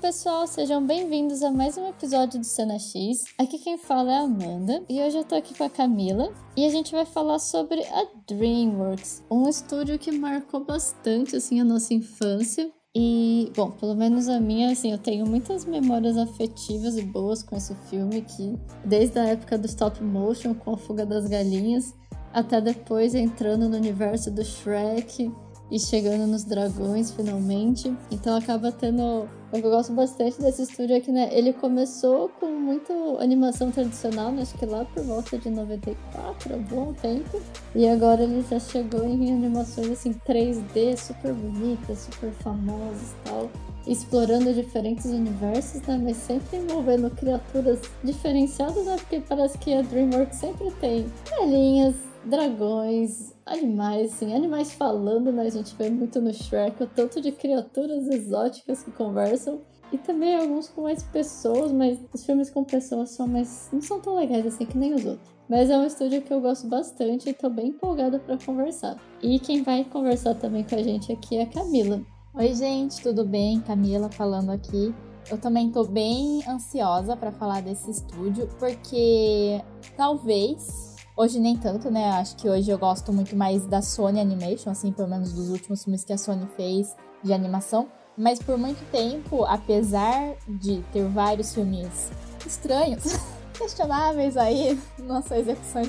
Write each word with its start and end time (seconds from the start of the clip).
pessoal, 0.00 0.46
sejam 0.46 0.86
bem-vindos 0.86 1.42
a 1.42 1.50
mais 1.50 1.76
um 1.76 1.88
episódio 1.88 2.38
do 2.38 2.46
Cena 2.46 2.78
X. 2.78 3.24
Aqui 3.36 3.58
quem 3.58 3.76
fala 3.76 4.12
é 4.12 4.18
a 4.18 4.20
Amanda 4.20 4.80
e 4.88 5.02
hoje 5.02 5.18
eu 5.18 5.24
tô 5.24 5.34
aqui 5.34 5.58
com 5.58 5.64
a 5.64 5.68
Camila 5.68 6.32
e 6.56 6.64
a 6.64 6.70
gente 6.70 6.92
vai 6.92 7.04
falar 7.04 7.40
sobre 7.40 7.82
a 7.82 8.06
DreamWorks, 8.28 9.24
um 9.28 9.48
estúdio 9.48 9.98
que 9.98 10.12
marcou 10.12 10.64
bastante 10.64 11.34
assim 11.34 11.60
a 11.60 11.64
nossa 11.64 11.92
infância. 11.92 12.70
E, 12.94 13.52
bom, 13.56 13.72
pelo 13.72 13.94
menos 13.94 14.28
a 14.28 14.40
minha, 14.40 14.70
assim, 14.70 14.92
eu 14.92 14.98
tenho 14.98 15.26
muitas 15.26 15.64
memórias 15.64 16.16
afetivas 16.16 16.96
e 16.96 17.02
boas 17.02 17.42
com 17.42 17.56
esse 17.56 17.74
filme 17.90 18.22
que 18.22 18.56
desde 18.84 19.18
a 19.18 19.26
época 19.26 19.58
do 19.58 19.66
stop 19.66 20.02
motion 20.02 20.54
com 20.54 20.74
a 20.74 20.76
fuga 20.76 21.04
das 21.04 21.26
galinhas 21.26 21.92
até 22.32 22.60
depois 22.60 23.14
entrando 23.14 23.68
no 23.68 23.76
universo 23.76 24.30
do 24.30 24.44
Shrek 24.44 25.32
e 25.70 25.78
chegando 25.78 26.26
nos 26.26 26.44
dragões 26.44 27.10
finalmente. 27.10 27.94
Então 28.10 28.36
acaba 28.36 28.72
tendo. 28.72 29.28
O 29.50 29.58
que 29.58 29.66
eu 29.66 29.70
gosto 29.70 29.94
bastante 29.94 30.38
desse 30.42 30.62
estúdio 30.62 30.96
é 30.96 31.10
né, 31.10 31.30
ele 31.32 31.54
começou 31.54 32.28
com 32.38 32.46
muito 32.50 32.92
animação 33.18 33.70
tradicional, 33.70 34.30
né, 34.30 34.42
acho 34.42 34.52
que 34.58 34.66
lá 34.66 34.84
por 34.84 35.02
volta 35.04 35.38
de 35.38 35.48
94, 35.48 36.54
há 36.54 36.56
bom 36.58 36.92
tempo. 36.92 37.40
E 37.74 37.88
agora 37.88 38.24
ele 38.24 38.44
já 38.48 38.60
chegou 38.60 39.06
em 39.06 39.32
animações 39.32 39.90
assim 39.90 40.12
3D 40.26 40.98
super 40.98 41.32
bonitas, 41.32 42.00
super 42.00 42.30
famosas 42.42 43.12
e 43.12 43.28
tal. 43.28 43.50
Explorando 43.86 44.52
diferentes 44.52 45.06
universos, 45.06 45.80
né? 45.82 45.98
Mas 46.02 46.18
sempre 46.18 46.58
envolvendo 46.58 47.08
criaturas 47.08 47.80
diferenciadas, 48.04 48.84
né? 48.84 48.96
Porque 48.96 49.20
parece 49.20 49.56
que 49.56 49.72
a 49.72 49.80
DreamWorks 49.80 50.36
sempre 50.36 50.70
tem 50.72 51.06
galinhas, 51.30 51.94
dragões, 52.26 53.32
animais, 53.48 54.12
assim, 54.12 54.34
animais 54.34 54.72
falando, 54.72 55.32
né? 55.32 55.42
A 55.42 55.50
gente 55.50 55.74
vê 55.76 55.90
muito 55.90 56.20
no 56.20 56.32
Shrek 56.32 56.82
o 56.82 56.86
tanto 56.86 57.20
de 57.20 57.32
criaturas 57.32 58.06
exóticas 58.08 58.82
que 58.82 58.90
conversam. 58.90 59.60
E 59.90 59.96
também 59.96 60.36
alguns 60.36 60.68
com 60.68 60.82
mais 60.82 61.02
pessoas, 61.02 61.72
mas 61.72 61.98
os 62.12 62.24
filmes 62.24 62.50
com 62.50 62.62
pessoas 62.62 63.10
são 63.10 63.26
mais. 63.26 63.70
não 63.72 63.80
são 63.80 63.98
tão 64.00 64.16
legais 64.16 64.46
assim 64.46 64.66
que 64.66 64.76
nem 64.76 64.94
os 64.94 65.04
outros. 65.04 65.28
Mas 65.48 65.70
é 65.70 65.78
um 65.78 65.86
estúdio 65.86 66.20
que 66.20 66.32
eu 66.32 66.42
gosto 66.42 66.66
bastante 66.66 67.30
e 67.30 67.32
tô 67.32 67.48
bem 67.48 67.68
empolgada 67.68 68.18
para 68.18 68.36
conversar. 68.36 68.98
E 69.22 69.38
quem 69.38 69.62
vai 69.62 69.82
conversar 69.84 70.34
também 70.34 70.62
com 70.62 70.74
a 70.74 70.82
gente 70.82 71.10
aqui 71.10 71.36
é 71.36 71.42
a 71.42 71.46
Camila. 71.46 72.02
Oi, 72.34 72.54
gente, 72.54 73.02
tudo 73.02 73.24
bem? 73.24 73.60
Camila 73.62 74.10
falando 74.10 74.50
aqui. 74.50 74.94
Eu 75.30 75.38
também 75.38 75.70
tô 75.70 75.84
bem 75.84 76.42
ansiosa 76.46 77.16
para 77.16 77.32
falar 77.32 77.62
desse 77.62 77.90
estúdio, 77.90 78.46
porque 78.58 79.60
talvez 79.96 80.87
Hoje 81.18 81.40
nem 81.40 81.56
tanto, 81.56 81.90
né? 81.90 82.12
Acho 82.12 82.36
que 82.36 82.48
hoje 82.48 82.70
eu 82.70 82.78
gosto 82.78 83.12
muito 83.12 83.34
mais 83.34 83.66
da 83.66 83.82
Sony 83.82 84.20
Animation, 84.20 84.70
assim, 84.70 84.92
pelo 84.92 85.08
menos 85.08 85.32
dos 85.32 85.50
últimos 85.50 85.82
filmes 85.82 86.04
que 86.04 86.12
a 86.12 86.16
Sony 86.16 86.46
fez 86.56 86.94
de 87.24 87.32
animação. 87.32 87.88
Mas 88.16 88.40
por 88.40 88.56
muito 88.56 88.88
tempo, 88.92 89.44
apesar 89.44 90.36
de 90.46 90.80
ter 90.92 91.02
vários 91.08 91.52
filmes 91.52 92.12
estranhos, 92.46 93.02
questionáveis 93.58 94.36
aí 94.36 94.80
na 94.96 95.20
sua 95.20 95.38
execução, 95.38 95.82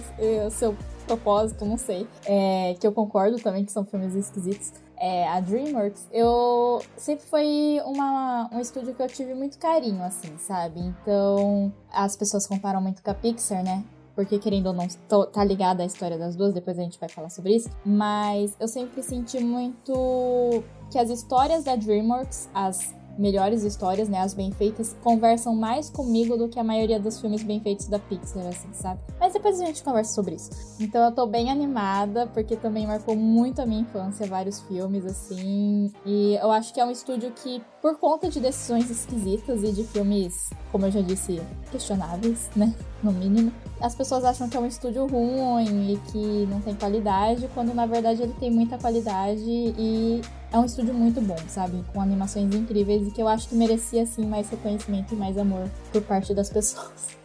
o 0.47 0.49
seu 0.49 0.75
propósito, 1.05 1.63
não 1.63 1.77
sei. 1.77 2.07
É, 2.25 2.75
que 2.79 2.87
eu 2.87 2.91
concordo 2.91 3.37
também 3.37 3.63
que 3.63 3.71
são 3.71 3.85
filmes 3.85 4.15
esquisitos. 4.15 4.73
É, 4.97 5.27
a 5.27 5.39
DreamWorks, 5.41 6.07
eu 6.11 6.81
sempre 6.97 7.27
foi 7.27 7.79
uma, 7.85 8.49
um 8.51 8.59
estúdio 8.59 8.95
que 8.95 9.01
eu 9.03 9.07
tive 9.07 9.35
muito 9.35 9.59
carinho, 9.59 10.01
assim, 10.01 10.35
sabe? 10.39 10.79
Então, 10.79 11.71
as 11.93 12.17
pessoas 12.17 12.47
comparam 12.47 12.81
muito 12.81 13.03
com 13.03 13.11
a 13.11 13.13
Pixar, 13.13 13.63
né? 13.63 13.83
Porque 14.19 14.37
querendo 14.37 14.67
ou 14.67 14.73
não, 14.73 14.85
tô, 15.07 15.25
tá 15.25 15.41
ligada 15.45 15.81
à 15.81 15.85
história 15.85 16.17
das 16.17 16.35
duas, 16.35 16.53
depois 16.53 16.77
a 16.77 16.81
gente 16.81 16.99
vai 16.99 17.07
falar 17.07 17.29
sobre 17.29 17.55
isso. 17.55 17.69
Mas 17.85 18.53
eu 18.59 18.67
sempre 18.67 19.01
senti 19.01 19.39
muito 19.39 20.61
que 20.91 20.99
as 20.99 21.09
histórias 21.09 21.63
da 21.63 21.77
DreamWorks, 21.77 22.49
as 22.53 22.93
melhores 23.19 23.63
histórias, 23.63 24.07
né, 24.07 24.19
as 24.19 24.33
bem 24.33 24.51
feitas, 24.51 24.95
conversam 25.03 25.55
mais 25.55 25.89
comigo 25.89 26.37
do 26.37 26.47
que 26.47 26.59
a 26.59 26.63
maioria 26.63 26.99
dos 26.99 27.19
filmes 27.19 27.43
bem 27.43 27.59
feitos 27.59 27.87
da 27.87 27.99
Pixar, 27.99 28.47
assim, 28.47 28.69
sabe? 28.73 28.99
Mas 29.19 29.33
depois 29.33 29.59
a 29.59 29.65
gente 29.65 29.83
conversa 29.83 30.13
sobre 30.13 30.35
isso. 30.35 30.49
Então 30.79 31.03
eu 31.03 31.11
tô 31.11 31.27
bem 31.27 31.51
animada, 31.51 32.27
porque 32.27 32.55
também 32.55 32.87
marcou 32.87 33.15
muito 33.15 33.61
a 33.61 33.65
minha 33.65 33.81
infância, 33.81 34.25
vários 34.25 34.61
filmes, 34.61 35.05
assim. 35.05 35.91
E 36.05 36.35
eu 36.41 36.49
acho 36.51 36.73
que 36.73 36.79
é 36.79 36.85
um 36.85 36.91
estúdio 36.91 37.31
que, 37.31 37.61
por 37.81 37.97
conta 37.97 38.29
de 38.29 38.39
decisões 38.39 38.89
esquisitas 38.89 39.63
e 39.63 39.71
de 39.71 39.83
filmes, 39.83 40.49
como 40.71 40.85
eu 40.85 40.91
já 40.91 41.01
disse, 41.01 41.41
questionáveis, 41.71 42.49
né? 42.55 42.73
No 43.03 43.11
mínimo, 43.11 43.51
as 43.81 43.95
pessoas 43.95 44.23
acham 44.23 44.49
que 44.49 44.57
é 44.57 44.59
um 44.59 44.65
estúdio 44.65 45.05
ruim 45.07 45.93
e 45.93 45.97
que 46.11 46.47
não 46.49 46.61
tem 46.61 46.75
qualidade, 46.75 47.49
quando 47.53 47.73
na 47.73 47.85
verdade 47.85 48.23
ele 48.23 48.33
tem 48.39 48.51
muita 48.51 48.77
qualidade 48.77 49.43
e 49.45 50.21
é 50.51 50.57
um 50.57 50.65
estúdio 50.65 50.93
muito 50.93 51.21
bom, 51.21 51.37
sabe? 51.47 51.83
Com 51.93 52.01
animações 52.01 52.53
incríveis 52.53 53.07
e 53.07 53.11
que 53.11 53.21
eu 53.21 53.27
acho 53.27 53.47
que 53.49 53.55
merecia, 53.55 54.03
assim, 54.03 54.25
mais 54.25 54.49
reconhecimento 54.49 55.13
e 55.13 55.17
mais 55.17 55.37
amor 55.37 55.69
por 55.91 56.01
parte 56.01 56.33
das 56.33 56.49
pessoas. 56.49 57.19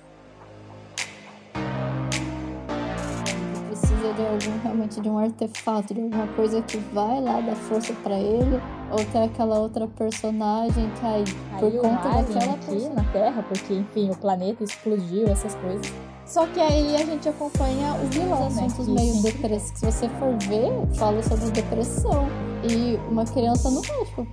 Precisa 3.69 4.13
de 4.13 4.23
algum, 4.23 4.63
realmente, 4.63 5.01
de 5.01 5.09
um 5.09 5.19
artefato, 5.19 5.95
de 5.95 6.03
alguma 6.03 6.27
coisa 6.29 6.61
que 6.63 6.77
vai 6.77 7.21
lá 7.21 7.41
dar 7.41 7.57
força 7.57 7.95
para 8.03 8.19
ele, 8.19 8.61
ou 8.91 9.03
tem 9.07 9.25
aquela 9.25 9.59
outra 9.59 9.89
personagem 9.89 10.91
que 11.01 11.07
aí, 11.07 11.25
por 11.59 11.73
conta 11.81 12.09
daquela 12.09 12.55
aqui 12.55 12.89
na 12.91 13.05
Terra, 13.05 13.43
porque, 13.43 13.75
enfim, 13.75 14.11
o 14.11 14.17
planeta 14.17 14.63
explodiu, 14.63 15.29
essas 15.29 15.55
coisas. 15.55 15.93
Só 16.35 16.45
que 16.49 16.59
aí 16.59 16.97
a 16.97 17.07
gente 17.07 17.29
acompanha 17.29 17.95
o 17.95 18.09
vilão, 18.09 18.49
Os 18.49 18.59
assuntos 18.59 18.89
né? 18.89 18.95
meio 18.95 19.23
depressivos. 19.23 19.79
Se 19.79 19.87
você 19.87 20.09
for 20.19 20.37
ver, 20.49 20.97
fala 20.99 21.23
sobre 21.23 21.49
depressão. 21.53 22.27
E 22.69 22.99
uma 23.09 23.25
criança 23.25 23.71
não 23.71 23.81
vai, 23.83 24.05
tipo, 24.05 24.27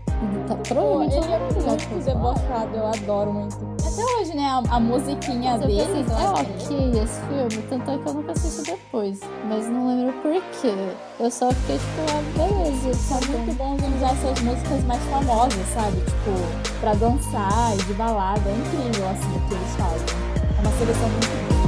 tá 0.48 0.56
provavelmente 0.68 1.16
ele 1.16 1.32
é 1.32 1.38
muito 1.38 2.04
debochado, 2.04 2.76
eu 2.76 2.88
adoro 2.88 3.32
muito. 3.32 3.56
Até 3.86 4.04
hoje, 4.16 4.36
né, 4.36 4.46
a, 4.46 4.78
a 4.78 4.80
musiquinha 4.80 5.52
mas 5.52 5.62
dele. 5.62 5.82
Assim, 5.82 6.24
é 6.24 6.30
ok 6.30 7.04
esse 7.04 7.22
filme, 7.28 7.68
tanto 7.70 7.92
é 7.92 7.98
que 8.00 8.10
eu 8.10 8.14
nunca 8.16 8.32
assisti 8.32 8.72
depois. 8.72 9.20
Mas 9.48 9.68
não 9.68 9.88
lembro 9.88 10.14
por 10.24 10.32
quê. 10.60 10.74
Eu 11.20 11.30
só 11.30 11.52
fiquei 11.52 11.78
tipo, 11.78 12.02
ah, 12.10 12.24
beleza, 12.36 12.98
sabe? 12.98 13.26
É 13.26 13.38
muito 13.38 13.58
bom 13.58 13.76
usar 13.76 14.14
essas 14.14 14.42
músicas 14.42 14.84
mais 14.86 15.04
famosas, 15.04 15.68
sabe? 15.76 15.98
Tipo, 15.98 16.80
pra 16.80 16.96
dançar 16.96 17.76
e 17.76 17.84
de 17.84 17.94
balada. 17.94 18.50
É 18.50 18.54
incrível, 18.54 19.08
assim, 19.08 19.38
o 19.38 19.48
que 19.48 19.54
eles 19.54 19.76
fazem. 19.76 20.18
É 20.58 20.62
uma 20.62 20.78
seleção 20.80 21.10
muito 21.10 21.54
boa. 21.54 21.61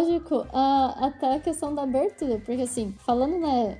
Nostálgico 0.00 0.46
a, 0.52 1.06
até 1.06 1.34
a 1.34 1.40
questão 1.40 1.74
da 1.74 1.82
abertura, 1.82 2.40
porque 2.44 2.62
assim, 2.62 2.94
falando, 2.98 3.38
né, 3.38 3.78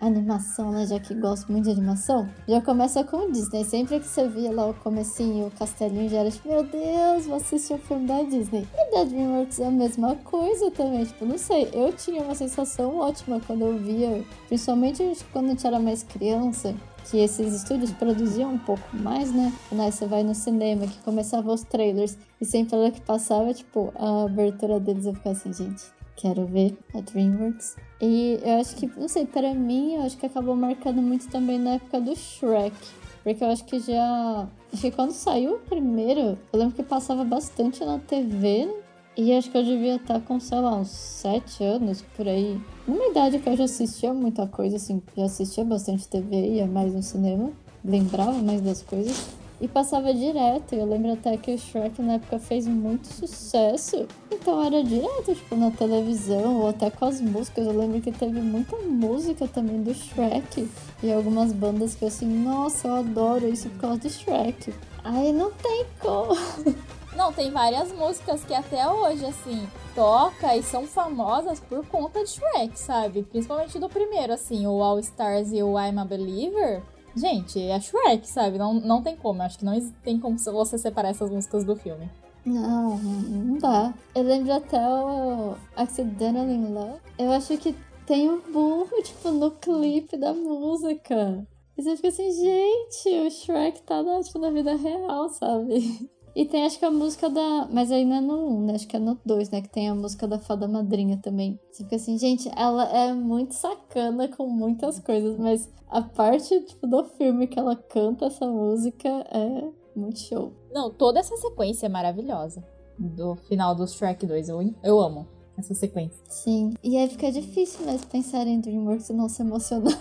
animação, 0.00 0.70
né, 0.70 0.86
já 0.86 1.00
que 1.00 1.14
gosto 1.14 1.50
muito 1.50 1.64
de 1.64 1.70
animação, 1.72 2.28
já 2.46 2.60
começa 2.60 3.02
com 3.02 3.16
o 3.16 3.32
Disney. 3.32 3.64
Sempre 3.64 3.98
que 3.98 4.06
você 4.06 4.28
via 4.28 4.52
lá 4.52 4.66
o 4.68 4.74
comecinho, 4.74 5.46
o 5.46 5.50
castelinho, 5.50 6.08
já 6.08 6.18
era 6.18 6.30
tipo, 6.30 6.48
meu 6.48 6.62
Deus, 6.62 7.26
vou 7.26 7.36
assistir 7.36 7.74
o 7.74 7.78
filme 7.78 8.06
da 8.06 8.22
Disney. 8.22 8.66
E 8.74 8.94
da 8.94 9.04
DreamWorks 9.04 9.58
é 9.58 9.66
a 9.66 9.70
mesma 9.70 10.14
coisa 10.16 10.70
também, 10.70 11.04
tipo, 11.04 11.24
não 11.24 11.38
sei, 11.38 11.68
eu 11.72 11.92
tinha 11.92 12.22
uma 12.22 12.34
sensação 12.34 12.98
ótima 12.98 13.40
quando 13.44 13.62
eu 13.62 13.78
via, 13.78 14.24
principalmente 14.46 15.16
quando 15.32 15.46
a 15.46 15.48
gente 15.48 15.66
era 15.66 15.80
mais 15.80 16.02
criança, 16.02 16.74
que 17.10 17.18
esses 17.18 17.54
estúdios 17.54 17.90
produziam 17.92 18.52
um 18.52 18.58
pouco 18.58 18.96
mais, 18.96 19.32
né? 19.32 19.52
Né, 19.70 19.90
você 19.90 20.06
vai 20.06 20.22
no 20.22 20.34
cinema, 20.34 20.86
que 20.86 20.98
começava 20.98 21.52
os 21.52 21.62
trailers, 21.62 22.16
e 22.40 22.44
sempre 22.44 22.76
era 22.76 22.90
que 22.90 23.00
passava, 23.00 23.52
tipo, 23.52 23.92
a 23.96 24.24
abertura 24.24 24.78
deles, 24.78 25.06
eu 25.06 25.14
ficava 25.14 25.36
assim, 25.36 25.52
gente, 25.52 25.82
quero 26.16 26.46
ver 26.46 26.76
a 26.94 27.00
DreamWorks. 27.00 27.76
E 28.00 28.38
eu 28.42 28.60
acho 28.60 28.76
que, 28.76 28.86
não 28.98 29.08
sei, 29.08 29.26
para 29.26 29.54
mim, 29.54 29.94
eu 29.94 30.02
acho 30.02 30.16
que 30.16 30.26
acabou 30.26 30.56
marcando 30.56 31.00
muito 31.00 31.28
também 31.28 31.58
na 31.58 31.74
época 31.74 32.00
do 32.00 32.14
Shrek. 32.14 32.74
Porque 33.22 33.42
eu 33.42 33.48
acho 33.48 33.64
que 33.64 33.78
já. 33.78 34.48
Acho 34.72 34.82
que 34.82 34.90
quando 34.90 35.12
saiu 35.12 35.54
o 35.54 35.58
primeiro, 35.58 36.38
eu 36.52 36.58
lembro 36.58 36.74
que 36.74 36.82
passava 36.82 37.24
bastante 37.24 37.84
na 37.84 37.98
TV, 37.98 38.68
e 39.16 39.32
acho 39.34 39.50
que 39.50 39.58
eu 39.58 39.62
devia 39.62 39.96
estar 39.96 40.20
com, 40.20 40.40
sei 40.40 40.58
lá, 40.58 40.74
uns 40.74 40.88
sete 40.88 41.62
anos 41.62 42.02
por 42.16 42.26
aí. 42.26 42.58
Numa 42.88 43.06
idade 43.08 43.38
que 43.38 43.48
eu 43.48 43.56
já 43.56 43.64
assistia 43.64 44.12
muita 44.14 44.46
coisa, 44.46 44.76
assim, 44.76 45.02
já 45.16 45.26
assistia 45.26 45.64
bastante 45.64 46.08
TV, 46.08 46.54
ia 46.54 46.66
mais 46.66 46.94
no 46.94 47.02
cinema, 47.02 47.50
lembrava 47.84 48.32
mais 48.32 48.62
das 48.62 48.82
coisas. 48.82 49.42
E 49.60 49.68
passava 49.68 50.12
direto. 50.12 50.74
Eu 50.74 50.84
lembro 50.84 51.12
até 51.12 51.36
que 51.36 51.54
o 51.54 51.58
Shrek 51.58 52.02
na 52.02 52.14
época 52.14 52.40
fez 52.40 52.66
muito 52.66 53.06
sucesso. 53.06 54.08
Então 54.28 54.60
era 54.60 54.82
direto, 54.82 55.36
tipo, 55.36 55.54
na 55.54 55.70
televisão 55.70 56.62
ou 56.62 56.68
até 56.68 56.90
com 56.90 57.04
as 57.04 57.20
músicas. 57.20 57.68
Eu 57.68 57.78
lembro 57.78 58.00
que 58.00 58.10
teve 58.10 58.40
muita 58.40 58.76
música 58.78 59.46
também 59.46 59.80
do 59.80 59.94
Shrek. 59.94 60.68
E 61.00 61.12
algumas 61.12 61.52
bandas 61.52 61.94
que 61.94 62.02
eu 62.02 62.08
assim, 62.08 62.26
nossa, 62.26 62.88
eu 62.88 62.94
adoro 62.96 63.46
isso 63.46 63.68
por 63.68 63.78
causa 63.82 63.98
do 64.00 64.10
Shrek. 64.10 64.74
Aí 65.04 65.32
não 65.32 65.52
tem 65.52 65.86
como. 66.00 66.34
Não, 67.16 67.32
tem 67.32 67.50
várias 67.50 67.92
músicas 67.92 68.42
que 68.44 68.54
até 68.54 68.88
hoje, 68.88 69.24
assim, 69.24 69.68
toca 69.94 70.56
e 70.56 70.62
são 70.62 70.86
famosas 70.86 71.60
por 71.60 71.86
conta 71.86 72.24
de 72.24 72.30
Shrek, 72.30 72.78
sabe? 72.78 73.22
Principalmente 73.22 73.78
do 73.78 73.88
primeiro, 73.88 74.32
assim, 74.32 74.66
o 74.66 74.82
All 74.82 74.98
Stars 74.98 75.52
e 75.52 75.62
o 75.62 75.78
I'm 75.78 75.98
a 75.98 76.04
Believer. 76.04 76.82
Gente, 77.14 77.60
é 77.60 77.78
Shrek, 77.78 78.26
sabe? 78.26 78.56
Não, 78.56 78.74
não 78.74 79.02
tem 79.02 79.14
como. 79.16 79.42
Acho 79.42 79.58
que 79.58 79.64
não 79.64 79.78
tem 80.02 80.18
como 80.18 80.38
você 80.38 80.78
separar 80.78 81.10
essas 81.10 81.30
músicas 81.30 81.64
do 81.64 81.76
filme. 81.76 82.08
Não, 82.44 82.96
não 82.98 83.58
dá. 83.58 83.94
Eu 84.14 84.22
lembro 84.24 84.52
até 84.52 84.78
o 84.78 85.54
Accidental 85.76 86.48
in 86.48 86.72
Love. 86.72 87.00
Eu 87.18 87.30
acho 87.32 87.56
que 87.58 87.74
tem 88.06 88.30
um 88.30 88.40
burro, 88.40 89.02
tipo, 89.02 89.30
no 89.30 89.50
clipe 89.50 90.16
da 90.16 90.32
música. 90.32 91.46
E 91.76 91.82
você 91.82 91.96
fica 91.96 92.08
assim, 92.08 92.30
gente, 92.32 93.26
o 93.26 93.30
Shrek 93.30 93.82
tá 93.82 94.02
na, 94.02 94.20
tipo, 94.22 94.38
na 94.38 94.50
vida 94.50 94.74
real, 94.74 95.28
sabe? 95.28 96.10
E 96.34 96.46
tem 96.46 96.64
acho 96.64 96.78
que 96.78 96.84
a 96.84 96.90
música 96.90 97.28
da. 97.28 97.68
Mas 97.70 97.92
aí 97.92 98.04
não 98.04 98.16
é 98.16 98.20
no 98.20 98.48
1, 98.48 98.66
né? 98.66 98.74
Acho 98.74 98.88
que 98.88 98.96
é 98.96 98.98
no 98.98 99.18
2, 99.24 99.50
né? 99.50 99.60
Que 99.60 99.68
tem 99.68 99.88
a 99.88 99.94
música 99.94 100.26
da 100.26 100.38
Fada 100.38 100.66
Madrinha 100.66 101.18
também. 101.18 101.58
Você 101.70 101.84
fica 101.84 101.96
assim, 101.96 102.18
gente, 102.18 102.50
ela 102.56 102.84
é 102.84 103.12
muito 103.12 103.54
sacana 103.54 104.28
com 104.28 104.46
muitas 104.46 104.98
coisas, 104.98 105.38
mas 105.38 105.70
a 105.88 106.00
parte, 106.00 106.58
tipo, 106.62 106.86
do 106.86 107.04
filme 107.04 107.46
que 107.46 107.58
ela 107.58 107.76
canta 107.76 108.26
essa 108.26 108.46
música 108.46 109.08
é 109.08 109.68
muito 109.94 110.20
show. 110.20 110.52
Não, 110.72 110.90
toda 110.90 111.20
essa 111.20 111.36
sequência 111.36 111.86
é 111.86 111.88
maravilhosa. 111.88 112.64
Do 112.98 113.36
final 113.36 113.74
do 113.74 113.86
Shrek 113.86 114.26
2. 114.26 114.48
Eu, 114.48 114.74
eu 114.82 115.00
amo 115.00 115.26
essa 115.56 115.74
sequência. 115.74 116.18
Sim. 116.28 116.74
E 116.82 116.96
aí 116.96 117.08
fica 117.08 117.30
difícil 117.30 117.84
mesmo 117.84 118.06
pensar 118.06 118.46
em 118.46 118.60
DreamWorks 118.60 119.10
e 119.10 119.12
não 119.12 119.28
se 119.28 119.42
emocionar. 119.42 119.92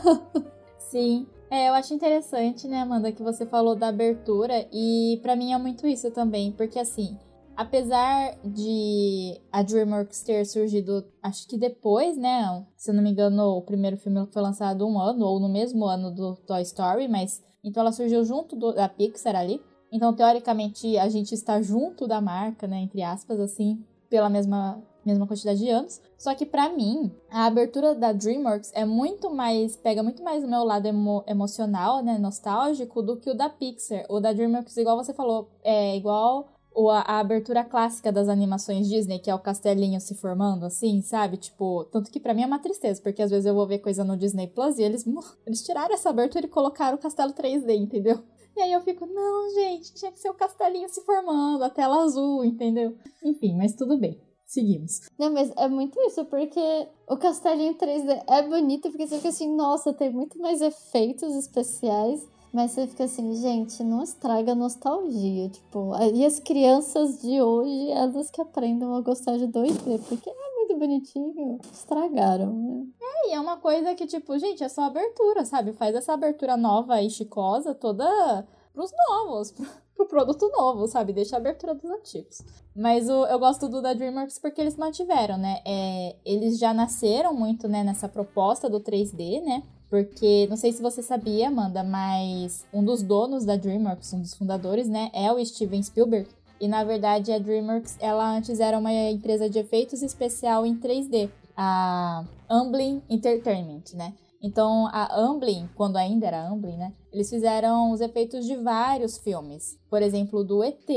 Sim. 0.78 1.28
É, 1.52 1.68
eu 1.68 1.74
acho 1.74 1.94
interessante, 1.94 2.66
né, 2.66 2.80
Amanda, 2.80 3.12
que 3.12 3.22
você 3.22 3.46
falou 3.46 3.76
da 3.76 3.90
abertura 3.90 4.66
e 4.72 5.20
para 5.22 5.36
mim 5.36 5.52
é 5.52 5.58
muito 5.58 5.86
isso 5.86 6.10
também, 6.10 6.54
porque 6.54 6.80
assim, 6.80 7.20
apesar 7.58 8.38
de 8.42 9.38
a 9.52 9.62
DreamWorks 9.62 10.24
ter 10.24 10.46
surgido, 10.46 11.06
acho 11.22 11.46
que 11.50 11.58
depois, 11.58 12.16
né, 12.16 12.66
se 12.78 12.94
não 12.94 13.04
me 13.04 13.12
engano, 13.12 13.58
o 13.58 13.62
primeiro 13.64 13.98
filme 13.98 14.26
foi 14.28 14.42
lançado 14.42 14.88
um 14.88 14.98
ano 14.98 15.26
ou 15.26 15.42
no 15.42 15.50
mesmo 15.50 15.84
ano 15.84 16.10
do 16.10 16.38
Toy 16.38 16.62
Story, 16.62 17.10
mas 17.10 17.44
então 17.62 17.82
ela 17.82 17.92
surgiu 17.92 18.24
junto 18.24 18.56
do, 18.56 18.72
da 18.72 18.88
Pixar 18.88 19.36
ali. 19.36 19.62
Então, 19.92 20.16
teoricamente, 20.16 20.98
a 20.98 21.10
gente 21.10 21.34
está 21.34 21.62
junto 21.62 22.08
da 22.08 22.22
marca, 22.22 22.66
né, 22.66 22.80
entre 22.80 23.04
aspas, 23.04 23.42
assim, 23.42 23.84
pela 24.10 24.30
mesma 24.30 24.82
mesma 25.06 25.28
quantidade 25.28 25.60
de 25.60 25.70
anos. 25.70 26.02
Só 26.18 26.34
que 26.36 26.46
para 26.46 26.70
mim, 26.70 27.12
a 27.30 27.46
abertura 27.46 27.96
da 27.96 28.12
DreamWorks 28.12 28.72
é 28.74 28.86
muito 28.86 29.30
mais 29.30 29.76
pega 29.76 30.04
muito 30.04 30.24
mais 30.24 30.44
o 30.44 30.48
meu 30.48 30.64
lado 30.64 30.88
emo 30.88 31.24
emocional, 31.28 32.04
né, 32.04 32.18
nostálgico 32.18 33.02
do 33.02 33.18
que 33.18 33.30
o 33.30 33.34
da 33.34 33.50
Pixar. 33.50 34.06
O 34.10 34.20
da 34.20 34.34
DreamWorks, 34.34 34.78
igual 34.78 34.98
você 34.98 35.14
falou, 35.14 35.50
é 35.64 35.96
igual 35.96 36.48
ou 36.74 36.90
a, 36.90 37.00
a, 37.02 37.20
abertura 37.20 37.64
clássica 37.64 38.12
das 38.12 38.30
animações 38.30 38.88
Disney, 38.88 39.20
que 39.20 39.30
é 39.30 39.36
o 39.36 39.40
castelinho 39.40 40.00
se 40.00 40.16
formando, 40.16 40.66
assim, 40.66 41.02
sabe? 41.02 41.38
Tipo, 41.38 41.84
tanto 41.86 42.10
que 42.10 42.20
para 42.20 42.34
mim 42.34 42.44
é 42.44 42.48
uma 42.48 42.60
tristeza, 42.60 43.02
porque 43.02 43.22
às 43.22 43.30
vezes 43.30 43.46
eu 43.46 43.54
vou 43.54 43.68
ver 43.68 43.80
coisa 43.80 44.04
no 44.04 44.16
Disney 44.16 44.48
Plus 44.48 44.78
e 44.78 44.84
eles, 44.84 45.06
eles 45.46 45.64
tiraram 45.64 45.94
essa 45.94 46.10
abertura 46.10 46.46
e 46.46 46.50
colocaram 46.50 46.96
o 46.96 47.02
castelo 47.02 47.34
3D, 47.34 47.76
entendeu? 47.76 48.24
E 48.56 48.62
aí 48.62 48.72
eu 48.74 48.82
fico, 48.82 49.06
não, 49.06 49.50
gente, 49.54 49.94
tinha 49.94 50.12
que 50.12 50.20
ser 50.20 50.30
o 50.30 50.34
castelinho 50.34 50.90
se 50.90 51.02
formando, 51.02 51.64
a 51.64 51.70
tela 51.70 52.04
azul, 52.04 52.44
entendeu? 52.44 52.96
Enfim, 53.24 53.56
mas 53.56 53.74
tudo 53.74 53.98
bem 53.98 54.20
seguimos. 54.52 55.02
Não, 55.18 55.32
mas 55.32 55.52
é 55.56 55.68
muito 55.68 56.00
isso, 56.02 56.26
porque 56.26 56.88
o 57.08 57.18
castelinho 57.18 57.76
3D 57.76 58.24
é 58.28 58.42
bonito, 58.44 58.90
porque 58.90 59.08
você 59.08 59.16
fica 59.18 59.30
assim, 59.30 59.56
nossa, 59.56 59.94
tem 59.94 60.12
muito 60.12 60.38
mais 60.40 60.62
efeitos 60.62 61.34
especiais. 61.36 62.28
Mas 62.54 62.72
você 62.72 62.86
fica 62.86 63.06
assim, 63.06 63.34
gente, 63.34 63.82
não 63.82 64.04
estraga 64.04 64.52
a 64.52 64.56
nostalgia. 64.56 65.48
Tipo, 65.48 65.94
e 66.14 66.26
as 66.26 66.38
crianças 66.38 67.22
de 67.22 67.42
hoje, 67.42 67.92
elas 67.92 68.30
que 68.30 68.42
aprendam 68.42 68.94
a 68.94 69.00
gostar 69.00 69.38
de 69.38 69.48
2D, 69.48 70.02
porque 70.10 70.30
é 70.30 70.56
muito 70.58 70.78
bonitinho. 70.78 71.60
Estragaram, 71.72 72.52
né? 72.52 72.88
É, 73.02 73.30
e 73.30 73.34
é 73.36 73.40
uma 73.40 73.56
coisa 73.56 73.96
que, 73.96 74.06
tipo, 74.06 74.38
gente, 74.38 74.66
é 74.66 74.68
só 74.68 74.82
abertura, 74.82 75.46
sabe? 75.46 75.72
Faz 75.72 75.96
essa 75.96 76.12
abertura 76.12 76.58
nova 76.58 77.02
e 77.02 77.10
chicosa 77.10 77.74
toda 77.74 78.46
pros 78.74 78.92
novos, 79.10 79.54
pro 79.96 80.08
produto 80.08 80.50
novo, 80.50 80.88
sabe? 80.88 81.14
Deixa 81.14 81.36
a 81.36 81.40
abertura 81.40 81.76
dos 81.76 81.90
antigos. 81.90 82.42
Mas 82.76 83.10
o, 83.10 83.26
eu 83.26 83.40
gosto 83.40 83.68
do 83.68 83.82
da 83.82 83.94
DreamWorks 83.94 84.40
porque 84.40 84.62
eles 84.62 84.78
mantiveram, 84.78 85.38
né? 85.38 85.62
É, 85.66 86.16
eles 86.26 86.58
já 86.58 86.74
nasceram 86.74 87.34
muito, 87.34 87.68
né, 87.68 87.84
nessa 87.84 88.08
proposta 88.08 88.70
do 88.70 88.80
3D, 88.80 89.42
né? 89.42 89.64
Porque, 89.90 90.48
não 90.50 90.56
sei 90.56 90.72
se 90.72 90.82
você 90.82 91.04
sabia, 91.04 91.50
Amanda, 91.50 91.84
mas 91.84 92.66
um 92.74 92.82
dos 92.82 93.04
donos 93.04 93.44
da 93.44 93.58
DreamWorks, 93.58 94.14
um 94.14 94.22
dos 94.22 94.34
fundadores, 94.34 94.88
né, 94.88 95.12
é 95.14 95.30
o 95.32 95.46
Steven 95.46 95.84
Spielberg. 95.84 96.30
E, 96.62 96.68
na 96.68 96.84
verdade, 96.84 97.34
a 97.34 97.40
DreamWorks, 97.40 97.98
ela 98.00 98.38
antes 98.38 98.60
era 98.62 98.78
uma 98.78 98.94
empresa 98.94 99.50
de 99.50 99.60
efeitos 99.60 100.02
especial 100.02 100.66
em 100.66 100.78
3D. 100.78 101.30
A 101.58 102.24
Amblin 102.50 103.02
Entertainment, 103.10 103.84
né? 103.94 104.14
Então, 104.42 104.88
a 104.88 105.16
Amblin, 105.16 105.70
quando 105.76 105.98
ainda 105.98 106.26
era 106.26 106.48
Amblin, 106.48 106.78
né? 106.78 106.94
Eles 107.12 107.30
fizeram 107.30 107.92
os 107.92 108.02
efeitos 108.02 108.46
de 108.46 108.56
vários 108.56 109.18
filmes. 109.18 109.78
Por 109.90 110.02
exemplo, 110.02 110.44
do 110.44 110.64
ET, 110.64 110.90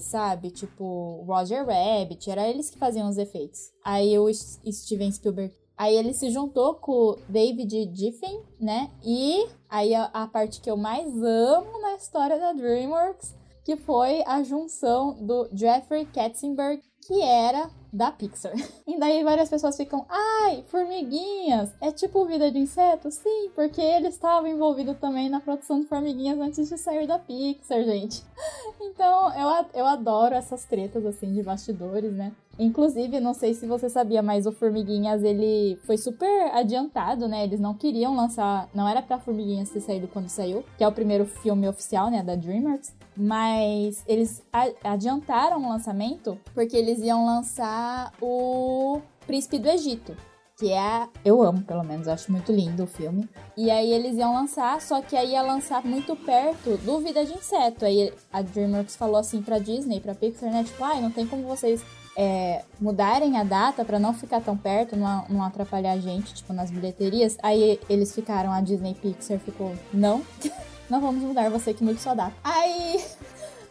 sabe? 0.00 0.50
Tipo, 0.50 1.24
Roger 1.26 1.66
Rabbit. 1.66 2.30
Era 2.30 2.48
eles 2.48 2.70
que 2.70 2.78
faziam 2.78 3.08
os 3.08 3.18
efeitos. 3.18 3.72
Aí 3.84 4.18
o 4.18 4.32
Steven 4.32 5.10
Spielberg... 5.10 5.52
Aí 5.76 5.94
ele 5.94 6.12
se 6.12 6.28
juntou 6.30 6.74
com 6.74 6.92
o 6.92 7.18
David 7.28 7.92
Giffen, 7.94 8.42
né? 8.60 8.90
E 9.04 9.46
aí 9.68 9.94
a, 9.94 10.06
a 10.06 10.26
parte 10.26 10.60
que 10.60 10.68
eu 10.68 10.76
mais 10.76 11.06
amo 11.22 11.80
na 11.80 11.94
história 11.94 12.36
da 12.36 12.52
DreamWorks, 12.52 13.36
que 13.64 13.76
foi 13.76 14.24
a 14.26 14.42
junção 14.42 15.24
do 15.24 15.48
Jeffrey 15.52 16.04
Katzenberg, 16.06 16.82
que 17.06 17.22
era 17.22 17.70
da 17.92 18.10
Pixar. 18.10 18.52
E 18.86 18.98
daí 18.98 19.22
várias 19.22 19.48
pessoas 19.50 19.76
ficam, 19.76 20.06
ai, 20.08 20.64
formiguinhas, 20.68 21.70
é 21.80 21.92
tipo 21.92 22.24
vida 22.24 22.50
de 22.50 22.58
inseto? 22.58 23.10
Sim, 23.10 23.50
porque 23.54 23.80
ele 23.80 24.08
estava 24.08 24.48
envolvido 24.48 24.94
também 24.94 25.28
na 25.28 25.40
produção 25.40 25.80
de 25.80 25.86
formiguinhas 25.86 26.38
antes 26.38 26.68
de 26.68 26.78
sair 26.78 27.06
da 27.06 27.18
Pixar, 27.18 27.82
gente. 27.84 28.24
Então 28.80 29.32
eu, 29.34 29.66
eu 29.74 29.86
adoro 29.86 30.34
essas 30.34 30.64
tretas 30.64 31.04
assim 31.04 31.32
de 31.32 31.42
bastidores, 31.42 32.12
né? 32.12 32.32
Inclusive, 32.58 33.20
não 33.20 33.34
sei 33.34 33.54
se 33.54 33.66
você 33.66 33.88
sabia, 33.88 34.20
mas 34.20 34.46
o 34.46 34.52
Formiguinhas 34.52 35.22
ele 35.22 35.78
foi 35.84 35.96
super 35.96 36.50
adiantado, 36.52 37.28
né? 37.28 37.44
Eles 37.44 37.60
não 37.60 37.74
queriam 37.74 38.16
lançar, 38.16 38.68
não 38.74 38.88
era 38.88 39.00
para 39.00 39.18
Formiguinhas 39.18 39.70
ter 39.70 39.80
saído 39.80 40.08
quando 40.08 40.28
saiu, 40.28 40.64
que 40.76 40.82
é 40.82 40.88
o 40.88 40.92
primeiro 40.92 41.24
filme 41.24 41.68
oficial, 41.68 42.10
né, 42.10 42.22
da 42.22 42.34
DreamWorks, 42.34 42.94
mas 43.16 44.02
eles 44.06 44.42
adiantaram 44.82 45.62
o 45.64 45.68
lançamento 45.68 46.38
porque 46.54 46.76
eles 46.76 46.98
iam 47.00 47.24
lançar 47.24 48.12
o 48.20 49.00
Príncipe 49.26 49.58
do 49.58 49.68
Egito, 49.68 50.16
que 50.58 50.72
é, 50.72 51.06
eu 51.24 51.40
amo, 51.40 51.62
pelo 51.62 51.84
menos, 51.84 52.08
acho 52.08 52.32
muito 52.32 52.50
lindo 52.50 52.82
o 52.82 52.86
filme. 52.86 53.28
E 53.56 53.70
aí 53.70 53.92
eles 53.92 54.16
iam 54.16 54.34
lançar, 54.34 54.80
só 54.80 55.00
que 55.00 55.16
aí 55.16 55.30
ia 55.30 55.42
lançar 55.42 55.84
muito 55.84 56.16
perto 56.16 56.76
do 56.78 56.98
Vida 56.98 57.24
de 57.24 57.32
Inseto. 57.32 57.84
Aí 57.84 58.12
a 58.32 58.42
DreamWorks 58.42 58.96
falou 58.96 59.16
assim 59.16 59.40
pra 59.40 59.60
Disney, 59.60 60.00
pra 60.00 60.16
Pixar, 60.16 60.50
né? 60.50 60.64
Tipo, 60.64 60.82
ai, 60.82 60.98
ah, 60.98 61.00
não 61.00 61.12
tem 61.12 61.26
como 61.28 61.44
vocês 61.44 61.80
é, 62.20 62.64
mudarem 62.80 63.38
a 63.38 63.44
data 63.44 63.84
para 63.84 64.00
não 64.00 64.12
ficar 64.12 64.40
tão 64.40 64.56
perto, 64.56 64.96
não, 64.96 65.24
não 65.28 65.42
atrapalhar 65.44 65.92
a 65.92 66.00
gente, 66.00 66.34
tipo, 66.34 66.52
nas 66.52 66.68
bilheterias. 66.68 67.38
Aí 67.40 67.78
eles 67.88 68.12
ficaram, 68.12 68.52
a 68.52 68.60
Disney 68.60 68.94
Pixar 68.94 69.38
ficou, 69.38 69.72
não, 69.94 70.20
não 70.90 71.00
vamos 71.00 71.22
mudar, 71.22 71.48
você 71.48 71.72
que 71.72 71.84
mude 71.84 72.00
sua 72.00 72.14
data. 72.14 72.34
Aí, 72.42 73.04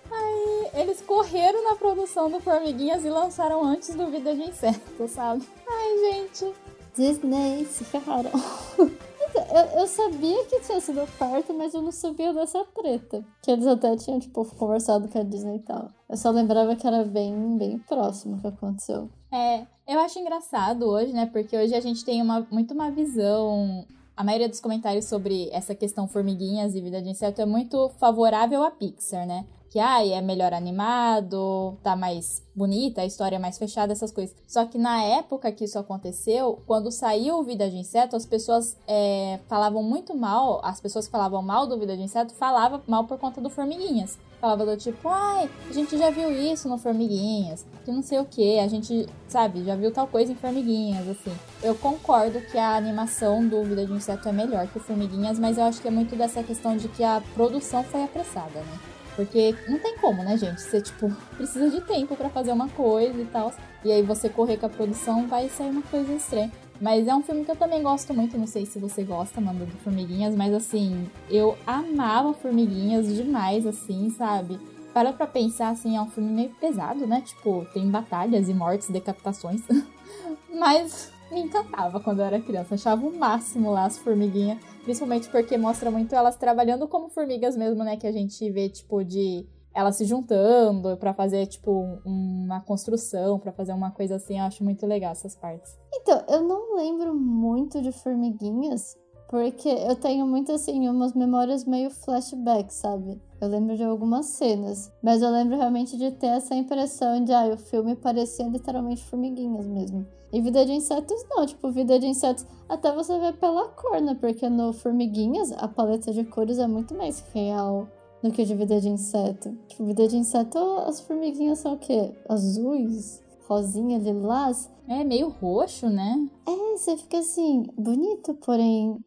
aí 0.09 0.69
eles 0.75 1.01
correram 1.01 1.61
na 1.69 1.75
produção 1.75 2.31
do 2.31 2.39
Formiguinhas 2.39 3.03
e 3.03 3.09
lançaram 3.09 3.61
antes 3.65 3.93
do 3.93 4.07
Vida 4.07 4.33
de 4.33 4.43
Inseto, 4.43 5.09
sabe? 5.09 5.43
Ai, 5.69 6.13
gente. 6.13 6.53
Disney 6.95 7.65
se 7.65 7.83
ferraram. 7.83 8.31
Eu, 9.37 9.81
eu, 9.81 9.87
sabia 9.87 10.45
que 10.45 10.59
tinha 10.61 10.79
sido 10.81 11.07
perto, 11.17 11.53
mas 11.53 11.73
eu 11.73 11.81
não 11.81 11.91
sabia 11.91 12.33
dessa 12.33 12.63
treta. 12.65 13.23
Que 13.41 13.51
eles 13.51 13.67
até 13.67 13.95
tinham, 13.95 14.19
tipo, 14.19 14.43
conversado 14.55 15.07
com 15.07 15.19
a 15.19 15.23
Disney 15.23 15.57
e 15.57 15.59
tal. 15.59 15.89
Eu 16.09 16.17
só 16.17 16.29
lembrava 16.31 16.75
que 16.75 16.87
era 16.87 17.03
bem, 17.03 17.57
bem 17.57 17.77
próximo 17.79 18.39
que 18.39 18.47
aconteceu. 18.47 19.09
É, 19.31 19.65
eu 19.87 19.99
acho 19.99 20.19
engraçado 20.19 20.83
hoje, 20.83 21.13
né? 21.13 21.25
Porque 21.25 21.55
hoje 21.55 21.75
a 21.75 21.81
gente 21.81 22.03
tem 22.03 22.21
uma, 22.21 22.47
muito 22.49 22.73
uma 22.73 22.89
visão. 22.89 23.85
A 24.15 24.23
maioria 24.23 24.49
dos 24.49 24.59
comentários 24.59 25.05
sobre 25.05 25.49
essa 25.51 25.75
questão 25.75 26.07
formiguinhas 26.07 26.75
e 26.75 26.81
vida 26.81 27.01
de 27.01 27.09
inseto 27.09 27.41
é 27.41 27.45
muito 27.45 27.89
favorável 27.99 28.63
à 28.63 28.71
Pixar, 28.71 29.27
né? 29.27 29.45
Que 29.69 29.79
ah, 29.79 30.05
é 30.05 30.21
melhor 30.21 30.53
animado, 30.53 31.77
tá 31.83 31.95
mais 31.95 32.43
bonita, 32.55 33.01
a 33.01 33.05
história 33.05 33.35
é 33.35 33.39
mais 33.39 33.57
fechada, 33.57 33.93
essas 33.93 34.11
coisas. 34.11 34.35
Só 34.47 34.65
que 34.65 34.77
na 34.77 35.03
época 35.03 35.51
que 35.51 35.65
isso 35.65 35.77
aconteceu, 35.77 36.61
quando 36.65 36.91
saiu 36.91 37.39
o 37.39 37.43
Vida 37.43 37.69
de 37.69 37.77
Inseto, 37.77 38.15
as 38.15 38.25
pessoas 38.25 38.77
é, 38.87 39.39
falavam 39.47 39.83
muito 39.83 40.15
mal, 40.15 40.59
as 40.63 40.79
pessoas 40.79 41.05
que 41.05 41.11
falavam 41.11 41.41
mal 41.41 41.67
do 41.67 41.77
Vida 41.77 41.95
de 41.95 42.03
Inseto 42.03 42.33
falavam 42.33 42.81
mal 42.87 43.03
por 43.03 43.17
conta 43.17 43.39
do 43.39 43.49
Formiguinhas. 43.49 44.17
Falava 44.39 44.65
do 44.67 44.77
tipo, 44.77 45.09
ai, 45.09 45.49
a 45.67 45.73
gente 45.73 45.97
já 45.97 46.11
viu 46.11 46.31
isso 46.31 46.69
no 46.69 46.77
Formiguinhas, 46.77 47.65
que 47.83 47.91
não 47.91 48.03
sei 48.03 48.19
o 48.19 48.25
que, 48.25 48.59
a 48.59 48.67
gente, 48.67 49.07
sabe, 49.27 49.63
já 49.63 49.75
viu 49.75 49.91
tal 49.91 50.05
coisa 50.05 50.31
em 50.31 50.35
Formiguinhas, 50.35 51.07
assim. 51.07 51.35
Eu 51.63 51.73
concordo 51.75 52.39
que 52.41 52.57
a 52.57 52.75
animação 52.75 53.47
do 53.47 53.63
Vida 53.63 53.85
de 53.85 53.93
Inseto 53.93 54.29
é 54.29 54.31
melhor 54.31 54.67
que 54.67 54.77
o 54.77 54.81
Formiguinhas, 54.81 55.39
mas 55.39 55.57
eu 55.57 55.63
acho 55.63 55.81
que 55.81 55.87
é 55.87 55.91
muito 55.91 56.15
dessa 56.15 56.43
questão 56.43 56.77
de 56.77 56.87
que 56.87 57.03
a 57.03 57.21
produção 57.33 57.83
foi 57.83 58.03
apressada, 58.03 58.59
né? 58.59 58.79
Porque 59.17 59.55
não 59.67 59.79
tem 59.79 59.97
como, 59.97 60.23
né, 60.23 60.37
gente? 60.37 60.61
Você, 60.61 60.79
tipo, 60.79 61.11
precisa 61.35 61.71
de 61.71 61.81
tempo 61.81 62.15
para 62.15 62.29
fazer 62.29 62.51
uma 62.51 62.69
coisa 62.69 63.19
e 63.19 63.25
tal. 63.25 63.51
E 63.83 63.91
aí 63.91 64.03
você 64.03 64.29
correr 64.29 64.57
com 64.57 64.67
a 64.67 64.69
produção 64.69 65.27
vai 65.27 65.49
sair 65.49 65.71
uma 65.71 65.81
coisa 65.81 66.13
estranha. 66.13 66.51
Mas 66.79 67.07
é 67.07 67.15
um 67.15 67.23
filme 67.23 67.43
que 67.43 67.49
eu 67.49 67.55
também 67.55 67.81
gosto 67.81 68.13
muito, 68.13 68.37
não 68.37 68.45
sei 68.45 68.63
se 68.67 68.77
você 68.77 69.03
gosta, 69.03 69.41
Manda, 69.41 69.65
de 69.65 69.71
Formiguinhas, 69.77 70.35
mas 70.35 70.53
assim, 70.53 71.09
eu 71.27 71.57
amava 71.65 72.31
Formiguinhas 72.35 73.07
demais, 73.07 73.65
assim, 73.65 74.11
sabe? 74.11 74.59
Para 74.93 75.11
pra 75.11 75.25
pensar, 75.25 75.69
assim, 75.69 75.97
é 75.97 76.01
um 76.01 76.11
filme 76.11 76.29
meio 76.29 76.49
pesado, 76.61 77.07
né? 77.07 77.23
Tipo, 77.25 77.65
tem 77.73 77.89
batalhas 77.89 78.47
e 78.47 78.53
mortes, 78.53 78.91
decapitações. 78.91 79.63
mas 80.53 81.11
me 81.31 81.41
encantava 81.41 81.99
quando 81.99 82.19
eu 82.19 82.25
era 82.25 82.39
criança. 82.39 82.75
Achava 82.75 83.05
o 83.05 83.17
máximo 83.17 83.71
lá 83.71 83.85
as 83.85 83.97
formiguinhas. 83.97 84.59
Principalmente 84.87 85.27
porque 85.27 85.57
mostra 85.57 85.91
muito 85.91 86.15
elas 86.15 86.37
trabalhando 86.37 86.87
como 86.87 87.09
formigas 87.09 87.57
mesmo, 87.57 87.83
né? 87.83 87.97
Que 87.97 88.07
a 88.07 88.11
gente 88.13 88.49
vê, 88.49 88.69
tipo, 88.69 89.03
de 89.03 89.45
elas 89.75 89.97
se 89.97 90.05
juntando 90.05 90.95
para 90.95 91.13
fazer, 91.13 91.45
tipo, 91.45 91.99
uma 92.05 92.61
construção, 92.61 93.37
para 93.37 93.51
fazer 93.51 93.73
uma 93.73 93.91
coisa 93.91 94.15
assim. 94.15 94.39
Eu 94.39 94.45
acho 94.45 94.63
muito 94.63 94.87
legal 94.87 95.11
essas 95.11 95.35
partes. 95.35 95.77
Então, 95.93 96.23
eu 96.29 96.41
não 96.41 96.77
lembro 96.77 97.13
muito 97.13 97.81
de 97.81 97.91
formiguinhas, 97.91 98.97
porque 99.27 99.67
eu 99.67 99.95
tenho 99.95 100.25
muito, 100.25 100.51
assim, 100.51 100.87
umas 100.87 101.13
memórias 101.13 101.65
meio 101.65 101.89
flashback, 101.89 102.73
sabe? 102.73 103.21
Eu 103.41 103.49
lembro 103.49 103.75
de 103.75 103.83
algumas 103.83 104.27
cenas, 104.27 104.91
mas 105.03 105.21
eu 105.21 105.29
lembro 105.29 105.57
realmente 105.57 105.97
de 105.97 106.11
ter 106.11 106.27
essa 106.27 106.55
impressão 106.55 107.23
de, 107.23 107.33
ah, 107.33 107.47
o 107.53 107.57
filme 107.57 107.95
parecia 107.95 108.47
literalmente 108.47 109.03
formiguinhas 109.03 109.67
mesmo. 109.67 110.07
E 110.31 110.41
vida 110.41 110.65
de 110.65 110.73
insetos 110.73 111.25
não, 111.29 111.45
tipo, 111.45 111.71
vida 111.71 111.99
de 111.99 112.07
insetos 112.07 112.45
até 112.67 112.91
você 112.91 113.17
vê 113.19 113.31
pela 113.33 113.67
cor, 113.69 114.01
né? 114.01 114.15
Porque 114.19 114.49
no 114.49 114.73
Formiguinhas 114.73 115.51
a 115.53 115.67
paleta 115.67 116.11
de 116.11 116.23
cores 116.25 116.59
é 116.59 116.67
muito 116.67 116.93
mais 116.95 117.23
real 117.33 117.87
do 118.21 118.31
que 118.31 118.43
de 118.43 118.55
vida 118.55 118.81
de 118.81 118.89
inseto. 118.89 119.55
Tipo, 119.67 119.85
vida 119.85 120.07
de 120.07 120.17
inseto, 120.17 120.57
as 120.85 120.99
formiguinhas 120.99 121.59
são 121.59 121.73
o 121.73 121.77
quê? 121.77 122.13
Azuis, 122.27 123.21
rosinha, 123.47 123.97
lilás. 123.97 124.69
É 124.87 125.03
meio 125.03 125.29
roxo, 125.29 125.87
né? 125.89 126.27
É, 126.45 126.77
você 126.77 126.97
fica 126.97 127.19
assim, 127.19 127.63
bonito, 127.77 128.33
porém 128.35 128.97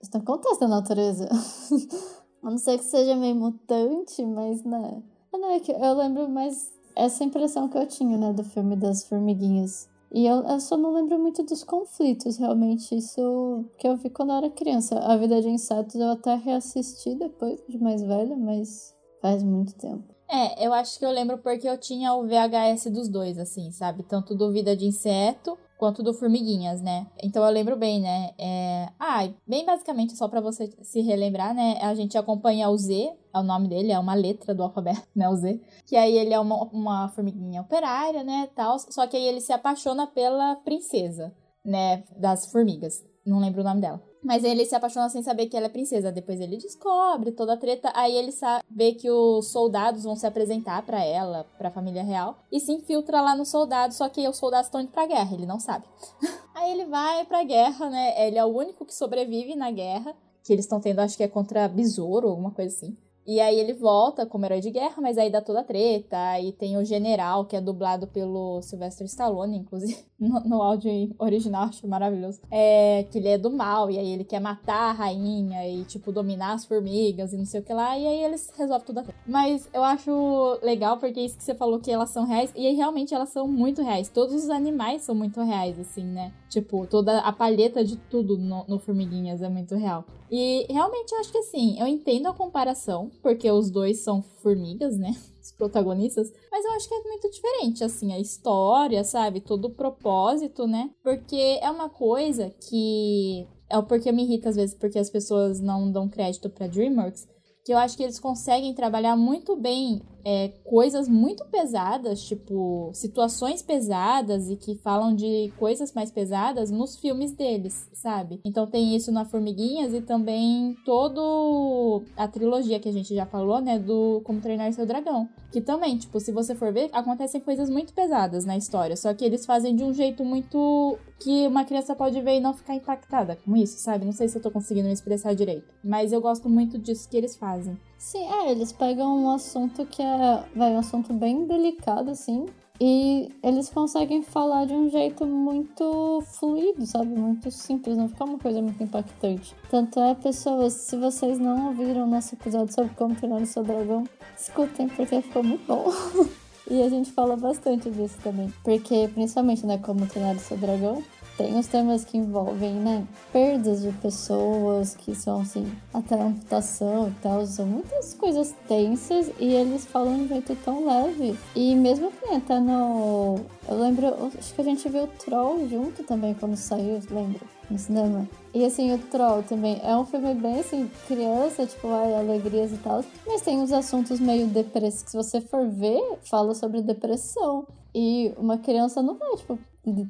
isso 0.00 0.10
não 0.14 0.20
acontece 0.20 0.60
na 0.60 0.68
natureza. 0.68 1.28
A 2.42 2.50
não 2.50 2.58
ser 2.58 2.78
que 2.78 2.84
seja 2.84 3.16
meio 3.16 3.34
mutante, 3.34 4.24
mas 4.24 4.62
né. 4.62 5.02
Ah, 5.32 5.38
não, 5.38 5.50
é 5.50 5.60
que 5.60 5.72
eu 5.72 5.94
lembro 5.94 6.28
mais 6.28 6.72
essa 6.94 7.24
impressão 7.24 7.68
que 7.68 7.76
eu 7.76 7.86
tinha, 7.86 8.16
né, 8.16 8.32
do 8.32 8.44
filme 8.44 8.76
das 8.76 9.04
formiguinhas. 9.04 9.88
E 10.12 10.24
eu, 10.24 10.42
eu, 10.44 10.60
só 10.60 10.76
não 10.76 10.92
lembro 10.92 11.18
muito 11.18 11.42
dos 11.42 11.64
conflitos, 11.64 12.36
realmente. 12.36 12.96
Isso 12.96 13.64
que 13.76 13.86
eu 13.86 13.96
vi 13.96 14.08
quando 14.08 14.30
eu 14.30 14.36
era 14.36 14.50
criança. 14.50 14.98
A 15.00 15.16
Vida 15.16 15.42
de 15.42 15.48
Insetos 15.48 15.96
eu 15.96 16.10
até 16.10 16.36
reassisti 16.36 17.14
depois 17.14 17.60
de 17.68 17.78
mais 17.78 18.02
velha, 18.02 18.36
mas 18.36 18.94
faz 19.20 19.42
muito 19.42 19.74
tempo. 19.74 20.15
É, 20.28 20.66
eu 20.66 20.72
acho 20.72 20.98
que 20.98 21.04
eu 21.04 21.10
lembro 21.10 21.38
porque 21.38 21.68
eu 21.68 21.78
tinha 21.78 22.12
o 22.14 22.26
VHS 22.26 22.90
dos 22.90 23.08
dois, 23.08 23.38
assim, 23.38 23.70
sabe? 23.70 24.02
Tanto 24.02 24.34
do 24.34 24.52
Vida 24.52 24.76
de 24.76 24.86
Inseto 24.86 25.56
quanto 25.78 26.02
do 26.02 26.14
Formiguinhas, 26.14 26.80
né? 26.80 27.06
Então 27.22 27.44
eu 27.44 27.50
lembro 27.50 27.76
bem, 27.76 28.00
né? 28.00 28.30
É... 28.38 28.88
Ah, 28.98 29.28
bem 29.46 29.64
basicamente, 29.64 30.16
só 30.16 30.26
para 30.28 30.40
você 30.40 30.72
se 30.82 31.00
relembrar, 31.00 31.54
né? 31.54 31.78
A 31.80 31.94
gente 31.94 32.16
acompanha 32.16 32.68
o 32.68 32.76
Z, 32.76 33.12
é 33.34 33.38
o 33.38 33.42
nome 33.42 33.68
dele, 33.68 33.92
é 33.92 33.98
uma 33.98 34.14
letra 34.14 34.54
do 34.54 34.62
alfabeto, 34.62 35.06
né? 35.14 35.28
O 35.28 35.36
Z. 35.36 35.60
Que 35.86 35.96
aí 35.96 36.16
ele 36.16 36.34
é 36.34 36.40
uma, 36.40 36.64
uma 36.64 37.08
formiguinha 37.10 37.60
operária, 37.60 38.24
né? 38.24 38.48
Tal, 38.54 38.78
só 38.78 39.06
que 39.06 39.16
aí 39.16 39.24
ele 39.24 39.40
se 39.40 39.52
apaixona 39.52 40.06
pela 40.06 40.56
princesa, 40.56 41.32
né? 41.64 42.02
Das 42.16 42.50
formigas. 42.50 43.04
Não 43.26 43.40
lembro 43.40 43.60
o 43.60 43.64
nome 43.64 43.80
dela. 43.80 44.00
Mas 44.22 44.44
ele 44.44 44.64
se 44.64 44.74
apaixona 44.74 45.08
sem 45.08 45.22
saber 45.22 45.46
que 45.46 45.56
ela 45.56 45.66
é 45.66 45.68
princesa. 45.68 46.12
Depois 46.12 46.40
ele 46.40 46.56
descobre 46.56 47.32
toda 47.32 47.54
a 47.54 47.56
treta. 47.56 47.92
Aí 47.94 48.16
ele 48.16 48.32
vê 48.70 48.92
que 48.92 49.10
os 49.10 49.48
soldados 49.48 50.04
vão 50.04 50.14
se 50.14 50.26
apresentar 50.26 50.82
para 50.82 51.04
ela, 51.04 51.44
pra 51.58 51.70
família 51.70 52.02
real. 52.02 52.38
E 52.50 52.60
se 52.60 52.72
infiltra 52.72 53.20
lá 53.20 53.36
nos 53.36 53.48
soldados. 53.48 53.96
Só 53.96 54.08
que 54.08 54.28
os 54.28 54.36
soldados 54.36 54.68
estão 54.68 54.80
indo 54.80 54.90
pra 54.90 55.06
guerra, 55.06 55.34
ele 55.34 55.46
não 55.46 55.58
sabe. 55.58 55.84
Aí 56.54 56.72
ele 56.72 56.86
vai 56.86 57.24
pra 57.24 57.42
guerra, 57.42 57.90
né? 57.90 58.26
Ele 58.26 58.38
é 58.38 58.44
o 58.44 58.48
único 58.48 58.84
que 58.84 58.94
sobrevive 58.94 59.54
na 59.56 59.70
guerra. 59.70 60.14
Que 60.44 60.52
eles 60.52 60.64
estão 60.64 60.80
tendo, 60.80 61.00
acho 61.00 61.16
que 61.16 61.24
é 61.24 61.28
contra 61.28 61.68
besouro, 61.68 62.28
alguma 62.28 62.52
coisa 62.52 62.74
assim. 62.74 62.96
E 63.26 63.40
aí 63.40 63.58
ele 63.58 63.72
volta 63.72 64.24
como 64.24 64.44
herói 64.44 64.60
de 64.60 64.70
guerra, 64.70 64.96
mas 65.00 65.18
aí 65.18 65.30
dá 65.30 65.40
toda 65.40 65.60
a 65.60 65.64
treta. 65.64 66.16
Aí 66.30 66.52
tem 66.52 66.76
o 66.76 66.84
general, 66.84 67.44
que 67.44 67.56
é 67.56 67.60
dublado 67.60 68.06
pelo 68.06 68.62
Sylvester 68.62 69.06
Stallone, 69.06 69.58
inclusive, 69.58 69.98
no, 70.18 70.40
no 70.40 70.62
áudio 70.62 71.14
original, 71.18 71.64
acho 71.64 71.86
maravilhoso. 71.88 72.40
É 72.50 73.04
que 73.10 73.18
ele 73.18 73.28
é 73.28 73.38
do 73.38 73.50
mal, 73.50 73.90
e 73.90 73.98
aí 73.98 74.10
ele 74.12 74.24
quer 74.24 74.40
matar 74.40 74.90
a 74.90 74.92
rainha 74.92 75.68
e, 75.68 75.84
tipo, 75.84 76.12
dominar 76.12 76.54
as 76.54 76.64
formigas 76.64 77.32
e 77.32 77.36
não 77.36 77.44
sei 77.44 77.60
o 77.60 77.64
que 77.64 77.72
lá. 77.72 77.98
E 77.98 78.06
aí 78.06 78.24
eles 78.24 78.52
resolvem 78.56 78.86
tudo 78.86 79.00
a 79.00 79.02
treta. 79.02 79.18
Mas 79.26 79.68
eu 79.72 79.82
acho 79.82 80.58
legal 80.62 80.96
porque 80.98 81.18
é 81.18 81.24
isso 81.24 81.36
que 81.36 81.44
você 81.44 81.54
falou 81.54 81.80
que 81.80 81.90
elas 81.90 82.10
são 82.10 82.24
reais. 82.24 82.52
E 82.54 82.66
aí 82.66 82.74
realmente 82.74 83.14
elas 83.14 83.30
são 83.30 83.48
muito 83.48 83.82
reais. 83.82 84.08
Todos 84.08 84.34
os 84.34 84.50
animais 84.50 85.02
são 85.02 85.14
muito 85.14 85.40
reais, 85.42 85.78
assim, 85.78 86.04
né? 86.04 86.32
Tipo, 86.48 86.86
toda 86.86 87.18
a 87.18 87.32
palheta 87.32 87.84
de 87.84 87.96
tudo 87.96 88.38
no, 88.38 88.64
no 88.68 88.78
Formiguinhas 88.78 89.42
é 89.42 89.48
muito 89.48 89.74
real. 89.74 90.04
E 90.30 90.66
realmente 90.70 91.12
eu 91.12 91.18
acho 91.18 91.32
que 91.32 91.38
assim, 91.38 91.78
eu 91.78 91.86
entendo 91.86 92.26
a 92.26 92.34
comparação, 92.34 93.10
porque 93.22 93.50
os 93.50 93.70
dois 93.70 93.98
são 93.98 94.22
formigas, 94.22 94.96
né? 94.96 95.16
Os 95.42 95.52
protagonistas. 95.52 96.32
Mas 96.50 96.64
eu 96.64 96.72
acho 96.72 96.88
que 96.88 96.94
é 96.94 97.02
muito 97.04 97.30
diferente, 97.30 97.84
assim, 97.84 98.12
a 98.12 98.18
história, 98.18 99.04
sabe? 99.04 99.40
Todo 99.40 99.66
o 99.66 99.74
propósito, 99.74 100.66
né? 100.66 100.90
Porque 101.04 101.58
é 101.62 101.70
uma 101.70 101.88
coisa 101.88 102.50
que. 102.68 103.46
É 103.70 103.78
o 103.78 103.82
porquê 103.84 104.10
me 104.10 104.24
irrita 104.24 104.48
às 104.48 104.56
vezes, 104.56 104.74
porque 104.74 104.98
as 104.98 105.08
pessoas 105.08 105.60
não 105.60 105.90
dão 105.90 106.08
crédito 106.08 106.50
pra 106.50 106.66
DreamWorks. 106.66 107.28
Que 107.64 107.72
eu 107.72 107.78
acho 107.78 107.96
que 107.96 108.02
eles 108.02 108.18
conseguem 108.18 108.74
trabalhar 108.74 109.16
muito 109.16 109.54
bem 109.56 110.02
é, 110.28 110.48
coisas 110.64 111.08
muito 111.08 111.44
pesadas, 111.44 112.20
tipo 112.20 112.90
situações 112.92 113.62
pesadas 113.62 114.50
e 114.50 114.56
que 114.56 114.74
falam 114.74 115.14
de 115.14 115.52
coisas 115.56 115.92
mais 115.92 116.10
pesadas 116.10 116.68
nos 116.68 116.96
filmes 116.96 117.30
deles, 117.30 117.88
sabe? 117.92 118.40
Então 118.44 118.66
tem 118.66 118.96
isso 118.96 119.12
na 119.12 119.24
Formiguinhas 119.24 119.94
e 119.94 120.00
também 120.00 120.76
todo 120.84 122.02
a 122.16 122.26
trilogia 122.26 122.80
que 122.80 122.88
a 122.88 122.92
gente 122.92 123.14
já 123.14 123.24
falou, 123.24 123.60
né, 123.60 123.78
do 123.78 124.20
Como 124.24 124.40
Treinar 124.40 124.72
Seu 124.72 124.84
Dragão, 124.84 125.28
que 125.52 125.60
também, 125.60 125.96
tipo, 125.96 126.18
se 126.18 126.32
você 126.32 126.56
for 126.56 126.72
ver, 126.72 126.90
acontecem 126.92 127.40
coisas 127.40 127.70
muito 127.70 127.92
pesadas 127.92 128.44
na 128.44 128.56
história, 128.56 128.96
só 128.96 129.14
que 129.14 129.24
eles 129.24 129.46
fazem 129.46 129.76
de 129.76 129.84
um 129.84 129.94
jeito 129.94 130.24
muito 130.24 130.98
que 131.20 131.46
uma 131.46 131.64
criança 131.64 131.94
pode 131.94 132.20
ver 132.20 132.38
e 132.38 132.40
não 132.40 132.52
ficar 132.52 132.74
impactada 132.74 133.38
com 133.44 133.56
isso, 133.56 133.78
sabe? 133.78 134.04
Não 134.04 134.12
sei 134.12 134.26
se 134.26 134.36
eu 134.36 134.42
tô 134.42 134.50
conseguindo 134.50 134.88
me 134.88 134.92
expressar 134.92 135.34
direito, 135.34 135.72
mas 135.84 136.12
eu 136.12 136.20
gosto 136.20 136.48
muito 136.48 136.78
disso 136.78 137.08
que 137.08 137.16
eles 137.16 137.36
fazem. 137.36 137.78
Sim, 137.98 138.24
é, 138.24 138.50
eles 138.50 138.72
pegam 138.72 139.24
um 139.24 139.30
assunto 139.30 139.84
que 139.86 140.02
é, 140.02 140.44
vai, 140.54 140.72
um 140.72 140.78
assunto 140.78 141.12
bem 141.12 141.46
delicado, 141.46 142.10
assim, 142.10 142.46
e 142.80 143.32
eles 143.42 143.70
conseguem 143.70 144.22
falar 144.22 144.66
de 144.66 144.74
um 144.74 144.90
jeito 144.90 145.26
muito 145.26 146.22
fluido, 146.38 146.84
sabe? 146.84 147.08
Muito 147.18 147.50
simples, 147.50 147.96
não 147.96 148.08
fica 148.08 148.24
uma 148.24 148.38
coisa 148.38 148.60
muito 148.60 148.82
impactante. 148.82 149.54
Tanto 149.70 149.98
é, 149.98 150.14
pessoas, 150.14 150.74
se 150.74 150.96
vocês 150.96 151.38
não 151.38 151.68
ouviram 151.68 152.04
o 152.04 152.06
nosso 152.06 152.34
episódio 152.34 152.74
sobre 152.74 152.94
como 152.94 153.14
treinar 153.14 153.40
o 153.40 153.46
seu 153.46 153.62
dragão, 153.62 154.04
escutem, 154.38 154.88
porque 154.88 155.22
ficou 155.22 155.42
muito 155.42 155.66
bom. 155.66 155.86
e 156.70 156.82
a 156.82 156.88
gente 156.90 157.10
fala 157.12 157.34
bastante 157.34 157.90
disso 157.90 158.18
também. 158.22 158.52
Porque, 158.62 159.08
principalmente, 159.08 159.64
né, 159.64 159.78
como 159.78 160.06
treinar 160.06 160.36
o 160.36 160.40
seu 160.40 160.58
dragão, 160.58 161.02
tem 161.36 161.58
os 161.58 161.66
temas 161.66 162.04
que 162.04 162.16
envolvem, 162.16 162.74
né, 162.74 163.06
perdas 163.32 163.82
de 163.82 163.92
pessoas, 163.92 164.94
que 164.96 165.14
são, 165.14 165.40
assim, 165.40 165.70
até 165.92 166.20
amputação 166.20 167.08
e 167.08 167.22
tal, 167.22 167.46
são 167.46 167.66
muitas 167.66 168.14
coisas 168.14 168.54
tensas 168.66 169.30
e 169.38 169.52
eles 169.52 169.84
falam 169.84 170.16
de 170.16 170.22
um 170.22 170.28
jeito 170.28 170.56
tão 170.64 170.86
leve. 170.86 171.38
E 171.54 171.74
mesmo 171.74 172.10
que 172.10 172.34
até 172.34 172.58
no... 172.58 173.40
Eu 173.68 173.78
lembro, 173.78 174.06
acho 174.38 174.54
que 174.54 174.60
a 174.60 174.64
gente 174.64 174.88
viu 174.88 175.04
o 175.04 175.08
Troll 175.08 175.68
junto 175.68 176.02
também 176.04 176.34
quando 176.34 176.56
saiu, 176.56 177.00
lembro, 177.10 177.40
no 177.70 177.78
cinema. 177.78 178.28
E 178.54 178.64
assim, 178.64 178.92
o 178.94 178.98
Troll 178.98 179.42
também 179.42 179.80
é 179.82 179.96
um 179.96 180.04
filme 180.04 180.34
bem 180.34 180.60
assim, 180.60 180.90
criança, 181.06 181.66
tipo, 181.66 181.88
ai, 181.88 182.14
alegrias 182.14 182.72
e 182.72 182.78
tal. 182.78 183.04
Mas 183.26 183.42
tem 183.42 183.58
uns 183.58 183.72
assuntos 183.72 184.18
meio 184.18 184.46
depressivos. 184.46 185.10
Se 185.10 185.16
você 185.16 185.40
for 185.40 185.68
ver, 185.68 186.18
fala 186.22 186.54
sobre 186.54 186.80
depressão. 186.82 187.66
E 187.94 188.34
uma 188.36 188.58
criança 188.58 189.02
não 189.02 189.16
vai, 189.16 189.36
tipo, 189.36 189.58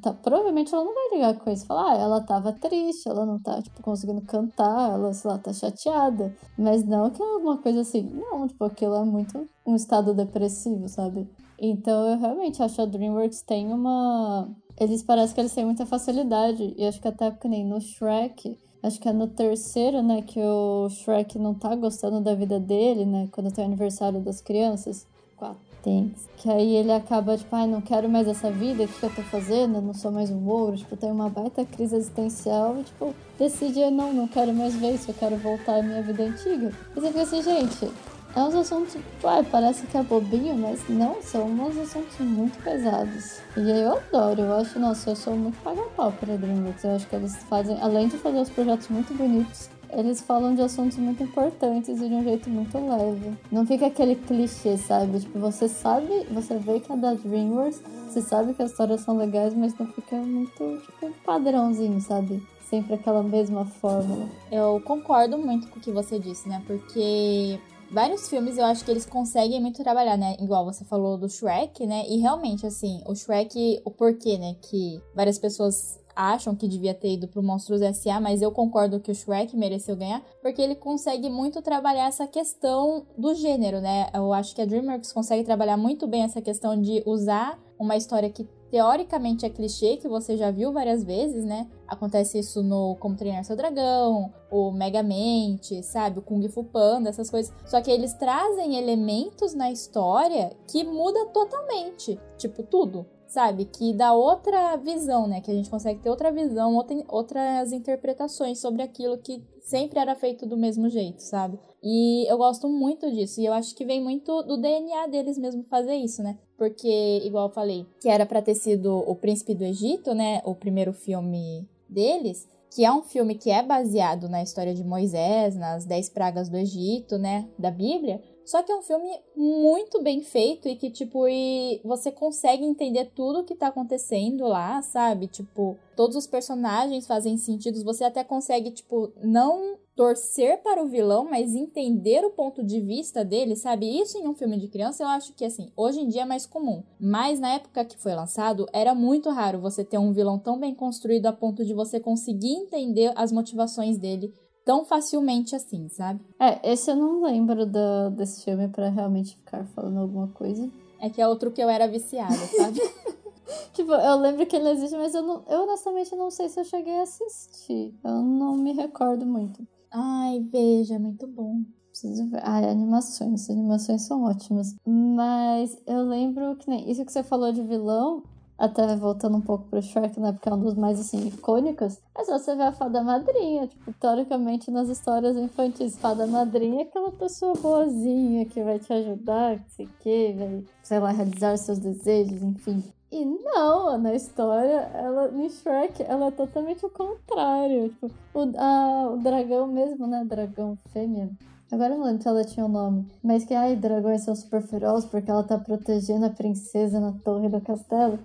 tá, 0.01 0.13
provavelmente 0.13 0.73
ela 0.73 0.83
não 0.83 0.93
vai 0.93 1.09
ligar 1.13 1.35
com 1.35 1.49
isso. 1.49 1.65
Falar, 1.65 1.93
ah, 1.93 1.97
ela 1.97 2.21
tava 2.21 2.51
triste, 2.51 3.07
ela 3.07 3.25
não 3.25 3.39
tá, 3.39 3.61
tipo, 3.61 3.81
conseguindo 3.81 4.21
cantar, 4.21 4.91
ela, 4.91 5.13
sei 5.13 5.31
lá, 5.31 5.37
tá 5.37 5.53
chateada. 5.53 6.35
Mas 6.57 6.83
não 6.83 7.09
que 7.09 7.21
é 7.21 7.25
alguma 7.25 7.57
coisa 7.57 7.81
assim. 7.81 8.03
Não, 8.03 8.47
tipo, 8.47 8.63
aquilo 8.65 8.95
é 8.95 9.05
muito 9.05 9.47
um 9.65 9.75
estado 9.75 10.13
depressivo, 10.13 10.89
sabe? 10.89 11.29
Então 11.59 12.07
eu 12.09 12.19
realmente 12.19 12.61
acho 12.61 12.75
que 12.75 12.81
a 12.81 12.85
DreamWorks 12.85 13.41
tem 13.41 13.71
uma. 13.71 14.49
Eles 14.79 15.01
parecem 15.03 15.33
que 15.33 15.41
eles 15.41 15.53
têm 15.53 15.65
muita 15.65 15.85
facilidade. 15.85 16.73
E 16.77 16.85
acho 16.85 17.01
que 17.01 17.07
até 17.07 17.31
porque 17.31 17.47
nem 17.47 17.65
no 17.65 17.81
Shrek. 17.81 18.57
Acho 18.83 18.99
que 18.99 19.09
é 19.09 19.13
no 19.13 19.27
terceiro, 19.27 20.03
né, 20.03 20.21
que 20.21 20.39
o 20.39 20.87
Shrek 20.87 21.39
não 21.39 21.53
tá 21.53 21.75
gostando 21.75 22.21
da 22.21 22.35
vida 22.35 22.59
dele, 22.59 23.05
né? 23.05 23.27
Quando 23.31 23.51
tem 23.51 23.63
o 23.63 23.67
aniversário 23.67 24.21
das 24.21 24.39
crianças. 24.39 25.07
Quatro 25.35 25.67
tem. 25.87 26.13
Que 26.35 26.49
aí 26.49 26.75
ele 26.75 26.91
acaba, 26.91 27.37
tipo, 27.37 27.55
ai, 27.55 27.63
ah, 27.63 27.67
não 27.67 27.79
quero 27.81 28.09
mais 28.09 28.27
essa 28.27 28.51
vida, 28.51 28.83
o 28.83 28.87
que, 28.87 28.99
que 28.99 29.05
eu 29.05 29.15
tô 29.15 29.21
fazendo? 29.23 29.75
Eu 29.75 29.81
não 29.81 29.93
sou 29.93 30.11
mais 30.11 30.29
um 30.29 30.45
ouro. 30.45 30.75
Tipo, 30.75 30.97
tem 30.97 31.09
uma 31.09 31.29
baita 31.29 31.63
crise 31.65 31.95
existencial 31.95 32.77
e, 32.77 32.83
tipo, 32.83 33.15
decide, 33.39 33.89
não, 33.89 34.11
não 34.11 34.27
quero 34.27 34.53
mais 34.53 34.75
ver 34.75 34.95
isso, 34.95 35.09
eu 35.09 35.15
quero 35.15 35.37
voltar 35.37 35.79
à 35.79 35.81
minha 35.81 36.01
vida 36.01 36.23
antiga. 36.23 36.73
E 36.91 36.99
você 36.99 37.07
fica 37.07 37.21
assim, 37.21 37.41
gente, 37.41 37.89
É 38.37 38.39
uns 38.39 38.53
assuntos, 38.53 38.95
ué, 39.23 39.41
parece 39.49 39.87
que 39.87 39.97
é 39.97 40.03
bobinho, 40.03 40.55
mas 40.55 40.87
não, 40.87 41.19
são 41.23 41.47
uns 41.47 41.75
assuntos 41.75 42.19
muito 42.19 42.55
pesados. 42.63 43.39
E 43.57 43.61
eu 43.61 43.93
adoro, 43.93 44.41
eu 44.41 44.53
acho, 44.57 44.77
nossa, 44.77 45.09
eu 45.09 45.15
sou 45.15 45.35
muito 45.35 45.59
paga-pau 45.63 46.11
pra 46.11 46.35
DreamWorks. 46.35 46.83
Eu 46.83 46.91
acho 46.91 47.07
que 47.07 47.15
eles 47.15 47.35
fazem, 47.45 47.81
além 47.81 48.07
de 48.07 48.17
fazer 48.19 48.37
os 48.37 48.49
projetos 48.51 48.89
muito 48.89 49.11
bonitos, 49.15 49.71
eles 49.89 50.21
falam 50.21 50.53
de 50.53 50.61
assuntos 50.61 50.99
muito 50.99 51.23
importantes 51.23 51.99
e 51.99 52.07
de 52.07 52.13
um 52.13 52.21
jeito 52.21 52.47
muito 52.47 52.77
leve. 52.77 53.35
Não 53.51 53.65
fica 53.65 53.87
aquele 53.87 54.13
clichê, 54.13 54.77
sabe? 54.77 55.19
Tipo, 55.19 55.39
você 55.39 55.67
sabe, 55.67 56.07
você 56.29 56.57
vê 56.57 56.79
que 56.79 56.93
é 56.93 56.95
da 56.95 57.15
DreamWorks, 57.15 57.81
você 58.07 58.21
sabe 58.21 58.53
que 58.53 58.61
as 58.61 58.69
histórias 58.69 59.01
são 59.01 59.17
legais, 59.17 59.55
mas 59.55 59.75
não 59.79 59.87
fica 59.87 60.15
muito, 60.15 60.77
tipo, 60.85 61.11
padrãozinho, 61.25 61.99
sabe? 62.01 62.45
Sempre 62.69 62.93
aquela 62.93 63.23
mesma 63.23 63.65
fórmula. 63.65 64.29
Eu 64.51 64.79
concordo 64.85 65.39
muito 65.39 65.67
com 65.69 65.79
o 65.79 65.81
que 65.81 65.89
você 65.89 66.19
disse, 66.19 66.47
né? 66.47 66.61
Porque 66.67 67.59
vários 67.91 68.29
filmes 68.29 68.57
eu 68.57 68.65
acho 68.65 68.83
que 68.83 68.91
eles 68.91 69.05
conseguem 69.05 69.61
muito 69.61 69.83
trabalhar, 69.83 70.17
né? 70.17 70.35
Igual 70.39 70.65
você 70.65 70.83
falou 70.85 71.17
do 71.17 71.29
Shrek, 71.29 71.85
né? 71.85 72.05
E 72.07 72.17
realmente, 72.17 72.65
assim, 72.65 73.01
o 73.05 73.15
Shrek, 73.15 73.81
o 73.85 73.91
porquê, 73.91 74.37
né? 74.37 74.55
Que 74.61 75.01
várias 75.15 75.37
pessoas 75.37 75.99
acham 76.15 76.55
que 76.55 76.67
devia 76.67 76.95
ter 76.95 77.13
ido 77.13 77.27
pro 77.27 77.43
Monstros 77.43 77.81
S.A., 77.81 78.19
mas 78.19 78.41
eu 78.41 78.51
concordo 78.51 78.99
que 78.99 79.11
o 79.11 79.15
Shrek 79.15 79.55
mereceu 79.55 79.95
ganhar, 79.95 80.23
porque 80.41 80.61
ele 80.61 80.75
consegue 80.75 81.29
muito 81.29 81.61
trabalhar 81.61 82.07
essa 82.07 82.25
questão 82.25 83.05
do 83.15 83.35
gênero, 83.35 83.79
né? 83.79 84.09
Eu 84.13 84.33
acho 84.33 84.55
que 84.55 84.61
a 84.61 84.65
DreamWorks 84.65 85.13
consegue 85.13 85.43
trabalhar 85.43 85.77
muito 85.77 86.07
bem 86.07 86.23
essa 86.23 86.41
questão 86.41 86.79
de 86.79 87.03
usar 87.05 87.59
uma 87.79 87.95
história 87.95 88.29
que 88.31 88.47
teoricamente 88.69 89.45
é 89.45 89.49
clichê, 89.49 89.97
que 89.97 90.07
você 90.07 90.35
já 90.37 90.51
viu 90.51 90.71
várias 90.71 91.03
vezes, 91.03 91.45
né? 91.45 91.67
Acontece 91.87 92.39
isso 92.39 92.61
no 92.61 92.95
Como 92.97 93.15
Treinar 93.15 93.43
Seu 93.43 93.55
Dragão, 93.55 94.33
o 94.51 94.71
Megamente, 94.71 95.81
sabe? 95.83 96.19
O 96.19 96.21
Kung 96.21 96.47
Fu 96.49 96.63
Panda, 96.63 97.09
essas 97.09 97.29
coisas. 97.29 97.53
Só 97.65 97.81
que 97.81 97.91
eles 97.91 98.13
trazem 98.13 98.75
elementos 98.75 99.53
na 99.53 99.71
história 99.71 100.55
que 100.67 100.83
muda 100.83 101.25
totalmente. 101.27 102.19
Tipo, 102.37 102.63
tudo 102.63 103.05
sabe? 103.27 103.65
Que 103.65 103.93
dá 103.93 104.13
outra 104.13 104.77
visão, 104.77 105.27
né? 105.27 105.41
Que 105.41 105.51
a 105.51 105.53
gente 105.53 105.69
consegue 105.69 105.99
ter 105.99 106.09
outra 106.09 106.31
visão, 106.31 106.75
outra, 106.75 106.95
outras 107.09 107.71
interpretações 107.71 108.59
sobre 108.59 108.81
aquilo 108.81 109.17
que 109.17 109.43
sempre 109.67 109.99
era 109.99 110.15
feito 110.15 110.45
do 110.45 110.55
mesmo 110.55 110.89
jeito, 110.89 111.21
sabe? 111.21 111.59
E 111.83 112.25
eu 112.31 112.37
gosto 112.37 112.69
muito 112.69 113.11
disso. 113.11 113.41
E 113.41 113.45
eu 113.45 113.53
acho 113.53 113.75
que 113.75 113.85
vem 113.85 114.01
muito 114.01 114.41
do 114.43 114.57
DNA 114.57 115.07
deles 115.07 115.37
mesmo 115.37 115.63
fazer 115.63 115.95
isso, 115.95 116.23
né? 116.23 116.37
Porque, 116.57 117.21
igual 117.23 117.47
eu 117.47 117.53
falei, 117.53 117.85
que 118.01 118.07
era 118.07 118.25
para 118.25 118.41
ter 118.41 118.55
sido 118.55 118.97
O 118.97 119.13
Príncipe 119.15 119.53
do 119.53 119.65
Egito, 119.65 120.13
né? 120.13 120.41
O 120.45 120.55
primeiro 120.55 120.93
filme 120.93 121.67
deles. 121.87 122.47
Que 122.73 122.85
é 122.85 122.91
um 122.91 123.03
filme 123.03 123.35
que 123.35 123.51
é 123.51 123.61
baseado 123.61 124.29
na 124.29 124.41
história 124.41 124.73
de 124.73 124.83
Moisés, 124.83 125.55
nas 125.55 125.85
Dez 125.85 126.09
Pragas 126.09 126.47
do 126.47 126.57
Egito, 126.57 127.17
né? 127.17 127.47
Da 127.59 127.69
Bíblia. 127.69 128.21
Só 128.47 128.63
que 128.63 128.71
é 128.71 128.77
um 128.77 128.81
filme 128.81 129.11
muito 129.35 130.01
bem 130.01 130.21
feito 130.21 130.69
e 130.69 130.77
que, 130.77 130.89
tipo, 130.89 131.27
e 131.27 131.81
você 131.83 132.09
consegue 132.09 132.63
entender 132.63 133.11
tudo 133.13 133.39
o 133.39 133.43
que 133.43 133.53
tá 133.53 133.67
acontecendo 133.67 134.47
lá, 134.47 134.81
sabe? 134.81 135.27
Tipo, 135.27 135.77
todos 135.97 136.15
os 136.15 136.25
personagens 136.25 137.05
fazem 137.05 137.35
sentido. 137.35 137.83
Você 137.83 138.05
até 138.05 138.23
consegue, 138.23 138.71
tipo, 138.71 139.11
não 139.21 139.77
torcer 139.97 140.61
para 140.61 140.81
o 140.81 140.87
vilão, 140.87 141.27
mas 141.29 141.55
entender 141.55 142.23
o 142.23 142.29
ponto 142.29 142.63
de 142.63 142.79
vista 142.79 143.25
dele, 143.25 143.53
sabe? 143.57 143.99
Isso 143.99 144.17
em 144.17 144.25
um 144.25 144.33
filme 144.33 144.57
de 144.57 144.69
criança 144.69 145.03
eu 145.03 145.09
acho 145.09 145.33
que, 145.33 145.43
assim, 145.43 145.69
hoje 145.75 145.99
em 145.99 146.07
dia 146.07 146.21
é 146.21 146.25
mais 146.25 146.45
comum. 146.45 146.83
Mas 146.97 147.41
na 147.41 147.55
época 147.55 147.83
que 147.83 147.97
foi 147.97 148.15
lançado, 148.15 148.65
era 148.71 148.95
muito 148.95 149.29
raro 149.29 149.59
você 149.59 149.83
ter 149.83 149.97
um 149.97 150.13
vilão 150.13 150.39
tão 150.39 150.57
bem 150.57 150.73
construído 150.73 151.25
a 151.25 151.33
ponto 151.33 151.65
de 151.65 151.73
você 151.73 151.99
conseguir 151.99 152.53
entender 152.53 153.11
as 153.13 153.29
motivações 153.29 153.97
dele 153.97 154.33
tão 154.67 154.83
facilmente 154.83 155.55
assim, 155.55 155.87
sabe? 155.87 156.19
É, 156.37 156.73
esse 156.73 156.91
eu 156.91 156.95
não 156.97 157.21
lembro 157.21 157.65
do, 157.65 158.09
desse 158.11 158.43
filme 158.43 158.67
para 158.67 158.89
realmente 158.89 159.37
ficar 159.37 159.65
falando 159.67 159.99
alguma 159.99 160.27
coisa. 160.27 160.69
É 160.99 161.09
que 161.09 161.21
é 161.21 161.27
outro 161.27 161.51
que 161.51 161.63
eu 161.63 161.69
era 161.69 161.87
viciada, 161.87 162.35
sabe? 162.35 162.81
tipo, 163.71 163.93
eu 163.93 164.19
lembro 164.19 164.45
que 164.45 164.57
ele 164.57 164.67
existe, 164.67 164.97
mas 164.97 165.15
eu, 165.15 165.23
não, 165.23 165.41
eu 165.47 165.63
honestamente 165.63 166.13
não 166.17 166.29
sei 166.29 166.49
se 166.49 166.59
eu 166.59 166.65
cheguei 166.65 166.99
a 166.99 167.03
assistir. 167.03 167.97
Eu 168.03 168.21
não 168.21 168.57
me 168.57 168.73
recordo 168.73 169.25
muito. 169.25 169.65
Ai, 169.89 170.41
veja, 170.51 170.95
é 170.95 170.99
muito 170.99 171.25
bom. 171.25 171.61
Preciso 171.89 172.27
ver. 172.29 172.41
Ai, 172.43 172.69
animações. 172.69 173.43
As 173.43 173.49
animações 173.49 174.01
são 174.01 174.25
ótimas. 174.25 174.75
Mas 174.85 175.77
eu 175.87 176.01
lembro 176.03 176.57
que 176.57 176.69
nem 176.69 176.91
isso 176.91 177.05
que 177.05 177.11
você 177.11 177.23
falou 177.23 177.53
de 177.53 177.63
vilão 177.63 178.21
até 178.57 178.95
voltando 178.95 179.37
um 179.37 179.41
pouco 179.41 179.65
pro 179.65 179.81
Shrek, 179.81 180.19
né? 180.19 180.31
Porque 180.31 180.49
é 180.49 180.53
um 180.53 180.59
dos 180.59 180.75
mais, 180.75 180.99
assim, 180.99 181.27
icônicos. 181.27 181.99
É 182.17 182.23
só 182.23 182.39
você 182.39 182.55
ver 182.55 182.63
a 182.63 182.71
fada 182.71 183.03
madrinha. 183.03 183.67
Tipo, 183.67 183.93
teoricamente, 183.93 184.71
nas 184.71 184.89
histórias 184.89 185.37
infantis, 185.37 185.97
fada 185.97 186.25
madrinha 186.25 186.79
é 186.79 186.83
aquela 186.83 187.11
pessoa 187.11 187.53
boazinha 187.53 188.45
que 188.45 188.63
vai 188.63 188.79
te 188.79 188.91
ajudar, 188.91 189.59
que 189.59 189.71
sei 189.71 189.85
o 189.85 189.89
que, 189.99 190.33
vai, 190.33 190.63
sei 190.81 190.99
lá, 190.99 191.11
realizar 191.11 191.57
seus 191.57 191.79
desejos, 191.79 192.41
enfim. 192.41 192.83
E 193.09 193.23
não, 193.23 193.97
na 193.97 194.13
história, 194.13 194.91
ela, 194.93 195.29
no 195.29 195.49
Shrek, 195.49 196.03
ela 196.03 196.27
é 196.27 196.31
totalmente 196.31 196.85
o 196.85 196.89
contrário. 196.89 197.89
Tipo, 197.89 198.11
o, 198.33 198.51
a, 198.57 199.11
o 199.11 199.17
dragão 199.17 199.67
mesmo, 199.67 200.07
né? 200.07 200.25
Dragão 200.25 200.77
fêmea. 200.91 201.29
Agora 201.71 201.93
eu 201.93 201.99
não 201.99 202.05
lembro 202.05 202.21
se 202.21 202.27
ela 202.27 202.43
tinha 202.43 202.65
um 202.65 202.69
nome. 202.69 203.05
Mas 203.23 203.45
que, 203.45 203.53
ai, 203.53 203.75
dragões 203.75 204.23
são 204.23 204.35
super 204.35 204.61
ferozes 204.61 205.09
porque 205.09 205.29
ela 205.29 205.43
tá 205.43 205.57
protegendo 205.57 206.25
a 206.25 206.29
princesa 206.29 206.99
na 206.99 207.13
torre 207.23 207.47
do 207.47 207.61
castelo. 207.61 208.19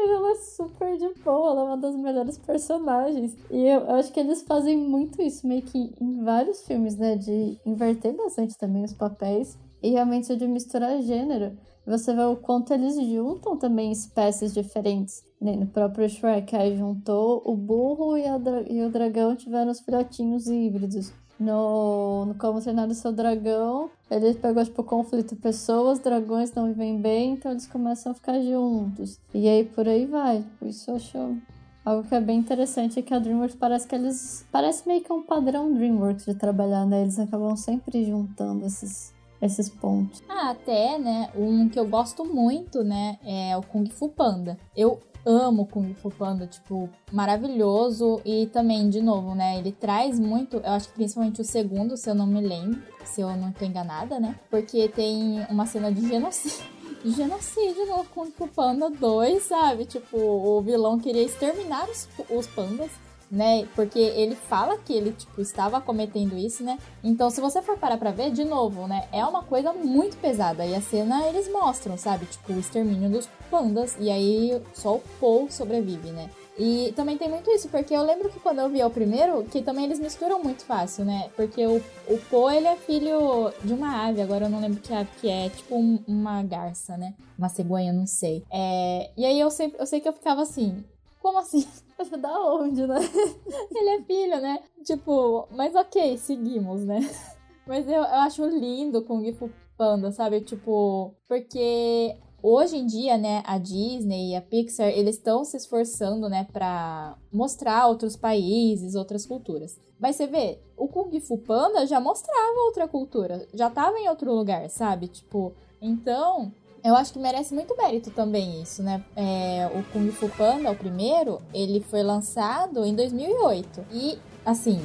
Depois 0.00 0.10
ela 0.10 0.30
é 0.30 0.34
super 0.36 0.96
de 0.96 1.22
boa, 1.22 1.50
ela 1.50 1.60
é 1.60 1.64
uma 1.64 1.76
das 1.76 1.94
melhores 1.94 2.38
personagens. 2.38 3.36
E 3.50 3.56
eu, 3.56 3.80
eu 3.80 3.94
acho 3.96 4.10
que 4.10 4.18
eles 4.18 4.42
fazem 4.42 4.74
muito 4.74 5.20
isso, 5.20 5.46
meio 5.46 5.60
que 5.60 5.92
em 6.00 6.24
vários 6.24 6.64
filmes, 6.66 6.96
né? 6.96 7.16
De 7.16 7.58
inverter 7.66 8.16
bastante 8.16 8.56
também 8.56 8.82
os 8.82 8.94
papéis 8.94 9.58
e 9.82 9.90
realmente 9.90 10.34
de 10.34 10.48
misturar 10.48 11.02
gênero. 11.02 11.54
Você 11.86 12.14
vê 12.14 12.22
o 12.22 12.36
quanto 12.36 12.72
eles 12.72 12.94
juntam 12.94 13.58
também 13.58 13.92
espécies 13.92 14.54
diferentes. 14.54 15.22
Né? 15.38 15.54
No 15.56 15.66
próprio 15.66 16.08
Shrek, 16.08 16.56
aí 16.56 16.76
juntou 16.76 17.42
o 17.44 17.54
burro 17.54 18.16
e, 18.16 18.24
e 18.70 18.82
o 18.82 18.90
dragão 18.90 19.36
tiveram 19.36 19.70
os 19.70 19.80
filhotinhos 19.80 20.46
híbridos 20.46 21.12
no, 21.40 22.26
no 22.26 22.34
Como 22.34 22.60
Treinar 22.60 22.88
o 22.88 22.94
Seu 22.94 23.12
Dragão, 23.12 23.90
ele 24.10 24.34
pegou, 24.34 24.62
tipo, 24.62 24.84
conflito. 24.84 25.34
Pessoas, 25.36 25.98
dragões 25.98 26.52
não 26.52 26.66
vivem 26.66 27.00
bem, 27.00 27.32
então 27.32 27.50
eles 27.50 27.66
começam 27.66 28.12
a 28.12 28.14
ficar 28.14 28.38
juntos. 28.40 29.18
E 29.32 29.48
aí, 29.48 29.64
por 29.64 29.88
aí 29.88 30.04
vai. 30.04 30.44
Isso 30.62 30.90
eu 30.90 30.96
acho 30.96 31.36
algo 31.84 32.06
que 32.06 32.14
é 32.14 32.20
bem 32.20 32.38
interessante, 32.38 32.98
é 32.98 33.02
que 33.02 33.14
a 33.14 33.18
DreamWorks 33.18 33.56
parece 33.56 33.88
que 33.88 33.94
eles... 33.94 34.46
Parece 34.52 34.86
meio 34.86 35.00
que 35.00 35.12
um 35.12 35.22
padrão 35.22 35.72
DreamWorks 35.72 36.26
de 36.26 36.34
trabalhar, 36.34 36.84
né? 36.84 37.00
Eles 37.00 37.18
acabam 37.18 37.56
sempre 37.56 38.04
juntando 38.04 38.66
esses 38.66 39.14
esses 39.40 39.68
pontos. 39.68 40.22
Ah, 40.28 40.50
até, 40.50 40.98
né? 40.98 41.30
Um 41.34 41.68
que 41.68 41.78
eu 41.78 41.86
gosto 41.86 42.24
muito, 42.24 42.84
né? 42.84 43.18
É 43.24 43.56
o 43.56 43.62
Kung 43.62 43.86
Fu 43.88 44.08
Panda. 44.08 44.58
Eu 44.76 45.00
amo 45.24 45.66
Kung 45.66 45.92
Fu 45.94 46.10
Panda, 46.10 46.46
tipo, 46.46 46.88
maravilhoso. 47.12 48.20
E 48.24 48.46
também, 48.46 48.88
de 48.88 49.00
novo, 49.00 49.34
né, 49.34 49.58
ele 49.58 49.72
traz 49.72 50.18
muito, 50.18 50.56
eu 50.58 50.72
acho 50.72 50.88
que 50.88 50.94
principalmente 50.94 51.40
o 51.40 51.44
segundo, 51.44 51.96
se 51.96 52.10
eu 52.10 52.14
não 52.14 52.26
me 52.26 52.40
lembro, 52.40 52.82
se 53.04 53.20
eu 53.20 53.34
não 53.36 53.52
tô 53.52 53.64
enganada, 53.64 54.18
né? 54.18 54.34
Porque 54.50 54.88
tem 54.88 55.44
uma 55.48 55.66
cena 55.66 55.92
de 55.92 56.06
genocídio. 56.06 56.64
genocídio 57.04 57.86
no 57.86 58.04
Kung 58.04 58.30
Fu 58.30 58.46
Panda 58.48 58.90
2, 58.90 59.42
sabe? 59.42 59.84
Tipo, 59.86 60.18
o 60.18 60.60
vilão 60.60 60.98
queria 60.98 61.22
exterminar 61.22 61.88
os, 61.88 62.08
os 62.28 62.46
pandas 62.46 62.90
né? 63.30 63.66
Porque 63.76 63.98
ele 63.98 64.34
fala 64.34 64.76
que 64.78 64.92
ele, 64.92 65.12
tipo, 65.12 65.40
estava 65.40 65.80
cometendo 65.80 66.36
isso, 66.36 66.64
né? 66.64 66.78
Então, 67.02 67.30
se 67.30 67.40
você 67.40 67.62
for 67.62 67.78
parar 67.78 67.96
pra 67.96 68.10
ver, 68.10 68.30
de 68.30 68.44
novo, 68.44 68.86
né? 68.86 69.08
É 69.12 69.24
uma 69.24 69.42
coisa 69.42 69.72
muito 69.72 70.16
pesada. 70.16 70.66
E 70.66 70.74
a 70.74 70.80
cena 70.80 71.26
eles 71.28 71.50
mostram, 71.50 71.96
sabe? 71.96 72.26
Tipo, 72.26 72.52
o 72.52 72.58
extermínio 72.58 73.08
dos 73.08 73.28
pandas. 73.50 73.96
E 74.00 74.10
aí 74.10 74.60
só 74.74 74.96
o 74.96 75.02
Paul 75.20 75.50
sobrevive, 75.50 76.10
né? 76.10 76.28
E 76.58 76.92
também 76.94 77.16
tem 77.16 77.26
muito 77.26 77.50
isso, 77.50 77.70
porque 77.70 77.94
eu 77.94 78.02
lembro 78.02 78.28
que 78.28 78.38
quando 78.38 78.58
eu 78.58 78.68
vi 78.68 78.82
o 78.82 78.90
primeiro, 78.90 79.44
que 79.44 79.62
também 79.62 79.86
eles 79.86 79.98
misturam 79.98 80.42
muito 80.42 80.62
fácil, 80.62 81.06
né? 81.06 81.30
Porque 81.34 81.66
o, 81.66 81.76
o 82.06 82.18
Po, 82.28 82.50
ele 82.50 82.66
é 82.66 82.76
filho 82.76 83.50
de 83.64 83.72
uma 83.72 84.06
ave, 84.06 84.20
agora 84.20 84.44
eu 84.44 84.50
não 84.50 84.60
lembro 84.60 84.78
que 84.78 84.92
ave 84.92 85.08
que 85.18 85.30
é, 85.30 85.48
tipo 85.48 85.74
um, 85.74 85.98
uma 86.06 86.42
garça, 86.42 86.98
né? 86.98 87.14
Uma 87.38 87.48
cegonha, 87.48 87.94
não 87.94 88.06
sei. 88.06 88.44
É, 88.52 89.10
e 89.16 89.24
aí 89.24 89.40
eu, 89.40 89.50
sempre, 89.50 89.80
eu 89.80 89.86
sei 89.86 90.00
que 90.00 90.08
eu 90.08 90.12
ficava 90.12 90.42
assim, 90.42 90.84
como 91.22 91.38
assim? 91.38 91.66
Da 92.08 92.40
onde, 92.40 92.86
né? 92.86 92.98
Ele 93.74 93.90
é 93.90 94.02
filho, 94.02 94.40
né? 94.40 94.62
Tipo, 94.84 95.46
mas 95.50 95.74
ok, 95.74 96.16
seguimos, 96.18 96.84
né? 96.84 97.00
Mas 97.66 97.86
eu, 97.86 97.94
eu 97.94 98.02
acho 98.02 98.44
lindo 98.46 99.04
Kung 99.04 99.32
Fu 99.32 99.48
Panda, 99.76 100.10
sabe? 100.10 100.40
Tipo, 100.40 101.14
porque 101.28 102.16
hoje 102.42 102.78
em 102.78 102.86
dia, 102.86 103.16
né, 103.16 103.42
a 103.46 103.58
Disney 103.58 104.32
e 104.32 104.36
a 104.36 104.42
Pixar, 104.42 104.88
eles 104.88 105.16
estão 105.16 105.44
se 105.44 105.56
esforçando, 105.56 106.28
né, 106.28 106.48
para 106.52 107.16
mostrar 107.32 107.86
outros 107.86 108.16
países, 108.16 108.96
outras 108.96 109.24
culturas. 109.24 109.78
Mas 110.00 110.16
você 110.16 110.26
vê, 110.26 110.58
o 110.76 110.88
Kung 110.88 111.20
Fu 111.20 111.38
Panda 111.38 111.86
já 111.86 112.00
mostrava 112.00 112.60
outra 112.66 112.88
cultura, 112.88 113.46
já 113.54 113.70
tava 113.70 113.98
em 113.98 114.08
outro 114.08 114.34
lugar, 114.34 114.68
sabe? 114.70 115.06
Tipo, 115.08 115.52
então, 115.80 116.52
eu 116.82 116.96
acho 116.96 117.12
que 117.12 117.18
merece 117.18 117.54
muito 117.54 117.76
mérito 117.76 118.10
também 118.10 118.62
isso, 118.62 118.82
né? 118.82 119.02
É, 119.16 119.70
o 119.74 119.82
Kung 119.92 120.10
Fu 120.10 120.28
Panda, 120.28 120.70
o 120.70 120.76
primeiro, 120.76 121.40
ele 121.52 121.80
foi 121.80 122.02
lançado 122.02 122.84
em 122.84 122.94
2008. 122.94 123.84
E, 123.92 124.18
assim, 124.44 124.80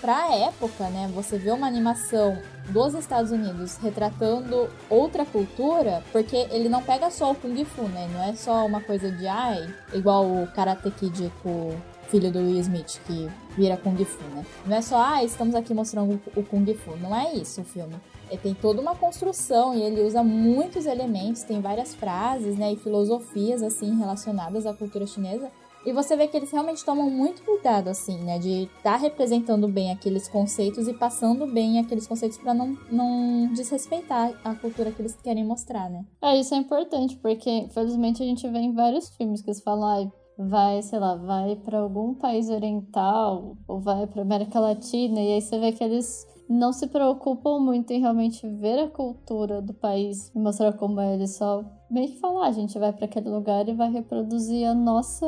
pra 0.00 0.34
época, 0.34 0.88
né, 0.90 1.10
você 1.14 1.38
vê 1.38 1.50
uma 1.50 1.66
animação 1.66 2.38
dos 2.70 2.94
Estados 2.94 3.30
Unidos 3.30 3.76
retratando 3.76 4.68
outra 4.88 5.24
cultura, 5.24 6.02
porque 6.12 6.48
ele 6.50 6.68
não 6.68 6.82
pega 6.82 7.10
só 7.10 7.32
o 7.32 7.34
Kung 7.34 7.64
Fu, 7.64 7.82
né? 7.82 8.08
Não 8.12 8.22
é 8.22 8.34
só 8.34 8.64
uma 8.64 8.80
coisa 8.80 9.10
de 9.10 9.26
ai, 9.26 9.72
igual 9.92 10.24
o 10.24 10.46
Karate 10.48 10.90
Kid 10.90 11.32
com 11.42 11.74
filho 12.08 12.30
do 12.32 12.40
Will 12.40 12.58
Smith, 12.60 13.00
que 13.06 13.30
vira 13.56 13.76
Kung 13.76 13.96
Fu, 14.04 14.22
né? 14.34 14.44
Não 14.66 14.76
é 14.76 14.82
só, 14.82 15.00
ah, 15.00 15.24
estamos 15.24 15.54
aqui 15.54 15.72
mostrando 15.72 16.20
o 16.34 16.42
Kung 16.42 16.66
Fu. 16.74 16.96
Não 16.96 17.14
é 17.14 17.34
isso 17.34 17.60
o 17.60 17.64
filme. 17.64 17.94
Ele 18.30 18.38
tem 18.38 18.54
toda 18.54 18.80
uma 18.80 18.94
construção 18.94 19.74
e 19.74 19.82
ele 19.82 20.02
usa 20.02 20.22
muitos 20.22 20.86
elementos, 20.86 21.42
tem 21.42 21.60
várias 21.60 21.94
frases, 21.94 22.56
né, 22.56 22.72
e 22.72 22.76
filosofias 22.76 23.62
assim 23.62 23.98
relacionadas 23.98 24.64
à 24.64 24.72
cultura 24.72 25.06
chinesa 25.06 25.50
e 25.84 25.92
você 25.92 26.14
vê 26.14 26.28
que 26.28 26.36
eles 26.36 26.50
realmente 26.50 26.84
tomam 26.84 27.08
muito 27.08 27.42
cuidado, 27.42 27.88
assim, 27.88 28.18
né? 28.18 28.38
De 28.38 28.64
estar 28.64 28.92
tá 28.92 28.96
representando 28.96 29.66
bem 29.66 29.90
aqueles 29.90 30.28
conceitos 30.28 30.86
e 30.86 30.92
passando 30.92 31.46
bem 31.46 31.78
aqueles 31.78 32.06
conceitos 32.06 32.36
para 32.36 32.52
não, 32.52 32.76
não 32.90 33.50
desrespeitar 33.54 34.38
a 34.44 34.54
cultura 34.54 34.92
que 34.92 35.00
eles 35.00 35.16
querem 35.16 35.44
mostrar, 35.44 35.88
né? 35.88 36.04
É, 36.20 36.38
isso 36.38 36.54
é 36.54 36.58
importante, 36.58 37.16
porque 37.16 37.50
infelizmente 37.50 38.22
a 38.22 38.26
gente 38.26 38.46
vê 38.46 38.58
em 38.58 38.74
vários 38.74 39.08
filmes 39.16 39.40
que 39.40 39.48
eles 39.48 39.62
falam, 39.62 39.88
ah, 39.88 40.12
vai, 40.38 40.82
sei 40.82 40.98
lá, 40.98 41.16
vai 41.16 41.56
para 41.56 41.78
algum 41.78 42.14
país 42.14 42.50
oriental 42.50 43.56
ou 43.66 43.80
vai 43.80 44.06
para 44.06 44.20
América 44.20 44.60
Latina, 44.60 45.18
e 45.18 45.32
aí 45.32 45.40
você 45.40 45.58
vê 45.58 45.72
que 45.72 45.82
eles 45.82 46.26
não 46.52 46.72
se 46.72 46.88
preocupam 46.88 47.60
muito 47.60 47.92
em 47.92 48.00
realmente 48.00 48.44
ver 48.48 48.80
a 48.80 48.90
cultura 48.90 49.62
do 49.62 49.72
país 49.72 50.32
e 50.34 50.38
mostrar 50.38 50.72
como 50.72 51.00
é. 51.00 51.14
Eles 51.14 51.36
só 51.36 51.64
meio 51.88 52.08
que 52.08 52.18
falar, 52.18 52.48
a 52.48 52.52
gente 52.52 52.76
vai 52.76 52.92
para 52.92 53.04
aquele 53.04 53.28
lugar 53.28 53.68
e 53.68 53.72
vai 53.72 53.88
reproduzir 53.88 54.66
a 54.66 54.74
nossa, 54.74 55.24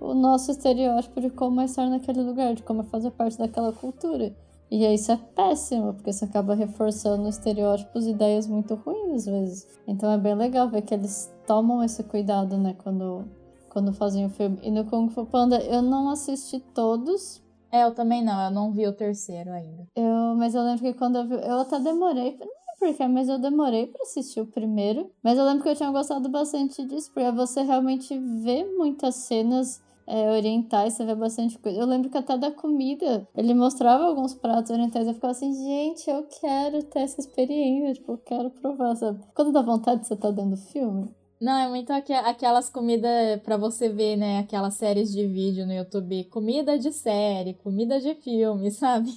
o 0.00 0.12
nosso 0.12 0.50
estereótipo 0.50 1.20
de 1.20 1.30
como 1.30 1.60
é 1.60 1.66
estar 1.66 1.88
naquele 1.88 2.20
lugar, 2.20 2.54
de 2.54 2.64
como 2.64 2.80
é 2.80 2.84
fazer 2.84 3.12
parte 3.12 3.38
daquela 3.38 3.72
cultura. 3.72 4.34
E 4.68 4.84
isso 4.92 5.12
é 5.12 5.16
péssimo, 5.16 5.94
porque 5.94 6.10
isso 6.10 6.24
acaba 6.24 6.52
reforçando 6.52 7.28
estereótipos 7.28 8.04
e 8.04 8.10
ideias 8.10 8.48
muito 8.48 8.74
ruins 8.74 9.12
às 9.14 9.26
vezes. 9.26 9.68
Então 9.86 10.10
é 10.10 10.18
bem 10.18 10.34
legal 10.34 10.68
ver 10.68 10.82
que 10.82 10.92
eles 10.92 11.32
tomam 11.46 11.80
esse 11.84 12.02
cuidado, 12.02 12.58
né, 12.58 12.74
quando, 12.82 13.24
quando 13.68 13.92
fazem 13.92 14.26
o 14.26 14.30
filme. 14.30 14.58
E 14.64 14.70
no 14.72 14.84
Kung 14.84 15.08
Fu 15.10 15.24
Panda 15.24 15.60
eu 15.60 15.80
não 15.80 16.08
assisti 16.08 16.58
todos, 16.58 17.40
é, 17.70 17.84
eu 17.84 17.94
também 17.94 18.24
não, 18.24 18.44
eu 18.44 18.50
não 18.50 18.72
vi 18.72 18.86
o 18.86 18.92
terceiro 18.92 19.52
ainda. 19.52 19.86
Eu, 19.94 20.34
mas 20.36 20.54
eu 20.54 20.62
lembro 20.62 20.82
que 20.82 20.94
quando 20.94 21.16
eu 21.16 21.26
vi, 21.26 21.34
eu 21.34 21.60
até 21.60 21.78
demorei, 21.80 22.36
não 22.38 22.76
sei 22.78 22.92
porquê, 22.92 23.08
mas 23.08 23.28
eu 23.28 23.38
demorei 23.38 23.86
para 23.86 24.02
assistir 24.02 24.40
o 24.40 24.46
primeiro. 24.46 25.10
Mas 25.22 25.38
eu 25.38 25.44
lembro 25.44 25.62
que 25.62 25.68
eu 25.68 25.76
tinha 25.76 25.90
gostado 25.90 26.28
bastante 26.28 26.84
disso, 26.84 27.10
porque 27.12 27.30
você 27.32 27.62
realmente 27.62 28.18
vê 28.18 28.64
muitas 28.64 29.14
cenas 29.16 29.82
é, 30.06 30.30
orientais, 30.30 30.94
você 30.94 31.04
vê 31.04 31.14
bastante 31.14 31.58
coisa. 31.58 31.80
Eu 31.80 31.86
lembro 31.86 32.08
que 32.08 32.16
até 32.16 32.38
da 32.38 32.50
comida, 32.50 33.26
ele 33.36 33.54
mostrava 33.54 34.04
alguns 34.04 34.34
pratos 34.34 34.70
orientais, 34.70 35.06
eu 35.06 35.14
ficava 35.14 35.32
assim, 35.32 35.52
gente, 35.52 36.08
eu 36.08 36.24
quero 36.40 36.82
ter 36.84 37.00
essa 37.00 37.20
experiência, 37.20 37.94
tipo, 37.94 38.12
eu 38.12 38.18
quero 38.18 38.50
provar, 38.50 38.94
sabe? 38.94 39.20
Quando 39.34 39.52
dá 39.52 39.62
vontade, 39.62 40.06
você 40.06 40.16
tá 40.16 40.30
dando 40.30 40.56
filme. 40.56 41.08
Não, 41.40 41.58
é 41.58 41.68
muito 41.68 41.92
aqu 41.92 42.12
aquelas 42.12 42.70
comidas 42.70 43.40
para 43.42 43.56
você 43.56 43.88
ver, 43.88 44.16
né? 44.16 44.38
Aquelas 44.38 44.74
séries 44.74 45.12
de 45.12 45.26
vídeo 45.26 45.66
no 45.66 45.72
YouTube. 45.72 46.24
Comida 46.24 46.78
de 46.78 46.92
série, 46.92 47.54
comida 47.54 48.00
de 48.00 48.14
filme, 48.14 48.70
sabe? 48.72 49.12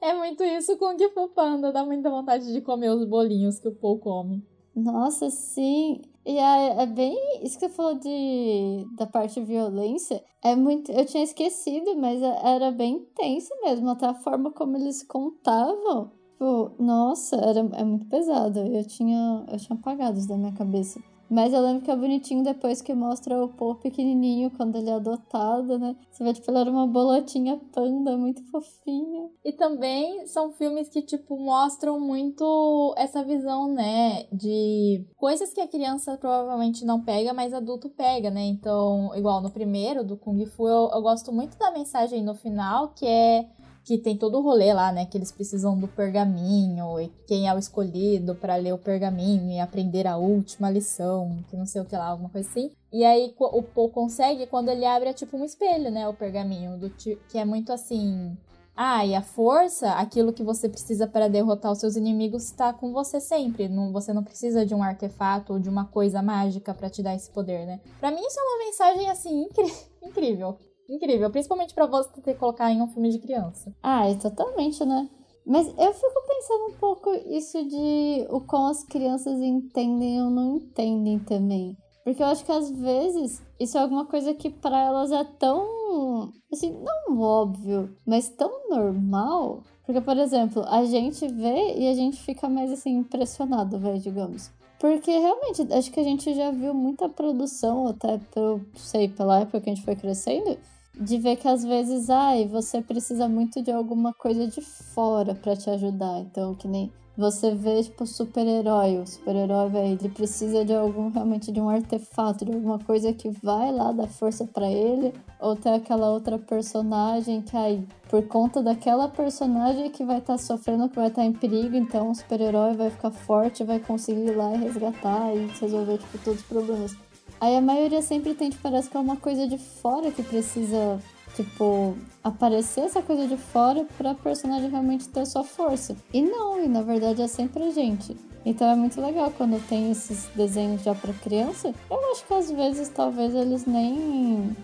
É 0.00 0.14
muito 0.14 0.42
isso 0.44 0.76
com 0.76 0.94
o 0.94 1.08
Fu 1.10 1.28
Panda. 1.28 1.72
Dá 1.72 1.84
muita 1.84 2.10
vontade 2.10 2.52
de 2.52 2.60
comer 2.60 2.90
os 2.90 3.04
bolinhos 3.04 3.58
que 3.58 3.68
o 3.68 3.74
Paul 3.74 3.98
come. 3.98 4.44
Nossa, 4.74 5.30
sim. 5.30 6.02
E 6.24 6.38
é, 6.38 6.82
é, 6.82 6.86
bem. 6.86 7.16
Isso 7.42 7.58
que 7.58 7.66
você 7.66 7.68
falou 7.70 7.94
de, 7.94 8.86
da 8.96 9.06
parte 9.06 9.40
de 9.40 9.46
violência. 9.46 10.22
É 10.42 10.54
muito. 10.54 10.92
Eu 10.92 11.06
tinha 11.06 11.24
esquecido, 11.24 11.96
mas 11.96 12.22
é, 12.22 12.54
era 12.54 12.70
bem 12.70 12.96
intenso 12.96 13.50
mesmo. 13.62 13.88
Até 13.88 14.06
a 14.06 14.14
forma 14.14 14.50
como 14.50 14.76
eles 14.76 15.02
contavam. 15.02 16.10
Tipo, 16.32 16.72
nossa, 16.78 17.36
era, 17.36 17.60
é 17.60 17.84
muito 17.84 18.06
pesado. 18.06 18.58
Eu 18.58 18.86
tinha, 18.86 19.46
eu 19.50 19.58
tinha 19.58 19.78
apagado 19.78 20.18
isso 20.18 20.28
da 20.28 20.36
minha 20.36 20.52
cabeça. 20.52 21.00
Mas 21.28 21.52
eu 21.52 21.60
lembro 21.60 21.82
que 21.82 21.90
é 21.90 21.96
bonitinho 21.96 22.44
depois 22.44 22.80
que 22.80 22.94
mostra 22.94 23.42
o 23.42 23.48
Paul 23.48 23.74
pequenininho, 23.76 24.50
quando 24.50 24.76
ele 24.76 24.90
é 24.90 24.94
adotado, 24.94 25.78
né? 25.78 25.96
Você 26.10 26.22
vê, 26.22 26.32
tipo, 26.32 26.50
ele 26.50 26.58
era 26.58 26.70
uma 26.70 26.86
bolotinha 26.86 27.60
panda, 27.72 28.16
muito 28.16 28.42
fofinha. 28.50 29.28
E 29.44 29.52
também 29.52 30.26
são 30.26 30.52
filmes 30.52 30.88
que, 30.88 31.02
tipo, 31.02 31.36
mostram 31.36 31.98
muito 31.98 32.94
essa 32.96 33.24
visão, 33.24 33.68
né? 33.72 34.24
De 34.32 35.04
coisas 35.16 35.52
que 35.52 35.60
a 35.60 35.68
criança 35.68 36.16
provavelmente 36.16 36.84
não 36.84 37.02
pega, 37.02 37.34
mas 37.34 37.52
adulto 37.52 37.88
pega, 37.88 38.30
né? 38.30 38.44
Então, 38.44 39.10
igual 39.14 39.40
no 39.40 39.50
primeiro, 39.50 40.04
do 40.04 40.16
Kung 40.16 40.44
Fu, 40.46 40.68
eu, 40.68 40.90
eu 40.92 41.02
gosto 41.02 41.32
muito 41.32 41.58
da 41.58 41.70
mensagem 41.70 42.22
no 42.22 42.34
final, 42.34 42.92
que 42.94 43.06
é 43.06 43.48
que 43.86 43.96
tem 43.96 44.16
todo 44.16 44.38
o 44.38 44.42
rolê 44.42 44.74
lá, 44.74 44.90
né? 44.90 45.06
Que 45.06 45.16
eles 45.16 45.30
precisam 45.30 45.78
do 45.78 45.86
pergaminho 45.86 47.00
e 47.00 47.08
quem 47.24 47.48
é 47.48 47.54
o 47.54 47.58
escolhido 47.58 48.34
para 48.34 48.56
ler 48.56 48.74
o 48.74 48.78
pergaminho 48.78 49.52
e 49.52 49.60
aprender 49.60 50.08
a 50.08 50.16
última 50.16 50.68
lição, 50.68 51.38
que 51.48 51.56
não 51.56 51.64
sei 51.64 51.80
o 51.80 51.84
que 51.84 51.96
lá, 51.96 52.06
alguma 52.08 52.28
coisa 52.28 52.48
assim. 52.48 52.72
E 52.92 53.04
aí 53.04 53.32
o 53.38 53.62
Paul 53.62 53.90
consegue 53.90 54.44
quando 54.48 54.70
ele 54.70 54.84
abre 54.84 55.10
é 55.10 55.12
tipo 55.12 55.36
um 55.36 55.44
espelho, 55.44 55.88
né? 55.92 56.08
O 56.08 56.12
pergaminho, 56.12 56.76
do 56.76 56.90
que 56.90 57.38
é 57.38 57.44
muito 57.44 57.72
assim. 57.72 58.36
Ah, 58.74 59.06
e 59.06 59.14
a 59.14 59.22
força, 59.22 59.92
aquilo 59.92 60.32
que 60.32 60.42
você 60.42 60.68
precisa 60.68 61.06
para 61.06 61.28
derrotar 61.28 61.70
os 61.70 61.78
seus 61.78 61.94
inimigos, 61.94 62.42
está 62.42 62.72
com 62.72 62.92
você 62.92 63.20
sempre. 63.20 63.68
Não, 63.68 63.92
você 63.92 64.12
não 64.12 64.24
precisa 64.24 64.66
de 64.66 64.74
um 64.74 64.82
artefato 64.82 65.52
ou 65.52 65.60
de 65.60 65.68
uma 65.68 65.84
coisa 65.84 66.20
mágica 66.20 66.74
para 66.74 66.90
te 66.90 67.04
dar 67.04 67.14
esse 67.14 67.30
poder, 67.30 67.64
né? 67.64 67.80
Para 68.00 68.10
mim 68.10 68.20
isso 68.20 68.38
é 68.38 68.42
uma 68.42 68.64
mensagem 68.64 69.10
assim 69.10 69.48
incrível 70.02 70.58
incrível, 70.88 71.30
principalmente 71.30 71.74
para 71.74 71.86
você 71.86 72.10
ter 72.20 72.34
que 72.34 72.38
colocar 72.38 72.70
em 72.70 72.82
um 72.82 72.88
filme 72.88 73.10
de 73.10 73.18
criança. 73.18 73.74
Ah, 73.82 74.08
é 74.08 74.14
totalmente, 74.14 74.84
né? 74.84 75.08
Mas 75.46 75.66
eu 75.78 75.94
fico 75.94 76.26
pensando 76.26 76.74
um 76.74 76.78
pouco 76.78 77.14
isso 77.30 77.64
de 77.68 78.26
o 78.30 78.40
como 78.40 78.66
as 78.66 78.82
crianças 78.84 79.40
entendem 79.40 80.20
ou 80.22 80.30
não 80.30 80.56
entendem 80.56 81.20
também. 81.20 81.76
Porque 82.02 82.22
eu 82.22 82.26
acho 82.26 82.44
que 82.44 82.52
às 82.52 82.70
vezes 82.70 83.42
isso 83.58 83.78
é 83.78 83.80
alguma 83.80 84.06
coisa 84.06 84.34
que 84.34 84.50
para 84.50 84.80
elas 84.80 85.10
é 85.12 85.24
tão, 85.24 86.32
assim, 86.52 86.72
não 86.72 87.20
óbvio, 87.20 87.96
mas 88.04 88.28
tão 88.28 88.68
normal. 88.68 89.62
Porque, 89.84 90.00
por 90.00 90.16
exemplo, 90.16 90.64
a 90.66 90.84
gente 90.84 91.26
vê 91.28 91.78
e 91.78 91.88
a 91.88 91.94
gente 91.94 92.20
fica 92.20 92.48
mais 92.48 92.72
assim 92.72 92.96
impressionado, 92.98 93.78
vai, 93.78 93.98
digamos. 93.98 94.50
Porque 94.78 95.10
realmente, 95.10 95.66
acho 95.72 95.90
que 95.90 96.00
a 96.00 96.04
gente 96.04 96.34
já 96.34 96.50
viu 96.50 96.74
muita 96.74 97.08
produção, 97.08 97.86
até 97.86 98.18
pelo, 98.32 98.60
sei, 98.74 99.08
pela 99.08 99.40
época 99.40 99.60
que 99.60 99.70
a 99.70 99.74
gente 99.74 99.84
foi 99.84 99.96
crescendo, 99.96 100.58
de 100.96 101.18
ver 101.18 101.36
que 101.36 101.46
às 101.46 101.62
vezes, 101.62 102.08
ai, 102.08 102.46
você 102.46 102.80
precisa 102.80 103.28
muito 103.28 103.62
de 103.62 103.70
alguma 103.70 104.14
coisa 104.14 104.46
de 104.46 104.60
fora 104.60 105.34
para 105.34 105.54
te 105.54 105.68
ajudar. 105.68 106.20
Então, 106.20 106.54
que 106.54 106.66
nem 106.66 106.90
você 107.16 107.54
vê, 107.54 107.82
tipo, 107.82 108.06
super-herói. 108.06 108.98
O 108.98 109.06
super-herói, 109.06 109.70
ele 109.74 110.08
precisa 110.08 110.64
de 110.64 110.74
algum, 110.74 111.10
realmente, 111.10 111.50
de 111.50 111.60
um 111.60 111.68
artefato, 111.68 112.44
de 112.44 112.52
alguma 112.52 112.78
coisa 112.78 113.12
que 113.12 113.30
vai 113.30 113.72
lá 113.72 113.92
dar 113.92 114.06
força 114.06 114.46
para 114.46 114.70
ele. 114.70 115.14
Ou 115.40 115.56
tem 115.56 115.74
aquela 115.74 116.10
outra 116.10 116.38
personagem 116.38 117.40
que, 117.40 117.56
aí, 117.56 117.86
por 118.08 118.26
conta 118.26 118.62
daquela 118.62 119.08
personagem 119.08 119.90
que 119.90 120.04
vai 120.04 120.18
estar 120.18 120.34
tá 120.34 120.38
sofrendo, 120.38 120.88
que 120.88 120.96
vai 120.96 121.08
estar 121.08 121.22
tá 121.22 121.26
em 121.26 121.32
perigo, 121.32 121.76
então 121.76 122.10
o 122.10 122.14
super-herói 122.14 122.74
vai 122.74 122.90
ficar 122.90 123.10
forte, 123.10 123.64
vai 123.64 123.80
conseguir 123.80 124.26
ir 124.26 124.36
lá 124.36 124.54
e 124.54 124.58
resgatar 124.58 125.34
e 125.34 125.46
resolver, 125.60 125.98
tipo, 125.98 126.18
todos 126.18 126.40
os 126.40 126.46
problemas. 126.46 127.05
Aí 127.40 127.56
a 127.56 127.60
maioria 127.60 128.02
sempre 128.02 128.34
tem, 128.34 128.50
tipo, 128.50 128.62
parece 128.62 128.88
que 128.88 128.96
é 128.96 129.00
uma 129.00 129.16
coisa 129.16 129.46
de 129.46 129.58
fora 129.58 130.10
que 130.10 130.22
precisa, 130.22 130.98
tipo, 131.34 131.96
aparecer 132.24 132.82
essa 132.82 133.02
coisa 133.02 133.26
de 133.26 133.36
fora 133.36 133.86
pra 133.98 134.14
personagem 134.14 134.70
realmente 134.70 135.08
ter 135.08 135.26
sua 135.26 135.44
força. 135.44 135.96
E 136.12 136.22
não, 136.22 136.62
e 136.62 136.68
na 136.68 136.82
verdade 136.82 137.22
é 137.22 137.28
sempre 137.28 137.64
a 137.64 137.70
gente. 137.70 138.16
Então 138.44 138.68
é 138.68 138.76
muito 138.76 139.00
legal 139.00 139.32
quando 139.36 139.60
tem 139.68 139.90
esses 139.90 140.28
desenhos 140.34 140.82
já 140.82 140.94
pra 140.94 141.12
criança. 141.12 141.74
Eu 141.90 142.12
acho 142.12 142.24
que 142.26 142.32
às 142.32 142.50
vezes 142.50 142.88
talvez 142.88 143.34
eles 143.34 143.66
nem 143.66 144.54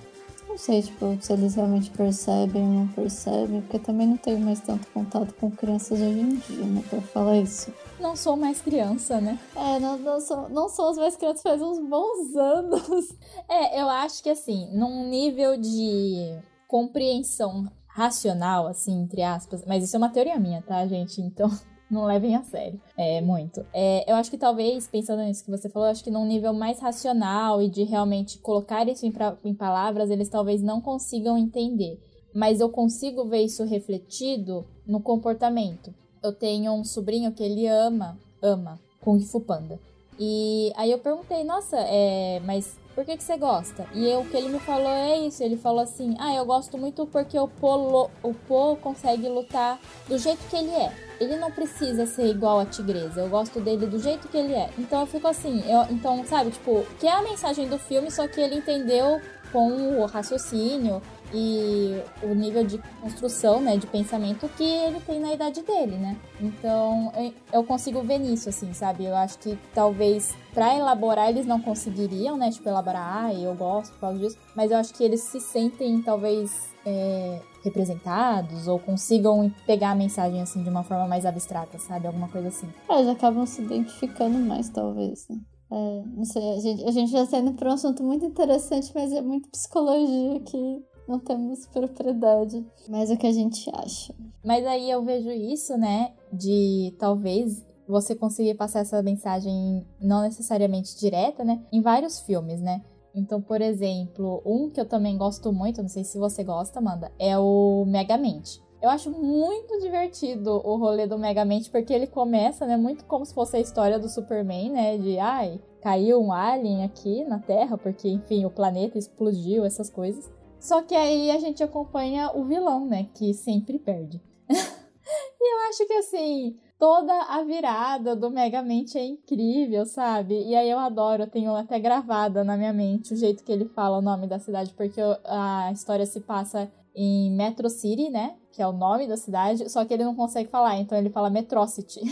não 0.52 0.58
sei, 0.58 0.82
tipo, 0.82 1.16
se 1.18 1.32
eles 1.32 1.54
realmente 1.54 1.90
percebem 1.90 2.62
ou 2.62 2.68
não 2.68 2.88
percebem, 2.88 3.62
porque 3.62 3.78
também 3.78 4.06
não 4.06 4.18
tenho 4.18 4.38
mais 4.38 4.60
tanto 4.60 4.86
contato 4.88 5.32
com 5.40 5.50
crianças 5.50 5.98
hoje 5.98 6.20
em 6.20 6.36
dia, 6.36 6.66
né, 6.66 6.82
pra 6.90 7.00
falar 7.00 7.38
isso. 7.38 7.72
Não 8.02 8.16
sou 8.16 8.36
mais 8.36 8.60
criança, 8.60 9.20
né? 9.20 9.38
É, 9.54 9.78
não, 9.78 9.96
não, 9.96 10.20
sou, 10.20 10.48
não 10.48 10.68
somos 10.68 10.98
mais 10.98 11.14
crianças 11.14 11.40
faz 11.40 11.62
uns 11.62 11.78
bons 11.78 12.34
anos. 12.34 13.16
É, 13.48 13.80
eu 13.80 13.88
acho 13.88 14.20
que 14.24 14.28
assim, 14.28 14.68
num 14.76 15.08
nível 15.08 15.56
de 15.56 16.36
compreensão 16.66 17.70
racional, 17.86 18.66
assim, 18.66 19.02
entre 19.02 19.22
aspas, 19.22 19.64
mas 19.64 19.84
isso 19.84 19.94
é 19.94 19.98
uma 19.98 20.08
teoria 20.08 20.36
minha, 20.36 20.60
tá, 20.62 20.84
gente? 20.84 21.20
Então 21.20 21.48
não 21.88 22.04
levem 22.04 22.34
a 22.34 22.42
sério. 22.42 22.80
É, 22.98 23.20
muito. 23.20 23.64
É, 23.72 24.10
eu 24.10 24.16
acho 24.16 24.32
que 24.32 24.38
talvez, 24.38 24.88
pensando 24.88 25.22
nisso 25.22 25.44
que 25.44 25.50
você 25.52 25.68
falou, 25.68 25.88
acho 25.88 26.02
que 26.02 26.10
num 26.10 26.26
nível 26.26 26.52
mais 26.52 26.80
racional 26.80 27.62
e 27.62 27.70
de 27.70 27.84
realmente 27.84 28.36
colocar 28.40 28.86
isso 28.88 29.06
em, 29.06 29.12
pra, 29.12 29.38
em 29.44 29.54
palavras, 29.54 30.10
eles 30.10 30.28
talvez 30.28 30.60
não 30.60 30.80
consigam 30.80 31.38
entender. 31.38 32.00
Mas 32.34 32.58
eu 32.58 32.68
consigo 32.68 33.28
ver 33.28 33.44
isso 33.44 33.62
refletido 33.62 34.66
no 34.84 35.00
comportamento. 35.00 35.94
Eu 36.22 36.32
tenho 36.32 36.72
um 36.72 36.84
sobrinho 36.84 37.32
que 37.32 37.42
ele 37.42 37.66
ama, 37.66 38.18
ama 38.40 38.78
Kung 39.00 39.20
Fu 39.20 39.40
Panda. 39.40 39.78
E 40.18 40.72
aí 40.76 40.90
eu 40.90 40.98
perguntei, 40.98 41.42
nossa, 41.42 41.76
é, 41.78 42.40
mas 42.44 42.78
por 42.94 43.06
que, 43.06 43.16
que 43.16 43.24
você 43.24 43.38
gosta? 43.38 43.86
E 43.94 44.14
o 44.14 44.24
que 44.24 44.36
ele 44.36 44.50
me 44.50 44.60
falou 44.60 44.90
é 44.90 45.16
isso. 45.18 45.42
Ele 45.42 45.56
falou 45.56 45.80
assim: 45.80 46.14
Ah, 46.18 46.34
eu 46.34 46.44
gosto 46.44 46.76
muito 46.76 47.06
porque 47.06 47.38
o 47.38 47.48
Po, 47.48 48.10
o 48.22 48.34
po 48.34 48.76
consegue 48.76 49.28
lutar 49.28 49.80
do 50.06 50.18
jeito 50.18 50.40
que 50.50 50.56
ele 50.56 50.70
é. 50.70 50.92
Ele 51.18 51.36
não 51.36 51.50
precisa 51.50 52.04
ser 52.04 52.26
igual 52.26 52.60
a 52.60 52.66
Tigresa. 52.66 53.20
Eu 53.20 53.28
gosto 53.30 53.60
dele 53.60 53.86
do 53.86 53.98
jeito 53.98 54.28
que 54.28 54.36
ele 54.36 54.52
é. 54.52 54.68
Então 54.76 55.00
eu 55.00 55.06
fico 55.06 55.26
assim, 55.26 55.62
eu, 55.70 55.84
então, 55.90 56.24
sabe, 56.26 56.50
tipo, 56.50 56.84
que 56.98 57.06
é 57.06 57.12
a 57.12 57.22
mensagem 57.22 57.68
do 57.68 57.78
filme, 57.78 58.10
só 58.10 58.26
que 58.28 58.40
ele 58.40 58.56
entendeu 58.56 59.20
com 59.52 60.00
o 60.00 60.06
raciocínio 60.06 61.00
e 61.34 62.02
o 62.22 62.34
nível 62.34 62.64
de 62.64 62.78
construção, 63.00 63.60
né, 63.60 63.76
de 63.76 63.86
pensamento 63.86 64.48
que 64.56 64.64
ele 64.64 65.00
tem 65.00 65.20
na 65.20 65.32
idade 65.32 65.62
dele, 65.62 65.96
né? 65.96 66.16
Então, 66.40 67.12
eu 67.52 67.64
consigo 67.64 68.02
ver 68.02 68.18
nisso, 68.18 68.48
assim, 68.48 68.72
sabe? 68.72 69.04
Eu 69.04 69.14
acho 69.16 69.38
que 69.38 69.58
talvez 69.74 70.34
para 70.52 70.76
elaborar 70.76 71.30
eles 71.30 71.46
não 71.46 71.60
conseguiriam, 71.60 72.36
né? 72.36 72.50
Tipo, 72.50 72.68
elaborar, 72.68 73.24
ah, 73.24 73.34
eu 73.34 73.54
gosto 73.54 73.92
por 73.94 74.00
causa 74.00 74.18
disso, 74.18 74.38
mas 74.54 74.70
eu 74.70 74.76
acho 74.76 74.92
que 74.94 75.02
eles 75.02 75.20
se 75.22 75.40
sentem, 75.40 76.02
talvez, 76.02 76.70
é, 76.84 77.40
representados 77.64 78.68
ou 78.68 78.78
consigam 78.78 79.52
pegar 79.66 79.90
a 79.90 79.94
mensagem, 79.94 80.42
assim, 80.42 80.62
de 80.62 80.68
uma 80.68 80.82
forma 80.82 81.06
mais 81.06 81.24
abstrata, 81.24 81.78
sabe? 81.78 82.06
Alguma 82.06 82.28
coisa 82.28 82.48
assim. 82.48 82.68
É, 82.88 82.94
eles 82.98 83.08
acabam 83.08 83.46
se 83.46 83.62
identificando 83.62 84.38
mais, 84.38 84.68
talvez, 84.68 85.26
né? 85.28 85.38
É, 85.70 86.02
não 86.06 86.24
sei, 86.24 86.42
a 86.52 86.60
gente, 86.60 86.84
a 86.84 86.90
gente 86.90 87.10
já 87.10 87.22
está 87.22 87.38
indo 87.38 87.54
para 87.54 87.70
um 87.70 87.72
assunto 87.72 88.02
muito 88.02 88.26
interessante, 88.26 88.92
mas 88.94 89.10
é 89.10 89.22
muito 89.22 89.48
psicologia 89.48 90.38
que 90.40 90.84
não 91.06 91.18
temos 91.18 91.66
propriedade. 91.66 92.64
Mas 92.88 93.10
é 93.10 93.14
o 93.14 93.18
que 93.18 93.26
a 93.26 93.32
gente 93.32 93.70
acha. 93.74 94.14
Mas 94.44 94.66
aí 94.66 94.90
eu 94.90 95.04
vejo 95.04 95.30
isso, 95.30 95.76
né? 95.76 96.12
De 96.32 96.94
talvez 96.98 97.64
você 97.86 98.14
conseguir 98.14 98.54
passar 98.54 98.80
essa 98.80 99.02
mensagem 99.02 99.86
não 100.00 100.22
necessariamente 100.22 100.98
direta, 100.98 101.44
né? 101.44 101.62
Em 101.72 101.80
vários 101.80 102.20
filmes, 102.20 102.60
né? 102.60 102.82
Então, 103.14 103.42
por 103.42 103.60
exemplo, 103.60 104.42
um 104.46 104.70
que 104.70 104.80
eu 104.80 104.88
também 104.88 105.18
gosto 105.18 105.52
muito, 105.52 105.82
não 105.82 105.88
sei 105.88 106.02
se 106.02 106.18
você 106.18 106.42
gosta, 106.42 106.78
Amanda, 106.78 107.12
é 107.18 107.36
o 107.38 107.84
Megamente. 107.86 108.62
Eu 108.80 108.88
acho 108.88 109.10
muito 109.10 109.78
divertido 109.80 110.50
o 110.64 110.76
rolê 110.76 111.06
do 111.06 111.18
Megamente, 111.18 111.70
porque 111.70 111.92
ele 111.92 112.06
começa, 112.06 112.66
né, 112.66 112.76
muito 112.76 113.04
como 113.04 113.24
se 113.24 113.32
fosse 113.32 113.56
a 113.56 113.60
história 113.60 113.98
do 113.98 114.08
Superman, 114.08 114.70
né, 114.70 114.98
de, 114.98 115.18
ai, 115.20 115.60
caiu 115.80 116.20
um 116.20 116.32
alien 116.32 116.84
aqui 116.84 117.22
na 117.24 117.38
Terra, 117.38 117.78
porque, 117.78 118.08
enfim, 118.08 118.44
o 118.44 118.50
planeta 118.50 118.98
explodiu, 118.98 119.64
essas 119.64 119.88
coisas. 119.88 120.28
Só 120.62 120.80
que 120.80 120.94
aí 120.94 121.28
a 121.32 121.40
gente 121.40 121.60
acompanha 121.60 122.30
o 122.36 122.44
vilão, 122.44 122.86
né? 122.86 123.08
Que 123.14 123.34
sempre 123.34 123.80
perde. 123.80 124.22
e 124.48 125.54
eu 125.54 125.68
acho 125.68 125.84
que 125.84 125.92
assim, 125.94 126.56
toda 126.78 127.12
a 127.12 127.42
virada 127.42 128.14
do 128.14 128.30
Megamente 128.30 128.96
é 128.96 129.04
incrível, 129.04 129.84
sabe? 129.84 130.40
E 130.40 130.54
aí 130.54 130.70
eu 130.70 130.78
adoro, 130.78 131.24
eu 131.24 131.26
tenho 131.26 131.52
até 131.56 131.80
gravada 131.80 132.44
na 132.44 132.56
minha 132.56 132.72
mente 132.72 133.12
o 133.12 133.16
jeito 133.16 133.42
que 133.42 133.50
ele 133.50 133.64
fala 133.70 133.98
o 133.98 134.02
nome 134.02 134.28
da 134.28 134.38
cidade, 134.38 134.72
porque 134.74 135.00
a 135.24 135.72
história 135.72 136.06
se 136.06 136.20
passa 136.20 136.70
em 136.94 137.32
Metro 137.32 137.68
City, 137.68 138.08
né? 138.08 138.36
Que 138.52 138.62
é 138.62 138.66
o 138.66 138.72
nome 138.72 139.08
da 139.08 139.16
cidade, 139.16 139.68
só 139.68 139.84
que 139.84 139.92
ele 139.92 140.04
não 140.04 140.14
consegue 140.14 140.48
falar, 140.48 140.76
então 140.76 140.96
ele 140.96 141.10
fala 141.10 141.28
Metrocity. 141.28 142.02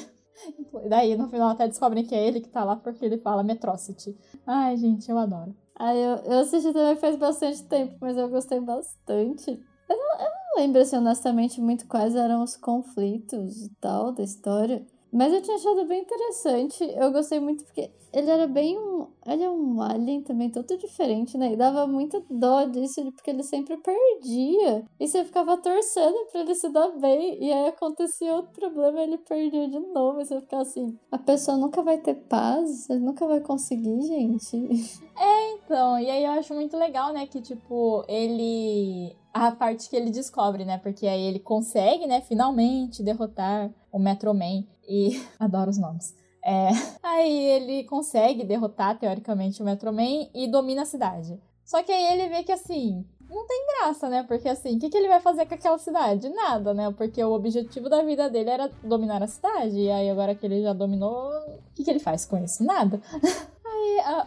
Daí 0.90 1.16
no 1.16 1.28
final 1.28 1.50
até 1.50 1.68
descobrem 1.68 2.04
que 2.04 2.16
é 2.16 2.26
ele 2.26 2.40
que 2.40 2.48
tá 2.48 2.64
lá 2.64 2.74
porque 2.74 3.04
ele 3.04 3.18
fala 3.18 3.44
Metrocity. 3.44 4.18
Ai, 4.44 4.76
gente, 4.76 5.08
eu 5.08 5.18
adoro. 5.18 5.54
Ah, 5.82 5.94
eu, 5.94 6.16
eu 6.26 6.40
assisti 6.40 6.74
também 6.74 6.94
faz 6.96 7.16
bastante 7.16 7.62
tempo, 7.64 7.96
mas 8.02 8.14
eu 8.18 8.28
gostei 8.28 8.60
bastante. 8.60 9.50
Eu 9.88 9.96
não, 9.96 10.20
eu 10.20 10.30
não 10.30 10.56
lembro, 10.62 10.78
assim, 10.82 10.96
honestamente, 10.96 11.58
muito 11.58 11.86
quais 11.86 12.14
eram 12.14 12.42
os 12.42 12.54
conflitos 12.54 13.62
e 13.64 13.70
tal 13.80 14.12
da 14.12 14.22
história. 14.22 14.84
Mas 15.12 15.32
eu 15.32 15.42
tinha 15.42 15.56
achado 15.56 15.84
bem 15.86 16.02
interessante. 16.02 16.84
Eu 16.96 17.10
gostei 17.12 17.40
muito 17.40 17.64
porque 17.64 17.90
ele 18.12 18.30
era 18.30 18.46
bem 18.46 18.78
um. 18.78 19.06
Ele 19.26 19.42
é 19.42 19.50
um 19.50 19.80
alien 19.82 20.22
também, 20.22 20.50
todo 20.50 20.76
diferente, 20.76 21.38
né? 21.38 21.52
E 21.52 21.56
dava 21.56 21.86
muita 21.86 22.22
dó 22.30 22.64
disso, 22.64 23.02
porque 23.12 23.30
ele 23.30 23.42
sempre 23.42 23.76
perdia. 23.76 24.84
E 24.98 25.06
você 25.06 25.24
ficava 25.24 25.56
torcendo 25.56 26.26
pra 26.30 26.40
ele 26.40 26.54
se 26.54 26.68
dar 26.70 26.88
bem. 26.98 27.42
E 27.42 27.52
aí 27.52 27.68
acontecia 27.68 28.34
outro 28.34 28.52
problema 28.52 29.00
ele 29.00 29.18
perdia 29.18 29.68
de 29.68 29.78
novo. 29.78 30.20
E 30.20 30.24
você 30.24 30.40
ficava 30.40 30.62
assim: 30.62 30.98
a 31.10 31.18
pessoa 31.18 31.56
nunca 31.56 31.82
vai 31.82 31.98
ter 31.98 32.14
paz, 32.14 32.88
ele 32.90 33.00
nunca 33.00 33.26
vai 33.26 33.40
conseguir, 33.40 34.00
gente. 34.02 35.00
É, 35.22 35.52
então. 35.52 35.98
E 35.98 36.08
aí 36.08 36.24
eu 36.24 36.30
acho 36.30 36.54
muito 36.54 36.74
legal, 36.78 37.12
né? 37.12 37.26
Que, 37.26 37.42
tipo, 37.42 38.02
ele 38.08 39.14
a 39.32 39.52
parte 39.52 39.88
que 39.88 39.96
ele 39.96 40.10
descobre, 40.10 40.64
né? 40.64 40.78
Porque 40.78 41.06
aí 41.06 41.22
ele 41.22 41.38
consegue, 41.38 42.06
né, 42.06 42.20
finalmente 42.22 43.02
derrotar 43.02 43.70
o 43.92 43.98
Metro 43.98 44.34
Man. 44.34 44.64
E 44.90 45.22
adoro 45.38 45.70
os 45.70 45.78
nomes. 45.78 46.14
É, 46.44 46.70
aí 47.02 47.46
ele 47.46 47.84
consegue 47.84 48.44
derrotar, 48.44 48.98
teoricamente, 48.98 49.62
o 49.62 49.64
Metro 49.64 49.92
Man 49.92 50.28
e 50.34 50.50
domina 50.50 50.82
a 50.82 50.86
cidade. 50.86 51.38
Só 51.64 51.82
que 51.82 51.92
aí 51.92 52.12
ele 52.12 52.28
vê 52.28 52.42
que 52.42 52.50
assim, 52.50 53.06
não 53.30 53.46
tem 53.46 53.66
graça, 53.68 54.08
né? 54.08 54.24
Porque 54.24 54.48
assim, 54.48 54.76
o 54.76 54.80
que, 54.80 54.90
que 54.90 54.96
ele 54.96 55.06
vai 55.06 55.20
fazer 55.20 55.46
com 55.46 55.54
aquela 55.54 55.78
cidade? 55.78 56.28
Nada, 56.30 56.74
né? 56.74 56.92
Porque 56.96 57.22
o 57.22 57.32
objetivo 57.32 57.88
da 57.88 58.02
vida 58.02 58.28
dele 58.28 58.50
era 58.50 58.68
dominar 58.82 59.22
a 59.22 59.28
cidade. 59.28 59.78
E 59.78 59.88
aí, 59.90 60.10
agora 60.10 60.34
que 60.34 60.44
ele 60.44 60.62
já 60.62 60.72
dominou, 60.72 61.30
o 61.30 61.74
que, 61.74 61.84
que 61.84 61.90
ele 61.90 62.00
faz 62.00 62.24
com 62.24 62.42
isso? 62.42 62.64
Nada. 62.64 63.00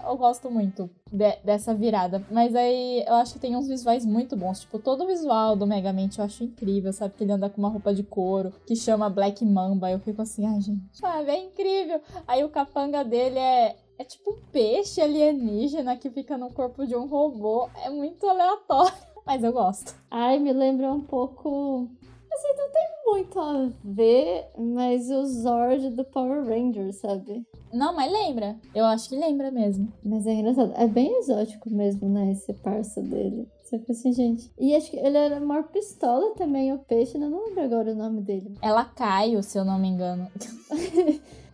Eu 0.07 0.17
gosto 0.17 0.49
muito 0.49 0.89
de, 1.11 1.35
dessa 1.43 1.73
virada. 1.73 2.25
Mas 2.31 2.55
aí 2.55 3.03
eu 3.05 3.15
acho 3.15 3.33
que 3.33 3.39
tem 3.39 3.55
uns 3.55 3.67
visuais 3.67 4.05
muito 4.05 4.35
bons. 4.35 4.61
Tipo, 4.61 4.79
todo 4.79 5.03
o 5.03 5.07
visual 5.07 5.55
do 5.55 5.67
Megamente 5.67 6.19
eu 6.19 6.25
acho 6.25 6.43
incrível, 6.43 6.91
sabe? 6.93 7.13
Que 7.15 7.23
ele 7.23 7.31
anda 7.31 7.49
com 7.49 7.59
uma 7.59 7.69
roupa 7.69 7.93
de 7.93 8.03
couro 8.03 8.53
que 8.65 8.75
chama 8.75 9.09
Black 9.09 9.43
Mamba. 9.45 9.91
Eu 9.91 9.99
fico 9.99 10.21
assim, 10.21 10.45
ai, 10.45 10.61
gente, 10.61 10.83
sabe? 10.93 11.29
É 11.29 11.37
incrível. 11.37 12.01
Aí 12.27 12.43
o 12.43 12.49
capanga 12.49 13.03
dele 13.03 13.39
é, 13.39 13.75
é 13.97 14.03
tipo 14.03 14.31
um 14.31 14.39
peixe 14.51 15.01
alienígena 15.01 15.97
que 15.97 16.09
fica 16.09 16.37
no 16.37 16.51
corpo 16.51 16.85
de 16.85 16.95
um 16.95 17.07
robô. 17.07 17.69
É 17.83 17.89
muito 17.89 18.27
aleatório, 18.27 18.93
mas 19.25 19.43
eu 19.43 19.53
gosto. 19.53 19.95
Ai, 20.09 20.39
me 20.39 20.53
lembra 20.53 20.91
um 20.91 21.01
pouco 21.01 21.87
Assim, 22.33 22.47
não 22.57 22.71
tem 22.71 22.92
muito 23.05 23.39
a 23.39 23.69
ver, 23.83 24.47
mas 24.57 25.09
o 25.09 25.25
Zord 25.25 25.89
do 25.91 26.03
Power 26.05 26.45
Rangers, 26.45 26.97
sabe? 26.97 27.45
Não, 27.73 27.95
mas 27.95 28.11
lembra. 28.11 28.55
Eu 28.73 28.85
acho 28.85 29.09
que 29.09 29.15
lembra 29.15 29.49
mesmo. 29.49 29.91
Mas 30.03 30.27
é 30.27 30.33
engraçado. 30.33 30.73
É 30.75 30.87
bem 30.87 31.17
exótico 31.17 31.69
mesmo, 31.71 32.07
né? 32.07 32.31
Esse 32.31 32.53
parça 32.53 33.01
dele. 33.01 33.47
Você 33.63 33.79
fica 33.79 33.91
assim, 33.91 34.13
gente. 34.13 34.51
E 34.59 34.75
acho 34.75 34.91
que 34.91 34.97
ele 34.97 35.17
era 35.17 35.39
maior 35.39 35.63
pistola 35.63 36.35
também, 36.35 36.71
o 36.71 36.79
peixe. 36.79 37.17
Né? 37.17 37.25
Eu 37.25 37.31
não 37.31 37.45
lembro 37.45 37.63
agora 37.63 37.91
o 37.91 37.95
nome 37.95 38.21
dele. 38.21 38.55
Ela 38.61 38.85
Caio, 38.85 39.41
se 39.41 39.57
eu 39.57 39.65
não 39.65 39.79
me 39.79 39.87
engano. 39.87 40.27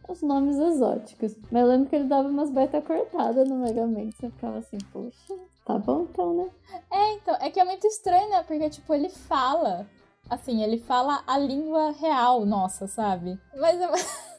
Os 0.10 0.22
nomes 0.22 0.58
exóticos. 0.58 1.36
Mas 1.52 1.62
eu 1.62 1.70
lembro 1.70 1.90
que 1.90 1.96
ele 1.96 2.10
dava 2.10 2.28
umas 2.28 2.50
baita 2.50 2.82
cortadas 2.82 3.48
no 3.48 3.58
Mega 3.58 3.88
Man. 3.88 4.12
Você 4.12 4.30
ficava 4.30 4.58
assim, 4.58 4.78
poxa, 4.92 5.36
tá 5.66 5.78
bom 5.78 6.08
então, 6.10 6.34
né? 6.34 6.50
É, 6.92 7.14
então. 7.14 7.36
É 7.40 7.50
que 7.50 7.60
é 7.60 7.64
muito 7.64 7.88
estranho, 7.88 8.30
né? 8.30 8.44
Porque, 8.44 8.70
tipo, 8.70 8.94
ele 8.94 9.08
fala 9.08 9.88
assim, 10.30 10.63
ele 10.63 10.78
fala 10.78 11.24
a 11.26 11.38
língua 11.38 11.92
real 11.92 12.46
nossa, 12.46 12.88
sabe? 12.88 13.39
Mas 13.56 13.80
eu... 13.80 13.89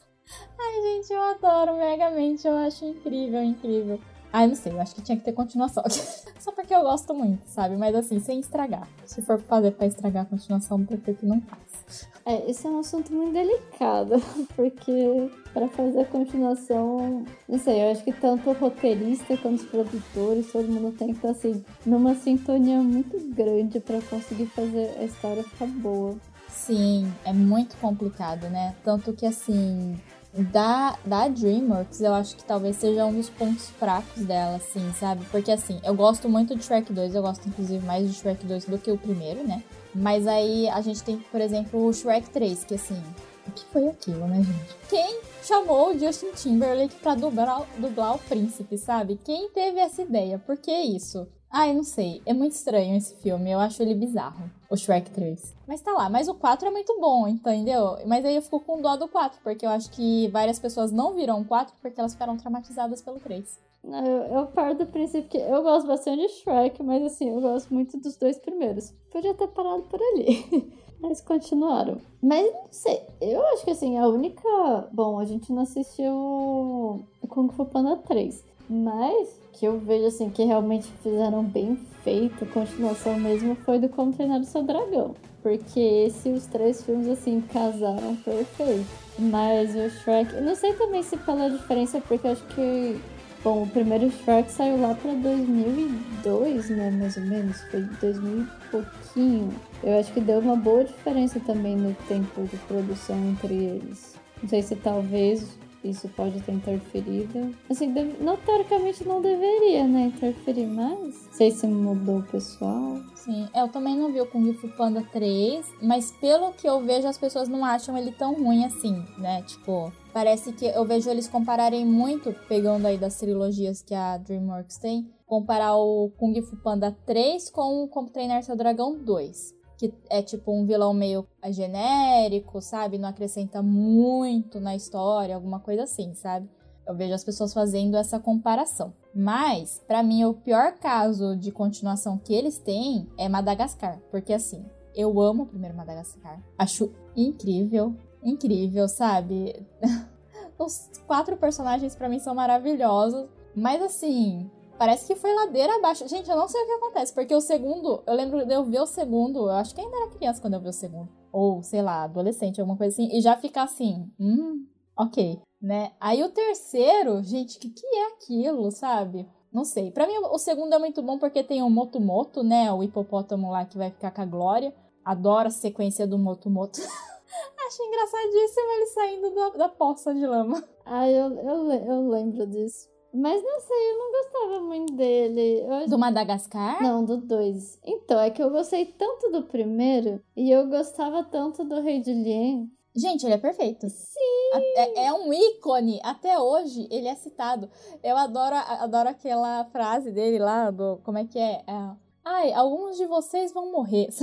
Ai, 0.59 0.81
gente, 0.81 1.11
eu 1.11 1.21
adoro 1.21 1.77
Megamente, 1.77 2.47
eu 2.47 2.55
acho 2.57 2.85
incrível, 2.85 3.43
incrível. 3.43 3.99
Ai, 4.33 4.47
não 4.47 4.55
sei, 4.55 4.71
eu 4.71 4.79
acho 4.79 4.95
que 4.95 5.01
tinha 5.01 5.17
que 5.17 5.23
ter 5.23 5.33
continuação. 5.33 5.83
Só 6.39 6.51
porque 6.51 6.73
eu 6.73 6.81
gosto 6.81 7.13
muito, 7.13 7.41
sabe? 7.47 7.75
Mas 7.75 7.93
assim, 7.93 8.19
sem 8.19 8.39
estragar. 8.39 8.87
Se 9.05 9.21
for 9.21 9.39
fazer 9.39 9.71
pra 9.71 9.87
estragar 9.87 10.23
a 10.23 10.25
continuação, 10.25 10.85
prefiro 10.85 11.17
que 11.17 11.25
não 11.25 11.41
faça. 11.41 12.07
É, 12.25 12.49
esse 12.49 12.65
é 12.65 12.69
um 12.69 12.79
assunto 12.79 13.11
muito 13.11 13.33
delicado, 13.33 14.13
porque 14.55 15.29
para 15.53 15.67
fazer 15.67 16.01
a 16.01 16.05
continuação, 16.05 17.25
não 17.49 17.59
sei, 17.59 17.83
eu 17.83 17.91
acho 17.91 18.03
que 18.03 18.13
tanto 18.13 18.49
o 18.49 18.53
roteirista 18.53 19.35
quanto 19.37 19.61
os 19.61 19.65
produtores, 19.65 20.51
todo 20.51 20.67
mundo 20.67 20.95
tem 20.95 21.09
que 21.09 21.15
estar 21.15 21.31
assim, 21.31 21.63
numa 21.85 22.15
sintonia 22.15 22.81
muito 22.81 23.19
grande 23.33 23.79
para 23.79 24.01
conseguir 24.03 24.45
fazer 24.47 24.95
a 24.99 25.03
história 25.03 25.43
ficar 25.43 25.67
boa. 25.67 26.15
Sim, 26.47 27.11
é 27.25 27.33
muito 27.33 27.75
complicado, 27.77 28.47
né? 28.49 28.75
Tanto 28.83 29.13
que 29.13 29.25
assim, 29.25 29.99
da, 30.33 30.97
da 31.05 31.27
DreamWorks, 31.27 32.01
eu 32.01 32.13
acho 32.13 32.37
que 32.37 32.43
talvez 32.43 32.77
seja 32.77 33.05
um 33.05 33.13
dos 33.13 33.29
pontos 33.29 33.69
fracos 33.71 34.23
dela, 34.23 34.57
assim, 34.57 34.91
sabe? 34.93 35.25
Porque, 35.31 35.51
assim, 35.51 35.79
eu 35.83 35.93
gosto 35.93 36.29
muito 36.29 36.55
de 36.55 36.63
Shrek 36.63 36.91
2, 36.91 37.15
eu 37.15 37.21
gosto, 37.21 37.47
inclusive, 37.47 37.85
mais 37.85 38.07
de 38.07 38.13
Shrek 38.13 38.45
2 38.45 38.65
do 38.65 38.77
que 38.77 38.91
o 38.91 38.97
primeiro, 38.97 39.43
né? 39.45 39.63
Mas 39.93 40.25
aí 40.27 40.69
a 40.69 40.81
gente 40.81 41.03
tem, 41.03 41.17
por 41.17 41.41
exemplo, 41.41 41.85
o 41.85 41.93
Shrek 41.93 42.29
3, 42.29 42.63
que, 42.63 42.75
assim, 42.75 43.01
o 43.47 43.51
que 43.51 43.65
foi 43.65 43.87
aquilo, 43.87 44.25
né, 44.27 44.37
gente? 44.37 44.75
Quem 44.89 45.21
chamou 45.43 45.89
o 45.89 45.99
Justin 45.99 46.31
Timberlake 46.33 46.95
pra 46.95 47.15
dublar, 47.15 47.65
dublar 47.77 48.15
o 48.15 48.19
príncipe, 48.19 48.77
sabe? 48.77 49.19
Quem 49.23 49.49
teve 49.49 49.79
essa 49.79 50.01
ideia? 50.01 50.39
Por 50.39 50.57
que 50.57 50.71
isso? 50.71 51.27
Ai, 51.51 51.73
não 51.73 51.83
sei. 51.83 52.21
É 52.25 52.33
muito 52.33 52.53
estranho 52.53 52.95
esse 52.95 53.15
filme. 53.15 53.51
Eu 53.51 53.59
acho 53.59 53.81
ele 53.83 53.93
bizarro. 53.93 54.49
O 54.69 54.77
Shrek 54.77 55.11
3. 55.11 55.53
Mas 55.67 55.81
tá 55.81 55.91
lá. 55.91 56.09
Mas 56.09 56.29
o 56.29 56.33
4 56.33 56.67
é 56.67 56.71
muito 56.71 56.97
bom, 56.99 57.27
entendeu? 57.27 57.97
Mas 58.05 58.23
aí 58.23 58.35
eu 58.35 58.41
fico 58.41 58.61
com 58.61 58.81
dó 58.81 58.95
do 58.95 59.07
4, 59.07 59.39
porque 59.43 59.65
eu 59.65 59.69
acho 59.69 59.91
que 59.91 60.29
várias 60.29 60.59
pessoas 60.59 60.91
não 60.91 61.13
viram 61.13 61.41
o 61.41 61.45
4 61.45 61.75
porque 61.81 61.99
elas 61.99 62.13
ficaram 62.13 62.37
traumatizadas 62.37 63.01
pelo 63.01 63.19
3. 63.19 63.59
Eu, 63.83 64.37
eu 64.37 64.47
paro 64.47 64.75
do 64.75 64.85
princípio 64.85 65.27
que 65.27 65.37
eu 65.37 65.61
gosto 65.63 65.87
bastante 65.87 66.21
de 66.21 66.29
Shrek, 66.29 66.81
mas 66.83 67.03
assim, 67.03 67.29
eu 67.29 67.41
gosto 67.41 67.73
muito 67.73 67.97
dos 67.97 68.15
dois 68.15 68.37
primeiros. 68.37 68.93
Podia 69.11 69.33
ter 69.33 69.47
parado 69.47 69.83
por 69.83 69.99
ali. 69.99 70.71
Mas 71.01 71.19
continuaram. 71.19 71.99
Mas 72.21 72.45
não 72.53 72.67
sei, 72.69 73.01
eu 73.19 73.43
acho 73.47 73.65
que 73.65 73.71
assim, 73.71 73.97
a 73.97 74.07
única. 74.07 74.87
Bom, 74.91 75.17
a 75.17 75.25
gente 75.25 75.51
não 75.51 75.63
assistiu 75.63 76.13
o 76.13 77.27
Kung 77.27 77.51
Fu 77.51 77.65
Panda 77.65 77.97
3. 77.97 78.43
Mas 78.71 79.27
que 79.51 79.65
eu 79.65 79.77
vejo 79.79 80.05
assim 80.05 80.29
que 80.29 80.45
realmente 80.45 80.87
fizeram 81.03 81.43
bem 81.43 81.75
feito, 82.05 82.45
continuação 82.45 83.19
mesmo, 83.19 83.53
foi 83.53 83.77
do 83.77 83.89
Como 83.89 84.13
Treinar 84.13 84.39
o 84.39 84.45
Seu 84.45 84.63
Dragão. 84.63 85.13
Porque 85.43 85.79
esse 85.79 86.29
os 86.29 86.45
três 86.45 86.81
filmes 86.81 87.09
assim 87.09 87.41
casaram 87.41 88.15
perfeito. 88.15 88.85
Mas 89.19 89.75
o 89.75 89.89
Shrek, 89.89 90.39
não 90.39 90.55
sei 90.55 90.73
também 90.73 91.03
se 91.03 91.17
pela 91.17 91.49
diferença, 91.49 91.99
porque 91.99 92.27
acho 92.29 92.45
que 92.47 92.97
Bom, 93.43 93.63
o 93.63 93.67
primeiro 93.67 94.11
Shrek 94.11 94.51
saiu 94.51 94.79
lá 94.79 94.93
pra 94.93 95.15
2002, 95.15 96.69
né? 96.69 96.91
Mais 96.91 97.17
ou 97.17 97.23
menos. 97.23 97.59
Foi 97.63 97.81
2000 97.99 98.43
e 98.43 98.69
pouquinho. 98.69 99.49
Eu 99.83 99.99
acho 99.99 100.13
que 100.13 100.21
deu 100.21 100.39
uma 100.39 100.55
boa 100.55 100.83
diferença 100.83 101.39
também 101.39 101.75
no 101.75 101.91
tempo 102.07 102.43
de 102.43 102.55
produção 102.67 103.17
entre 103.31 103.55
eles. 103.55 104.13
Não 104.43 104.47
sei 104.47 104.61
se 104.61 104.75
talvez 104.75 105.57
isso 105.83 106.07
pode 106.09 106.39
ter 106.41 106.51
interferido. 106.51 107.55
Assim, 107.69 107.87
não, 108.19 108.37
teoricamente 108.37 109.07
não 109.07 109.21
deveria, 109.21 109.87
né, 109.87 110.05
interferir, 110.05 110.67
mas 110.67 110.99
não 110.99 111.33
sei 111.33 111.51
se 111.51 111.65
mudou 111.67 112.19
o 112.19 112.23
pessoal. 112.23 112.99
Sim, 113.15 113.47
eu 113.55 113.67
também 113.67 113.97
não 113.97 114.11
vi 114.11 114.21
o 114.21 114.25
Kung 114.25 114.51
Fu 114.53 114.67
Panda 114.69 115.03
3, 115.11 115.65
mas 115.81 116.11
pelo 116.11 116.53
que 116.53 116.67
eu 116.67 116.81
vejo, 116.81 117.07
as 117.07 117.17
pessoas 117.17 117.47
não 117.47 117.63
acham 117.63 117.97
ele 117.97 118.11
tão 118.11 118.33
ruim 118.33 118.65
assim, 118.65 119.05
né? 119.17 119.43
Tipo, 119.43 119.91
parece 120.13 120.51
que 120.53 120.65
eu 120.65 120.85
vejo 120.85 121.09
eles 121.09 121.27
compararem 121.27 121.85
muito, 121.85 122.33
pegando 122.47 122.87
aí 122.87 122.97
das 122.97 123.17
trilogias 123.17 123.81
que 123.81 123.93
a 123.93 124.17
DreamWorks 124.17 124.77
tem, 124.77 125.09
comparar 125.25 125.75
o 125.75 126.11
Kung 126.17 126.39
Fu 126.41 126.57
Panda 126.57 126.95
3 127.05 127.49
com 127.51 127.83
o 127.83 127.87
Como 127.87 128.09
Treinar 128.09 128.43
Seu 128.43 128.55
Dragão 128.55 128.97
2 128.97 129.60
que 129.81 129.91
é 130.11 130.21
tipo 130.21 130.51
um 130.51 130.63
vilão 130.63 130.93
meio 130.93 131.27
genérico, 131.49 132.61
sabe? 132.61 132.99
Não 132.99 133.09
acrescenta 133.09 133.63
muito 133.63 134.59
na 134.59 134.75
história, 134.75 135.33
alguma 135.33 135.59
coisa 135.59 135.83
assim, 135.85 136.13
sabe? 136.13 136.47
Eu 136.87 136.95
vejo 136.95 137.15
as 137.15 137.23
pessoas 137.23 137.51
fazendo 137.51 137.97
essa 137.97 138.19
comparação. 138.19 138.93
Mas, 139.13 139.83
para 139.87 140.03
mim, 140.03 140.23
o 140.23 140.35
pior 140.35 140.73
caso 140.73 141.35
de 141.35 141.51
continuação 141.51 142.15
que 142.15 142.31
eles 142.31 142.59
têm 142.59 143.09
é 143.17 143.27
Madagascar. 143.27 143.99
Porque, 144.11 144.33
assim, 144.33 144.63
eu 144.93 145.19
amo 145.19 145.43
o 145.43 145.47
primeiro 145.47 145.75
Madagascar. 145.75 146.39
Acho 146.59 146.93
incrível, 147.15 147.95
incrível, 148.23 148.87
sabe? 148.87 149.65
Os 150.59 150.91
quatro 151.07 151.37
personagens 151.37 151.95
para 151.95 152.07
mim 152.07 152.19
são 152.19 152.35
maravilhosos. 152.35 153.27
Mas, 153.55 153.81
assim, 153.81 154.47
Parece 154.81 155.05
que 155.05 155.15
foi 155.15 155.31
ladeira 155.31 155.75
abaixo. 155.75 156.07
Gente, 156.07 156.27
eu 156.27 156.35
não 156.35 156.47
sei 156.47 156.59
o 156.59 156.65
que 156.65 156.71
acontece, 156.71 157.13
porque 157.13 157.35
o 157.35 157.39
segundo, 157.39 158.01
eu 158.07 158.15
lembro 158.15 158.43
de 158.43 158.51
eu 158.51 158.65
ver 158.65 158.81
o 158.81 158.87
segundo, 158.87 159.41
eu 159.41 159.51
acho 159.51 159.75
que 159.75 159.79
ainda 159.79 159.95
era 159.95 160.09
criança 160.09 160.41
quando 160.41 160.55
eu 160.55 160.59
vi 160.59 160.69
o 160.69 160.73
segundo. 160.73 161.07
Ou, 161.31 161.61
sei 161.61 161.83
lá, 161.83 162.01
adolescente, 162.01 162.59
alguma 162.59 162.75
coisa 162.75 162.91
assim, 162.91 163.15
e 163.15 163.21
já 163.21 163.37
fica 163.37 163.61
assim, 163.61 164.11
hum, 164.19 164.65
ok, 164.97 165.39
né? 165.61 165.91
Aí 165.99 166.23
o 166.23 166.31
terceiro, 166.31 167.21
gente, 167.21 167.57
o 167.57 167.59
que, 167.59 167.69
que 167.69 167.85
é 167.85 168.07
aquilo, 168.07 168.71
sabe? 168.71 169.29
Não 169.53 169.63
sei. 169.63 169.91
Para 169.91 170.07
mim, 170.07 170.17
o 170.17 170.37
segundo 170.39 170.73
é 170.73 170.79
muito 170.79 171.03
bom 171.03 171.19
porque 171.19 171.43
tem 171.43 171.61
o 171.61 171.69
Moto-Moto, 171.69 172.41
né? 172.41 172.73
O 172.73 172.81
hipopótamo 172.81 173.51
lá 173.51 173.63
que 173.65 173.77
vai 173.77 173.91
ficar 173.91 174.09
com 174.09 174.21
a 174.23 174.25
Glória. 174.25 174.73
Adoro 175.05 175.49
a 175.49 175.51
sequência 175.51 176.07
do 176.07 176.17
Moto-Moto. 176.17 176.79
Acho 177.67 177.83
engraçadíssimo 177.83 178.71
ele 178.71 178.85
saindo 178.87 179.35
da, 179.35 179.49
da 179.49 179.69
poça 179.69 180.11
de 180.11 180.25
lama. 180.25 180.63
Ah, 180.83 181.07
eu, 181.07 181.31
eu, 181.37 181.71
eu 181.71 182.09
lembro 182.09 182.47
disso. 182.47 182.90
Mas 183.13 183.43
não 183.43 183.59
sei, 183.59 183.91
eu 183.91 183.97
não 183.97 184.11
gostava 184.11 184.59
muito 184.61 184.93
dele. 184.93 185.65
Eu... 185.67 185.87
Do 185.89 185.99
Madagascar? 185.99 186.81
Não, 186.81 187.03
do 187.03 187.17
dois. 187.17 187.79
Então, 187.83 188.19
é 188.19 188.29
que 188.29 188.41
eu 188.41 188.49
gostei 188.49 188.85
tanto 188.85 189.31
do 189.31 189.43
primeiro 189.43 190.21
e 190.35 190.49
eu 190.49 190.67
gostava 190.67 191.23
tanto 191.23 191.63
do 191.63 191.81
Rei 191.81 191.99
de 191.99 192.13
Lien. 192.13 192.71
Gente, 192.95 193.25
ele 193.25 193.35
é 193.35 193.37
perfeito. 193.37 193.89
Sim! 193.89 194.51
É, 194.53 195.05
é, 195.05 195.13
um 195.13 195.31
ícone. 195.31 195.99
Até 196.03 196.37
hoje, 196.37 196.87
ele 196.91 197.07
é 197.07 197.15
citado. 197.15 197.69
Eu 198.03 198.17
adoro, 198.17 198.55
adoro 198.55 199.09
aquela 199.09 199.63
frase 199.65 200.11
dele 200.11 200.39
lá, 200.39 200.69
do... 200.71 200.97
Como 201.03 201.17
é 201.17 201.25
que 201.25 201.39
é? 201.39 201.63
é 201.65 201.91
Ai, 202.23 202.53
alguns 202.53 202.97
de 202.97 203.05
vocês 203.05 203.51
vão 203.51 203.71
morrer. 203.71 204.09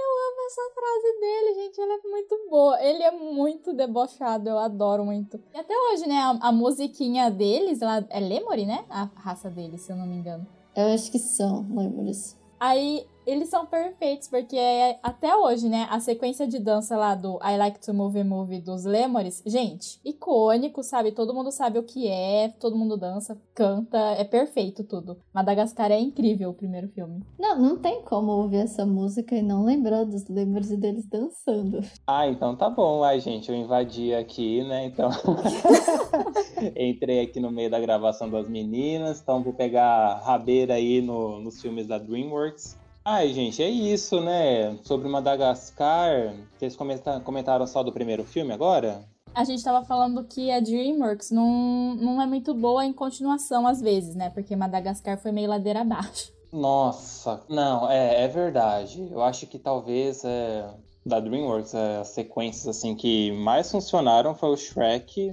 Eu 0.00 0.10
amo 0.28 0.46
essa 0.46 0.62
frase 0.74 1.20
dele, 1.20 1.54
gente. 1.54 1.80
Ela 1.80 1.94
é 1.94 2.08
muito 2.08 2.48
boa. 2.48 2.82
Ele 2.82 3.02
é 3.02 3.10
muito 3.10 3.74
debochado, 3.74 4.48
eu 4.48 4.58
adoro 4.58 5.04
muito. 5.04 5.38
E 5.54 5.58
até 5.58 5.74
hoje, 5.76 6.08
né, 6.08 6.16
a, 6.16 6.48
a 6.48 6.52
musiquinha 6.52 7.30
deles, 7.30 7.82
ela 7.82 8.06
é 8.08 8.18
Lemuri, 8.18 8.64
né? 8.64 8.84
A 8.88 9.10
raça 9.14 9.50
deles, 9.50 9.82
se 9.82 9.92
eu 9.92 9.96
não 9.96 10.06
me 10.06 10.16
engano. 10.16 10.46
Eu 10.74 10.94
acho 10.94 11.10
que 11.10 11.18
são 11.18 11.66
Lemures. 11.76 12.38
Aí 12.58 13.06
eles 13.26 13.48
são 13.48 13.66
perfeitos, 13.66 14.28
porque 14.28 14.56
é, 14.56 14.98
até 15.02 15.36
hoje, 15.36 15.68
né, 15.68 15.86
a 15.90 16.00
sequência 16.00 16.46
de 16.46 16.58
dança 16.58 16.96
lá 16.96 17.14
do 17.14 17.38
I 17.42 17.56
Like 17.56 17.80
to 17.80 17.94
Move 17.94 18.24
Move 18.24 18.60
dos 18.60 18.84
Lemures, 18.84 19.42
gente, 19.46 20.00
icônico, 20.04 20.82
sabe? 20.82 21.12
Todo 21.12 21.34
mundo 21.34 21.50
sabe 21.50 21.78
o 21.78 21.82
que 21.82 22.08
é, 22.08 22.48
todo 22.60 22.76
mundo 22.76 22.96
dança, 22.96 23.40
canta, 23.54 23.98
é 23.98 24.24
perfeito 24.24 24.84
tudo. 24.84 25.18
Madagascar 25.34 25.90
é 25.90 26.00
incrível 26.00 26.50
o 26.50 26.54
primeiro 26.54 26.88
filme. 26.88 27.22
Não, 27.38 27.58
não 27.58 27.76
tem 27.76 28.02
como 28.02 28.32
ouvir 28.32 28.58
essa 28.58 28.86
música 28.86 29.34
e 29.34 29.42
não 29.42 29.64
lembrar 29.64 30.04
dos 30.04 30.28
Lemures 30.28 30.70
e 30.70 30.76
deles 30.76 31.06
dançando. 31.06 31.80
Ah, 32.06 32.26
então 32.26 32.56
tá 32.56 32.68
bom. 32.70 33.04
Ai, 33.04 33.20
gente, 33.20 33.50
eu 33.50 33.56
invadi 33.56 34.14
aqui, 34.14 34.64
né? 34.64 34.86
Então. 34.86 35.10
Entrei 36.76 37.20
aqui 37.20 37.40
no 37.40 37.50
meio 37.50 37.70
da 37.70 37.80
gravação 37.80 38.28
das 38.28 38.48
meninas, 38.48 39.20
então 39.20 39.42
vou 39.42 39.52
pegar 39.52 40.20
rabeira 40.24 40.74
aí 40.74 41.00
no, 41.00 41.40
nos 41.40 41.60
filmes 41.60 41.86
da 41.86 41.98
DreamWorks. 41.98 42.79
Ai, 43.04 43.32
gente, 43.32 43.62
é 43.62 43.68
isso, 43.68 44.20
né? 44.20 44.76
Sobre 44.82 45.08
Madagascar, 45.08 46.34
vocês 46.58 46.76
comentaram 47.24 47.66
só 47.66 47.82
do 47.82 47.92
primeiro 47.92 48.24
filme 48.24 48.52
agora? 48.52 49.02
A 49.34 49.44
gente 49.44 49.62
tava 49.62 49.84
falando 49.84 50.24
que 50.24 50.50
a 50.50 50.60
DreamWorks 50.60 51.30
não, 51.30 51.94
não 51.94 52.20
é 52.20 52.26
muito 52.26 52.52
boa 52.52 52.84
em 52.84 52.92
continuação 52.92 53.66
às 53.66 53.80
vezes, 53.80 54.14
né? 54.14 54.28
Porque 54.30 54.54
Madagascar 54.54 55.16
foi 55.16 55.32
meio 55.32 55.48
ladeira 55.48 55.80
abaixo. 55.80 56.32
Nossa, 56.52 57.42
não, 57.48 57.88
é, 57.90 58.24
é 58.24 58.28
verdade. 58.28 59.08
Eu 59.10 59.22
acho 59.22 59.46
que 59.46 59.58
talvez 59.58 60.22
é, 60.24 60.68
da 61.06 61.20
DreamWorks 61.20 61.74
é, 61.74 61.98
as 61.98 62.08
sequências 62.08 62.66
assim 62.66 62.94
que 62.94 63.32
mais 63.32 63.70
funcionaram 63.70 64.34
foi 64.34 64.50
o 64.50 64.56
Shrek, 64.56 65.32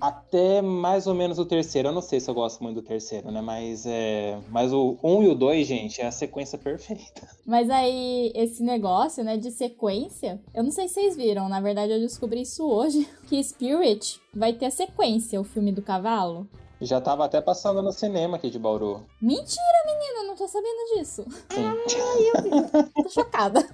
até 0.00 0.62
mais 0.62 1.06
ou 1.06 1.14
menos 1.14 1.38
o 1.38 1.44
terceiro. 1.44 1.88
Eu 1.88 1.92
não 1.92 2.00
sei 2.00 2.20
se 2.20 2.30
eu 2.30 2.34
gosto 2.34 2.62
muito 2.62 2.80
do 2.80 2.86
terceiro, 2.86 3.30
né? 3.30 3.40
Mas 3.40 3.84
é. 3.86 4.38
Mas 4.48 4.72
o 4.72 4.96
1 5.02 5.16
um 5.16 5.22
e 5.22 5.28
o 5.28 5.34
2, 5.34 5.66
gente, 5.66 6.00
é 6.00 6.06
a 6.06 6.12
sequência 6.12 6.58
perfeita. 6.58 7.28
Mas 7.44 7.68
aí, 7.70 8.32
esse 8.34 8.62
negócio, 8.62 9.24
né, 9.24 9.36
de 9.36 9.50
sequência, 9.50 10.40
eu 10.54 10.62
não 10.62 10.70
sei 10.70 10.88
se 10.88 10.94
vocês 10.94 11.16
viram, 11.16 11.48
na 11.48 11.60
verdade 11.60 11.92
eu 11.92 12.00
descobri 12.00 12.42
isso 12.42 12.64
hoje, 12.64 13.08
que 13.28 13.42
Spirit 13.42 14.20
vai 14.34 14.52
ter 14.52 14.66
a 14.66 14.70
sequência, 14.70 15.40
o 15.40 15.44
filme 15.44 15.72
do 15.72 15.82
cavalo. 15.82 16.46
Já 16.80 17.00
tava 17.00 17.24
até 17.24 17.40
passando 17.40 17.82
no 17.82 17.90
cinema 17.90 18.36
aqui 18.36 18.50
de 18.50 18.58
Bauru. 18.58 19.04
Mentira, 19.20 19.84
menina, 19.84 20.28
não 20.28 20.36
tô 20.36 20.46
sabendo 20.46 20.96
disso. 20.96 21.24
Sim. 21.50 21.64
Ai, 21.66 22.92
eu 22.96 23.02
tô 23.02 23.08
chocada. 23.08 23.68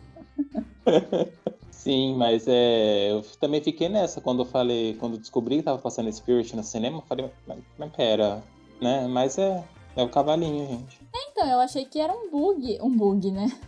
Sim, 1.85 2.15
mas 2.17 2.49
é, 2.49 3.11
eu 3.11 3.23
também 3.39 3.61
fiquei 3.61 3.91
nessa 3.91 4.19
quando 4.19 4.41
eu 4.41 4.47
falei, 4.47 4.95
quando 4.95 5.19
descobri 5.19 5.57
que 5.59 5.65
tava 5.65 5.77
passando 5.77 6.11
Spirit 6.11 6.57
no 6.57 6.65
cinema, 6.65 6.97
eu 6.97 7.03
falei, 7.03 7.31
mas, 7.47 7.59
mas 7.77 7.93
pera, 7.93 8.43
né? 8.81 9.07
Mas 9.07 9.37
é, 9.37 9.63
é 9.95 10.03
o 10.03 10.09
cavalinho, 10.09 10.67
gente. 10.67 10.99
É, 11.15 11.31
então, 11.31 11.47
eu 11.47 11.61
achei 11.61 11.85
que 11.85 12.01
era 12.01 12.11
um 12.11 12.31
bug, 12.31 12.79
um 12.81 12.97
bug, 12.97 13.31
né? 13.31 13.53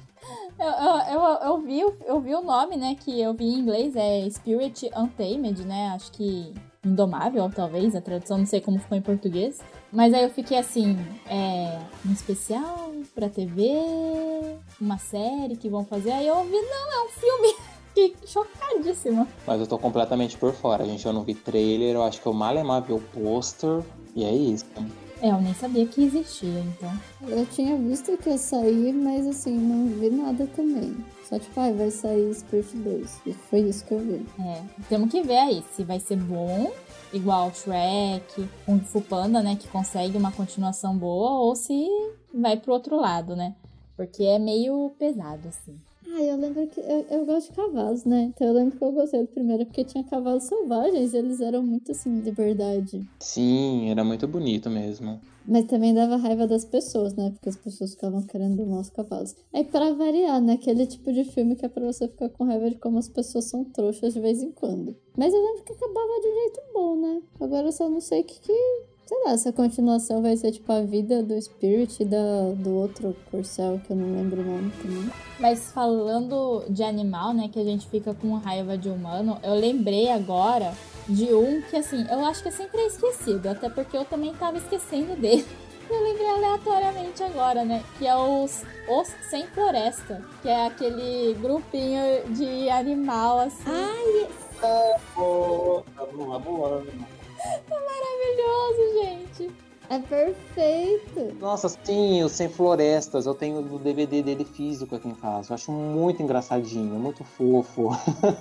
Eu, 0.58 0.66
eu, 0.66 1.12
eu, 1.12 1.38
eu, 1.42 1.58
vi, 1.60 1.80
eu 1.80 2.20
vi 2.20 2.34
o 2.34 2.40
nome, 2.40 2.78
né, 2.78 2.96
que 2.98 3.20
eu 3.20 3.34
vi 3.34 3.44
em 3.44 3.58
inglês, 3.58 3.94
é 3.94 4.28
Spirit 4.30 4.90
Untamed, 4.96 5.66
né? 5.66 5.88
Acho 5.88 6.10
que 6.10 6.54
Indomável, 6.86 7.50
talvez, 7.52 7.96
a 7.96 8.00
tradução, 8.00 8.38
não 8.38 8.46
sei 8.46 8.60
como 8.60 8.78
ficou 8.78 8.96
em 8.96 9.02
português. 9.02 9.60
Mas 9.92 10.14
aí 10.14 10.22
eu 10.22 10.30
fiquei 10.30 10.56
assim, 10.56 10.96
é 11.28 11.80
um 12.06 12.12
especial 12.12 12.92
pra 13.12 13.28
TV, 13.28 13.72
uma 14.80 14.96
série 14.96 15.56
que 15.56 15.68
vão 15.68 15.84
fazer. 15.84 16.12
Aí 16.12 16.28
eu 16.28 16.36
ouvi, 16.36 16.52
não, 16.52 16.92
é 16.92 17.04
um 17.04 17.08
filme. 17.08 17.54
fiquei 17.96 18.14
chocadíssima. 18.26 19.26
Mas 19.46 19.60
eu 19.60 19.66
tô 19.66 19.78
completamente 19.78 20.36
por 20.36 20.52
fora, 20.52 20.84
gente. 20.84 21.06
Eu 21.06 21.12
não 21.12 21.22
vi 21.22 21.34
trailer, 21.34 21.94
eu 21.94 22.02
acho 22.02 22.20
que 22.20 22.26
eu 22.26 22.32
mal 22.34 22.54
vi 22.82 22.92
o 22.92 23.00
pôster. 23.00 23.82
E 24.14 24.24
é 24.24 24.32
isso. 24.32 24.66
É, 25.22 25.30
eu 25.30 25.40
nem 25.40 25.54
sabia 25.54 25.86
que 25.86 26.04
existia, 26.04 26.60
então. 26.60 26.92
Eu 27.26 27.46
tinha 27.46 27.76
visto 27.76 28.16
que 28.18 28.28
ia 28.28 28.38
sair, 28.38 28.92
mas 28.92 29.26
assim, 29.26 29.56
não 29.56 29.86
vi 29.88 30.10
nada 30.10 30.46
também. 30.48 30.94
Só 31.24 31.38
tipo, 31.38 31.58
ah, 31.58 31.72
vai 31.72 31.90
sair 31.90 32.34
Spirit 32.34 32.76
2. 32.76 33.20
E 33.26 33.32
foi 33.32 33.60
isso 33.60 33.84
que 33.84 33.92
eu 33.92 33.98
vi. 33.98 34.26
É, 34.40 34.62
temos 34.88 35.10
que 35.10 35.22
ver 35.22 35.38
aí 35.38 35.64
se 35.72 35.84
vai 35.84 35.98
ser 35.98 36.16
bom, 36.16 36.70
igual 37.12 37.52
Shrek, 37.52 38.48
Kung 38.66 38.80
Fu 38.80 39.00
Panda, 39.00 39.42
né, 39.42 39.56
que 39.56 39.68
consegue 39.68 40.18
uma 40.18 40.32
continuação 40.32 40.96
boa, 40.96 41.40
ou 41.40 41.56
se 41.56 41.88
vai 42.32 42.58
pro 42.58 42.72
outro 42.72 42.96
lado, 42.96 43.34
né? 43.34 43.54
Porque 43.96 44.22
é 44.22 44.38
meio 44.38 44.94
pesado, 44.98 45.48
assim. 45.48 45.80
Ah, 46.08 46.22
eu 46.22 46.36
lembro 46.36 46.66
que 46.68 46.80
eu, 46.80 47.06
eu 47.10 47.26
gosto 47.26 47.50
de 47.50 47.56
cavalos, 47.56 48.04
né? 48.04 48.32
Então 48.34 48.46
eu 48.46 48.52
lembro 48.52 48.78
que 48.78 48.84
eu 48.84 48.92
gostei 48.92 49.20
do 49.22 49.28
primeiro 49.28 49.66
porque 49.66 49.84
tinha 49.84 50.04
cavalos 50.04 50.44
selvagens 50.44 51.12
e 51.12 51.16
eles 51.16 51.40
eram 51.40 51.62
muito 51.62 51.92
assim, 51.92 52.20
de 52.20 52.30
verdade. 52.30 53.04
Sim, 53.20 53.90
era 53.90 54.04
muito 54.04 54.26
bonito 54.26 54.70
mesmo. 54.70 55.20
Mas 55.48 55.64
também 55.66 55.94
dava 55.94 56.16
raiva 56.16 56.46
das 56.46 56.64
pessoas, 56.64 57.14
né? 57.14 57.30
Porque 57.30 57.48
as 57.48 57.56
pessoas 57.56 57.92
ficavam 57.92 58.22
querendo 58.22 58.56
domar 58.56 58.80
os 58.80 58.90
cavalos. 58.90 59.34
Aí, 59.52 59.62
pra 59.64 59.92
variar, 59.92 60.40
né? 60.40 60.54
Aquele 60.54 60.86
tipo 60.86 61.12
de 61.12 61.24
filme 61.24 61.54
que 61.54 61.64
é 61.64 61.68
pra 61.68 61.84
você 61.84 62.08
ficar 62.08 62.28
com 62.30 62.44
raiva 62.44 62.68
de 62.68 62.76
como 62.78 62.98
as 62.98 63.08
pessoas 63.08 63.44
são 63.44 63.62
trouxas 63.62 64.14
de 64.14 64.20
vez 64.20 64.42
em 64.42 64.50
quando. 64.50 64.96
Mas 65.16 65.32
eu 65.32 65.40
lembro 65.40 65.62
que 65.62 65.72
acabava 65.72 66.20
de 66.20 66.28
um 66.28 66.34
jeito 66.34 66.60
bom, 66.74 66.96
né? 66.96 67.22
Agora 67.40 67.68
eu 67.68 67.72
só 67.72 67.88
não 67.88 68.00
sei 68.00 68.22
o 68.22 68.24
que, 68.24 68.40
que 68.40 68.52
Sei 69.06 69.16
lá, 69.24 69.30
essa 69.30 69.52
continuação 69.52 70.20
vai 70.20 70.36
ser 70.36 70.50
tipo 70.50 70.72
a 70.72 70.80
vida 70.80 71.22
do 71.22 71.40
Spirit 71.40 72.02
e 72.02 72.04
da, 72.04 72.50
do 72.56 72.74
outro 72.74 73.16
Corcel, 73.30 73.80
que 73.86 73.92
eu 73.92 73.96
não 73.96 74.16
lembro 74.16 74.40
o 74.40 74.44
nome 74.44 74.72
também. 74.82 75.08
Mas 75.38 75.70
falando 75.70 76.64
de 76.68 76.82
animal, 76.82 77.32
né, 77.32 77.48
que 77.48 77.60
a 77.60 77.62
gente 77.62 77.86
fica 77.86 78.12
com 78.14 78.34
raiva 78.34 78.76
de 78.76 78.88
humano, 78.88 79.38
eu 79.44 79.54
lembrei 79.54 80.10
agora 80.10 80.74
de 81.08 81.32
um 81.32 81.62
que, 81.62 81.76
assim, 81.76 82.04
eu 82.10 82.24
acho 82.24 82.42
que 82.42 82.48
é 82.48 82.50
sempre 82.50 82.80
é 82.80 82.86
esquecido, 82.88 83.46
até 83.48 83.70
porque 83.70 83.96
eu 83.96 84.04
também 84.04 84.34
tava 84.34 84.58
esquecendo 84.58 85.14
dele. 85.14 85.46
Eu 85.88 86.02
lembrei 86.02 86.28
aleatoriamente 86.28 87.22
agora, 87.22 87.64
né? 87.64 87.84
Que 87.96 88.08
é 88.08 88.16
os 88.16 88.64
Os 88.88 89.06
Sem 89.30 89.46
Floresta. 89.46 90.20
Que 90.42 90.48
é 90.48 90.66
aquele 90.66 91.34
grupinho 91.34 92.02
de 92.30 92.68
animal, 92.68 93.38
assim. 93.38 93.62
Ai! 93.68 94.28
Boa, 95.14 95.84
boa, 96.12 96.38
boa. 96.40 96.86
É 97.46 97.62
maravilhoso, 97.70 99.02
gente. 99.02 99.66
É 99.88 99.98
perfeito! 100.00 101.36
Nossa, 101.40 101.68
sim, 101.68 102.22
o 102.22 102.28
Sem 102.28 102.48
Florestas. 102.48 103.26
Eu 103.26 103.34
tenho 103.34 103.60
o 103.60 103.78
DVD 103.78 104.22
dele 104.22 104.44
físico 104.44 104.96
aqui 104.96 105.08
em 105.08 105.14
casa. 105.14 105.52
Eu 105.52 105.54
acho 105.54 105.70
muito 105.70 106.22
engraçadinho, 106.22 106.98
muito 106.98 107.22
fofo. 107.22 107.90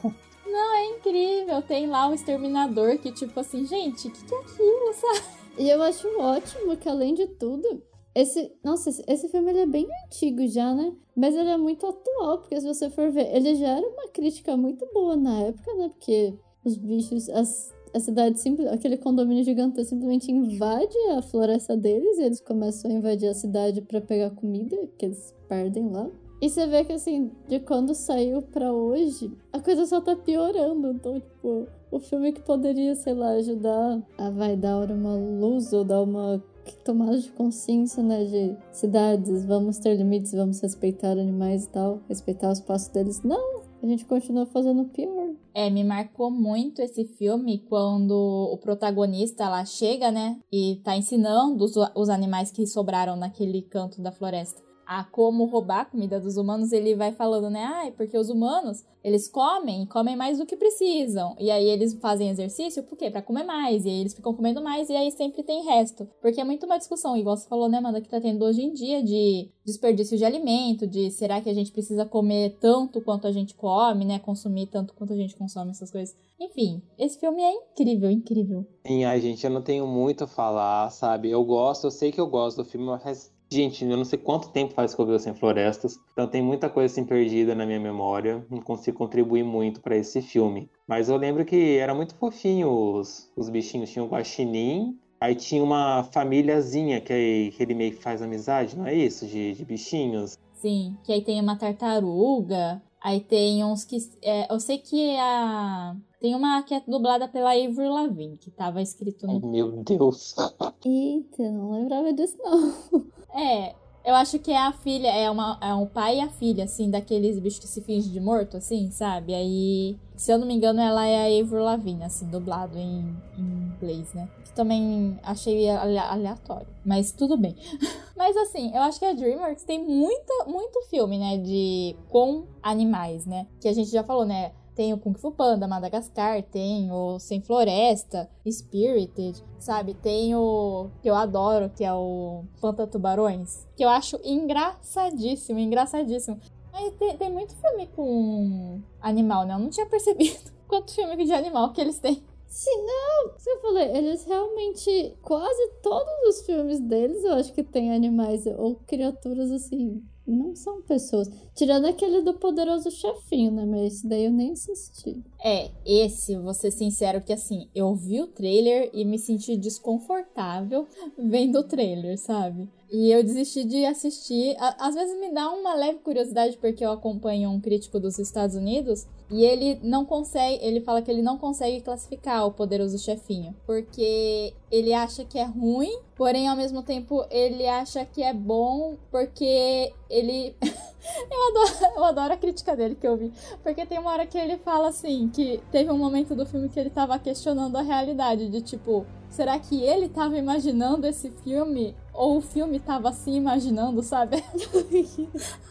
Não, 0.46 0.76
é 0.76 0.86
incrível. 0.88 1.62
Tem 1.62 1.88
lá 1.88 2.08
um 2.08 2.14
exterminador 2.14 2.98
que, 2.98 3.12
tipo 3.12 3.40
assim, 3.40 3.66
gente, 3.66 4.08
o 4.08 4.12
que, 4.12 4.24
que 4.24 4.34
é 4.34 4.40
aquilo, 4.40 4.94
sabe? 4.94 5.36
E 5.58 5.70
eu 5.70 5.82
acho 5.84 6.08
ótimo 6.20 6.76
que, 6.78 6.90
além 6.90 7.14
de 7.14 7.28
tudo, 7.28 7.84
esse. 8.16 8.52
Nossa, 8.64 8.90
esse, 9.08 9.28
filme 9.28 9.52
ele 9.52 9.60
é 9.60 9.66
bem 9.66 9.88
antigo 10.06 10.48
já, 10.48 10.74
né? 10.74 10.96
Mas 11.16 11.36
ele 11.36 11.50
é 11.50 11.58
muito 11.58 11.86
atual, 11.86 12.40
porque 12.40 12.60
se 12.60 12.66
você 12.66 12.90
for 12.90 13.12
ver, 13.12 13.36
ele 13.36 13.56
já 13.56 13.68
era 13.68 13.88
uma 13.88 14.08
crítica 14.08 14.56
muito 14.56 14.88
boa 14.94 15.18
na 15.18 15.42
época, 15.42 15.74
né? 15.76 15.90
Porque 15.90 16.34
os 16.64 16.78
bichos, 16.78 17.30
as, 17.30 17.75
a 17.96 18.00
cidade, 18.00 18.38
aquele 18.72 18.98
condomínio 18.98 19.44
gigantesco 19.46 19.92
simplesmente 19.92 20.30
invade 20.30 20.98
a 21.16 21.22
floresta 21.22 21.78
deles 21.78 22.18
e 22.18 22.24
eles 22.24 22.42
começam 22.42 22.92
a 22.92 22.94
invadir 22.94 23.30
a 23.30 23.34
cidade 23.34 23.82
para 23.82 24.02
pegar 24.02 24.32
comida, 24.32 24.76
que 24.98 25.06
eles 25.06 25.34
perdem 25.48 25.90
lá. 25.90 26.10
E 26.42 26.50
você 26.50 26.68
vê 26.68 26.84
que, 26.84 26.92
assim, 26.92 27.32
de 27.48 27.62
quando 27.62 27.96
saiu 27.96 28.42
pra 28.42 28.74
hoje, 28.74 29.32
a 29.54 29.62
coisa 29.62 29.86
só 29.86 30.02
tá 30.02 30.14
piorando. 30.14 30.92
Então, 30.92 31.22
tipo, 31.22 31.68
o 31.90 32.00
filme 32.00 32.34
que 32.34 32.42
poderia, 32.42 32.94
sei 32.96 33.14
lá, 33.14 33.30
ajudar 33.30 34.04
a 34.18 34.30
vai 34.30 34.58
dar 34.58 34.92
uma 34.92 35.16
luz 35.16 35.72
ou 35.72 35.86
dar 35.86 36.02
uma 36.02 36.44
tomada 36.84 37.18
de 37.18 37.32
consciência, 37.32 38.04
né, 38.04 38.26
de 38.26 38.56
cidades, 38.74 39.46
vamos 39.46 39.78
ter 39.78 39.96
limites, 39.96 40.34
vamos 40.34 40.60
respeitar 40.60 41.12
animais 41.12 41.66
e 41.66 41.70
tal, 41.70 42.02
respeitar 42.10 42.50
o 42.50 42.54
espaço 42.54 42.92
deles. 42.94 43.24
Não, 43.24 43.62
a 43.86 43.90
gente 43.90 44.06
continua 44.06 44.46
fazendo 44.46 44.86
pior. 44.86 45.36
É, 45.54 45.70
me 45.70 45.84
marcou 45.84 46.32
muito 46.32 46.82
esse 46.82 47.06
filme 47.06 47.60
quando 47.70 48.14
o 48.14 48.58
protagonista 48.58 49.48
lá 49.48 49.64
chega, 49.64 50.12
né, 50.12 50.40
e 50.52 50.82
tá 50.84 50.96
ensinando 50.98 51.64
os, 51.64 51.74
os 51.96 52.10
animais 52.10 52.52
que 52.52 52.66
sobraram 52.66 53.16
naquele 53.16 53.62
canto 53.62 54.02
da 54.02 54.12
floresta 54.12 54.65
a 54.86 55.04
como 55.04 55.46
roubar 55.46 55.82
a 55.82 55.86
comida 55.86 56.20
dos 56.20 56.38
humanos, 56.38 56.72
ele 56.72 56.96
vai 56.96 57.12
falando, 57.12 57.50
né? 57.50 57.64
Ah, 57.64 57.92
porque 57.96 58.18
os 58.18 58.30
humanos, 58.30 58.84
eles 59.04 59.28
comem 59.28 59.86
comem 59.86 60.16
mais 60.16 60.38
do 60.38 60.46
que 60.46 60.56
precisam. 60.56 61.36
E 61.40 61.52
aí 61.52 61.68
eles 61.70 61.94
fazem 61.96 62.30
exercício, 62.30 62.84
por 62.84 62.98
quê? 62.98 63.10
Pra 63.10 63.22
comer 63.22 63.44
mais. 63.44 63.86
E 63.86 63.90
aí 63.90 64.00
eles 64.02 64.14
ficam 64.14 64.34
comendo 64.34 64.62
mais 64.62 64.90
e 64.90 64.96
aí 64.96 65.12
sempre 65.12 65.44
tem 65.44 65.64
resto. 65.66 66.08
Porque 66.22 66.42
é 66.42 66.44
muito 66.44 66.66
uma 66.66 66.78
discussão, 66.78 67.16
igual 67.16 67.38
você 67.38 67.48
falou, 67.48 67.70
né, 67.70 67.78
Amanda, 67.78 68.02
que 68.02 68.10
tá 68.10 68.20
tendo 68.20 68.44
hoje 68.44 68.62
em 68.62 68.74
dia 68.74 69.04
de 69.04 69.50
desperdício 69.66 70.18
de 70.18 70.26
alimento, 70.26 70.88
de 70.88 71.12
será 71.12 71.42
que 71.42 71.50
a 71.50 71.54
gente 71.54 71.72
precisa 71.72 72.06
comer 72.06 72.58
tanto 72.60 73.02
quanto 73.02 73.28
a 73.28 73.32
gente 73.32 73.56
come, 73.56 74.06
né? 74.06 74.20
Consumir 74.20 74.68
tanto 74.68 74.94
quanto 74.94 75.14
a 75.14 75.18
gente 75.18 75.36
consome 75.36 75.72
essas 75.72 75.92
coisas. 75.92 76.16
Enfim, 76.40 76.82
esse 76.98 77.20
filme 77.20 77.42
é 77.42 77.52
incrível, 77.52 78.12
incrível. 78.12 78.66
Sim, 78.86 79.06
ai, 79.06 79.22
gente, 79.22 79.44
eu 79.44 79.52
não 79.52 79.62
tenho 79.62 79.88
muito 79.88 80.26
a 80.26 80.28
falar, 80.28 80.90
sabe? 80.92 81.30
Eu 81.30 81.44
gosto, 81.44 81.86
eu 81.86 81.92
sei 81.92 82.12
que 82.12 82.20
eu 82.20 82.28
gosto 82.28 82.58
do 82.58 82.66
filme, 82.66 82.86
mas 82.86 83.34
Gente, 83.52 83.86
eu 83.86 83.96
não 83.96 84.06
sei 84.06 84.18
quanto 84.18 84.50
tempo 84.50 84.74
faz 84.74 84.96
que 84.96 85.02
eu 85.02 85.06
vi 85.06 85.20
Sem 85.20 85.34
Florestas, 85.34 86.00
então 86.12 86.28
tem 86.28 86.42
muita 86.42 86.70
coisa 86.70 86.92
assim 86.92 87.06
perdida 87.06 87.54
na 87.54 87.66
minha 87.66 87.80
memória, 87.80 88.46
não 88.50 88.60
consigo 88.60 88.98
contribuir 88.98 89.44
muito 89.44 89.82
para 89.82 89.96
esse 89.96 90.22
filme. 90.22 90.70
Mas 90.88 91.10
eu 91.10 91.18
lembro 91.18 91.46
que 91.46 91.78
era 91.78 91.94
muito 91.94 92.16
fofinho 92.16 92.70
os, 92.70 93.32
os 93.36 93.50
bichinhos, 93.50 93.92
tinha 93.92 94.04
o 94.04 94.08
guaxinim, 94.08 94.98
aí 95.22 95.36
tinha 95.36 95.64
uma 95.64 96.04
famíliazinha 96.06 97.00
que, 97.00 97.54
que 97.56 97.64
ele 97.64 97.76
meio 97.76 97.92
que 97.92 98.02
faz 98.02 98.22
amizade, 98.22 98.78
não 98.78 98.88
é 98.88 98.94
isso? 98.94 99.26
De, 99.28 99.54
de 99.54 99.64
bichinhos. 99.64 100.38
Sim, 100.54 100.98
que 101.04 101.12
aí 101.14 101.22
tem 101.22 101.40
uma 101.40 101.58
tartaruga, 101.58 102.82
aí 103.02 103.20
tem 103.20 103.64
uns 103.64 103.86
que... 103.86 103.98
É, 104.24 104.52
eu 104.52 104.60
sei 104.60 104.80
que 104.80 105.12
é 105.12 105.22
a... 105.22 105.96
Tem 106.26 106.34
uma 106.34 106.64
que 106.64 106.74
é 106.74 106.82
dublada 106.88 107.28
pela 107.28 107.52
Avery 107.52 107.88
Lavigne, 107.88 108.36
que 108.36 108.50
tava 108.50 108.82
escrito 108.82 109.28
no... 109.28 109.48
Meu 109.48 109.84
Deus! 109.84 110.36
Eita, 110.84 111.52
não 111.52 111.74
lembrava 111.74 112.12
disso 112.14 112.36
não. 112.40 112.74
É, 113.32 113.76
eu 114.04 114.16
acho 114.16 114.40
que 114.40 114.50
é 114.50 114.58
a 114.58 114.72
filha, 114.72 115.10
é, 115.10 115.30
uma, 115.30 115.60
é 115.62 115.72
um 115.76 115.86
pai 115.86 116.18
e 116.18 116.22
a 116.22 116.28
filha, 116.28 116.64
assim, 116.64 116.90
daqueles 116.90 117.38
bichos 117.38 117.60
que 117.60 117.68
se 117.68 117.80
fingem 117.80 118.12
de 118.12 118.20
morto, 118.20 118.58
assim, 118.58 118.90
sabe? 118.90 119.36
Aí, 119.36 120.00
se 120.16 120.32
eu 120.32 120.40
não 120.40 120.48
me 120.48 120.56
engano, 120.56 120.82
ela 120.82 121.06
é 121.06 121.16
a 121.16 121.44
Avril 121.44 121.64
Lavigne, 121.64 122.04
assim, 122.04 122.26
dublado 122.26 122.76
em, 122.76 123.16
em 123.38 123.76
inglês, 123.76 124.12
né? 124.16 124.28
Que 124.46 124.54
também 124.54 125.20
achei 125.22 125.70
aleatório, 125.70 126.68
mas 126.84 127.12
tudo 127.12 127.38
bem. 127.38 127.56
mas 128.18 128.36
assim, 128.36 128.74
eu 128.74 128.82
acho 128.82 128.98
que 128.98 129.06
a 129.06 129.14
DreamWorks 129.14 129.64
tem 129.64 129.86
muita, 129.86 130.46
muito 130.48 130.82
filme, 130.90 131.20
né, 131.20 131.38
de 131.38 131.96
com 132.10 132.46
animais, 132.64 133.28
né? 133.28 133.46
Que 133.62 133.68
a 133.68 133.74
gente 133.74 133.92
já 133.92 134.04
falou, 134.04 134.26
né? 134.26 134.54
Tem 134.76 134.94
o 134.94 134.98
Kung 134.98 135.14
Fu 135.14 135.32
Panda, 135.32 135.68
Madagascar, 135.68 136.44
tem 136.44 136.92
o 136.92 137.18
Sem 137.18 137.42
Floresta, 137.42 138.30
Spirited, 138.46 139.42
sabe? 139.58 139.94
Tem 139.94 140.36
o 140.36 140.90
que 141.02 141.10
eu 141.10 141.16
adoro, 141.16 141.70
que 141.70 141.84
é 141.84 141.94
o 141.94 142.44
Fanta 142.56 142.86
Tubarões, 142.86 143.66
que 143.78 143.84
eu 143.84 143.90
acho 143.90 144.20
engraçadíssimo, 144.24 145.60
engraçadíssimo. 145.60 146.40
Mas 146.74 146.94
tem, 146.96 147.18
tem 147.18 147.32
muito 147.32 147.56
filme 147.56 147.88
com 147.96 148.82
animal, 149.00 149.46
né? 149.46 149.54
Eu 149.54 149.60
não 149.60 149.70
tinha 149.70 149.86
percebido 149.86 150.52
quanto 150.68 150.94
filme 150.94 151.24
de 151.24 151.32
animal 151.32 151.72
que 151.72 151.80
eles 151.80 152.00
têm. 152.00 152.22
Sim, 152.48 152.86
não, 152.86 153.34
você 153.38 153.58
falou, 153.60 153.80
eles 153.80 154.24
realmente, 154.24 155.18
quase 155.22 155.72
todos 155.82 156.14
os 156.30 156.46
filmes 156.46 156.80
deles, 156.80 157.24
eu 157.24 157.34
acho 157.34 157.54
que 157.54 157.64
tem 157.64 157.94
animais 157.94 158.46
ou 158.46 158.76
criaturas 158.88 159.52
assim, 159.52 160.02
não 160.28 160.56
são 160.56 160.82
pessoas. 160.82 161.30
Tirando 161.56 161.86
aquele 161.86 162.22
do 162.22 162.34
poderoso 162.34 162.90
chefinho, 162.92 163.52
né? 163.52 163.66
Mas 163.66 163.94
esse 163.94 164.08
daí 164.08 164.26
eu 164.26 164.32
nem 164.32 164.52
assisti. 164.52 165.24
É, 165.48 165.70
esse, 165.86 166.36
vou 166.36 166.56
ser 166.56 166.72
sincero 166.72 167.22
que 167.22 167.32
assim, 167.32 167.70
eu 167.76 167.94
vi 167.94 168.20
o 168.20 168.26
trailer 168.26 168.90
e 168.92 169.06
me 169.06 169.20
senti 169.20 169.56
desconfortável 169.56 170.88
vendo 171.16 171.60
o 171.60 171.64
trailer, 171.64 172.18
sabe? 172.18 172.68
E 172.92 173.12
eu 173.12 173.24
desisti 173.24 173.64
de 173.64 173.86
assistir. 173.86 174.56
Às 174.80 174.96
vezes 174.96 175.20
me 175.20 175.32
dá 175.32 175.52
uma 175.52 175.76
leve 175.76 176.00
curiosidade 176.00 176.58
porque 176.58 176.84
eu 176.84 176.92
acompanho 176.92 177.52
um 177.52 177.62
crítico 177.62 178.00
dos 178.00 178.18
Estados 178.18 178.56
Unidos 178.56 179.06
e 179.30 179.44
ele 179.46 179.80
não 179.84 180.04
consegue, 180.04 180.66
ele 180.66 180.82
fala 180.82 181.04
que 181.04 181.12
ele 181.12 181.22
não 181.22 181.38
consegue 181.38 181.80
classificar 181.82 182.48
o 182.48 182.52
poderoso 182.52 182.98
chefinho, 182.98 183.56
porque 183.68 184.52
ele 184.72 184.94
acha 184.94 185.24
que 185.26 185.38
é 185.38 185.44
ruim, 185.44 185.96
porém 186.16 186.48
ao 186.48 186.56
mesmo 186.56 186.82
tempo 186.82 187.24
ele 187.30 187.68
acha 187.68 188.04
que 188.04 188.24
é 188.24 188.34
bom 188.34 188.98
porque 189.12 189.94
ele 190.10 190.56
eu 191.32 191.48
adoro, 191.50 191.96
eu 191.98 192.04
adoro 192.04 192.34
a 192.34 192.38
crítica 192.38 192.76
dele 192.76 192.96
que 192.96 193.08
eu 193.08 193.18
vi, 193.18 193.32
porque 193.64 193.86
tem 193.86 194.00
uma 194.00 194.12
hora 194.12 194.26
que 194.26 194.38
ele 194.38 194.58
fala 194.58 194.90
assim, 194.90 195.30
que 195.30 195.62
teve 195.72 195.92
um 195.92 195.98
momento 195.98 196.36
do 196.36 196.46
filme 196.46 196.70
que 196.70 196.80
ele 196.80 196.90
tava 196.90 197.18
questionando 197.20 197.76
a 197.76 197.82
realidade 197.82 198.50
de 198.50 198.62
tipo, 198.62 199.06
será 199.30 199.60
que 199.60 199.82
ele 199.84 200.10
tava 200.10 200.38
imaginando 200.38 201.08
esse 201.08 201.30
filme 201.44 201.96
ou 202.14 202.38
o 202.38 202.42
filme 202.42 202.80
tava 202.80 203.12
se 203.12 203.32
imaginando, 203.32 204.02
sabe? 204.02 204.38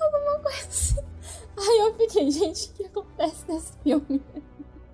Alguma 0.01 0.39
coisa 0.43 0.68
assim. 0.68 1.01
Aí 1.57 1.78
eu 1.80 1.95
fiquei, 1.95 2.30
gente, 2.30 2.68
o 2.68 2.72
que 2.72 2.85
acontece 2.85 3.45
nesse 3.49 3.72
filme? 3.82 4.20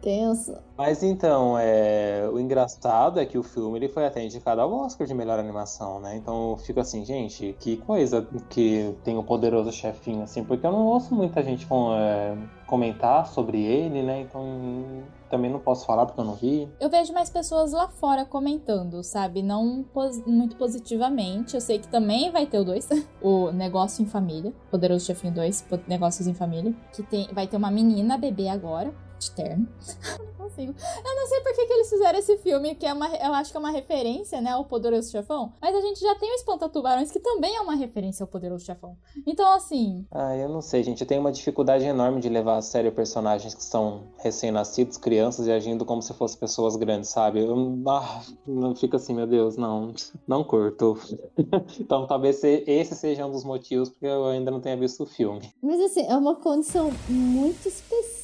Tenso. 0.00 0.56
Mas 0.76 1.02
então, 1.02 1.58
é... 1.58 2.28
o 2.32 2.38
engraçado 2.38 3.20
é 3.20 3.26
que 3.26 3.36
o 3.36 3.42
filme 3.42 3.78
ele 3.78 3.88
foi 3.88 4.06
até 4.06 4.24
indicado 4.24 4.60
ao 4.60 4.72
Oscar 4.72 5.06
de 5.06 5.14
melhor 5.14 5.38
animação, 5.38 6.00
né? 6.00 6.16
Então 6.16 6.50
eu 6.50 6.56
fico 6.56 6.80
assim, 6.80 7.04
gente, 7.04 7.54
que 7.60 7.76
coisa 7.78 8.26
que 8.48 8.94
tem 9.04 9.16
o 9.16 9.20
um 9.20 9.22
poderoso 9.22 9.70
chefinho, 9.72 10.22
assim, 10.22 10.44
porque 10.44 10.66
eu 10.66 10.72
não 10.72 10.86
ouço 10.86 11.14
muita 11.14 11.42
gente 11.42 11.66
com, 11.66 11.94
é... 11.94 12.36
comentar 12.66 13.26
sobre 13.26 13.62
ele, 13.62 14.02
né? 14.02 14.20
Então 14.20 15.04
também 15.30 15.50
não 15.50 15.60
posso 15.60 15.86
falar 15.86 16.04
porque 16.04 16.20
eu 16.20 16.24
não 16.24 16.34
vi. 16.34 16.68
Eu 16.80 16.90
vejo 16.90 17.12
mais 17.12 17.30
pessoas 17.30 17.72
lá 17.72 17.88
fora 17.88 18.24
comentando, 18.24 19.02
sabe? 19.04 19.42
Não 19.42 19.84
pos 19.84 20.22
muito 20.26 20.56
positivamente. 20.56 21.54
Eu 21.54 21.60
sei 21.60 21.78
que 21.78 21.88
também 21.88 22.30
vai 22.30 22.46
ter 22.46 22.58
o 22.58 22.64
2, 22.64 22.88
o 23.22 23.50
Negócio 23.52 24.02
em 24.02 24.06
Família, 24.06 24.52
Poderoso 24.70 25.06
Chefinho 25.06 25.32
2, 25.32 25.66
Negócios 25.86 26.26
em 26.26 26.34
Família, 26.34 26.74
que 26.92 27.02
tem, 27.02 27.28
vai 27.32 27.46
ter 27.46 27.56
uma 27.56 27.70
menina 27.70 28.18
bebê 28.18 28.48
agora, 28.48 28.92
de 29.20 29.30
terno. 29.32 29.68
consigo. 30.50 30.74
Eu 31.04 31.16
não 31.16 31.26
sei 31.26 31.40
por 31.40 31.54
que, 31.54 31.66
que 31.66 31.72
eles 31.72 31.88
fizeram 31.88 32.18
esse 32.18 32.36
filme, 32.38 32.74
que 32.74 32.86
é 32.86 32.92
uma, 32.92 33.08
eu 33.08 33.32
acho 33.34 33.50
que 33.50 33.56
é 33.56 33.60
uma 33.60 33.70
referência, 33.70 34.40
né, 34.40 34.50
ao 34.50 34.64
Poderoso 34.64 35.10
Chefão. 35.10 35.52
Mas 35.60 35.74
a 35.74 35.80
gente 35.80 36.00
já 36.00 36.14
tem 36.16 36.30
o 36.30 36.34
Espanta-Tubarões, 36.34 37.10
que 37.10 37.20
também 37.20 37.56
é 37.56 37.60
uma 37.60 37.74
referência 37.74 38.24
ao 38.24 38.28
Poderoso 38.28 38.64
Chefão. 38.64 38.96
Então, 39.26 39.50
assim... 39.52 40.06
Ah, 40.10 40.36
eu 40.36 40.48
não 40.48 40.60
sei, 40.60 40.82
gente. 40.82 41.00
Eu 41.00 41.06
tenho 41.06 41.20
uma 41.20 41.32
dificuldade 41.32 41.84
enorme 41.84 42.20
de 42.20 42.28
levar 42.28 42.56
a 42.56 42.62
sério 42.62 42.92
personagens 42.92 43.54
que 43.54 43.62
são 43.62 44.08
recém-nascidos, 44.18 44.96
crianças, 44.96 45.46
e 45.46 45.52
agindo 45.52 45.84
como 45.84 46.02
se 46.02 46.12
fossem 46.14 46.38
pessoas 46.38 46.76
grandes, 46.76 47.10
sabe? 47.10 47.40
Eu 47.40 47.54
ah, 47.86 48.22
não 48.46 48.74
fico 48.74 48.96
assim, 48.96 49.14
meu 49.14 49.26
Deus, 49.26 49.56
não. 49.56 49.92
Não 50.26 50.42
curto. 50.42 50.98
então, 51.78 52.06
talvez 52.06 52.42
esse 52.42 52.94
seja 52.94 53.26
um 53.26 53.30
dos 53.30 53.44
motivos 53.44 53.88
porque 53.88 54.06
eu 54.06 54.26
ainda 54.26 54.50
não 54.50 54.60
tenha 54.60 54.76
visto 54.76 55.04
o 55.04 55.06
filme. 55.06 55.52
Mas, 55.62 55.80
assim, 55.80 56.06
é 56.06 56.16
uma 56.16 56.36
condição 56.36 56.90
muito 57.08 57.68
específica, 57.68 58.19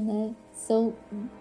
né? 0.00 0.34
são 0.52 0.92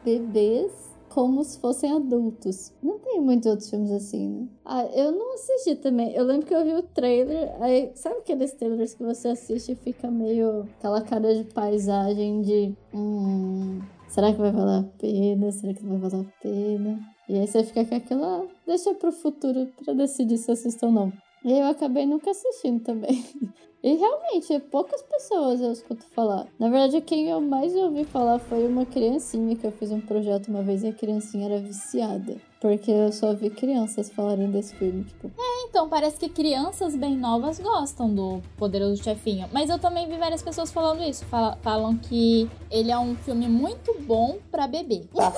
bebês 0.04 0.96
como 1.10 1.44
se 1.46 1.58
fossem 1.60 1.94
adultos. 1.94 2.74
Não 2.84 3.00
tem 3.00 3.22
muitos 3.22 3.50
outros 3.50 3.70
filmes 3.70 3.90
assim, 3.92 4.28
né? 4.28 4.48
Ah, 4.66 4.86
eu 4.88 5.14
não 5.14 5.36
assisti 5.36 5.76
também. 5.78 6.14
Eu 6.14 6.26
lembro 6.26 6.46
que 6.46 6.54
eu 6.54 6.64
vi 6.64 6.74
o 6.74 6.84
trailer, 6.84 7.56
aí 7.62 7.92
sabe 7.96 8.18
aqueles 8.18 8.52
trailers 8.54 8.96
que 8.96 9.04
você 9.04 9.30
assiste 9.30 9.72
e 9.72 9.76
fica 9.76 10.12
meio 10.12 10.68
aquela 10.78 11.02
cara 11.02 11.34
de 11.34 11.46
paisagem 11.46 12.42
de 12.42 12.76
hum, 12.94 13.80
será 14.10 14.34
que 14.34 14.42
vai 14.42 14.52
valer 14.52 14.82
a 14.82 14.84
pena? 14.98 15.52
Será 15.54 15.74
que 15.74 15.84
não 15.84 15.98
vai 15.98 16.10
valer 16.10 16.26
a 16.26 16.42
pena? 16.42 17.00
E 17.30 17.38
aí 17.38 17.48
você 17.48 17.64
fica 17.64 17.86
com 17.86 17.96
aquela, 17.96 18.46
deixa 18.68 18.94
pro 18.94 19.12
futuro 19.14 19.70
para 19.84 19.94
decidir 19.94 20.38
se 20.38 20.52
assista 20.52 20.86
ou 20.86 20.92
não. 20.92 21.14
E 21.46 21.52
eu 21.52 21.66
acabei 21.68 22.06
nunca 22.06 22.32
assistindo 22.32 22.84
também. 22.84 23.24
E 23.86 23.94
realmente, 23.98 24.60
poucas 24.72 25.04
pessoas 25.04 25.62
eu 25.62 25.72
escuto 25.72 26.04
falar. 26.06 26.48
Na 26.58 26.70
verdade, 26.70 27.00
quem 27.02 27.30
eu 27.30 27.40
mais 27.40 27.76
ouvi 27.76 28.04
falar 28.04 28.40
foi 28.40 28.66
uma 28.66 28.84
criancinha 28.84 29.56
que 29.56 29.64
eu 29.64 29.72
fiz 29.72 29.92
um 29.92 30.02
projeto 30.02 30.48
uma 30.48 30.64
vez 30.64 30.82
e 30.82 30.88
a 30.88 30.92
criancinha 30.92 31.46
era 31.46 31.60
viciada. 31.60 32.38
Porque 32.60 32.90
eu 32.90 33.12
só 33.12 33.36
vi 33.36 33.52
crianças 33.52 34.10
falarem 34.10 34.50
desse 34.50 34.74
filme, 34.74 35.04
tipo. 35.04 35.28
É, 35.38 35.68
então, 35.70 35.88
parece 35.88 36.18
que 36.18 36.28
crianças 36.28 36.96
bem 36.96 37.16
novas 37.16 37.60
gostam 37.60 38.12
do 38.12 38.42
Poderoso 38.58 39.04
Chefinho. 39.04 39.48
Mas 39.54 39.70
eu 39.70 39.78
também 39.78 40.10
vi 40.10 40.18
várias 40.18 40.42
pessoas 40.42 40.72
falando 40.72 41.04
isso. 41.04 41.24
Fala, 41.26 41.56
falam 41.62 41.96
que 41.96 42.50
ele 42.72 42.90
é 42.90 42.98
um 42.98 43.16
filme 43.16 43.48
muito 43.48 43.96
bom 44.00 44.40
pra 44.50 44.66
beber. 44.66 45.08
Tá. 45.14 45.32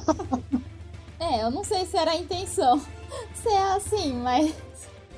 é, 1.20 1.42
eu 1.42 1.50
não 1.50 1.62
sei 1.62 1.84
se 1.84 1.94
era 1.94 2.12
a 2.12 2.16
intenção 2.16 2.80
ser 3.36 3.56
assim, 3.74 4.14
mas 4.14 4.54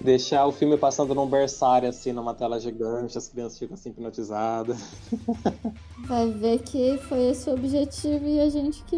Deixar 0.03 0.47
o 0.47 0.53
filme 0.53 0.77
passando 0.77 1.15
num 1.15 1.27
berçário, 1.27 1.89
assim, 1.89 2.13
numa 2.13 2.35
tela 2.35 2.59
gigante, 2.59 3.17
as 3.17 3.29
crianças 3.29 3.59
ficam 3.59 3.75
assim 3.75 3.91
hipnotizadas. 3.91 4.77
Vai 6.07 6.29
ver 6.31 6.59
que 6.59 6.99
foi 7.09 7.31
esse 7.31 7.49
o 7.49 7.55
objetivo 7.55 8.27
e 8.27 8.41
a 8.41 8.49
gente 8.49 8.83
que 8.85 8.97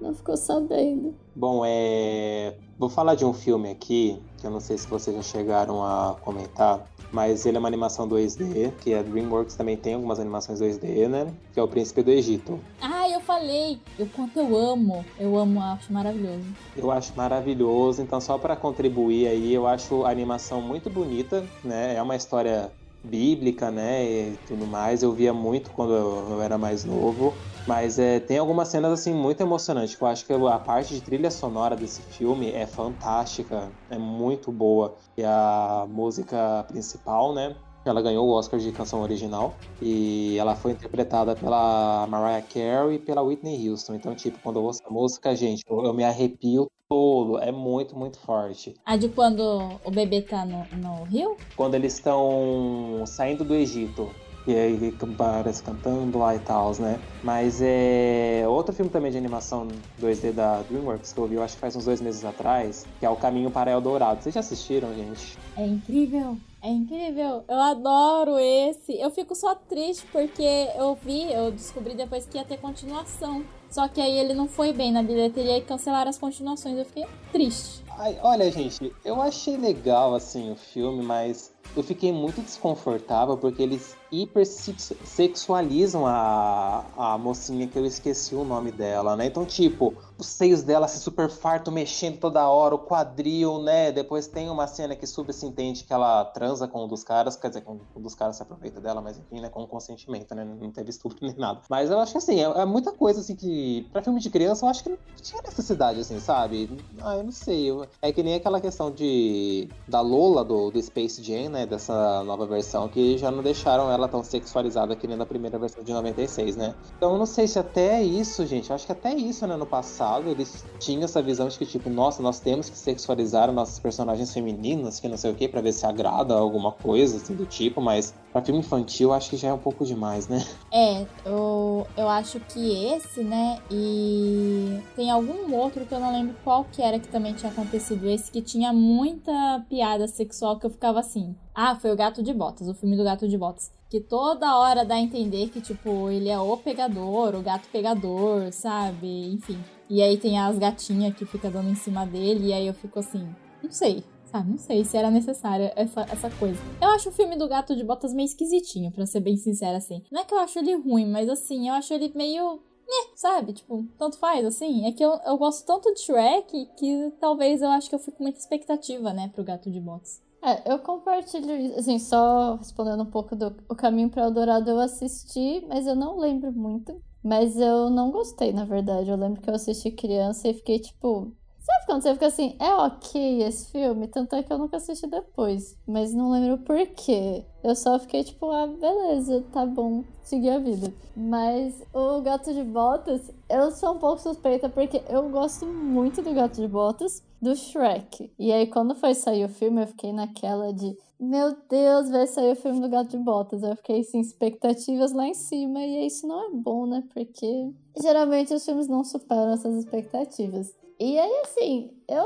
não 0.00 0.14
ficou 0.14 0.36
sabendo. 0.36 1.14
Bom, 1.34 1.62
é. 1.64 2.54
Vou 2.78 2.88
falar 2.88 3.14
de 3.14 3.24
um 3.24 3.32
filme 3.32 3.70
aqui, 3.70 4.20
que 4.38 4.46
eu 4.46 4.50
não 4.50 4.60
sei 4.60 4.76
se 4.76 4.86
vocês 4.86 5.16
já 5.16 5.22
chegaram 5.22 5.82
a 5.82 6.16
comentar, 6.20 6.86
mas 7.10 7.46
ele 7.46 7.56
é 7.56 7.58
uma 7.58 7.68
animação 7.68 8.06
2D, 8.06 8.72
que 8.82 8.92
a 8.92 9.02
DreamWorks 9.02 9.54
também 9.54 9.76
tem 9.76 9.94
algumas 9.94 10.20
animações 10.20 10.60
2D, 10.60 11.08
né? 11.08 11.32
Que 11.54 11.60
é 11.60 11.62
o 11.62 11.68
Príncipe 11.68 12.02
do 12.02 12.10
Egito. 12.10 12.60
Ah, 12.80 13.08
eu 13.08 13.20
falei! 13.20 13.80
O 13.98 14.06
quanto 14.06 14.38
eu 14.38 14.54
amo! 14.54 15.04
Eu 15.18 15.36
amo, 15.38 15.60
acho 15.62 15.90
maravilhoso. 15.90 16.44
Eu 16.76 16.90
acho 16.90 17.14
maravilhoso, 17.16 18.02
então 18.02 18.20
só 18.20 18.36
para 18.36 18.54
contribuir 18.54 19.28
aí, 19.28 19.54
eu 19.54 19.66
acho 19.66 20.04
a 20.04 20.10
animação 20.10 20.60
muito 20.60 20.90
bonita, 20.90 21.46
né? 21.64 21.94
É 21.96 22.02
uma 22.02 22.16
história 22.16 22.70
bíblica, 23.02 23.70
né, 23.70 24.04
e 24.04 24.38
tudo 24.46 24.66
mais. 24.66 25.02
Eu 25.02 25.12
via 25.12 25.32
muito 25.32 25.70
quando 25.70 25.92
eu, 25.92 26.26
eu 26.32 26.42
era 26.42 26.58
mais 26.58 26.84
novo. 26.84 27.32
Mas 27.66 27.98
é, 27.98 28.20
tem 28.20 28.38
algumas 28.38 28.68
cenas 28.68 28.92
assim 28.92 29.12
muito 29.12 29.40
emocionantes. 29.40 29.98
Eu 30.00 30.06
acho 30.06 30.24
que 30.24 30.32
a 30.32 30.58
parte 30.58 30.94
de 30.94 31.00
trilha 31.00 31.30
sonora 31.30 31.74
desse 31.74 32.00
filme 32.02 32.52
é 32.52 32.66
fantástica, 32.66 33.72
é 33.90 33.98
muito 33.98 34.52
boa. 34.52 34.94
E 35.16 35.24
a 35.24 35.84
música 35.88 36.64
principal, 36.68 37.34
né? 37.34 37.56
Ela 37.84 38.02
ganhou 38.02 38.26
o 38.26 38.32
Oscar 38.32 38.58
de 38.58 38.72
canção 38.72 39.00
original 39.00 39.58
e 39.80 40.36
ela 40.38 40.56
foi 40.56 40.72
interpretada 40.72 41.36
pela 41.36 42.06
Mariah 42.08 42.42
Carey 42.42 42.96
e 42.96 42.98
pela 42.98 43.22
Whitney 43.22 43.68
Houston. 43.68 43.94
Então, 43.94 44.14
tipo, 44.14 44.38
quando 44.42 44.56
eu 44.56 44.64
ouço 44.64 44.80
a 44.84 44.90
música, 44.90 45.36
gente, 45.36 45.62
eu, 45.68 45.94
me 45.94 46.02
arrepio 46.02 46.66
todo. 46.88 47.38
É 47.38 47.52
muito, 47.52 47.96
muito 47.96 48.18
forte. 48.18 48.74
A 48.84 48.96
de 48.96 49.08
quando 49.08 49.40
o 49.84 49.90
bebê 49.90 50.22
tá 50.22 50.44
no, 50.44 50.66
no 50.78 51.04
rio? 51.04 51.36
Quando 51.56 51.74
eles 51.74 51.94
estão 51.94 53.04
saindo 53.06 53.44
do 53.44 53.54
Egito. 53.54 54.10
E 54.46 54.54
aí 54.54 54.94
parece 55.18 55.62
cantando 55.62 56.18
lá 56.18 56.34
e 56.36 56.38
tal, 56.38 56.72
né? 56.78 57.00
Mas 57.22 57.60
é 57.60 58.44
outro 58.46 58.72
filme 58.72 58.90
também 58.90 59.10
de 59.10 59.18
animação 59.18 59.66
2D 60.00 60.32
da 60.32 60.62
DreamWorks 60.62 61.12
que 61.12 61.18
eu 61.18 61.26
vi, 61.26 61.34
eu 61.34 61.42
acho 61.42 61.54
que 61.54 61.60
faz 61.60 61.74
uns 61.74 61.84
dois 61.84 62.00
meses 62.00 62.24
atrás, 62.24 62.86
que 63.00 63.06
é 63.06 63.10
O 63.10 63.16
Caminho 63.16 63.50
para 63.50 63.72
Eldorado. 63.72 64.22
Vocês 64.22 64.34
já 64.34 64.40
assistiram, 64.40 64.94
gente? 64.94 65.36
É 65.56 65.66
incrível. 65.66 66.36
É 66.62 66.68
incrível, 66.68 67.44
eu 67.46 67.60
adoro 67.60 68.38
esse. 68.40 68.98
Eu 68.98 69.08
fico 69.10 69.36
só 69.36 69.54
triste 69.54 70.04
porque 70.10 70.68
eu 70.76 70.96
vi, 71.00 71.32
eu 71.32 71.52
descobri 71.52 71.94
depois 71.94 72.26
que 72.26 72.38
ia 72.38 72.44
ter 72.44 72.56
continuação. 72.56 73.44
Só 73.70 73.86
que 73.86 74.00
aí 74.00 74.18
ele 74.18 74.34
não 74.34 74.48
foi 74.48 74.72
bem 74.72 74.90
na 74.90 75.02
bilheteria 75.02 75.58
e 75.58 75.60
cancelaram 75.60 76.10
as 76.10 76.18
continuações. 76.18 76.76
Eu 76.76 76.84
fiquei 76.84 77.06
triste. 77.30 77.84
Ai, 77.98 78.18
olha, 78.22 78.50
gente, 78.50 78.92
eu 79.04 79.20
achei 79.22 79.56
legal 79.56 80.14
assim 80.14 80.50
o 80.50 80.56
filme, 80.56 81.02
mas 81.04 81.52
eu 81.74 81.82
fiquei 81.82 82.12
muito 82.12 82.40
desconfortável 82.42 83.36
porque 83.36 83.62
eles 83.62 83.96
hipersexualizam 84.10 86.06
a, 86.06 86.84
a 86.96 87.18
mocinha 87.18 87.66
que 87.66 87.78
eu 87.78 87.84
esqueci 87.84 88.34
o 88.34 88.44
nome 88.44 88.70
dela, 88.70 89.16
né? 89.16 89.26
Então, 89.26 89.44
tipo, 89.44 89.94
os 90.18 90.26
seios 90.26 90.62
dela 90.62 90.86
se 90.88 90.98
super 91.00 91.28
farto, 91.28 91.72
mexendo 91.72 92.18
toda 92.18 92.48
hora, 92.48 92.74
o 92.74 92.78
quadril, 92.78 93.62
né? 93.62 93.90
Depois 93.92 94.26
tem 94.26 94.48
uma 94.48 94.66
cena 94.66 94.94
que 94.94 95.06
sub 95.06 95.32
se 95.32 95.44
entende 95.44 95.84
que 95.84 95.92
ela 95.92 96.24
transa 96.26 96.68
com 96.68 96.84
um 96.84 96.88
dos 96.88 97.02
caras, 97.02 97.36
quer 97.36 97.48
dizer, 97.48 97.62
com 97.62 97.80
um 97.94 98.00
dos 98.00 98.14
caras 98.14 98.36
se 98.36 98.42
aproveita 98.42 98.80
dela, 98.80 99.00
mas 99.00 99.18
enfim, 99.18 99.40
né? 99.40 99.48
Com 99.48 99.66
consentimento, 99.66 100.34
né? 100.34 100.44
Não 100.44 100.70
teve 100.70 100.90
estupro 100.90 101.18
nem 101.20 101.34
nada. 101.36 101.60
Mas 101.68 101.90
eu 101.90 101.98
acho 101.98 102.12
que 102.12 102.18
assim, 102.18 102.40
é, 102.40 102.44
é, 102.44 102.64
muita 102.64 102.92
coisa 102.92 103.20
assim 103.20 103.34
que, 103.34 103.88
pra 103.92 104.02
filme 104.02 104.20
de 104.20 104.30
criança, 104.30 104.64
eu 104.64 104.70
acho 104.70 104.82
que 104.82 104.90
não 104.90 104.98
tinha 105.20 105.42
necessidade, 105.42 106.00
assim, 106.00 106.20
sabe? 106.20 106.70
Ah, 107.02 107.16
eu 107.16 107.24
não 107.24 107.32
sei. 107.32 107.66
É 108.00 108.12
que 108.12 108.22
nem 108.22 108.34
aquela 108.34 108.60
questão 108.60 108.90
de 108.90 109.68
da 109.88 110.00
Lola 110.00 110.44
do, 110.44 110.70
do 110.70 110.82
Space 110.82 111.22
Jam, 111.22 111.50
né? 111.56 111.66
Dessa 111.66 112.22
nova 112.24 112.46
versão, 112.46 112.88
que 112.88 113.16
já 113.16 113.30
não 113.30 113.42
deixaram 113.42 113.90
ela 113.90 114.06
tão 114.06 114.22
sexualizada 114.22 114.94
que 114.94 115.06
nem 115.06 115.16
na 115.16 115.24
primeira 115.24 115.58
versão 115.58 115.82
de 115.82 115.92
96, 115.92 116.56
né? 116.56 116.74
Então 116.96 117.12
eu 117.12 117.18
não 117.18 117.26
sei 117.26 117.48
se 117.48 117.58
até 117.58 118.02
isso, 118.02 118.44
gente, 118.44 118.72
acho 118.72 118.84
que 118.84 118.92
até 118.92 119.14
isso, 119.14 119.46
né, 119.46 119.56
no 119.56 119.66
passado 119.66 120.28
eles 120.28 120.64
tinham 120.78 121.04
essa 121.04 121.22
visão 121.22 121.48
de 121.48 121.56
que, 121.56 121.64
tipo, 121.64 121.88
nossa, 121.88 122.22
nós 122.22 122.40
temos 122.40 122.68
que 122.68 122.76
sexualizar 122.76 123.50
nossos 123.52 123.78
personagens 123.78 124.32
femininos, 124.32 125.00
que 125.00 125.08
não 125.08 125.16
sei 125.16 125.30
o 125.30 125.34
que, 125.34 125.48
pra 125.48 125.60
ver 125.62 125.72
se 125.72 125.86
agrada 125.86 126.34
alguma 126.34 126.72
coisa, 126.72 127.16
assim, 127.16 127.34
do 127.34 127.46
tipo, 127.46 127.80
mas 127.80 128.14
pra 128.36 128.44
filme 128.44 128.60
infantil 128.60 129.14
acho 129.14 129.30
que 129.30 129.36
já 129.38 129.48
é 129.48 129.52
um 129.52 129.58
pouco 129.58 129.82
demais, 129.82 130.28
né? 130.28 130.44
É, 130.70 131.06
eu, 131.24 131.86
eu 131.96 132.06
acho 132.06 132.38
que 132.40 132.84
esse, 132.92 133.22
né, 133.22 133.58
e 133.70 134.78
tem 134.94 135.10
algum 135.10 135.54
outro 135.54 135.86
que 135.86 135.94
eu 135.94 136.00
não 136.00 136.12
lembro 136.12 136.36
qual 136.44 136.64
que 136.64 136.82
era 136.82 136.98
que 136.98 137.08
também 137.08 137.32
tinha 137.32 137.50
acontecido, 137.50 138.06
esse 138.06 138.30
que 138.30 138.42
tinha 138.42 138.74
muita 138.74 139.64
piada 139.70 140.06
sexual 140.06 140.58
que 140.58 140.66
eu 140.66 140.70
ficava 140.70 141.00
assim. 141.00 141.34
Ah, 141.54 141.76
foi 141.76 141.90
o 141.90 141.96
Gato 141.96 142.22
de 142.22 142.34
Botas, 142.34 142.68
o 142.68 142.74
filme 142.74 142.94
do 142.94 143.04
Gato 143.04 143.26
de 143.26 143.38
Botas 143.38 143.74
que 143.88 144.00
toda 144.00 144.58
hora 144.58 144.84
dá 144.84 144.96
a 144.96 145.00
entender 145.00 145.48
que, 145.48 145.60
tipo, 145.60 146.10
ele 146.10 146.28
é 146.28 146.36
o 146.36 146.56
pegador, 146.56 147.36
o 147.36 147.40
gato 147.40 147.68
pegador, 147.68 148.52
sabe? 148.52 149.32
Enfim. 149.32 149.62
E 149.88 150.02
aí 150.02 150.16
tem 150.16 150.40
as 150.40 150.58
gatinhas 150.58 151.14
que 151.14 151.24
fica 151.24 151.48
dando 151.48 151.70
em 151.70 151.76
cima 151.76 152.04
dele, 152.04 152.48
e 152.48 152.52
aí 152.52 152.66
eu 152.66 152.74
fico 152.74 152.98
assim, 152.98 153.32
não 153.62 153.70
sei, 153.70 154.02
sabe? 154.26 154.50
Não 154.50 154.58
sei 154.58 154.84
se 154.84 154.96
era 154.96 155.10
necessária 155.10 155.72
essa, 155.76 156.02
essa 156.02 156.30
coisa. 156.30 156.60
Eu 156.80 156.88
acho 156.90 157.08
o 157.08 157.12
filme 157.12 157.36
do 157.36 157.48
Gato 157.48 157.74
de 157.74 157.84
Botas 157.84 158.12
meio 158.12 158.26
esquisitinho, 158.26 158.92
para 158.92 159.06
ser 159.06 159.20
bem 159.20 159.36
sincera, 159.36 159.78
assim. 159.78 160.02
Não 160.10 160.20
é 160.20 160.24
que 160.24 160.34
eu 160.34 160.38
acho 160.38 160.58
ele 160.58 160.74
ruim, 160.74 161.06
mas 161.06 161.28
assim, 161.28 161.68
eu 161.68 161.74
acho 161.74 161.92
ele 161.94 162.12
meio. 162.14 162.60
Né, 162.88 163.10
sabe? 163.16 163.52
Tipo, 163.52 163.84
tanto 163.98 164.16
faz, 164.16 164.44
assim. 164.44 164.86
É 164.86 164.92
que 164.92 165.04
eu, 165.04 165.18
eu 165.26 165.36
gosto 165.36 165.66
tanto 165.66 165.92
de 165.92 166.00
Shrek 166.00 166.68
que 166.76 167.12
talvez 167.20 167.60
eu 167.60 167.68
acho 167.70 167.88
que 167.88 167.94
eu 167.94 167.98
fico 167.98 168.18
com 168.18 168.22
muita 168.22 168.38
expectativa, 168.38 169.12
né, 169.12 169.28
pro 169.34 169.42
Gato 169.42 169.70
de 169.70 169.80
Botas. 169.80 170.22
É, 170.42 170.72
eu 170.72 170.78
compartilho 170.78 171.76
assim, 171.76 171.98
só 171.98 172.54
respondendo 172.54 173.02
um 173.02 173.10
pouco 173.10 173.34
do 173.34 173.56
O 173.68 173.74
Caminho 173.74 174.08
para 174.08 174.22
Eldorado 174.22 174.70
eu 174.70 174.78
assisti, 174.78 175.64
mas 175.66 175.88
eu 175.88 175.96
não 175.96 176.16
lembro 176.18 176.52
muito. 176.52 177.02
Mas 177.26 177.58
eu 177.58 177.90
não 177.90 178.12
gostei, 178.12 178.52
na 178.52 178.64
verdade. 178.64 179.10
Eu 179.10 179.16
lembro 179.16 179.40
que 179.42 179.50
eu 179.50 179.54
assisti 179.54 179.90
criança 179.90 180.46
e 180.46 180.54
fiquei 180.54 180.78
tipo. 180.78 181.32
Sabe 181.66 181.86
quando 181.86 182.02
você 182.02 182.12
fica 182.12 182.26
assim, 182.26 182.54
é 182.60 182.72
ok 182.74 183.42
esse 183.42 183.72
filme? 183.72 184.06
Tanto 184.06 184.36
é 184.36 184.42
que 184.44 184.52
eu 184.52 184.58
nunca 184.58 184.76
assisti 184.76 185.04
depois. 185.08 185.76
Mas 185.84 186.14
não 186.14 186.30
lembro 186.30 186.58
por 186.58 186.78
quê. 186.86 187.44
Eu 187.64 187.74
só 187.74 187.98
fiquei 187.98 188.22
tipo, 188.22 188.48
ah, 188.52 188.68
beleza, 188.68 189.44
tá 189.52 189.66
bom, 189.66 190.04
seguir 190.22 190.50
a 190.50 190.60
vida. 190.60 190.94
Mas 191.16 191.82
o 191.92 192.20
Gato 192.20 192.54
de 192.54 192.62
Botas, 192.62 193.32
eu 193.50 193.72
sou 193.72 193.94
um 193.94 193.98
pouco 193.98 194.22
suspeita 194.22 194.68
porque 194.68 195.02
eu 195.08 195.28
gosto 195.28 195.66
muito 195.66 196.22
do 196.22 196.32
Gato 196.32 196.60
de 196.60 196.68
Botas, 196.68 197.20
do 197.42 197.56
Shrek. 197.56 198.32
E 198.38 198.52
aí, 198.52 198.68
quando 198.68 198.94
foi 198.94 199.12
sair 199.14 199.44
o 199.44 199.48
filme, 199.48 199.82
eu 199.82 199.88
fiquei 199.88 200.12
naquela 200.12 200.72
de, 200.72 200.96
meu 201.18 201.56
Deus, 201.68 202.08
vai 202.10 202.28
sair 202.28 202.52
o 202.52 202.56
filme 202.56 202.78
do 202.78 202.88
Gato 202.88 203.10
de 203.10 203.18
Botas. 203.18 203.64
Eu 203.64 203.74
fiquei, 203.74 204.02
assim, 204.02 204.20
expectativas 204.20 205.12
lá 205.12 205.26
em 205.26 205.34
cima. 205.34 205.80
E 205.80 206.06
isso 206.06 206.28
não 206.28 206.46
é 206.46 206.50
bom, 206.52 206.86
né? 206.86 207.02
Porque 207.12 207.72
geralmente 208.00 208.54
os 208.54 208.64
filmes 208.64 208.86
não 208.86 209.02
superam 209.02 209.52
essas 209.52 209.74
expectativas. 209.74 210.72
E 210.98 211.18
aí, 211.18 211.40
assim, 211.44 211.90
eu, 212.08 212.24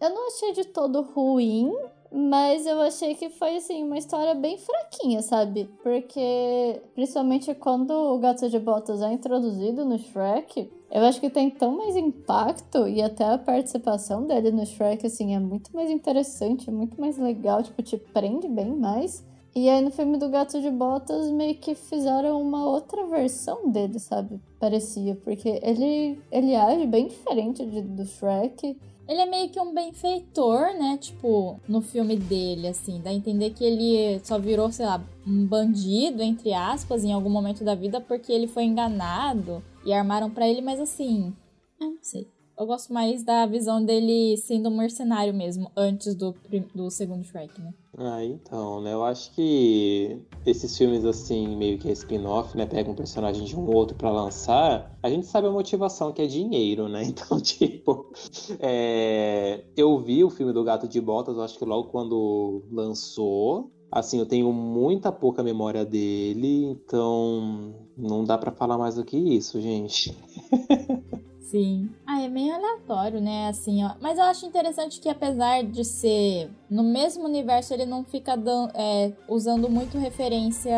eu 0.00 0.10
não 0.10 0.26
achei 0.28 0.52
de 0.52 0.64
todo 0.64 1.00
ruim, 1.00 1.72
mas 2.12 2.66
eu 2.66 2.80
achei 2.80 3.14
que 3.14 3.30
foi, 3.30 3.56
assim, 3.56 3.82
uma 3.82 3.96
história 3.96 4.34
bem 4.34 4.58
fraquinha, 4.58 5.22
sabe? 5.22 5.70
Porque, 5.82 6.82
principalmente 6.94 7.54
quando 7.54 7.92
o 7.92 8.18
Gato 8.18 8.48
de 8.50 8.58
Botas 8.58 9.00
é 9.00 9.12
introduzido 9.12 9.84
no 9.84 9.98
Shrek, 9.98 10.70
eu 10.90 11.02
acho 11.04 11.20
que 11.20 11.30
tem 11.30 11.48
tão 11.48 11.76
mais 11.76 11.96
impacto 11.96 12.86
e 12.86 13.00
até 13.00 13.24
a 13.24 13.38
participação 13.38 14.26
dele 14.26 14.50
no 14.50 14.66
Shrek, 14.66 15.06
assim, 15.06 15.34
é 15.34 15.38
muito 15.38 15.74
mais 15.74 15.88
interessante, 15.88 16.68
é 16.68 16.72
muito 16.72 17.00
mais 17.00 17.16
legal, 17.16 17.62
tipo, 17.62 17.82
te 17.82 17.96
prende 17.96 18.48
bem 18.48 18.74
mais. 18.74 19.24
E 19.54 19.68
aí 19.68 19.82
no 19.82 19.90
filme 19.90 20.16
do 20.16 20.28
Gato 20.28 20.60
de 20.60 20.70
Botas 20.70 21.28
meio 21.30 21.56
que 21.56 21.74
fizeram 21.74 22.40
uma 22.40 22.64
outra 22.64 23.04
versão 23.06 23.68
dele, 23.68 23.98
sabe? 23.98 24.40
Parecia, 24.60 25.16
porque 25.24 25.60
ele, 25.62 26.20
ele 26.30 26.54
age 26.54 26.86
bem 26.86 27.08
diferente 27.08 27.66
de, 27.66 27.82
do 27.82 28.04
Shrek. 28.04 28.78
Ele 29.08 29.20
é 29.20 29.26
meio 29.26 29.50
que 29.50 29.58
um 29.58 29.74
benfeitor, 29.74 30.72
né? 30.78 30.96
Tipo, 31.00 31.58
no 31.66 31.80
filme 31.80 32.16
dele, 32.16 32.68
assim. 32.68 33.00
Dá 33.02 33.10
a 33.10 33.14
entender 33.14 33.50
que 33.50 33.64
ele 33.64 34.20
só 34.22 34.38
virou, 34.38 34.70
sei 34.70 34.86
lá, 34.86 35.02
um 35.26 35.44
bandido, 35.44 36.22
entre 36.22 36.54
aspas, 36.54 37.02
em 37.02 37.12
algum 37.12 37.30
momento 37.30 37.64
da 37.64 37.74
vida 37.74 38.00
porque 38.00 38.32
ele 38.32 38.46
foi 38.46 38.62
enganado 38.62 39.64
e 39.84 39.92
armaram 39.92 40.30
para 40.30 40.48
ele, 40.48 40.60
mas 40.60 40.78
assim. 40.78 41.34
não 41.80 41.98
sei. 42.00 42.28
Eu 42.60 42.66
gosto 42.66 42.92
mais 42.92 43.22
da 43.22 43.46
visão 43.46 43.82
dele 43.82 44.36
sendo 44.36 44.68
um 44.68 44.76
mercenário 44.76 45.32
mesmo, 45.32 45.72
antes 45.74 46.14
do, 46.14 46.34
do 46.74 46.90
segundo 46.90 47.24
Shrek, 47.24 47.58
né? 47.58 47.72
Ah, 47.96 48.22
então, 48.22 48.82
né? 48.82 48.92
Eu 48.92 49.02
acho 49.02 49.34
que 49.34 50.20
esses 50.44 50.76
filmes, 50.76 51.06
assim, 51.06 51.56
meio 51.56 51.78
que 51.78 51.88
é 51.88 51.92
spin-off, 51.92 52.54
né? 52.54 52.66
Pega 52.66 52.90
um 52.90 52.94
personagem 52.94 53.46
de 53.46 53.56
um 53.56 53.64
outro 53.74 53.96
para 53.96 54.10
lançar, 54.10 54.94
a 55.02 55.08
gente 55.08 55.24
sabe 55.24 55.48
a 55.48 55.50
motivação 55.50 56.12
que 56.12 56.20
é 56.20 56.26
dinheiro, 56.26 56.86
né? 56.86 57.02
Então, 57.08 57.40
tipo, 57.40 58.12
é... 58.58 59.64
eu 59.74 59.98
vi 59.98 60.22
o 60.22 60.28
filme 60.28 60.52
do 60.52 60.62
Gato 60.62 60.86
de 60.86 61.00
Botas, 61.00 61.38
eu 61.38 61.42
acho 61.42 61.58
que 61.58 61.64
logo 61.64 61.88
quando 61.88 62.62
lançou. 62.70 63.70
Assim, 63.90 64.18
eu 64.18 64.26
tenho 64.26 64.52
muita 64.52 65.10
pouca 65.10 65.42
memória 65.42 65.82
dele, 65.82 66.66
então 66.66 67.74
não 67.96 68.22
dá 68.22 68.36
para 68.36 68.52
falar 68.52 68.76
mais 68.76 68.96
do 68.96 69.04
que 69.04 69.16
isso, 69.16 69.58
gente. 69.62 70.14
Sim. 71.50 71.90
Ah, 72.06 72.22
é 72.22 72.28
meio 72.28 72.54
aleatório, 72.54 73.20
né? 73.20 73.48
Assim, 73.48 73.82
ó. 73.82 73.96
Mas 74.00 74.18
eu 74.18 74.24
acho 74.24 74.46
interessante 74.46 75.00
que, 75.00 75.08
apesar 75.08 75.64
de 75.64 75.84
ser 75.84 76.48
no 76.70 76.84
mesmo 76.84 77.24
universo, 77.24 77.74
ele 77.74 77.84
não 77.84 78.04
fica 78.04 78.38
é, 78.72 79.12
usando 79.28 79.68
muito 79.68 79.98
referência 79.98 80.70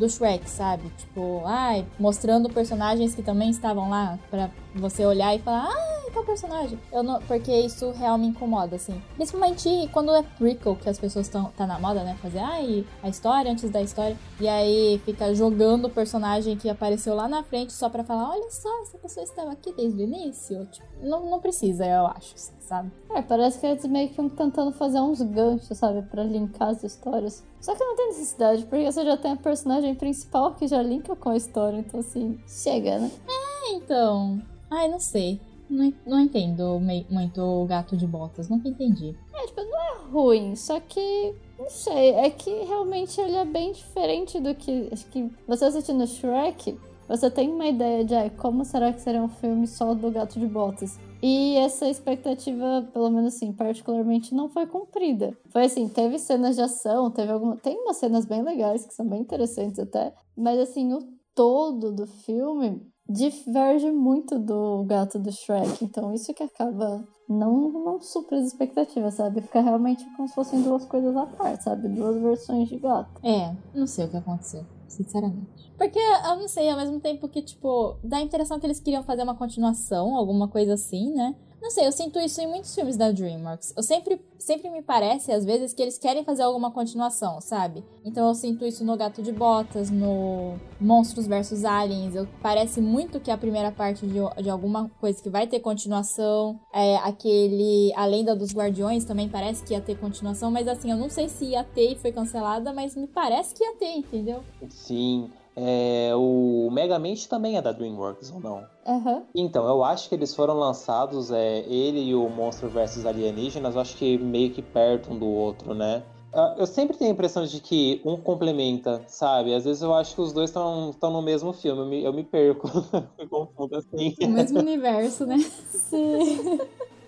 do 0.00 0.08
Shrek, 0.08 0.48
sabe? 0.48 0.90
Tipo, 0.98 1.42
ai, 1.44 1.86
mostrando 1.98 2.48
personagens 2.48 3.14
que 3.14 3.22
também 3.22 3.50
estavam 3.50 3.88
lá 3.88 4.18
para 4.30 4.50
você 4.74 5.04
olhar 5.04 5.34
e 5.34 5.38
falar, 5.38 5.68
ah, 5.68 6.00
tal 6.12 6.24
personagem. 6.24 6.78
Eu 6.92 7.02
não, 7.02 7.20
porque 7.22 7.52
isso 7.52 7.90
realmente 7.92 8.20
me 8.20 8.28
incomoda, 8.28 8.76
assim. 8.76 9.00
Principalmente 9.14 9.88
quando 9.92 10.14
é 10.14 10.22
prequel, 10.22 10.76
que 10.76 10.88
as 10.88 10.98
pessoas 10.98 11.26
estão 11.26 11.44
tá 11.56 11.66
na 11.66 11.78
moda, 11.78 12.02
né? 12.02 12.16
Fazer 12.20 12.38
ai, 12.38 12.84
a 13.02 13.08
história 13.08 13.50
antes 13.50 13.70
da 13.70 13.80
história. 13.80 14.16
E 14.38 14.48
aí 14.48 15.00
fica 15.04 15.34
jogando 15.34 15.86
o 15.86 15.90
personagem 15.90 16.56
que 16.56 16.68
apareceu 16.68 17.14
lá 17.14 17.28
na 17.28 17.42
frente 17.42 17.72
só 17.72 17.88
pra 17.88 18.04
falar: 18.04 18.30
olha 18.30 18.50
só, 18.50 18.82
essa 18.82 18.98
pessoa 18.98 19.24
estava 19.24 19.52
aqui 19.52 19.72
desde 19.72 20.02
o 20.02 20.04
início. 20.04 20.66
Tipo, 20.66 20.89
não, 21.02 21.28
não 21.28 21.40
precisa, 21.40 21.84
eu 21.86 22.06
acho, 22.06 22.34
sabe? 22.60 22.90
É, 23.10 23.22
parece 23.22 23.58
que 23.58 23.66
eles 23.66 23.84
meio 23.86 24.08
que 24.08 24.12
estão 24.12 24.28
tentando 24.28 24.72
fazer 24.72 25.00
uns 25.00 25.20
ganchos, 25.22 25.76
sabe? 25.76 26.02
Pra 26.02 26.22
linkar 26.22 26.68
as 26.68 26.82
histórias. 26.82 27.44
Só 27.60 27.74
que 27.74 27.84
não 27.84 27.96
tem 27.96 28.08
necessidade, 28.08 28.64
porque 28.64 28.90
você 28.90 29.04
já 29.04 29.16
tem 29.16 29.32
a 29.32 29.36
personagem 29.36 29.94
principal 29.94 30.54
que 30.54 30.66
já 30.66 30.82
linka 30.82 31.14
com 31.16 31.30
a 31.30 31.36
história. 31.36 31.78
Então, 31.78 32.00
assim, 32.00 32.38
chega, 32.46 32.98
né? 32.98 33.10
É, 33.28 33.72
então. 33.74 34.40
Ai, 34.70 34.88
não 34.88 35.00
sei. 35.00 35.40
Não, 35.68 35.92
não 36.04 36.20
entendo 36.20 36.80
muito 37.08 37.40
o 37.40 37.64
gato 37.64 37.96
de 37.96 38.06
botas, 38.06 38.48
nunca 38.48 38.68
entendi. 38.68 39.16
É, 39.32 39.46
tipo, 39.46 39.60
não 39.62 39.78
é 39.78 40.10
ruim, 40.10 40.56
só 40.56 40.80
que. 40.80 41.34
Não 41.58 41.68
sei, 41.68 42.12
é 42.12 42.30
que 42.30 42.50
realmente 42.64 43.20
ele 43.20 43.36
é 43.36 43.44
bem 43.44 43.72
diferente 43.72 44.40
do 44.40 44.54
que. 44.54 44.88
Acho 44.90 45.06
que 45.06 45.30
você 45.46 45.66
assistindo 45.66 46.06
Shrek, 46.06 46.76
você 47.10 47.28
tem 47.28 47.50
uma 47.50 47.66
ideia 47.66 48.04
de 48.04 48.14
ah, 48.14 48.30
como 48.30 48.64
será 48.64 48.92
que 48.92 49.00
seria 49.00 49.20
um 49.20 49.28
filme 49.28 49.66
só 49.66 49.94
do 49.94 50.10
gato 50.12 50.38
de 50.38 50.46
botas. 50.46 50.96
E 51.20 51.56
essa 51.56 51.88
expectativa, 51.88 52.88
pelo 52.92 53.10
menos 53.10 53.34
assim, 53.34 53.52
particularmente 53.52 54.32
não 54.32 54.48
foi 54.48 54.66
cumprida. 54.66 55.36
Foi 55.50 55.64
assim, 55.64 55.88
teve 55.88 56.18
cenas 56.20 56.54
de 56.54 56.62
ação, 56.62 57.10
teve 57.10 57.32
alguma. 57.32 57.56
Tem 57.56 57.76
umas 57.76 57.96
cenas 57.96 58.24
bem 58.24 58.42
legais, 58.42 58.86
que 58.86 58.94
são 58.94 59.06
bem 59.06 59.20
interessantes 59.20 59.78
até. 59.80 60.14
Mas 60.36 60.58
assim, 60.60 60.92
o 60.94 61.00
todo 61.34 61.92
do 61.92 62.06
filme 62.06 62.80
diverge 63.08 63.90
muito 63.90 64.38
do 64.38 64.84
gato 64.84 65.18
do 65.18 65.32
Shrek. 65.32 65.84
Então 65.84 66.14
isso 66.14 66.32
que 66.32 66.44
acaba 66.44 67.04
não, 67.28 67.70
não 67.70 68.00
supra 68.00 68.38
as 68.38 68.46
expectativas, 68.46 69.14
sabe? 69.14 69.40
Fica 69.40 69.60
realmente 69.60 70.04
como 70.16 70.28
se 70.28 70.34
fossem 70.34 70.62
duas 70.62 70.84
coisas 70.84 71.16
à 71.16 71.26
parte, 71.26 71.64
sabe? 71.64 71.88
Duas 71.88 72.16
versões 72.20 72.68
de 72.68 72.78
gato. 72.78 73.20
É, 73.24 73.54
não 73.74 73.86
sei 73.86 74.06
o 74.06 74.08
que 74.08 74.16
aconteceu, 74.16 74.64
sinceramente. 74.90 75.72
Porque 75.76 75.98
eu 75.98 76.36
não 76.36 76.48
sei, 76.48 76.68
ao 76.68 76.76
mesmo 76.76 77.00
tempo 77.00 77.28
que, 77.28 77.40
tipo, 77.40 77.96
dá 78.02 78.18
a 78.18 78.22
impressão 78.22 78.58
que 78.58 78.66
eles 78.66 78.80
queriam 78.80 79.02
fazer 79.02 79.22
uma 79.22 79.34
continuação, 79.34 80.16
alguma 80.16 80.48
coisa 80.48 80.74
assim, 80.74 81.14
né? 81.14 81.34
Não 81.60 81.70
sei, 81.70 81.86
eu 81.86 81.92
sinto 81.92 82.18
isso 82.18 82.40
em 82.40 82.46
muitos 82.46 82.74
filmes 82.74 82.96
da 82.96 83.10
DreamWorks. 83.10 83.74
Eu 83.76 83.82
sempre, 83.82 84.20
sempre 84.38 84.70
me 84.70 84.80
parece, 84.82 85.30
às 85.30 85.44
vezes, 85.44 85.74
que 85.74 85.82
eles 85.82 85.98
querem 85.98 86.24
fazer 86.24 86.42
alguma 86.42 86.70
continuação, 86.70 87.40
sabe? 87.40 87.84
Então 88.04 88.28
eu 88.28 88.34
sinto 88.34 88.64
isso 88.64 88.84
no 88.84 88.96
Gato 88.96 89.22
de 89.22 89.30
Botas, 89.30 89.90
no 89.90 90.54
Monstros 90.80 91.26
vs 91.26 91.64
Aliens. 91.64 92.14
Eu, 92.14 92.26
parece 92.40 92.80
muito 92.80 93.20
que 93.20 93.30
é 93.30 93.34
a 93.34 93.38
primeira 93.38 93.70
parte 93.70 94.06
de, 94.06 94.20
de 94.42 94.48
alguma 94.50 94.90
coisa 95.00 95.22
que 95.22 95.28
vai 95.28 95.46
ter 95.46 95.60
continuação. 95.60 96.58
É, 96.72 96.96
aquele 96.96 97.92
A 97.94 98.06
Lenda 98.06 98.34
dos 98.34 98.54
Guardiões 98.54 99.04
também 99.04 99.28
parece 99.28 99.62
que 99.62 99.74
ia 99.74 99.80
ter 99.80 99.98
continuação, 99.98 100.50
mas 100.50 100.66
assim, 100.66 100.90
eu 100.90 100.96
não 100.96 101.10
sei 101.10 101.28
se 101.28 101.44
ia 101.46 101.62
ter 101.62 101.92
e 101.92 101.96
foi 101.96 102.10
cancelada, 102.10 102.72
mas 102.72 102.96
me 102.96 103.06
parece 103.06 103.54
que 103.54 103.62
ia 103.62 103.76
ter, 103.76 103.96
entendeu? 103.98 104.42
Sim. 104.70 105.30
É, 105.56 106.12
o 106.14 106.70
Megamente 106.70 107.28
também 107.28 107.56
é 107.56 107.62
da 107.62 107.72
DreamWorks 107.72 108.32
ou 108.32 108.40
não? 108.40 108.64
Uhum. 108.86 109.22
Então, 109.34 109.66
eu 109.66 109.84
acho 109.84 110.08
que 110.08 110.14
eles 110.14 110.34
foram 110.34 110.54
lançados, 110.54 111.30
é, 111.30 111.60
ele 111.60 112.00
e 112.00 112.14
o 112.14 112.28
Monstro 112.28 112.68
vs 112.68 113.04
Alienígenas, 113.04 113.74
eu 113.74 113.80
acho 113.80 113.96
que 113.96 114.16
meio 114.18 114.50
que 114.50 114.62
perto 114.62 115.12
um 115.12 115.18
do 115.18 115.26
outro, 115.26 115.74
né? 115.74 116.02
Ah, 116.32 116.54
eu 116.56 116.66
sempre 116.66 116.96
tenho 116.96 117.10
a 117.10 117.14
impressão 117.14 117.44
de 117.44 117.60
que 117.60 118.00
um 118.04 118.16
complementa, 118.16 119.02
sabe? 119.08 119.52
Às 119.52 119.64
vezes 119.64 119.82
eu 119.82 119.92
acho 119.92 120.14
que 120.14 120.20
os 120.20 120.32
dois 120.32 120.50
estão 120.50 120.92
no 121.02 121.22
mesmo 121.22 121.52
filme, 121.52 121.80
eu 121.80 121.86
me, 121.86 122.04
eu 122.04 122.12
me 122.12 122.22
perco, 122.22 122.68
me 123.18 123.26
confundo 123.28 123.76
assim. 123.76 124.14
O 124.22 124.28
mesmo 124.28 124.60
universo, 124.60 125.26
né? 125.26 125.38
Sim. 125.38 126.60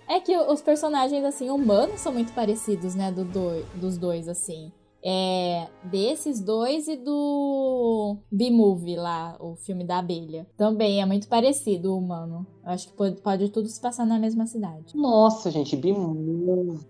É 0.09 0.19
que 0.19 0.37
os 0.37 0.61
personagens, 0.61 1.23
assim, 1.23 1.49
humanos 1.49 2.01
são 2.01 2.11
muito 2.11 2.33
parecidos, 2.33 2.93
né? 2.95 3.11
Do 3.11 3.23
do, 3.23 3.63
dos 3.75 3.97
dois, 3.97 4.27
assim. 4.27 4.71
É 5.05 5.67
desses 5.83 6.39
dois 6.39 6.87
e 6.87 6.95
do 6.95 8.15
B-Movie 8.31 8.95
lá, 8.95 9.35
o 9.39 9.55
filme 9.55 9.83
da 9.83 9.97
abelha. 9.99 10.47
Também 10.55 11.01
é 11.01 11.05
muito 11.05 11.27
parecido 11.27 11.93
o 11.93 11.97
humano. 11.97 12.47
Eu 12.63 12.71
acho 12.71 12.87
que 12.87 12.93
pode, 12.93 13.21
pode 13.21 13.49
tudo 13.49 13.67
se 13.67 13.81
passar 13.81 14.05
na 14.05 14.17
mesma 14.17 14.45
cidade. 14.45 14.95
Nossa, 14.95 15.51
gente, 15.51 15.75
B-Movie. 15.75 16.81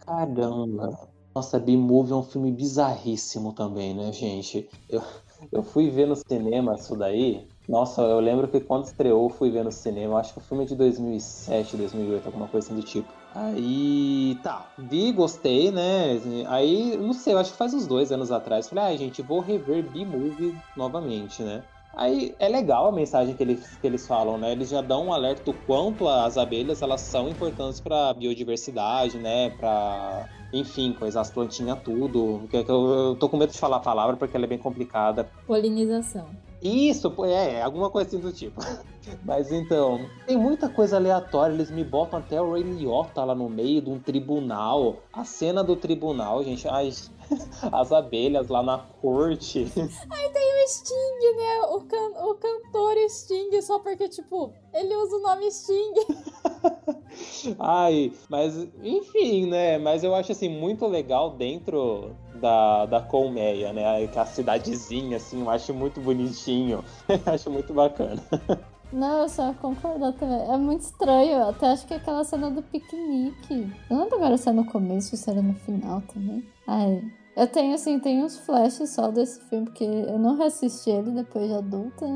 Caramba. 0.00 1.08
Nossa, 1.34 1.58
B-Movie 1.58 2.12
é 2.12 2.16
um 2.16 2.22
filme 2.22 2.52
bizarríssimo 2.52 3.52
também, 3.52 3.94
né, 3.94 4.12
gente? 4.12 4.68
Eu, 4.88 5.02
eu 5.50 5.62
fui 5.62 5.90
ver 5.90 6.06
no 6.06 6.16
cinema 6.16 6.74
isso 6.74 6.96
daí. 6.96 7.46
Nossa, 7.68 8.02
eu 8.02 8.20
lembro 8.20 8.46
que 8.46 8.60
quando 8.60 8.84
estreou, 8.84 9.28
fui 9.28 9.50
ver 9.50 9.64
no 9.64 9.72
cinema. 9.72 10.18
Acho 10.18 10.32
que 10.34 10.38
o 10.38 10.42
filme 10.42 10.64
é 10.64 10.66
de 10.66 10.76
2007, 10.76 11.76
2008, 11.76 12.26
alguma 12.26 12.46
coisa 12.46 12.66
assim 12.66 12.76
do 12.76 12.84
tipo. 12.84 13.08
Aí, 13.34 14.38
tá, 14.44 14.64
vi, 14.78 15.10
gostei, 15.10 15.72
né? 15.72 16.20
Aí, 16.46 16.96
não 16.96 17.12
sei, 17.12 17.34
eu 17.34 17.38
acho 17.38 17.50
que 17.50 17.58
faz 17.58 17.74
uns 17.74 17.86
dois 17.86 18.12
anos 18.12 18.30
atrás, 18.30 18.68
falei, 18.68 18.84
ah, 18.84 18.96
gente, 18.96 19.22
vou 19.22 19.40
rever 19.40 19.82
B-Movie 19.90 20.54
novamente, 20.76 21.42
né? 21.42 21.64
Aí 21.96 22.34
é 22.38 22.48
legal 22.48 22.88
a 22.88 22.92
mensagem 22.92 23.36
que 23.36 23.42
eles, 23.42 23.76
que 23.76 23.86
eles 23.86 24.06
falam, 24.06 24.36
né? 24.36 24.52
Eles 24.52 24.68
já 24.68 24.80
dão 24.80 25.06
um 25.06 25.12
alerta 25.12 25.44
do 25.44 25.52
quanto 25.52 26.08
as 26.08 26.36
abelhas 26.36 26.82
elas 26.82 27.00
são 27.02 27.28
importantes 27.28 27.80
para 27.80 28.14
biodiversidade, 28.14 29.16
né? 29.18 29.50
Para, 29.50 30.28
enfim, 30.52 30.92
coisas, 30.92 31.16
as 31.16 31.30
plantinhas 31.30 31.80
tudo. 31.82 32.48
Eu, 32.52 32.64
eu 32.66 33.16
tô 33.16 33.28
com 33.28 33.36
medo 33.36 33.52
de 33.52 33.58
falar 33.58 33.76
a 33.76 33.80
palavra 33.80 34.16
porque 34.16 34.36
ela 34.36 34.44
é 34.44 34.48
bem 34.48 34.58
complicada. 34.58 35.28
Polinização. 35.46 36.30
Isso, 36.64 37.12
é, 37.26 37.60
alguma 37.60 37.90
coisa 37.90 38.08
assim 38.08 38.18
do 38.18 38.32
tipo. 38.32 38.58
Mas 39.22 39.52
então, 39.52 40.08
tem 40.26 40.34
muita 40.34 40.66
coisa 40.66 40.96
aleatória. 40.96 41.52
Eles 41.52 41.70
me 41.70 41.84
botam 41.84 42.18
até 42.18 42.40
o 42.40 42.52
Ray 42.52 42.62
Liotta 42.62 43.22
lá 43.22 43.34
no 43.34 43.50
meio 43.50 43.82
de 43.82 43.90
um 43.90 43.98
tribunal. 43.98 44.96
A 45.12 45.24
cena 45.26 45.62
do 45.62 45.76
tribunal, 45.76 46.42
gente. 46.42 46.66
Ai, 46.66 46.90
as 47.70 47.92
abelhas 47.92 48.48
lá 48.48 48.62
na 48.62 48.78
corte. 48.78 49.70
Aí 49.76 50.28
tem 50.30 50.64
o 50.64 50.68
Sting, 50.68 51.36
né? 51.36 51.60
O, 51.68 51.80
can 51.82 52.24
o 52.24 52.34
cantor 52.34 52.96
Sting, 53.10 53.60
só 53.60 53.78
porque, 53.78 54.08
tipo, 54.08 54.50
ele 54.72 54.96
usa 54.96 55.16
o 55.16 55.20
nome 55.20 55.50
Sting. 55.50 55.94
Ai, 57.58 58.10
mas 58.30 58.66
enfim, 58.82 59.46
né? 59.46 59.76
Mas 59.76 60.02
eu 60.02 60.14
acho 60.14 60.32
assim 60.32 60.48
muito 60.48 60.86
legal 60.86 61.30
dentro 61.36 62.16
da, 62.44 62.84
da 62.84 63.00
colmeia, 63.00 63.72
né? 63.72 64.06
A 64.14 64.26
cidadezinha, 64.26 65.16
assim, 65.16 65.40
eu 65.40 65.48
acho 65.48 65.72
muito 65.72 65.98
bonitinho. 65.98 66.84
acho 67.24 67.50
muito 67.50 67.72
bacana. 67.72 68.22
Não, 68.92 69.22
eu 69.22 69.28
só 69.30 69.54
concordo 69.54 70.12
também. 70.12 70.52
É 70.52 70.56
muito 70.58 70.82
estranho. 70.82 71.32
Eu 71.32 71.48
até 71.48 71.68
acho 71.68 71.86
que 71.86 71.94
é 71.94 71.96
aquela 71.96 72.22
cena 72.22 72.50
do 72.50 72.62
piquenique. 72.62 73.72
Eu 73.88 73.96
não 73.96 74.02
lembro 74.02 74.18
agora 74.18 74.36
se 74.36 74.50
é 74.50 74.52
no 74.52 74.66
começo 74.66 75.14
ou 75.14 75.18
se 75.18 75.30
era 75.30 75.40
no 75.40 75.54
final 75.54 76.02
também. 76.02 76.46
Ai. 76.66 77.02
Eu 77.34 77.48
tenho, 77.48 77.74
assim, 77.74 77.98
tenho 77.98 78.24
uns 78.24 78.38
flashes 78.38 78.90
só 78.90 79.10
desse 79.10 79.40
filme, 79.48 79.64
porque 79.64 79.84
eu 79.84 80.18
não 80.18 80.36
reassisti 80.36 80.90
ele 80.90 81.12
depois 81.12 81.48
de 81.48 81.54
adulta? 81.54 82.06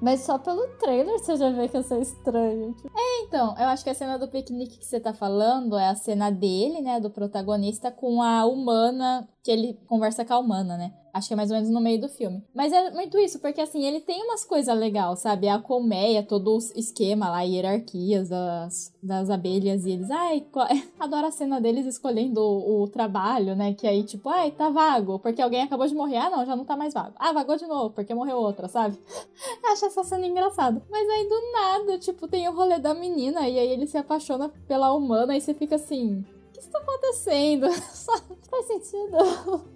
Mas 0.00 0.20
só 0.20 0.38
pelo 0.38 0.66
trailer 0.78 1.18
você 1.18 1.36
já 1.36 1.50
vê 1.50 1.68
que 1.68 1.78
isso 1.78 1.94
é 1.94 2.00
estranho. 2.00 2.72
Tipo. 2.74 2.88
É, 2.88 3.24
então, 3.24 3.54
eu 3.58 3.68
acho 3.68 3.82
que 3.82 3.90
a 3.90 3.94
cena 3.94 4.18
do 4.18 4.28
piquenique 4.28 4.78
que 4.78 4.86
você 4.86 5.00
tá 5.00 5.12
falando 5.12 5.76
é 5.76 5.88
a 5.88 5.94
cena 5.94 6.30
dele, 6.30 6.80
né, 6.80 7.00
do 7.00 7.10
protagonista, 7.10 7.90
com 7.90 8.22
a 8.22 8.46
humana, 8.46 9.28
que 9.42 9.50
ele 9.50 9.78
conversa 9.86 10.24
com 10.24 10.34
a 10.34 10.38
humana, 10.38 10.76
né? 10.76 10.92
Acho 11.18 11.28
que 11.28 11.34
é 11.34 11.36
mais 11.36 11.50
ou 11.50 11.56
menos 11.56 11.68
no 11.70 11.80
meio 11.80 12.00
do 12.00 12.08
filme. 12.08 12.42
Mas 12.54 12.72
é 12.72 12.90
muito 12.92 13.18
isso, 13.18 13.40
porque 13.40 13.60
assim, 13.60 13.84
ele 13.84 14.00
tem 14.00 14.22
umas 14.22 14.44
coisas 14.44 14.76
legais, 14.76 15.18
sabe? 15.18 15.48
A 15.48 15.58
colmeia, 15.58 16.22
todo 16.22 16.54
o 16.54 16.58
esquema 16.76 17.28
lá, 17.28 17.42
hierarquias 17.42 18.28
das, 18.28 18.94
das 19.02 19.28
abelhas, 19.28 19.84
e 19.84 19.90
eles, 19.90 20.10
ai, 20.10 20.46
adoro 20.98 21.26
a 21.26 21.30
cena 21.32 21.60
deles 21.60 21.86
escolhendo 21.86 22.40
o, 22.40 22.84
o, 22.84 22.88
trabalho, 22.88 23.56
né? 23.56 23.74
Que 23.74 23.86
aí, 23.86 24.04
tipo, 24.04 24.28
ai, 24.28 24.52
tá 24.52 24.70
vago, 24.70 25.18
porque 25.18 25.42
alguém 25.42 25.62
acabou 25.62 25.86
de 25.88 25.94
morrer. 25.94 26.18
Ah, 26.18 26.30
não, 26.30 26.46
já 26.46 26.54
não 26.54 26.64
tá 26.64 26.76
mais 26.76 26.94
vago. 26.94 27.14
Ah, 27.18 27.32
vagou 27.32 27.56
de 27.56 27.66
novo, 27.66 27.90
porque 27.90 28.14
morreu 28.14 28.38
outra, 28.38 28.68
sabe? 28.68 28.96
Acho 29.72 29.86
essa 29.86 30.04
cena 30.04 30.26
engraçada. 30.26 30.80
Mas 30.88 31.08
aí 31.08 31.28
do 31.28 31.52
nada, 31.52 31.98
tipo, 31.98 32.28
tem 32.28 32.48
o 32.48 32.54
rolê 32.54 32.78
da 32.78 32.94
menina, 32.94 33.48
e 33.48 33.58
aí 33.58 33.68
ele 33.68 33.88
se 33.88 33.98
apaixona 33.98 34.48
pela 34.68 34.92
humana, 34.92 35.36
e 35.36 35.40
você 35.40 35.52
fica 35.52 35.74
assim 35.74 36.24
que 36.68 36.76
está 36.76 36.78
acontecendo? 36.78 37.66
Faz 38.48 38.66
sentido. 38.66 39.16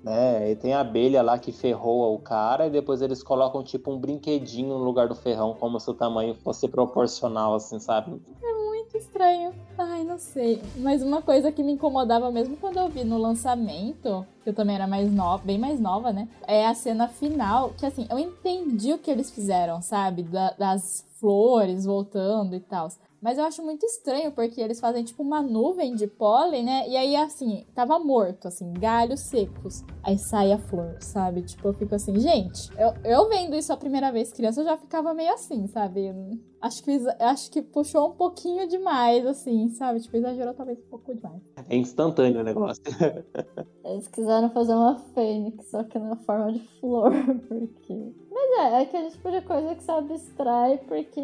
É, 0.06 0.50
e 0.50 0.56
tem 0.56 0.72
a 0.72 0.80
abelha 0.80 1.22
lá 1.22 1.38
que 1.38 1.52
ferrou 1.52 2.14
o 2.14 2.18
cara, 2.18 2.66
e 2.66 2.70
depois 2.70 3.02
eles 3.02 3.22
colocam 3.22 3.62
tipo 3.62 3.92
um 3.92 3.98
brinquedinho 3.98 4.78
no 4.78 4.84
lugar 4.84 5.08
do 5.08 5.14
ferrão, 5.14 5.54
como 5.58 5.78
se 5.78 5.90
o 5.90 5.94
tamanho 5.94 6.34
fosse 6.34 6.68
proporcional, 6.68 7.54
assim, 7.54 7.78
sabe? 7.78 8.20
É 8.42 8.54
muito 8.54 8.96
estranho. 8.96 9.52
Ai, 9.76 10.04
não 10.04 10.18
sei. 10.18 10.62
Mas 10.76 11.02
uma 11.02 11.22
coisa 11.22 11.52
que 11.52 11.62
me 11.62 11.72
incomodava 11.72 12.30
mesmo 12.30 12.56
quando 12.56 12.78
eu 12.78 12.88
vi 12.88 13.04
no 13.04 13.18
lançamento, 13.18 14.26
que 14.42 14.50
eu 14.50 14.54
também 14.54 14.76
era 14.76 14.86
mais 14.86 15.12
nova, 15.12 15.42
bem 15.44 15.58
mais 15.58 15.78
nova, 15.78 16.12
né? 16.12 16.28
É 16.46 16.66
a 16.66 16.74
cena 16.74 17.08
final, 17.08 17.70
que 17.78 17.86
assim, 17.86 18.06
eu 18.10 18.18
entendi 18.18 18.92
o 18.92 18.98
que 18.98 19.10
eles 19.10 19.30
fizeram, 19.30 19.82
sabe? 19.82 20.22
Da, 20.22 20.50
das 20.52 21.06
flores 21.20 21.84
voltando 21.84 22.56
e 22.56 22.60
tal. 22.60 22.88
Mas 23.22 23.38
eu 23.38 23.44
acho 23.44 23.62
muito 23.62 23.86
estranho, 23.86 24.32
porque 24.32 24.60
eles 24.60 24.80
fazem 24.80 25.04
tipo 25.04 25.22
uma 25.22 25.40
nuvem 25.40 25.94
de 25.94 26.08
pólen, 26.08 26.64
né? 26.64 26.88
E 26.88 26.96
aí, 26.96 27.14
assim, 27.14 27.64
tava 27.72 27.96
morto, 28.00 28.48
assim, 28.48 28.72
galhos 28.72 29.20
secos. 29.20 29.84
Aí 30.02 30.18
sai 30.18 30.50
a 30.50 30.58
flor, 30.58 30.96
sabe? 31.00 31.42
Tipo, 31.42 31.68
eu 31.68 31.72
fico 31.72 31.94
assim, 31.94 32.18
gente, 32.18 32.68
eu, 32.76 32.92
eu 33.04 33.28
vendo 33.28 33.54
isso 33.54 33.72
a 33.72 33.76
primeira 33.76 34.10
vez 34.10 34.32
criança, 34.32 34.60
eu 34.60 34.64
já 34.64 34.76
ficava 34.76 35.14
meio 35.14 35.32
assim, 35.32 35.68
sabe? 35.68 36.12
Acho 36.60 36.82
que, 36.82 36.90
acho 37.20 37.50
que 37.50 37.62
puxou 37.62 38.08
um 38.08 38.12
pouquinho 38.12 38.66
demais, 38.66 39.24
assim, 39.24 39.68
sabe? 39.68 40.00
Tipo, 40.00 40.16
exagerou 40.16 40.54
talvez 40.54 40.78
um 40.80 40.88
pouco 40.90 41.14
demais. 41.14 41.40
É 41.68 41.76
instantâneo 41.76 42.40
o 42.40 42.44
negócio. 42.44 42.82
Eles 43.84 44.08
quiseram 44.08 44.50
fazer 44.50 44.74
uma 44.74 44.98
fênix, 45.14 45.70
só 45.70 45.84
que 45.84 45.98
na 45.98 46.16
forma 46.16 46.52
de 46.52 46.60
flor, 46.80 47.12
porque. 47.48 48.12
Mas 48.32 48.58
é, 48.58 48.78
é 48.78 48.82
aquele 48.82 49.10
tipo 49.10 49.30
de 49.30 49.40
coisa 49.42 49.74
que 49.76 49.82
se 49.82 49.90
abstrai, 49.90 50.78
porque 50.88 51.20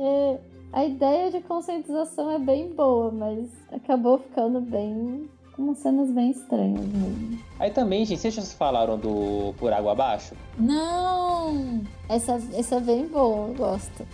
a 0.73 0.85
ideia 0.85 1.31
de 1.31 1.41
conscientização 1.41 2.31
é 2.31 2.39
bem 2.39 2.73
boa, 2.75 3.11
mas 3.11 3.49
acabou 3.73 4.19
ficando 4.19 4.61
bem. 4.61 5.29
com 5.55 5.63
umas 5.63 5.79
cenas 5.79 6.11
bem 6.11 6.31
estranhas 6.31 6.85
mesmo. 6.87 7.39
Aí 7.59 7.71
também, 7.71 8.05
gente, 8.05 8.21
vocês 8.21 8.53
falaram 8.53 8.97
do 8.97 9.53
Por 9.59 9.73
Água 9.73 9.93
Abaixo? 9.93 10.35
Não! 10.57 11.83
Essa, 12.09 12.41
essa 12.55 12.77
é 12.77 12.81
bem 12.81 13.07
boa, 13.09 13.49
eu 13.49 13.55
gosto. 13.55 14.07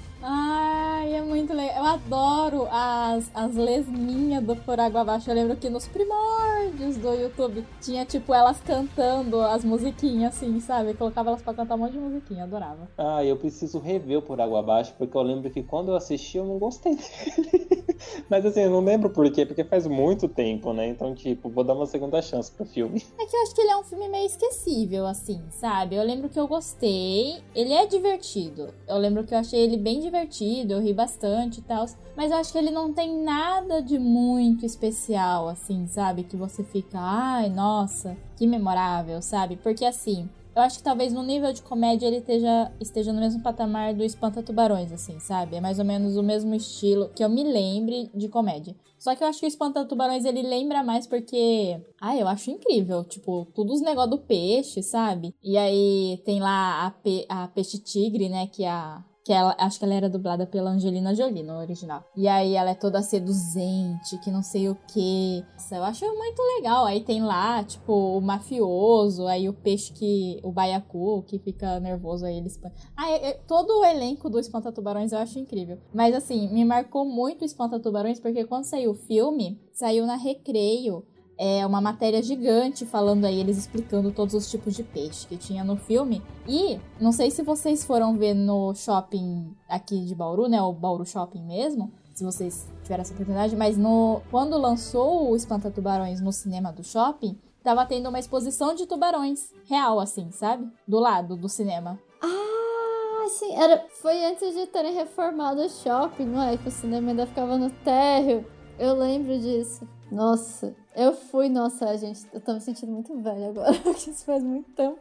Ai, 1.04 1.16
é 1.16 1.20
muito 1.20 1.52
legal. 1.52 1.76
Eu 1.76 1.84
adoro 1.84 2.68
as, 2.70 3.30
as 3.34 3.54
lesminhas 3.54 4.42
do 4.42 4.56
Por 4.56 4.80
Água 4.80 5.02
Abaixo. 5.02 5.30
Eu 5.30 5.34
lembro 5.34 5.54
que 5.54 5.68
nos 5.68 5.86
primórdios 5.86 6.96
do 6.96 7.12
YouTube 7.12 7.62
tinha, 7.78 8.06
tipo, 8.06 8.32
elas 8.32 8.58
cantando 8.62 9.38
as 9.42 9.62
musiquinhas, 9.62 10.34
assim, 10.34 10.58
sabe? 10.60 10.92
Eu 10.92 10.94
colocava 10.94 11.28
elas 11.28 11.42
pra 11.42 11.52
cantar 11.52 11.74
um 11.74 11.78
monte 11.78 11.92
de 11.92 11.98
musiquinha, 11.98 12.44
adorava. 12.44 12.88
Ah, 12.96 13.22
eu 13.22 13.36
preciso 13.36 13.78
rever 13.78 14.16
o 14.16 14.22
Por 14.22 14.40
Água 14.40 14.60
Abaixo, 14.60 14.94
porque 14.96 15.14
eu 15.14 15.20
lembro 15.20 15.50
que 15.50 15.62
quando 15.62 15.90
eu 15.90 15.96
assisti 15.96 16.38
eu 16.38 16.46
não 16.46 16.58
gostei 16.58 16.96
dele. 16.96 17.84
Mas 18.30 18.46
assim, 18.46 18.62
eu 18.62 18.70
não 18.70 18.80
lembro 18.80 19.10
por 19.10 19.30
quê, 19.30 19.44
porque 19.44 19.62
faz 19.62 19.86
muito 19.86 20.26
tempo, 20.26 20.72
né? 20.72 20.88
Então, 20.88 21.14
tipo, 21.14 21.50
vou 21.50 21.64
dar 21.64 21.74
uma 21.74 21.86
segunda 21.86 22.22
chance 22.22 22.50
pro 22.50 22.64
filme. 22.64 23.04
É 23.24 23.26
que 23.26 23.36
eu 23.36 23.42
acho 23.42 23.54
que 23.54 23.60
ele 23.60 23.70
é 23.70 23.76
um 23.76 23.84
filme 23.84 24.08
meio 24.08 24.26
esquecível, 24.26 25.06
assim, 25.06 25.40
sabe? 25.48 25.96
Eu 25.96 26.02
lembro 26.02 26.28
que 26.28 26.38
eu 26.38 26.46
gostei. 26.46 27.42
Ele 27.54 27.72
é 27.72 27.86
divertido. 27.86 28.74
Eu 28.86 28.98
lembro 28.98 29.24
que 29.24 29.32
eu 29.32 29.38
achei 29.38 29.60
ele 29.60 29.78
bem 29.78 30.00
divertido, 30.00 30.74
eu 30.74 30.80
ri 30.80 30.93
bastante 30.94 31.58
e 31.58 31.62
tal. 31.62 31.84
Mas 32.16 32.30
eu 32.30 32.36
acho 32.38 32.52
que 32.52 32.58
ele 32.58 32.70
não 32.70 32.92
tem 32.92 33.22
nada 33.22 33.82
de 33.82 33.98
muito 33.98 34.64
especial, 34.64 35.48
assim, 35.48 35.86
sabe? 35.86 36.24
Que 36.24 36.36
você 36.36 36.62
fica, 36.62 36.98
ai, 36.98 37.48
nossa, 37.48 38.16
que 38.36 38.46
memorável, 38.46 39.20
sabe? 39.20 39.56
Porque 39.56 39.84
assim, 39.84 40.28
eu 40.54 40.62
acho 40.62 40.78
que 40.78 40.84
talvez 40.84 41.12
no 41.12 41.22
nível 41.22 41.52
de 41.52 41.62
comédia 41.62 42.06
ele 42.06 42.18
esteja, 42.18 42.72
esteja 42.80 43.12
no 43.12 43.20
mesmo 43.20 43.42
patamar 43.42 43.92
do 43.92 44.04
Espanta 44.04 44.42
Tubarões, 44.42 44.92
assim, 44.92 45.18
sabe? 45.18 45.56
É 45.56 45.60
mais 45.60 45.80
ou 45.80 45.84
menos 45.84 46.16
o 46.16 46.22
mesmo 46.22 46.54
estilo 46.54 47.08
que 47.08 47.24
eu 47.24 47.28
me 47.28 47.42
lembre 47.42 48.08
de 48.14 48.28
comédia. 48.28 48.76
Só 48.96 49.14
que 49.14 49.22
eu 49.22 49.28
acho 49.28 49.40
que 49.40 49.46
o 49.46 49.48
Espanta 49.48 49.84
Tubarões 49.84 50.24
ele 50.24 50.42
lembra 50.42 50.82
mais 50.82 51.06
porque. 51.06 51.78
Ah, 52.00 52.16
eu 52.16 52.26
acho 52.28 52.50
incrível. 52.50 53.04
Tipo, 53.04 53.46
todos 53.54 53.74
os 53.74 53.82
negócios 53.82 54.12
do 54.12 54.24
peixe, 54.24 54.82
sabe? 54.82 55.34
E 55.42 55.58
aí 55.58 56.22
tem 56.24 56.40
lá 56.40 56.86
a, 56.86 56.90
pe 56.90 57.26
a 57.28 57.48
peixe 57.48 57.78
tigre, 57.78 58.28
né? 58.28 58.46
Que 58.46 58.64
é 58.64 58.70
a 58.70 59.04
que 59.24 59.32
ela, 59.32 59.56
acho 59.58 59.78
que 59.78 59.84
ela 59.86 59.94
era 59.94 60.08
dublada 60.08 60.46
pela 60.46 60.70
Angelina 60.70 61.14
Jolie 61.14 61.42
no 61.42 61.54
original. 61.54 62.04
E 62.14 62.28
aí 62.28 62.54
ela 62.54 62.70
é 62.70 62.74
toda 62.74 63.02
seduzente, 63.02 64.18
que 64.22 64.30
não 64.30 64.42
sei 64.42 64.68
o 64.68 64.76
que. 64.86 65.42
Eu 65.72 65.82
acho 65.82 66.04
muito 66.04 66.42
legal. 66.56 66.84
Aí 66.84 67.02
tem 67.02 67.22
lá, 67.22 67.64
tipo, 67.64 67.92
o 67.92 68.20
mafioso, 68.20 69.26
aí 69.26 69.48
o 69.48 69.54
peixe 69.54 69.92
que. 69.92 70.38
O 70.42 70.52
baiacu, 70.52 71.24
que 71.26 71.38
fica 71.38 71.80
nervoso, 71.80 72.26
aí 72.26 72.36
eles. 72.36 72.60
Ah, 72.94 73.10
é, 73.10 73.30
é, 73.30 73.32
todo 73.32 73.80
o 73.80 73.84
elenco 73.84 74.28
do 74.28 74.38
Espanta 74.38 74.70
Tubarões 74.70 75.10
eu 75.10 75.18
acho 75.18 75.38
incrível. 75.38 75.78
Mas 75.92 76.14
assim, 76.14 76.52
me 76.52 76.64
marcou 76.64 77.06
muito 77.06 77.42
o 77.42 77.46
Espanta 77.46 77.80
Tubarões, 77.80 78.20
porque 78.20 78.44
quando 78.44 78.64
saiu 78.64 78.90
o 78.90 78.94
filme, 78.94 79.58
saiu 79.72 80.04
na 80.04 80.16
Recreio 80.16 81.02
é 81.38 81.66
uma 81.66 81.80
matéria 81.80 82.22
gigante 82.22 82.86
falando 82.86 83.24
aí, 83.24 83.38
eles 83.40 83.58
explicando 83.58 84.12
todos 84.12 84.34
os 84.34 84.50
tipos 84.50 84.74
de 84.74 84.82
peixe 84.82 85.26
que 85.26 85.36
tinha 85.36 85.64
no 85.64 85.76
filme. 85.76 86.22
E 86.46 86.78
não 87.00 87.12
sei 87.12 87.30
se 87.30 87.42
vocês 87.42 87.84
foram 87.84 88.16
ver 88.16 88.34
no 88.34 88.74
shopping 88.74 89.54
aqui 89.68 90.04
de 90.04 90.14
Bauru, 90.14 90.48
né? 90.48 90.60
O 90.62 90.72
Bauru 90.72 91.04
Shopping 91.04 91.42
mesmo. 91.42 91.92
Se 92.14 92.24
vocês 92.24 92.68
tiveram 92.82 93.02
essa 93.02 93.12
oportunidade, 93.12 93.56
mas 93.56 93.76
no 93.76 94.22
quando 94.30 94.56
lançou 94.56 95.30
o 95.30 95.36
Espanta 95.36 95.70
Tubarões 95.70 96.20
no 96.20 96.32
cinema 96.32 96.72
do 96.72 96.84
shopping, 96.84 97.36
tava 97.64 97.84
tendo 97.86 98.08
uma 98.08 98.20
exposição 98.20 98.74
de 98.74 98.86
tubarões 98.86 99.50
real, 99.68 99.98
assim, 99.98 100.30
sabe? 100.30 100.70
Do 100.86 101.00
lado 101.00 101.34
do 101.34 101.48
cinema. 101.48 101.98
Ah, 102.22 103.26
sim. 103.28 103.56
Era, 103.56 103.84
foi 104.00 104.24
antes 104.26 104.54
de 104.54 104.66
terem 104.66 104.94
reformado 104.94 105.62
o 105.62 105.68
shopping, 105.68 106.26
não 106.26 106.42
é? 106.42 106.56
Que 106.56 106.68
o 106.68 106.70
cinema 106.70 107.10
ainda 107.10 107.26
ficava 107.26 107.58
no 107.58 107.70
térreo. 107.70 108.46
Eu 108.78 108.94
lembro 108.94 109.38
disso. 109.38 109.86
Nossa, 110.10 110.74
eu 110.94 111.12
fui, 111.12 111.48
nossa, 111.48 111.96
gente, 111.96 112.26
eu 112.32 112.40
tô 112.40 112.54
me 112.54 112.60
sentindo 112.60 112.92
muito 112.92 113.16
velha 113.20 113.48
agora, 113.48 113.72
porque 113.82 114.10
isso 114.10 114.24
faz 114.24 114.42
muito 114.42 114.70
tempo. 114.72 114.98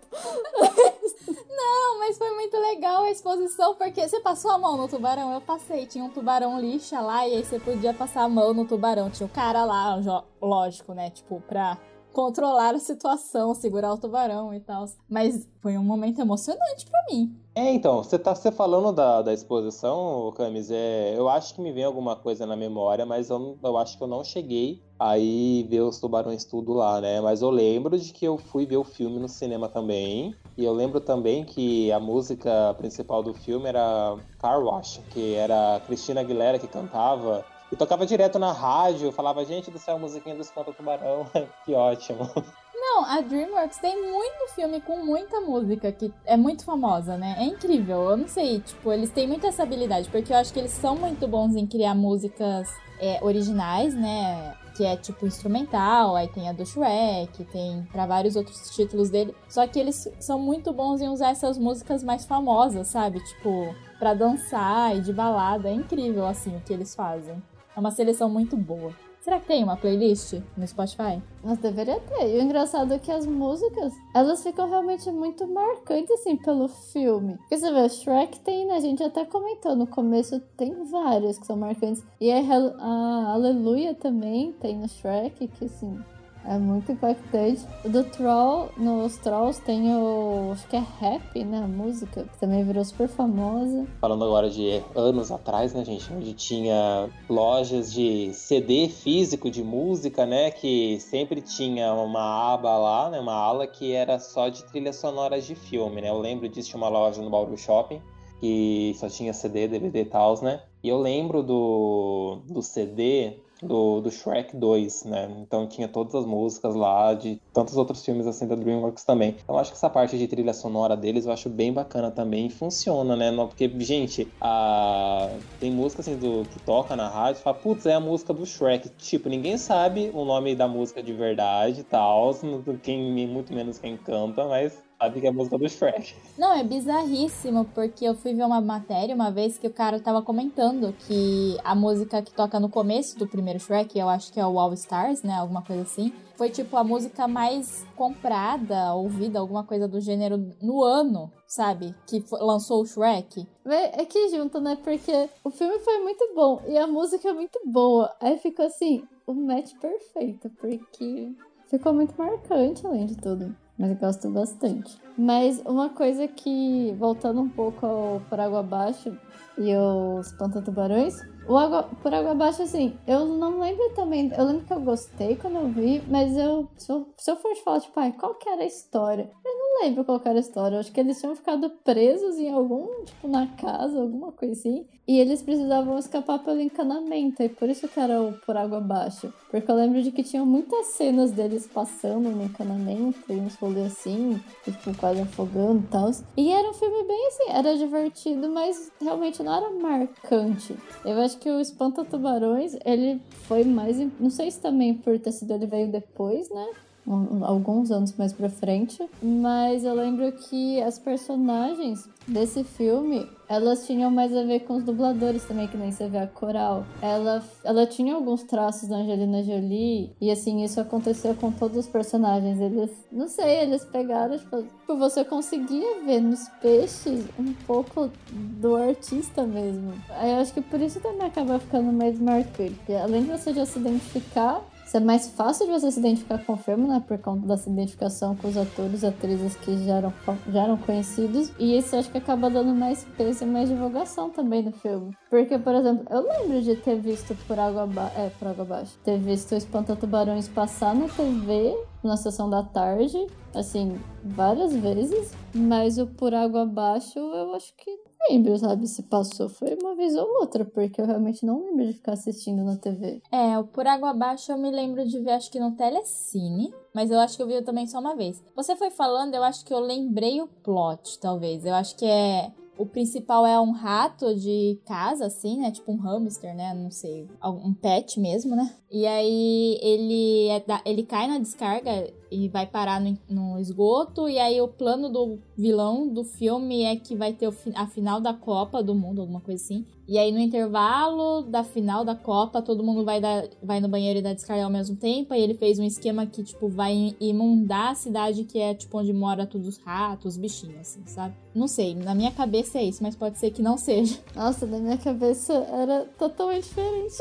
Não, 1.49 1.99
mas 1.99 2.17
foi 2.17 2.31
muito 2.31 2.57
legal 2.57 3.03
a 3.03 3.11
exposição, 3.11 3.75
porque 3.75 4.07
você 4.07 4.19
passou 4.19 4.51
a 4.51 4.57
mão 4.57 4.75
no 4.75 4.87
tubarão? 4.87 5.33
Eu 5.33 5.41
passei, 5.41 5.85
tinha 5.85 6.03
um 6.03 6.09
tubarão 6.09 6.59
lixa 6.59 6.99
lá, 6.99 7.27
e 7.27 7.35
aí 7.35 7.45
você 7.45 7.59
podia 7.59 7.93
passar 7.93 8.23
a 8.23 8.29
mão 8.29 8.53
no 8.53 8.65
tubarão. 8.65 9.09
Tinha 9.09 9.27
o 9.27 9.29
cara 9.29 9.63
lá, 9.65 9.99
lógico, 10.41 10.93
né, 10.93 11.09
tipo, 11.09 11.41
pra 11.41 11.77
controlar 12.13 12.75
a 12.75 12.79
situação, 12.79 13.53
segurar 13.53 13.93
o 13.93 13.97
tubarão 13.97 14.53
e 14.53 14.59
tal. 14.59 14.85
Mas 15.09 15.47
foi 15.59 15.77
um 15.77 15.83
momento 15.83 16.21
emocionante 16.21 16.85
para 16.85 17.03
mim. 17.11 17.35
É, 17.55 17.71
então, 17.71 18.03
você 18.03 18.17
tá 18.17 18.33
você 18.33 18.51
falando 18.51 18.91
da, 18.91 19.21
da 19.21 19.31
exposição, 19.31 20.33
Camis, 20.35 20.71
é, 20.71 21.13
eu 21.15 21.29
acho 21.29 21.53
que 21.53 21.61
me 21.61 21.71
vem 21.71 21.83
alguma 21.83 22.15
coisa 22.15 22.47
na 22.47 22.55
memória, 22.55 23.05
mas 23.05 23.29
eu, 23.29 23.57
eu 23.61 23.77
acho 23.77 23.95
que 23.95 24.03
eu 24.03 24.07
não 24.07 24.23
cheguei 24.23 24.81
aí 24.99 25.63
ver 25.69 25.81
os 25.81 25.99
tubarões 25.99 26.45
tudo 26.45 26.73
lá, 26.73 26.99
né? 26.99 27.21
Mas 27.21 27.41
eu 27.41 27.49
lembro 27.51 27.97
de 27.99 28.11
que 28.11 28.25
eu 28.25 28.37
fui 28.37 28.65
ver 28.65 28.77
o 28.77 28.83
filme 28.83 29.19
no 29.19 29.29
cinema 29.29 29.69
também. 29.69 30.35
E 30.57 30.63
eu 30.63 30.73
lembro 30.73 30.99
também 30.99 31.43
que 31.43 31.91
a 31.91 31.99
música 31.99 32.73
principal 32.77 33.21
do 33.21 33.33
filme 33.33 33.67
era 33.67 34.17
Car 34.39 34.63
Wash, 34.63 35.01
que 35.11 35.35
era 35.35 35.75
a 35.75 35.79
Cristina 35.81 36.21
Aguilera 36.21 36.57
que 36.57 36.67
cantava. 36.67 37.45
E 37.73 37.75
tocava 37.75 38.05
direto 38.05 38.37
na 38.37 38.51
rádio, 38.51 39.11
falava, 39.11 39.43
gente 39.43 39.71
do 39.71 39.79
céu, 39.79 39.97
musiquinha 39.97 40.35
do 40.35 40.43
Espanta 40.43 40.71
Tubarão. 40.71 41.25
que 41.65 41.73
ótimo. 41.73 42.29
Não, 42.71 43.03
a 43.03 43.19
DreamWorks 43.19 43.79
tem 43.79 43.99
muito 44.11 44.53
filme 44.53 44.79
com 44.79 45.03
muita 45.03 45.41
música 45.41 45.91
que 45.91 46.13
é 46.23 46.37
muito 46.37 46.63
famosa, 46.63 47.17
né? 47.17 47.35
É 47.39 47.43
incrível. 47.45 48.11
Eu 48.11 48.17
não 48.17 48.27
sei, 48.27 48.59
tipo, 48.59 48.93
eles 48.93 49.09
têm 49.09 49.27
muita 49.27 49.47
essa 49.47 49.63
habilidade, 49.63 50.07
porque 50.11 50.31
eu 50.31 50.37
acho 50.37 50.53
que 50.53 50.59
eles 50.59 50.69
são 50.69 50.95
muito 50.95 51.27
bons 51.27 51.55
em 51.55 51.65
criar 51.65 51.95
músicas 51.95 52.69
é, 52.99 53.17
originais, 53.23 53.95
né? 53.95 54.55
Que 54.77 54.85
é 54.85 54.95
tipo 54.95 55.25
instrumental, 55.25 56.15
aí 56.15 56.27
tem 56.27 56.49
a 56.49 56.53
do 56.53 56.63
Shrek, 56.63 57.43
tem 57.45 57.87
para 57.91 58.05
vários 58.05 58.35
outros 58.35 58.69
títulos 58.69 59.09
dele. 59.09 59.35
Só 59.49 59.65
que 59.65 59.79
eles 59.79 60.07
são 60.19 60.37
muito 60.37 60.71
bons 60.71 61.01
em 61.01 61.09
usar 61.09 61.31
essas 61.31 61.57
músicas 61.57 62.03
mais 62.03 62.23
famosas, 62.23 62.89
sabe? 62.89 63.19
Tipo, 63.23 63.75
pra 63.97 64.13
dançar 64.13 64.95
e 64.95 65.01
de 65.01 65.11
balada. 65.11 65.69
É 65.69 65.73
incrível, 65.73 66.27
assim, 66.27 66.55
o 66.55 66.61
que 66.61 66.71
eles 66.71 66.93
fazem. 66.93 67.41
É 67.75 67.79
uma 67.79 67.91
seleção 67.91 68.29
muito 68.29 68.55
boa. 68.55 68.93
Será 69.21 69.39
que 69.39 69.47
tem 69.47 69.63
uma 69.63 69.77
playlist 69.77 70.33
no 70.57 70.67
Spotify? 70.67 71.21
Mas 71.41 71.57
deveria 71.57 71.97
ter. 71.97 72.35
E 72.35 72.37
o 72.37 72.41
engraçado 72.41 72.93
é 72.93 72.99
que 72.99 73.09
as 73.09 73.25
músicas, 73.25 73.93
elas 74.13 74.43
ficam 74.43 74.69
realmente 74.69 75.09
muito 75.09 75.47
marcantes, 75.47 76.11
assim, 76.11 76.35
pelo 76.35 76.67
filme. 76.67 77.37
Porque 77.37 77.57
você 77.57 77.71
vê, 77.71 77.87
Shrek 77.87 78.41
tem, 78.41 78.65
né? 78.65 78.75
A 78.75 78.79
gente 78.81 79.01
até 79.01 79.23
comentou 79.23 79.77
no 79.77 79.87
começo, 79.87 80.41
tem 80.57 80.83
várias 80.83 81.39
que 81.39 81.45
são 81.45 81.55
marcantes. 81.55 82.03
E 82.19 82.29
a 82.29 83.31
Aleluia 83.31 83.95
também 83.95 84.51
tem 84.51 84.77
no 84.77 84.89
Shrek, 84.89 85.47
que, 85.47 85.65
assim, 85.65 85.97
é 86.45 86.57
muito 86.57 86.91
impactante. 86.91 87.65
Do 87.85 88.03
Troll, 88.03 88.69
nos 88.77 89.17
Trolls 89.17 89.61
tem 89.61 89.95
o. 89.95 90.51
Acho 90.51 90.67
que 90.67 90.75
é 90.75 90.83
Rap, 90.99 91.43
né? 91.43 91.59
A 91.59 91.67
música, 91.67 92.23
que 92.23 92.39
também 92.39 92.63
virou 92.63 92.83
super 92.83 93.07
famosa. 93.07 93.85
Falando 93.99 94.25
agora 94.25 94.49
de 94.49 94.81
anos 94.95 95.31
atrás, 95.31 95.73
né, 95.73 95.83
gente? 95.85 96.11
Onde 96.11 96.33
tinha 96.33 97.09
lojas 97.29 97.93
de 97.93 98.33
CD 98.33 98.89
físico 98.89 99.49
de 99.49 99.63
música, 99.63 100.25
né? 100.25 100.51
Que 100.51 100.99
sempre 100.99 101.41
tinha 101.41 101.93
uma 101.93 102.53
aba 102.53 102.77
lá, 102.77 103.09
né? 103.09 103.19
Uma 103.19 103.35
ala 103.35 103.67
que 103.67 103.93
era 103.93 104.19
só 104.19 104.49
de 104.49 104.63
trilhas 104.65 104.97
sonoras 104.97 105.45
de 105.45 105.55
filme, 105.55 106.01
né? 106.01 106.09
Eu 106.09 106.19
lembro 106.19 106.49
disso, 106.49 106.69
tinha 106.69 106.81
uma 106.81 106.89
loja 106.89 107.21
no 107.21 107.29
Bauru 107.29 107.57
Shopping 107.57 108.01
que 108.43 108.93
só 108.97 109.07
tinha 109.07 109.31
CD, 109.31 109.69
DVD 109.69 110.01
e 110.01 110.05
tal, 110.05 110.41
né? 110.41 110.61
E 110.83 110.89
eu 110.89 110.97
lembro 110.97 111.41
do, 111.41 112.41
do 112.45 112.61
CD 112.61 113.37
do, 113.67 114.01
do 114.01 114.11
Shrek 114.11 114.55
2, 114.55 115.05
né? 115.05 115.27
Então 115.39 115.67
tinha 115.67 115.87
todas 115.87 116.13
as 116.15 116.25
músicas 116.25 116.75
lá 116.75 117.13
de 117.13 117.37
tantos 117.53 117.77
outros 117.77 118.03
filmes 118.03 118.27
assim 118.27 118.47
da 118.47 118.55
DreamWorks 118.55 119.03
também. 119.03 119.35
Então 119.43 119.57
acho 119.57 119.71
que 119.71 119.77
essa 119.77 119.89
parte 119.89 120.17
de 120.17 120.27
trilha 120.27 120.53
sonora 120.53 120.95
deles 120.95 121.25
eu 121.25 121.31
acho 121.31 121.49
bem 121.49 121.73
bacana 121.73 122.11
também 122.11 122.49
funciona, 122.49 123.15
né? 123.15 123.31
Porque, 123.35 123.71
gente, 123.79 124.27
a... 124.41 125.29
tem 125.59 125.71
música 125.71 126.01
assim 126.01 126.17
do 126.17 126.43
que 126.45 126.59
toca 126.65 126.95
na 126.95 127.09
rádio 127.09 127.39
e 127.39 127.43
fala, 127.43 127.57
putz, 127.57 127.85
é 127.85 127.93
a 127.93 127.99
música 127.99 128.33
do 128.33 128.45
Shrek. 128.45 128.89
Tipo, 128.97 129.29
ninguém 129.29 129.57
sabe 129.57 130.11
o 130.13 130.25
nome 130.25 130.55
da 130.55 130.67
música 130.67 131.01
de 131.01 131.13
verdade 131.13 131.81
e 131.81 131.83
tal, 131.83 132.33
quem, 132.81 133.27
muito 133.27 133.53
menos 133.53 133.79
quem 133.79 133.97
canta, 133.97 134.45
mas 134.45 134.81
sabe 135.03 135.19
que 135.19 135.27
é 135.27 135.29
a 135.29 135.33
música 135.33 135.57
do 135.57 135.67
Shrek. 135.67 136.15
Não, 136.37 136.53
é 136.53 136.63
bizarríssimo, 136.63 137.65
porque 137.75 138.05
eu 138.05 138.15
fui 138.15 138.33
ver 138.33 138.45
uma 138.45 138.61
matéria 138.61 139.13
uma 139.13 139.31
vez 139.31 139.57
que 139.57 139.67
o 139.67 139.73
cara 139.73 139.99
tava 139.99 140.21
comentando 140.21 140.93
que 141.07 141.57
a 141.63 141.75
música 141.75 142.21
que 142.21 142.33
toca 142.33 142.59
no 142.59 142.69
começo 142.69 143.17
do 143.19 143.27
primeiro 143.27 143.59
Shrek, 143.59 143.97
eu 143.97 144.07
acho 144.07 144.31
que 144.31 144.39
é 144.39 144.45
o 144.45 144.57
All 144.57 144.73
Stars, 144.73 145.21
né? 145.21 145.33
Alguma 145.33 145.61
coisa 145.61 145.81
assim. 145.81 146.13
Foi 146.37 146.49
tipo 146.49 146.75
a 146.77 146.83
música 146.83 147.27
mais 147.27 147.85
comprada, 147.95 148.93
ouvida, 148.93 149.39
alguma 149.39 149.63
coisa 149.63 149.87
do 149.87 149.99
gênero 149.99 150.37
no 150.61 150.83
ano, 150.83 151.31
sabe? 151.45 151.93
Que 152.07 152.23
lançou 152.31 152.81
o 152.81 152.85
Shrek. 152.85 153.45
É 153.65 154.05
que 154.05 154.29
junto, 154.29 154.59
né? 154.59 154.77
Porque 154.81 155.29
o 155.43 155.49
filme 155.49 155.79
foi 155.79 155.99
muito 155.99 156.33
bom 156.33 156.61
e 156.67 156.77
a 156.77 156.87
música 156.87 157.29
é 157.29 157.33
muito 157.33 157.59
boa. 157.65 158.09
Aí 158.19 158.37
ficou 158.37 158.65
assim, 158.65 159.03
o 159.27 159.33
match 159.33 159.73
perfeito, 159.79 160.49
porque 160.59 161.33
ficou 161.67 161.93
muito 161.93 162.15
marcante 162.17 162.85
além 162.87 163.05
de 163.05 163.17
tudo 163.17 163.62
mas 163.77 163.91
eu 163.91 163.95
gosto 163.97 164.29
bastante. 164.29 164.97
Mas 165.17 165.61
uma 165.65 165.89
coisa 165.89 166.27
que, 166.27 166.93
voltando 166.97 167.41
um 167.41 167.49
pouco 167.49 167.85
ao 167.85 168.21
Por 168.29 168.39
Água 168.39 168.59
Abaixo 168.59 169.17
e 169.57 169.75
os 169.75 170.31
Tubarões, 170.63 171.19
o 171.47 171.57
água, 171.57 171.83
Por 172.01 172.13
Água 172.13 172.31
Abaixo, 172.31 172.61
assim, 172.63 172.97
eu 173.07 173.25
não 173.25 173.59
lembro 173.59 173.89
também, 173.95 174.31
eu 174.37 174.45
lembro 174.45 174.65
que 174.65 174.73
eu 174.73 174.81
gostei 174.81 175.35
quando 175.35 175.57
eu 175.57 175.67
vi, 175.67 176.01
mas 176.07 176.35
eu, 176.37 176.67
se 176.77 176.91
eu, 176.91 177.07
se 177.17 177.31
eu 177.31 177.35
for 177.35 177.53
te 177.53 177.61
falar, 177.63 177.81
tipo, 177.81 177.99
ai, 177.99 178.13
qual 178.13 178.35
que 178.35 178.49
era 178.49 178.63
a 178.63 178.67
história? 178.67 179.29
Eu 179.43 179.57
não 179.57 179.83
lembro 179.83 180.03
qual 180.03 180.21
era 180.23 180.37
a 180.37 180.39
história, 180.39 180.75
eu 180.75 180.79
acho 180.79 180.91
que 180.91 180.99
eles 180.99 181.19
tinham 181.19 181.35
ficado 181.35 181.69
presos 181.83 182.37
em 182.37 182.51
algum, 182.51 183.03
tipo, 183.03 183.27
na 183.27 183.47
casa, 183.47 183.99
alguma 183.99 184.31
coisa 184.31 184.53
assim, 184.53 184.85
e 185.05 185.19
eles 185.19 185.41
precisavam 185.41 185.97
escapar 185.97 186.39
pelo 186.39 186.61
encanamento, 186.61 187.43
e 187.43 187.49
por 187.49 187.69
isso 187.69 187.87
que 187.87 187.99
era 187.99 188.21
o 188.21 188.33
Por 188.45 188.55
Água 188.55 188.77
Abaixo. 188.77 189.33
Porque 189.51 189.69
eu 189.69 189.75
lembro 189.75 190.01
de 190.01 190.11
que 190.11 190.23
tinham 190.23 190.45
muitas 190.45 190.87
cenas 190.87 191.31
deles 191.31 191.67
passando 191.67 192.29
no 192.29 192.43
encanamento, 192.43 193.19
e 193.29 193.33
uns 193.33 193.55
rolês 193.55 193.91
assim, 193.91 194.41
tipo, 194.63 194.97
quase 194.97 195.21
afogando 195.21 195.83
e 195.83 195.87
tal. 195.87 196.11
E 196.37 196.51
era 196.51 196.69
um 196.69 196.73
filme 196.73 197.03
bem 197.03 197.27
assim, 197.27 197.49
era 197.49 197.77
divertido, 197.77 198.49
mas 198.49 198.91
realmente 199.01 199.43
não 199.43 199.53
era 199.53 199.69
marcante. 199.71 200.75
Eu 201.03 201.19
acho 201.19 201.32
que 201.37 201.49
o 201.49 201.59
Espanta 201.59 202.03
Tubarões, 202.03 202.75
ele 202.85 203.21
foi 203.47 203.63
mais. 203.63 203.97
Não 204.19 204.29
sei 204.29 204.49
se 204.51 204.59
também 204.59 204.93
por 204.93 205.17
ter 205.19 205.31
sido 205.31 205.53
ele 205.53 205.65
veio 205.65 205.91
depois, 205.91 206.49
né? 206.49 206.67
Alguns 207.05 207.91
anos 207.91 208.15
mais 208.17 208.31
pra 208.31 208.49
frente, 208.49 209.05
mas 209.21 209.83
eu 209.83 209.93
lembro 209.93 210.31
que 210.31 210.81
as 210.81 210.97
personagens 210.97 212.07
desse 212.25 212.63
filme, 212.63 213.27
elas 213.49 213.85
tinham 213.85 214.09
mais 214.09 214.35
a 214.35 214.43
ver 214.43 214.61
com 214.61 214.77
os 214.77 214.83
dubladores 214.83 215.43
também, 215.43 215.67
que 215.67 215.75
nem 215.75 215.91
você 215.91 216.07
vê 216.07 216.19
a 216.19 216.27
Coral. 216.27 216.85
Ela, 217.01 217.43
ela 217.63 217.85
tinha 217.85 218.15
alguns 218.15 218.43
traços 218.43 218.87
da 218.87 218.97
Angelina 218.97 219.43
Jolie, 219.43 220.11
e 220.21 220.31
assim, 220.31 220.63
isso 220.63 220.79
aconteceu 220.79 221.35
com 221.35 221.51
todos 221.51 221.77
os 221.77 221.87
personagens. 221.87 222.59
Eles, 222.59 222.91
não 223.11 223.27
sei, 223.27 223.63
eles 223.63 223.83
pegaram, 223.83 224.37
tipo, 224.37 224.63
tipo 224.63 224.97
você 224.97 225.25
conseguia 225.25 226.01
ver 226.05 226.21
nos 226.21 226.47
peixes 226.61 227.25
um 227.37 227.53
pouco 227.67 228.09
do 228.31 228.75
artista 228.75 229.43
mesmo. 229.43 229.93
Aí 230.09 230.31
eu 230.31 230.37
acho 230.37 230.53
que 230.53 230.61
por 230.61 230.79
isso 230.79 231.01
também 231.01 231.27
acaba 231.27 231.59
ficando 231.59 231.91
mais 231.91 232.17
marcante. 232.19 232.93
Além 232.93 233.23
de 233.23 233.31
você 233.31 233.53
já 233.53 233.65
se 233.65 233.77
identificar 233.77 234.61
é 234.93 234.99
mais 234.99 235.27
fácil 235.29 235.65
de 235.65 235.71
você 235.71 235.91
se 235.91 235.99
identificar 235.99 236.37
com 236.45 236.53
o 236.53 236.57
filme, 236.57 236.87
né? 236.87 237.03
Por 237.07 237.17
conta 237.17 237.47
dessa 237.47 237.69
identificação 237.69 238.35
com 238.35 238.47
os 238.47 238.57
atores 238.57 239.01
e 239.01 239.07
atrizes 239.07 239.55
que 239.55 239.77
já 239.85 239.95
eram, 239.95 240.13
já 240.51 240.63
eram 240.63 240.77
conhecidos. 240.77 241.51
E 241.57 241.77
isso 241.77 241.95
acho 241.95 242.11
que 242.11 242.17
acaba 242.17 242.49
dando 242.49 242.75
mais 242.75 243.03
peso 243.17 243.43
e 243.43 243.47
mais 243.47 243.69
divulgação 243.69 244.29
também 244.29 244.63
do 244.63 244.71
filme. 244.71 245.15
Porque, 245.29 245.57
por 245.57 245.73
exemplo, 245.73 246.05
eu 246.09 246.21
lembro 246.21 246.61
de 246.61 246.75
ter 246.75 246.99
visto 246.99 247.35
Por 247.47 247.57
Água, 247.57 247.87
ba 247.87 248.11
é, 248.15 248.29
por 248.37 248.47
água 248.47 248.63
Abaixo, 248.63 248.97
ter 249.03 249.17
visto 249.17 249.53
o 249.53 249.57
Espanta 249.57 249.95
Tubarões 249.95 250.47
passar 250.47 250.93
na 250.93 251.07
TV 251.07 251.75
na 252.03 252.17
sessão 252.17 252.49
da 252.49 252.61
tarde, 252.61 253.17
assim, 253.55 253.97
várias 254.23 254.75
vezes, 254.75 255.33
mas 255.55 255.97
o 255.97 256.05
Por 256.05 256.33
Água 256.33 256.63
Abaixo 256.63 257.17
eu 257.17 257.55
acho 257.55 257.73
que 257.77 257.97
lembro, 258.29 258.57
sabe, 258.57 258.87
se 258.87 259.03
passou. 259.03 259.49
Foi 259.49 259.77
uma 259.81 259.95
vez 259.95 260.15
ou 260.15 260.27
outra, 260.39 260.65
porque 260.65 261.01
eu 261.01 261.05
realmente 261.05 261.45
não 261.45 261.65
lembro 261.65 261.85
de 261.85 261.93
ficar 261.93 262.13
assistindo 262.13 262.63
na 262.63 262.75
TV. 262.75 263.21
É, 263.31 263.57
o 263.57 263.63
Por 263.63 263.87
Água 263.87 264.11
Abaixo 264.11 264.51
eu 264.51 264.57
me 264.57 264.71
lembro 264.71 265.05
de 265.07 265.19
ver, 265.19 265.31
acho 265.31 265.51
que 265.51 265.59
no 265.59 265.71
Telecine. 265.71 266.73
Mas 266.93 267.09
eu 267.09 267.19
acho 267.19 267.35
que 267.35 267.41
eu 267.41 267.47
vi 267.47 267.59
também 267.63 267.87
só 267.87 267.99
uma 267.99 268.15
vez. 268.15 268.43
Você 268.55 268.75
foi 268.75 268.91
falando, 268.91 269.33
eu 269.33 269.43
acho 269.43 269.65
que 269.65 269.73
eu 269.73 269.79
lembrei 269.79 270.41
o 270.41 270.47
plot, 270.47 271.19
talvez. 271.19 271.65
Eu 271.65 271.73
acho 271.73 271.95
que 271.95 272.05
é 272.05 272.51
o 272.77 272.85
principal 272.85 273.45
é 273.45 273.59
um 273.59 273.71
rato 273.71 274.35
de 274.35 274.79
casa, 274.85 275.27
assim, 275.27 275.59
né? 275.59 275.71
Tipo 275.71 275.91
um 275.91 275.97
hamster, 275.97 276.55
né? 276.55 276.73
Não 276.73 276.89
sei. 276.89 277.27
Um 277.43 277.73
pet 277.73 278.19
mesmo, 278.19 278.55
né? 278.55 278.73
E 278.91 279.05
aí 279.05 279.77
ele, 279.81 280.47
é 280.49 280.59
da... 280.59 280.81
ele 280.85 281.03
cai 281.03 281.27
na 281.27 281.37
descarga 281.37 282.11
e 282.33 282.47
vai 282.47 282.65
parar 282.65 282.99
no, 282.99 283.17
no, 283.29 283.59
esgoto. 283.59 284.27
E 284.27 284.39
aí 284.39 284.59
o 284.59 284.67
plano 284.67 285.09
do 285.09 285.39
vilão 285.55 286.07
do 286.07 286.23
filme 286.23 286.83
é 286.83 286.95
que 286.95 287.15
vai 287.15 287.33
ter 287.33 287.53
a 287.75 287.87
final 287.87 288.19
da 288.19 288.33
Copa 288.33 288.81
do 288.81 288.95
Mundo, 288.95 289.21
alguma 289.21 289.39
coisa 289.39 289.63
assim. 289.63 289.85
E 290.05 290.17
aí, 290.17 290.33
no 290.33 290.39
intervalo 290.39 291.43
da 291.43 291.63
final 291.63 292.03
da 292.03 292.13
Copa, 292.13 292.61
todo 292.61 292.83
mundo 292.83 293.05
vai, 293.05 293.21
dar, 293.21 293.47
vai 293.61 293.79
no 293.79 293.87
banheiro 293.87 294.19
e 294.19 294.21
dar 294.21 294.33
descarga 294.33 294.65
ao 294.65 294.69
mesmo 294.69 294.97
tempo. 294.97 295.33
Aí 295.33 295.41
ele 295.41 295.53
fez 295.53 295.79
um 295.79 295.83
esquema 295.83 296.25
que, 296.25 296.43
tipo, 296.43 296.67
vai 296.67 297.15
inundar 297.21 297.91
a 297.91 297.95
cidade 297.95 298.43
que 298.43 298.59
é, 298.59 298.73
tipo, 298.73 298.97
onde 298.97 299.13
mora 299.13 299.47
todos 299.47 299.65
os 299.65 299.77
ratos, 299.77 300.33
os 300.33 300.37
bichinhos, 300.37 300.81
assim, 300.81 301.01
sabe? 301.05 301.33
Não 301.55 301.67
sei, 301.67 301.95
na 301.95 302.13
minha 302.13 302.31
cabeça 302.31 302.79
é 302.79 302.83
isso, 302.83 303.01
mas 303.01 303.15
pode 303.15 303.39
ser 303.39 303.51
que 303.51 303.61
não 303.61 303.77
seja. 303.77 304.19
Nossa, 304.35 304.65
na 304.65 304.77
minha 304.77 304.97
cabeça 304.97 305.53
era 305.53 306.05
totalmente 306.17 306.65
diferente. 306.65 307.15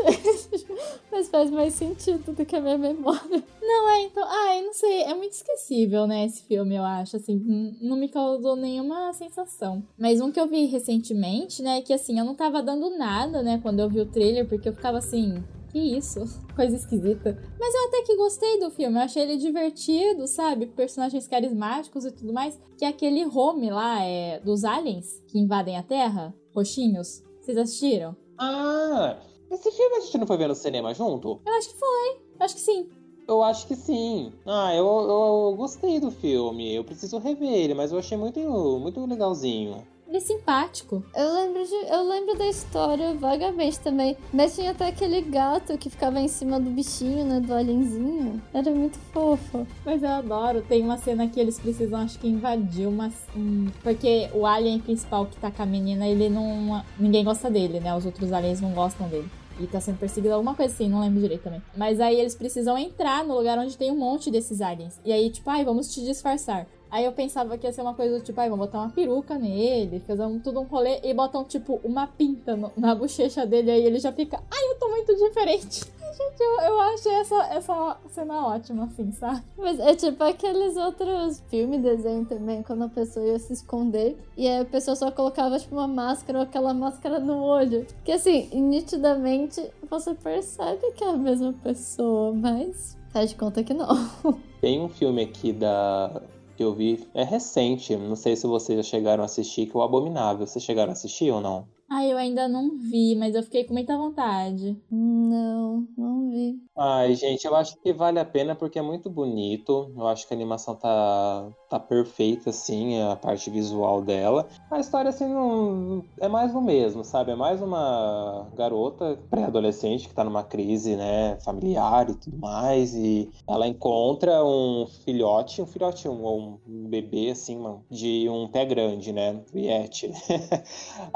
mas 1.12 1.28
faz 1.28 1.50
mais 1.50 1.74
sentido 1.74 2.32
do 2.32 2.44
que 2.44 2.56
a 2.56 2.60
minha 2.60 2.78
memória. 2.78 3.44
Não, 3.60 3.88
é, 3.90 4.02
então. 4.02 4.24
Ai, 4.26 4.62
não 4.62 4.74
sei, 4.74 5.01
é 5.03 5.14
muito 5.14 5.32
esquecível, 5.32 6.07
né, 6.07 6.26
esse 6.26 6.42
filme, 6.44 6.74
eu 6.74 6.84
acho. 6.84 7.16
Assim, 7.16 7.76
não 7.80 7.96
me 7.96 8.09
causou 8.09 8.57
nenhuma 8.57 9.12
sensação. 9.12 9.82
Mas 9.98 10.20
um 10.20 10.30
que 10.30 10.40
eu 10.40 10.46
vi 10.46 10.66
recentemente, 10.66 11.62
né, 11.62 11.82
que 11.82 11.92
assim, 11.92 12.18
eu 12.18 12.24
não 12.24 12.34
tava 12.34 12.62
dando 12.62 12.90
nada, 12.96 13.42
né, 13.42 13.59
quando 13.62 13.80
eu 13.80 13.88
vi 13.88 14.00
o 14.00 14.07
trailer, 14.07 14.48
porque 14.48 14.68
eu 14.68 14.72
ficava 14.72 14.98
assim, 14.98 15.42
que 15.72 15.78
isso? 15.78 16.20
Coisa 16.55 16.76
esquisita. 16.76 17.36
Mas 17.59 17.74
eu 17.74 17.88
até 17.88 18.03
que 18.03 18.16
gostei 18.16 18.61
do 18.61 18.70
filme. 18.70 18.96
Eu 18.96 19.03
achei 19.03 19.22
ele 19.22 19.36
divertido, 19.38 20.26
sabe? 20.26 20.66
Personagens 20.66 21.26
carismáticos 21.26 22.05
e 22.05 22.12
tudo 22.12 22.32
mais. 22.32 22.61
Que 22.76 22.84
é 22.84 22.88
aquele 22.88 23.24
home 23.24 23.70
lá 23.70 24.05
é, 24.05 24.38
dos 24.40 24.64
aliens 24.64 25.22
que 25.28 25.38
invadem 25.38 25.78
a 25.78 25.82
Terra. 25.82 26.34
Roxinhos. 26.55 27.24
Vocês 27.40 27.57
assistiram? 27.57 28.14
Ah, 28.38 29.18
esse 29.50 29.70
filme 29.70 29.96
a 29.96 30.00
gente 30.00 30.18
não 30.18 30.26
foi 30.26 30.36
ver 30.36 30.48
no 30.48 30.55
cinema 30.55 30.92
junto? 30.92 31.40
Eu 31.44 31.53
acho 31.55 31.70
que 31.70 31.78
foi. 31.78 32.22
Acho 32.38 32.55
que 32.55 32.61
sim. 32.61 32.88
Eu 33.27 33.43
acho 33.43 33.66
que 33.66 33.77
sim. 33.77 34.33
Ah, 34.47 34.75
eu, 34.75 34.85
eu, 34.85 35.51
eu 35.51 35.55
gostei 35.57 36.01
do 36.01 36.11
filme. 36.11 36.75
Eu 36.75 36.85
preciso 36.85 37.18
rever 37.18 37.51
ele, 37.51 37.75
mas 37.75 37.93
eu 37.93 37.99
achei 37.99 38.16
muito, 38.16 38.41
muito 38.81 39.05
legalzinho. 39.07 39.83
Ele 40.12 40.18
é 40.18 40.20
simpático. 40.20 41.03
Eu 41.16 41.33
lembro, 41.33 41.64
de, 41.64 41.75
eu 41.91 42.07
lembro 42.07 42.37
da 42.37 42.47
história 42.47 43.14
vagamente 43.14 43.81
também. 43.81 44.14
Mas 44.31 44.55
tinha 44.55 44.73
até 44.73 44.89
aquele 44.89 45.23
gato 45.23 45.79
que 45.79 45.89
ficava 45.89 46.20
em 46.20 46.29
cima 46.29 46.61
do 46.61 46.68
bichinho, 46.68 47.25
né? 47.25 47.41
Do 47.41 47.55
alienzinho. 47.55 48.43
Era 48.53 48.70
muito 48.73 48.99
fofo. 49.11 49.66
Mas 49.87 50.03
eu 50.03 50.11
adoro. 50.11 50.61
Tem 50.68 50.83
uma 50.83 50.99
cena 50.99 51.27
que 51.27 51.41
eles 51.41 51.59
precisam, 51.59 52.01
acho 52.01 52.18
que, 52.18 52.29
invadir 52.29 52.87
uma. 52.87 53.11
Um, 53.35 53.68
porque 53.83 54.29
o 54.35 54.45
alien 54.45 54.81
principal 54.81 55.25
que 55.25 55.37
tá 55.39 55.51
com 55.51 55.62
a 55.62 55.66
menina, 55.66 56.07
ele 56.07 56.29
não. 56.29 56.85
Ninguém 56.99 57.25
gosta 57.25 57.51
dele, 57.51 57.81
né? 57.81 57.97
Os 57.97 58.05
outros 58.05 58.35
aliens 58.35 58.61
não 58.61 58.73
gostam 58.73 59.09
dele. 59.09 59.31
E 59.61 59.66
tá 59.66 59.80
sendo 59.80 59.98
perseguido, 59.98 60.34
alguma 60.34 60.55
coisa 60.55 60.72
assim, 60.72 60.88
não 60.88 61.00
lembro 61.00 61.20
direito 61.20 61.42
também. 61.42 61.62
Mas 61.76 62.00
aí 62.00 62.18
eles 62.18 62.34
precisam 62.34 62.76
entrar 62.78 63.24
no 63.24 63.36
lugar 63.36 63.59
onde 63.59 63.76
tem 63.76 63.90
um 63.90 63.96
monte 63.96 64.30
desses 64.30 64.61
aliens. 64.61 65.00
E 65.05 65.12
aí, 65.12 65.30
tipo, 65.30 65.48
ai, 65.50 65.64
vamos 65.64 65.92
te 65.92 66.03
disfarçar. 66.05 66.66
Aí 66.93 67.07
eu 67.07 67.12
pensava 67.12 67.57
que 67.57 67.66
ia 67.66 67.72
ser 67.72 67.80
uma 67.80 67.95
coisa 67.95 68.18
do 68.18 68.22
tipo, 68.22 68.38
ai, 68.38 68.51
vamos 68.51 68.66
botar 68.66 68.80
uma 68.80 68.90
peruca 68.90 69.38
nele, 69.38 69.99
fazer 70.01 70.26
um, 70.26 70.38
tudo 70.38 70.61
um 70.61 70.64
rolê 70.64 71.01
e 71.03 71.14
botam, 71.14 71.43
tipo, 71.43 71.80
uma 71.82 72.07
pinta 72.07 72.55
no, 72.55 72.70
na 72.76 72.95
bochecha 72.95 73.47
dele, 73.47 73.70
aí 73.70 73.82
ele 73.82 73.99
já 73.99 74.12
fica, 74.12 74.38
ai, 74.51 74.70
eu 74.70 74.78
tô 74.78 74.88
muito 74.90 75.16
diferente. 75.16 75.84
Gente, 76.12 76.40
eu, 76.43 76.61
eu 76.61 76.80
achei 76.82 77.12
essa, 77.14 77.43
essa 77.45 77.97
cena 78.11 78.47
ótima, 78.47 78.84
assim, 78.84 79.11
sabe? 79.12 79.43
Mas 79.57 79.80
é 79.80 79.95
tipo 79.95 80.22
aqueles 80.22 80.76
outros 80.76 81.43
filmes, 81.49 81.80
desenho 81.80 82.26
também, 82.26 82.62
quando 82.62 82.84
a 82.84 82.88
pessoa 82.90 83.24
ia 83.24 83.38
se 83.38 83.55
esconder 83.55 84.18
e 84.36 84.47
aí 84.47 84.61
a 84.61 84.64
pessoa 84.66 84.95
só 84.95 85.11
colocava, 85.11 85.59
tipo, 85.59 85.74
uma 85.74 85.88
máscara 85.88 86.40
ou 86.40 86.45
aquela 86.45 86.74
máscara 86.74 87.18
no 87.18 87.43
olho. 87.43 87.86
Que 88.05 88.12
assim, 88.12 88.51
nitidamente 88.53 89.66
você 89.88 90.12
percebe 90.12 90.93
que 90.93 91.03
é 91.03 91.09
a 91.09 91.16
mesma 91.16 91.55
pessoa, 91.55 92.34
mas 92.34 92.99
faz 93.09 93.30
de 93.30 93.36
conta 93.36 93.64
que 93.64 93.72
não. 93.72 93.88
Tem 94.61 94.78
um 94.78 94.90
filme 94.90 95.22
aqui 95.22 95.55
da 95.55 96.20
que 96.62 96.64
eu 96.64 96.72
vi 96.72 97.08
é 97.12 97.24
recente. 97.24 97.96
Não 97.96 98.14
sei 98.14 98.36
se 98.36 98.46
vocês 98.46 98.76
já 98.78 98.82
chegaram 98.84 99.24
a 99.24 99.26
assistir, 99.26 99.66
que 99.66 99.76
é 99.76 99.80
o 99.80 99.82
Abominável. 99.82 100.46
Vocês 100.46 100.64
chegaram 100.64 100.90
a 100.90 100.92
assistir 100.92 101.30
ou 101.32 101.40
não? 101.40 101.66
Ah, 101.95 102.07
eu 102.07 102.16
ainda 102.16 102.49
não 102.49 102.78
vi, 102.78 103.14
mas 103.14 103.34
eu 103.34 103.43
fiquei 103.43 103.64
com 103.64 103.74
muita 103.74 103.95
vontade. 103.99 104.80
Não, 104.90 105.86
não 105.95 106.30
vi. 106.30 106.59
Ai, 106.74 107.14
gente, 107.14 107.45
eu 107.45 107.55
acho 107.55 107.78
que 107.82 107.93
vale 107.93 108.18
a 108.18 108.24
pena 108.24 108.55
porque 108.55 108.78
é 108.78 108.82
muito 108.82 109.11
bonito. 109.11 109.93
Eu 109.95 110.07
acho 110.07 110.26
que 110.26 110.32
a 110.32 110.36
animação 110.36 110.74
tá, 110.74 111.51
tá 111.68 111.78
perfeita, 111.78 112.49
assim, 112.49 112.99
a 113.03 113.14
parte 113.14 113.51
visual 113.51 114.01
dela. 114.01 114.49
A 114.70 114.80
história, 114.80 115.11
assim, 115.11 115.28
não. 115.28 116.03
É 116.18 116.28
mais 116.28 116.55
do 116.55 116.62
mesmo, 116.62 117.05
sabe? 117.05 117.32
É 117.32 117.34
mais 117.34 117.61
uma 117.61 118.49
garota 118.57 119.18
pré-adolescente 119.28 120.09
que 120.09 120.14
tá 120.14 120.24
numa 120.24 120.43
crise, 120.43 120.97
né, 120.97 121.36
familiar 121.45 122.09
e 122.09 122.14
tudo 122.14 122.38
mais. 122.38 122.95
E 122.95 123.28
ela 123.47 123.68
encontra 123.68 124.43
um 124.43 124.86
filhote, 125.05 125.61
um 125.61 125.66
filhote, 125.66 126.09
um, 126.09 126.59
um 126.66 126.88
bebê, 126.88 127.32
assim, 127.32 127.62
de 127.90 128.30
um 128.30 128.49
pé 128.49 128.64
grande, 128.64 129.12
né? 129.12 129.34
Do 129.53 129.59
Yeti. 129.59 130.11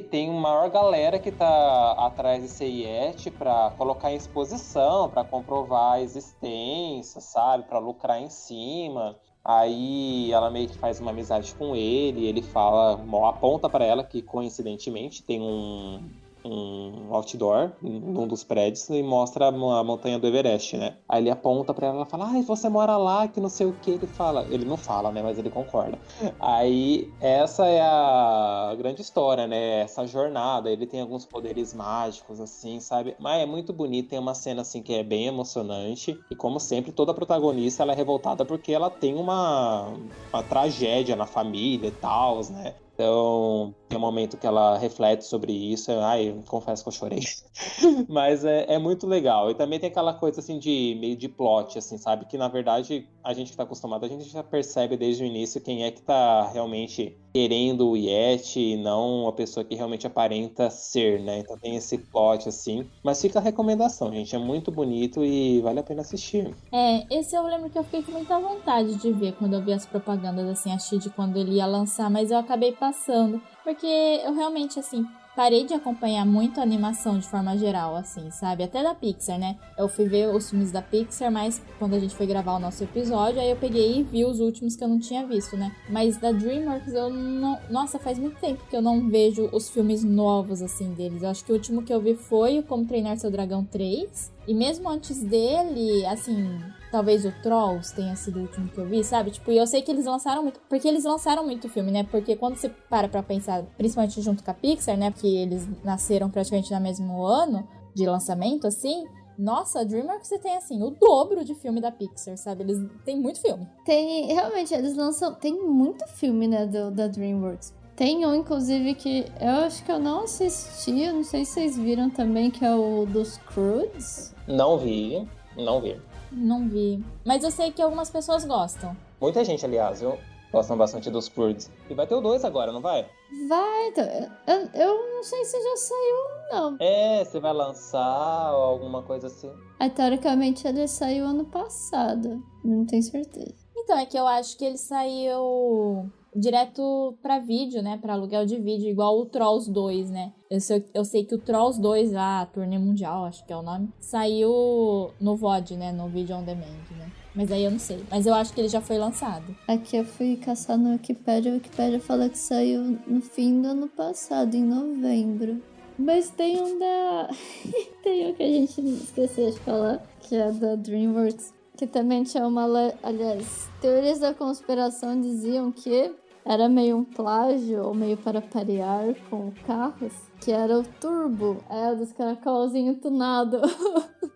Tem 0.00 0.28
uma 0.30 0.40
maior 0.40 0.70
galera 0.70 1.18
que 1.18 1.30
tá 1.30 1.92
atrás 1.92 2.42
desse 2.42 2.64
Yeti 2.64 3.30
para 3.30 3.70
colocar 3.76 4.12
em 4.12 4.16
exposição, 4.16 5.08
para 5.08 5.24
comprovar 5.24 5.94
a 5.94 6.00
existência, 6.00 7.20
sabe? 7.20 7.64
Para 7.64 7.78
lucrar 7.78 8.20
em 8.20 8.30
cima. 8.30 9.16
Aí 9.44 10.30
ela 10.32 10.50
meio 10.50 10.68
que 10.68 10.78
faz 10.78 11.00
uma 11.00 11.10
amizade 11.10 11.54
com 11.54 11.74
ele, 11.74 12.26
ele 12.26 12.42
fala, 12.42 13.00
aponta 13.28 13.68
para 13.70 13.84
ela 13.84 14.04
que 14.04 14.20
coincidentemente 14.20 15.22
tem 15.22 15.40
um, 15.40 16.02
um 16.44 17.14
outdoor 17.14 17.72
num 17.82 18.26
dos 18.26 18.42
prédios 18.42 18.88
e 18.88 19.02
mostra 19.02 19.48
a 19.48 19.52
montanha 19.84 20.18
do 20.18 20.26
Everest, 20.26 20.76
né? 20.76 20.96
Aí 21.08 21.22
ele 21.22 21.30
aponta 21.30 21.74
para 21.74 21.88
ela, 21.88 21.96
ela 21.96 22.06
fala, 22.06 22.26
ai, 22.28 22.42
você 22.42 22.68
mora 22.68 22.96
lá, 22.96 23.28
que 23.28 23.40
não 23.40 23.48
sei 23.48 23.66
o 23.66 23.72
que. 23.74 23.90
Ele 23.90 24.06
fala, 24.06 24.46
ele 24.48 24.64
não 24.64 24.76
fala, 24.76 25.12
né? 25.12 25.22
Mas 25.22 25.38
ele 25.38 25.50
concorda. 25.50 25.98
Aí 26.38 27.12
essa 27.20 27.66
é 27.66 27.80
a 27.80 28.74
grande 28.78 29.02
história, 29.02 29.46
né? 29.46 29.80
Essa 29.80 30.06
jornada. 30.06 30.70
Ele 30.70 30.86
tem 30.86 31.00
alguns 31.00 31.26
poderes 31.26 31.74
mágicos, 31.74 32.40
assim, 32.40 32.80
sabe? 32.80 33.14
Mas 33.18 33.42
é 33.42 33.46
muito 33.46 33.72
bonito. 33.72 34.10
Tem 34.10 34.18
uma 34.18 34.34
cena 34.34 34.62
assim 34.62 34.82
que 34.82 34.94
é 34.94 35.02
bem 35.02 35.26
emocionante 35.26 36.18
e 36.30 36.36
como 36.36 36.58
sempre 36.58 36.92
toda 36.92 37.14
protagonista 37.14 37.82
ela 37.82 37.92
é 37.92 37.96
revoltada 37.96 38.44
porque 38.44 38.72
ela 38.72 38.90
tem 38.90 39.14
uma, 39.14 39.88
uma 40.32 40.42
tragédia 40.42 41.16
na 41.16 41.26
família 41.26 41.88
e 41.88 41.92
tal, 41.92 42.40
né? 42.50 42.76
Então, 42.94 43.74
tem 43.90 43.98
um 43.98 44.00
momento 44.00 44.38
que 44.38 44.46
ela 44.46 44.78
reflete 44.78 45.24
sobre 45.24 45.52
isso. 45.52 45.90
Ai, 45.90 46.28
eu 46.28 46.42
confesso 46.46 46.84
que 46.84 46.88
eu 46.88 46.92
chorei. 46.92 47.20
Mas 48.08 48.44
é, 48.44 48.64
é, 48.72 48.78
muito 48.78 49.04
legal. 49.04 49.50
E 49.50 49.54
também 49.54 49.80
tem 49.80 49.90
aquela 49.90 50.14
coisa 50.14 50.40
assim 50.40 50.60
de 50.60 50.96
meio 51.00 51.16
de 51.16 51.28
plot, 51.28 51.76
assim, 51.76 51.98
sabe? 51.98 52.24
Que 52.24 52.38
na 52.38 52.46
verdade 52.46 53.06
a 53.22 53.34
gente 53.34 53.50
que 53.50 53.56
tá 53.56 53.64
acostumado, 53.64 54.06
a 54.06 54.08
gente 54.08 54.28
já 54.28 54.44
percebe 54.44 54.96
desde 54.96 55.24
o 55.24 55.26
início 55.26 55.60
quem 55.60 55.84
é 55.84 55.90
que 55.90 56.00
tá 56.00 56.48
realmente 56.52 57.18
querendo 57.32 57.88
o 57.88 57.96
Yeti 57.96 58.60
e 58.60 58.76
não 58.76 59.28
a 59.28 59.32
pessoa 59.32 59.64
que 59.64 59.74
realmente 59.74 60.06
aparenta 60.06 60.70
ser, 60.70 61.20
né? 61.20 61.40
Então 61.40 61.58
tem 61.58 61.74
esse 61.74 61.98
plot 61.98 62.48
assim. 62.48 62.88
Mas 63.02 63.20
fica 63.20 63.40
a 63.40 63.42
recomendação, 63.42 64.12
gente. 64.12 64.34
É 64.34 64.38
muito 64.38 64.70
bonito 64.70 65.24
e 65.24 65.60
vale 65.60 65.80
a 65.80 65.82
pena 65.82 66.02
assistir. 66.02 66.54
É, 66.72 67.18
esse 67.18 67.34
eu 67.34 67.42
lembro 67.42 67.68
que 67.68 67.78
eu 67.78 67.84
fiquei 67.84 68.02
com 68.04 68.12
muita 68.12 68.38
vontade 68.38 68.94
de 68.94 69.12
ver 69.12 69.32
quando 69.32 69.54
eu 69.54 69.62
vi 69.62 69.72
as 69.72 69.84
propagandas 69.84 70.48
assim, 70.48 70.72
achei 70.72 70.98
de 70.98 71.10
quando 71.10 71.36
ele 71.36 71.56
ia 71.56 71.66
lançar, 71.66 72.08
mas 72.08 72.30
eu 72.30 72.38
acabei 72.38 72.72
passando. 72.72 73.42
Porque 73.64 73.86
eu 74.24 74.34
realmente, 74.34 74.78
assim, 74.78 75.06
parei 75.36 75.64
de 75.64 75.74
acompanhar 75.74 76.26
muito 76.26 76.60
a 76.60 76.62
animação 76.62 77.18
de 77.18 77.26
forma 77.26 77.56
geral, 77.56 77.96
assim, 77.96 78.30
sabe? 78.30 78.62
Até 78.62 78.82
da 78.82 78.94
Pixar, 78.94 79.38
né? 79.38 79.56
Eu 79.78 79.88
fui 79.88 80.06
ver 80.06 80.28
os 80.34 80.50
filmes 80.50 80.70
da 80.70 80.82
Pixar, 80.82 81.30
mas 81.30 81.62
quando 81.78 81.94
a 81.94 81.98
gente 81.98 82.14
foi 82.14 82.26
gravar 82.26 82.56
o 82.56 82.58
nosso 82.58 82.84
episódio, 82.84 83.40
aí 83.40 83.50
eu 83.50 83.56
peguei 83.56 84.00
e 84.00 84.02
vi 84.02 84.24
os 84.24 84.40
últimos 84.40 84.76
que 84.76 84.84
eu 84.84 84.88
não 84.88 84.98
tinha 84.98 85.26
visto, 85.26 85.56
né? 85.56 85.74
Mas 85.88 86.16
da 86.16 86.32
DreamWorks 86.32 86.92
eu 86.92 87.10
não. 87.10 87.58
Nossa, 87.70 87.98
faz 87.98 88.18
muito 88.18 88.38
tempo 88.40 88.64
que 88.68 88.76
eu 88.76 88.82
não 88.82 89.08
vejo 89.08 89.48
os 89.52 89.70
filmes 89.70 90.04
novos, 90.04 90.62
assim, 90.62 90.92
deles. 90.92 91.22
Eu 91.22 91.30
acho 91.30 91.44
que 91.44 91.52
o 91.52 91.54
último 91.54 91.82
que 91.82 91.92
eu 91.92 92.00
vi 92.00 92.14
foi 92.14 92.58
o 92.58 92.62
Como 92.62 92.84
Treinar 92.84 93.16
Seu 93.16 93.30
Dragão 93.30 93.64
3. 93.64 94.32
E 94.50 94.54
mesmo 94.54 94.88
antes 94.88 95.22
dele, 95.22 96.04
assim, 96.06 96.58
Talvez 96.90 97.24
o 97.24 97.30
Trolls 97.40 97.94
tenha 97.94 98.16
sido 98.16 98.40
o 98.40 98.42
último 98.42 98.68
que 98.68 98.78
eu 98.78 98.86
vi, 98.86 99.04
sabe? 99.04 99.30
Tipo, 99.30 99.52
e 99.52 99.56
eu 99.56 99.66
sei 99.66 99.80
que 99.80 99.92
eles 99.92 100.06
lançaram 100.06 100.42
muito. 100.42 100.58
Porque 100.68 100.88
eles 100.88 101.04
lançaram 101.04 101.44
muito 101.44 101.68
filme, 101.68 101.92
né? 101.92 102.02
Porque 102.02 102.34
quando 102.34 102.56
você 102.56 102.68
para 102.68 103.08
pra 103.08 103.22
pensar, 103.22 103.62
principalmente 103.76 104.20
junto 104.20 104.42
com 104.42 104.50
a 104.50 104.54
Pixar, 104.54 104.96
né? 104.96 105.12
Porque 105.12 105.28
eles 105.28 105.68
nasceram 105.84 106.28
praticamente 106.28 106.72
no 106.74 106.80
mesmo 106.80 107.22
ano 107.22 107.66
de 107.94 108.06
lançamento, 108.06 108.66
assim. 108.66 109.06
Nossa, 109.38 109.84
DreamWorks 109.84 110.26
você 110.26 110.38
tem 110.38 110.56
assim 110.56 110.82
o 110.82 110.90
dobro 110.90 111.44
de 111.44 111.54
filme 111.54 111.80
da 111.80 111.92
Pixar, 111.92 112.36
sabe? 112.36 112.64
Eles 112.64 112.78
têm 113.04 113.20
muito 113.20 113.40
filme. 113.40 113.68
Tem, 113.84 114.26
realmente, 114.26 114.74
eles 114.74 114.96
lançam. 114.96 115.32
Tem 115.34 115.54
muito 115.54 116.04
filme, 116.08 116.48
né, 116.48 116.66
do, 116.66 116.90
da 116.90 117.06
DreamWorks. 117.06 117.72
Tem 117.94 118.26
um, 118.26 118.34
inclusive, 118.34 118.94
que 118.94 119.26
eu 119.40 119.66
acho 119.66 119.84
que 119.84 119.92
eu 119.92 119.98
não 119.98 120.24
assisti, 120.24 121.02
eu 121.02 121.12
não 121.12 121.22
sei 121.22 121.44
se 121.44 121.52
vocês 121.52 121.76
viram 121.76 122.08
também, 122.08 122.50
que 122.50 122.64
é 122.64 122.74
o 122.74 123.04
dos 123.06 123.36
Crudes. 123.36 124.29
Não 124.46 124.78
vi, 124.78 125.28
não 125.56 125.80
vi. 125.80 126.00
Não 126.32 126.68
vi. 126.68 127.04
Mas 127.24 127.42
eu 127.44 127.50
sei 127.50 127.72
que 127.72 127.82
algumas 127.82 128.10
pessoas 128.10 128.44
gostam. 128.44 128.96
Muita 129.20 129.44
gente, 129.44 129.64
aliás, 129.64 130.00
viu? 130.00 130.16
Gostam 130.52 130.76
bastante 130.76 131.10
dos 131.10 131.28
Kurds. 131.28 131.70
E 131.88 131.94
vai 131.94 132.06
ter 132.06 132.14
o 132.14 132.20
2 132.20 132.44
agora, 132.44 132.72
não 132.72 132.80
vai? 132.80 133.06
Vai, 133.48 133.88
então, 133.88 134.04
eu, 134.48 134.68
eu 134.74 135.12
não 135.14 135.22
sei 135.22 135.44
se 135.44 135.62
já 135.62 135.76
saiu 135.76 136.40
não. 136.50 136.76
É, 136.80 137.24
você 137.24 137.38
vai 137.38 137.52
lançar 137.52 138.52
ou 138.52 138.62
alguma 138.62 139.02
coisa 139.02 139.28
assim. 139.28 139.52
Aí, 139.78 139.88
teoricamente, 139.88 140.66
ele 140.66 140.86
saiu 140.88 141.24
ano 141.24 141.44
passado. 141.44 142.42
Não 142.64 142.84
tenho 142.84 143.02
certeza. 143.02 143.54
Então, 143.76 143.96
é 143.98 144.06
que 144.06 144.18
eu 144.18 144.26
acho 144.26 144.58
que 144.58 144.64
ele 144.64 144.76
saiu 144.78 146.10
direto 146.34 147.16
para 147.22 147.38
vídeo, 147.38 147.82
né? 147.82 147.98
Para 148.00 148.14
aluguel 148.14 148.46
de 148.46 148.56
vídeo, 148.58 148.88
igual 148.88 149.18
o 149.18 149.26
Trolls 149.26 149.70
2, 149.70 150.10
né? 150.10 150.32
Eu 150.50 150.60
sei, 150.60 150.84
eu 150.94 151.04
sei 151.04 151.24
que 151.24 151.34
o 151.34 151.38
Trolls 151.38 151.80
2, 151.80 152.14
a 152.14 152.46
turnê 152.46 152.78
mundial, 152.78 153.24
acho 153.24 153.44
que 153.44 153.52
é 153.52 153.56
o 153.56 153.62
nome, 153.62 153.88
saiu 153.98 155.12
no 155.20 155.36
VOD, 155.36 155.76
né? 155.76 155.92
No 155.92 156.08
Video 156.08 156.36
On 156.36 156.44
Demand, 156.44 156.64
né? 156.96 157.10
Mas 157.34 157.52
aí 157.52 157.64
eu 157.64 157.70
não 157.70 157.78
sei. 157.78 158.04
Mas 158.10 158.26
eu 158.26 158.34
acho 158.34 158.52
que 158.52 158.60
ele 158.60 158.68
já 158.68 158.80
foi 158.80 158.98
lançado. 158.98 159.56
Aqui 159.68 159.96
eu 159.96 160.04
fui 160.04 160.36
caçar 160.36 160.76
no 160.76 160.90
Wikipedia. 160.92 161.52
O 161.52 161.54
Wikipedia 161.54 162.00
fala 162.00 162.28
que 162.28 162.38
saiu 162.38 162.98
no 163.06 163.20
fim 163.20 163.62
do 163.62 163.68
ano 163.68 163.88
passado, 163.88 164.54
em 164.54 164.64
novembro. 164.64 165.62
Mas 165.98 166.30
tem 166.30 166.60
um 166.60 166.78
da. 166.78 167.30
tem 168.02 168.30
um 168.30 168.34
que 168.34 168.42
a 168.42 168.46
gente 168.46 168.80
esqueceu 168.80 169.50
de 169.50 169.58
falar, 169.60 170.02
que 170.20 170.34
é 170.34 170.50
da 170.50 170.74
DreamWorks. 170.74 171.52
Que 171.80 171.86
também 171.86 172.24
tinha 172.24 172.46
uma. 172.46 172.66
Aliás, 173.02 173.66
teorias 173.80 174.18
da 174.18 174.34
conspiração 174.34 175.18
diziam 175.18 175.72
que 175.72 176.14
era 176.44 176.68
meio 176.68 176.98
um 176.98 177.04
plágio, 177.04 177.86
ou 177.86 177.94
meio 177.94 178.18
para 178.18 178.42
parear 178.42 179.14
com 179.30 179.50
carros, 179.66 180.12
que 180.42 180.52
era 180.52 180.78
o 180.78 180.82
Turbo, 180.82 181.56
é 181.70 181.94
dos 181.94 182.12
caracolzinhos 182.12 183.00
tunados. 183.00 183.62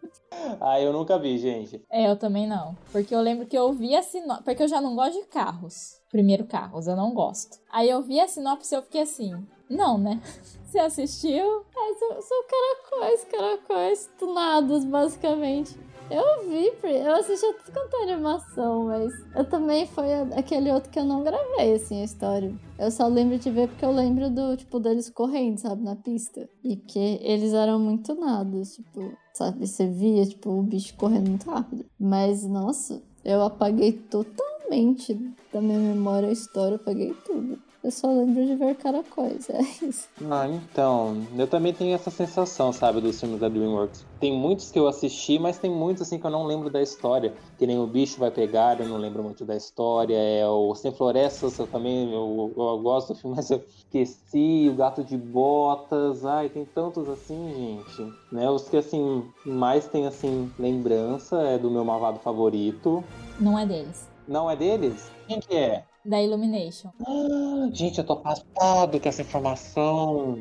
Ah, 0.60 0.80
eu 0.80 0.92
nunca 0.92 1.16
vi, 1.16 1.38
gente. 1.38 1.80
É, 1.88 2.10
eu 2.10 2.16
também 2.16 2.44
não. 2.46 2.76
Porque 2.90 3.14
eu 3.14 3.20
lembro 3.20 3.46
que 3.46 3.56
eu 3.56 3.72
vi 3.72 3.94
a 3.94 4.02
sinopse. 4.02 4.42
Porque 4.42 4.64
eu 4.64 4.68
já 4.68 4.80
não 4.80 4.96
gosto 4.96 5.20
de 5.20 5.26
carros. 5.28 6.00
Primeiro, 6.10 6.44
carros, 6.44 6.88
eu 6.88 6.96
não 6.96 7.14
gosto. 7.14 7.60
Aí 7.70 7.88
eu 7.88 8.02
vi 8.02 8.18
a 8.18 8.26
sinopse 8.26 8.74
e 8.74 8.76
eu 8.76 8.82
fiquei 8.82 9.02
assim. 9.02 9.32
Não, 9.70 9.96
né? 9.96 10.20
Você 10.66 10.80
assistiu? 10.80 11.64
É, 11.76 11.94
são, 11.94 12.20
são 12.20 12.44
caracóis, 12.50 13.24
caracóis 13.24 14.10
tunados, 14.18 14.84
basicamente. 14.84 15.78
Eu 16.10 16.48
vi, 16.48 16.70
eu 16.82 17.14
assisti 17.14 17.46
tudo 17.64 17.72
quanto 17.72 17.96
animação, 17.96 18.84
mas 18.84 19.12
eu 19.34 19.44
também 19.44 19.86
foi 19.86 20.12
aquele 20.36 20.70
outro 20.70 20.90
que 20.90 20.98
eu 20.98 21.04
não 21.04 21.24
gravei, 21.24 21.74
assim, 21.74 22.02
a 22.02 22.04
história. 22.04 22.54
Eu 22.78 22.90
só 22.90 23.06
lembro 23.06 23.38
de 23.38 23.50
ver 23.50 23.68
porque 23.68 23.84
eu 23.84 23.90
lembro 23.90 24.28
do, 24.28 24.56
tipo, 24.56 24.78
deles 24.78 25.08
correndo, 25.08 25.58
sabe, 25.58 25.82
na 25.82 25.96
pista. 25.96 26.48
E 26.62 26.76
que 26.76 27.18
eles 27.22 27.54
eram 27.54 27.78
muito 27.78 28.14
nados, 28.14 28.74
tipo, 28.74 29.16
sabe, 29.32 29.66
você 29.66 29.86
via, 29.86 30.26
tipo, 30.26 30.50
o 30.50 30.62
bicho 30.62 30.94
correndo 30.94 31.30
muito 31.30 31.50
rápido. 31.50 31.86
Mas, 31.98 32.46
nossa, 32.46 33.02
eu 33.24 33.42
apaguei 33.42 33.92
totalmente 33.92 35.14
da 35.52 35.60
minha 35.60 35.78
memória 35.78 36.28
a 36.28 36.32
história, 36.32 36.74
eu 36.74 36.80
apaguei 36.80 37.14
tudo. 37.24 37.58
Eu 37.84 37.90
só 37.90 38.06
lembro 38.06 38.46
de 38.46 38.54
ver 38.56 38.76
caracóis, 38.76 39.50
é 39.50 39.60
isso. 39.84 40.08
Ah, 40.30 40.48
então. 40.48 41.22
Eu 41.36 41.46
também 41.46 41.74
tenho 41.74 41.94
essa 41.94 42.10
sensação, 42.10 42.72
sabe, 42.72 42.98
dos 42.98 43.20
filmes 43.20 43.38
da 43.38 43.46
DreamWorks. 43.46 44.06
Tem 44.18 44.32
muitos 44.32 44.70
que 44.70 44.78
eu 44.78 44.88
assisti, 44.88 45.38
mas 45.38 45.58
tem 45.58 45.70
muitos, 45.70 46.00
assim, 46.00 46.18
que 46.18 46.24
eu 46.24 46.30
não 46.30 46.46
lembro 46.46 46.70
da 46.70 46.80
história. 46.80 47.34
Que 47.58 47.66
nem 47.66 47.78
o 47.78 47.86
bicho 47.86 48.18
vai 48.18 48.30
pegar, 48.30 48.80
eu 48.80 48.88
não 48.88 48.96
lembro 48.96 49.22
muito 49.22 49.44
da 49.44 49.54
história. 49.54 50.16
É 50.16 50.48
o 50.48 50.74
Sem 50.74 50.92
Florestas, 50.92 51.58
eu 51.58 51.66
também 51.66 52.10
eu, 52.10 52.54
eu 52.56 52.78
gosto 52.78 53.12
do 53.12 53.18
filme, 53.20 53.36
mas 53.36 53.50
eu 53.50 53.62
esqueci. 53.68 54.66
O 54.70 54.74
Gato 54.74 55.04
de 55.04 55.18
Botas. 55.18 56.24
Ai, 56.24 56.48
tem 56.48 56.64
tantos 56.64 57.06
assim, 57.06 57.52
gente. 57.54 58.14
Né? 58.32 58.48
Os 58.48 58.66
que, 58.66 58.78
assim, 58.78 59.30
mais 59.44 59.86
tem, 59.88 60.06
assim, 60.06 60.50
lembrança 60.58 61.42
é 61.42 61.58
do 61.58 61.70
meu 61.70 61.84
malvado 61.84 62.18
favorito. 62.18 63.04
Não 63.38 63.58
é 63.58 63.66
deles. 63.66 64.08
Não 64.26 64.50
é 64.50 64.56
deles? 64.56 65.10
Quem 65.28 65.38
que 65.38 65.54
é? 65.54 65.84
Da 66.04 66.20
Illumination. 66.22 66.90
Ah, 67.06 67.68
gente, 67.72 67.98
eu 67.98 68.04
tô 68.04 68.16
passado 68.16 69.00
com 69.00 69.08
essa 69.08 69.22
informação. 69.22 70.38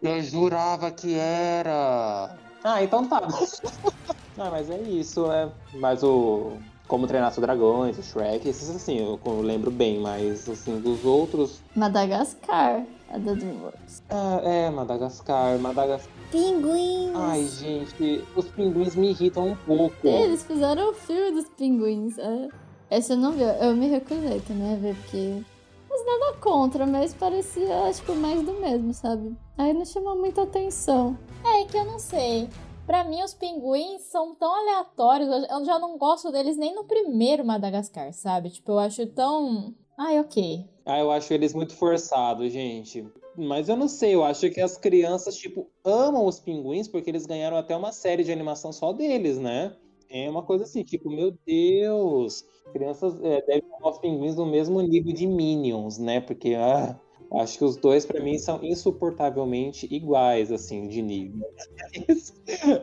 Eu 0.00 0.22
jurava 0.22 0.90
que 0.90 1.14
era. 1.14 2.36
Ah, 2.62 2.82
então 2.82 3.06
tá. 3.06 3.20
ah, 4.38 4.50
mas 4.50 4.70
é 4.70 4.80
isso, 4.82 5.30
é. 5.30 5.50
Mas 5.74 6.02
o. 6.02 6.52
Como 6.86 7.06
treinar 7.06 7.30
os 7.30 7.36
dragões, 7.36 7.96
o 7.98 8.02
Shrek, 8.02 8.48
esses 8.48 8.68
assim, 8.68 8.98
eu, 8.98 9.20
eu 9.24 9.42
lembro 9.42 9.70
bem, 9.70 10.00
mas 10.00 10.48
assim, 10.48 10.80
dos 10.80 11.04
outros. 11.04 11.60
Madagascar, 11.76 12.84
a 13.08 13.16
da 13.16 13.32
DreamWorks. 13.32 14.02
Ah, 14.10 14.40
é, 14.42 14.70
Madagascar, 14.70 15.56
Madagascar. 15.60 16.12
Pinguins! 16.32 17.12
Ai, 17.14 17.44
gente, 17.46 18.24
os 18.34 18.46
pinguins 18.46 18.96
me 18.96 19.10
irritam 19.10 19.50
um 19.50 19.56
pouco. 19.56 20.04
Eles 20.04 20.42
fizeram 20.42 20.90
o 20.90 20.92
filme 20.92 21.30
dos 21.30 21.48
pinguins. 21.50 22.18
É. 22.18 22.48
Esse 22.90 23.12
eu 23.12 23.16
não 23.16 23.32
vi, 23.32 23.42
eu 23.42 23.76
me 23.76 23.86
recusei 23.86 24.40
também 24.40 24.72
a 24.72 24.76
ver, 24.76 24.96
porque. 24.96 25.42
Mas 25.88 26.04
nada 26.04 26.38
contra, 26.38 26.86
mas 26.86 27.14
parecia, 27.14 27.90
tipo, 27.92 28.14
mais 28.16 28.42
do 28.42 28.54
mesmo, 28.54 28.92
sabe? 28.92 29.36
Aí 29.56 29.72
não 29.72 29.84
chamou 29.84 30.16
muita 30.16 30.42
atenção. 30.42 31.16
É 31.44 31.64
que 31.64 31.76
eu 31.76 31.84
não 31.84 31.98
sei. 31.98 32.48
Pra 32.86 33.04
mim, 33.04 33.22
os 33.22 33.32
pinguins 33.32 34.02
são 34.02 34.34
tão 34.34 34.52
aleatórios, 34.52 35.28
eu 35.28 35.64
já 35.64 35.78
não 35.78 35.96
gosto 35.96 36.32
deles 36.32 36.56
nem 36.56 36.74
no 36.74 36.82
primeiro 36.84 37.44
Madagascar, 37.44 38.12
sabe? 38.12 38.50
Tipo, 38.50 38.72
eu 38.72 38.78
acho 38.80 39.06
tão. 39.06 39.72
Ai, 39.96 40.18
ok. 40.18 40.68
Ah, 40.84 40.98
eu 40.98 41.12
acho 41.12 41.32
eles 41.32 41.54
muito 41.54 41.74
forçados, 41.76 42.52
gente. 42.52 43.06
Mas 43.36 43.68
eu 43.68 43.76
não 43.76 43.86
sei, 43.86 44.16
eu 44.16 44.24
acho 44.24 44.50
que 44.50 44.60
as 44.60 44.76
crianças, 44.76 45.36
tipo, 45.36 45.70
amam 45.84 46.26
os 46.26 46.40
pinguins 46.40 46.88
porque 46.88 47.08
eles 47.08 47.26
ganharam 47.26 47.56
até 47.56 47.76
uma 47.76 47.92
série 47.92 48.24
de 48.24 48.32
animação 48.32 48.72
só 48.72 48.92
deles, 48.92 49.38
né? 49.38 49.76
É 50.10 50.28
uma 50.28 50.42
coisa 50.42 50.64
assim, 50.64 50.82
tipo, 50.82 51.08
meu 51.08 51.32
Deus, 51.46 52.44
crianças 52.72 53.14
é, 53.22 53.40
devem 53.42 53.62
amar 53.78 53.92
os 53.92 53.98
pinguins 53.98 54.34
no 54.34 54.44
mesmo 54.44 54.80
nível 54.80 55.12
de 55.12 55.24
Minions, 55.24 55.98
né? 55.98 56.20
Porque 56.20 56.54
ah, 56.56 56.98
acho 57.34 57.58
que 57.58 57.64
os 57.64 57.76
dois, 57.76 58.04
para 58.04 58.20
mim, 58.20 58.36
são 58.36 58.58
insuportavelmente 58.62 59.86
iguais, 59.88 60.50
assim, 60.50 60.88
de 60.88 61.00
nível. 61.00 61.46
É 61.96 62.12
isso, 62.12 62.34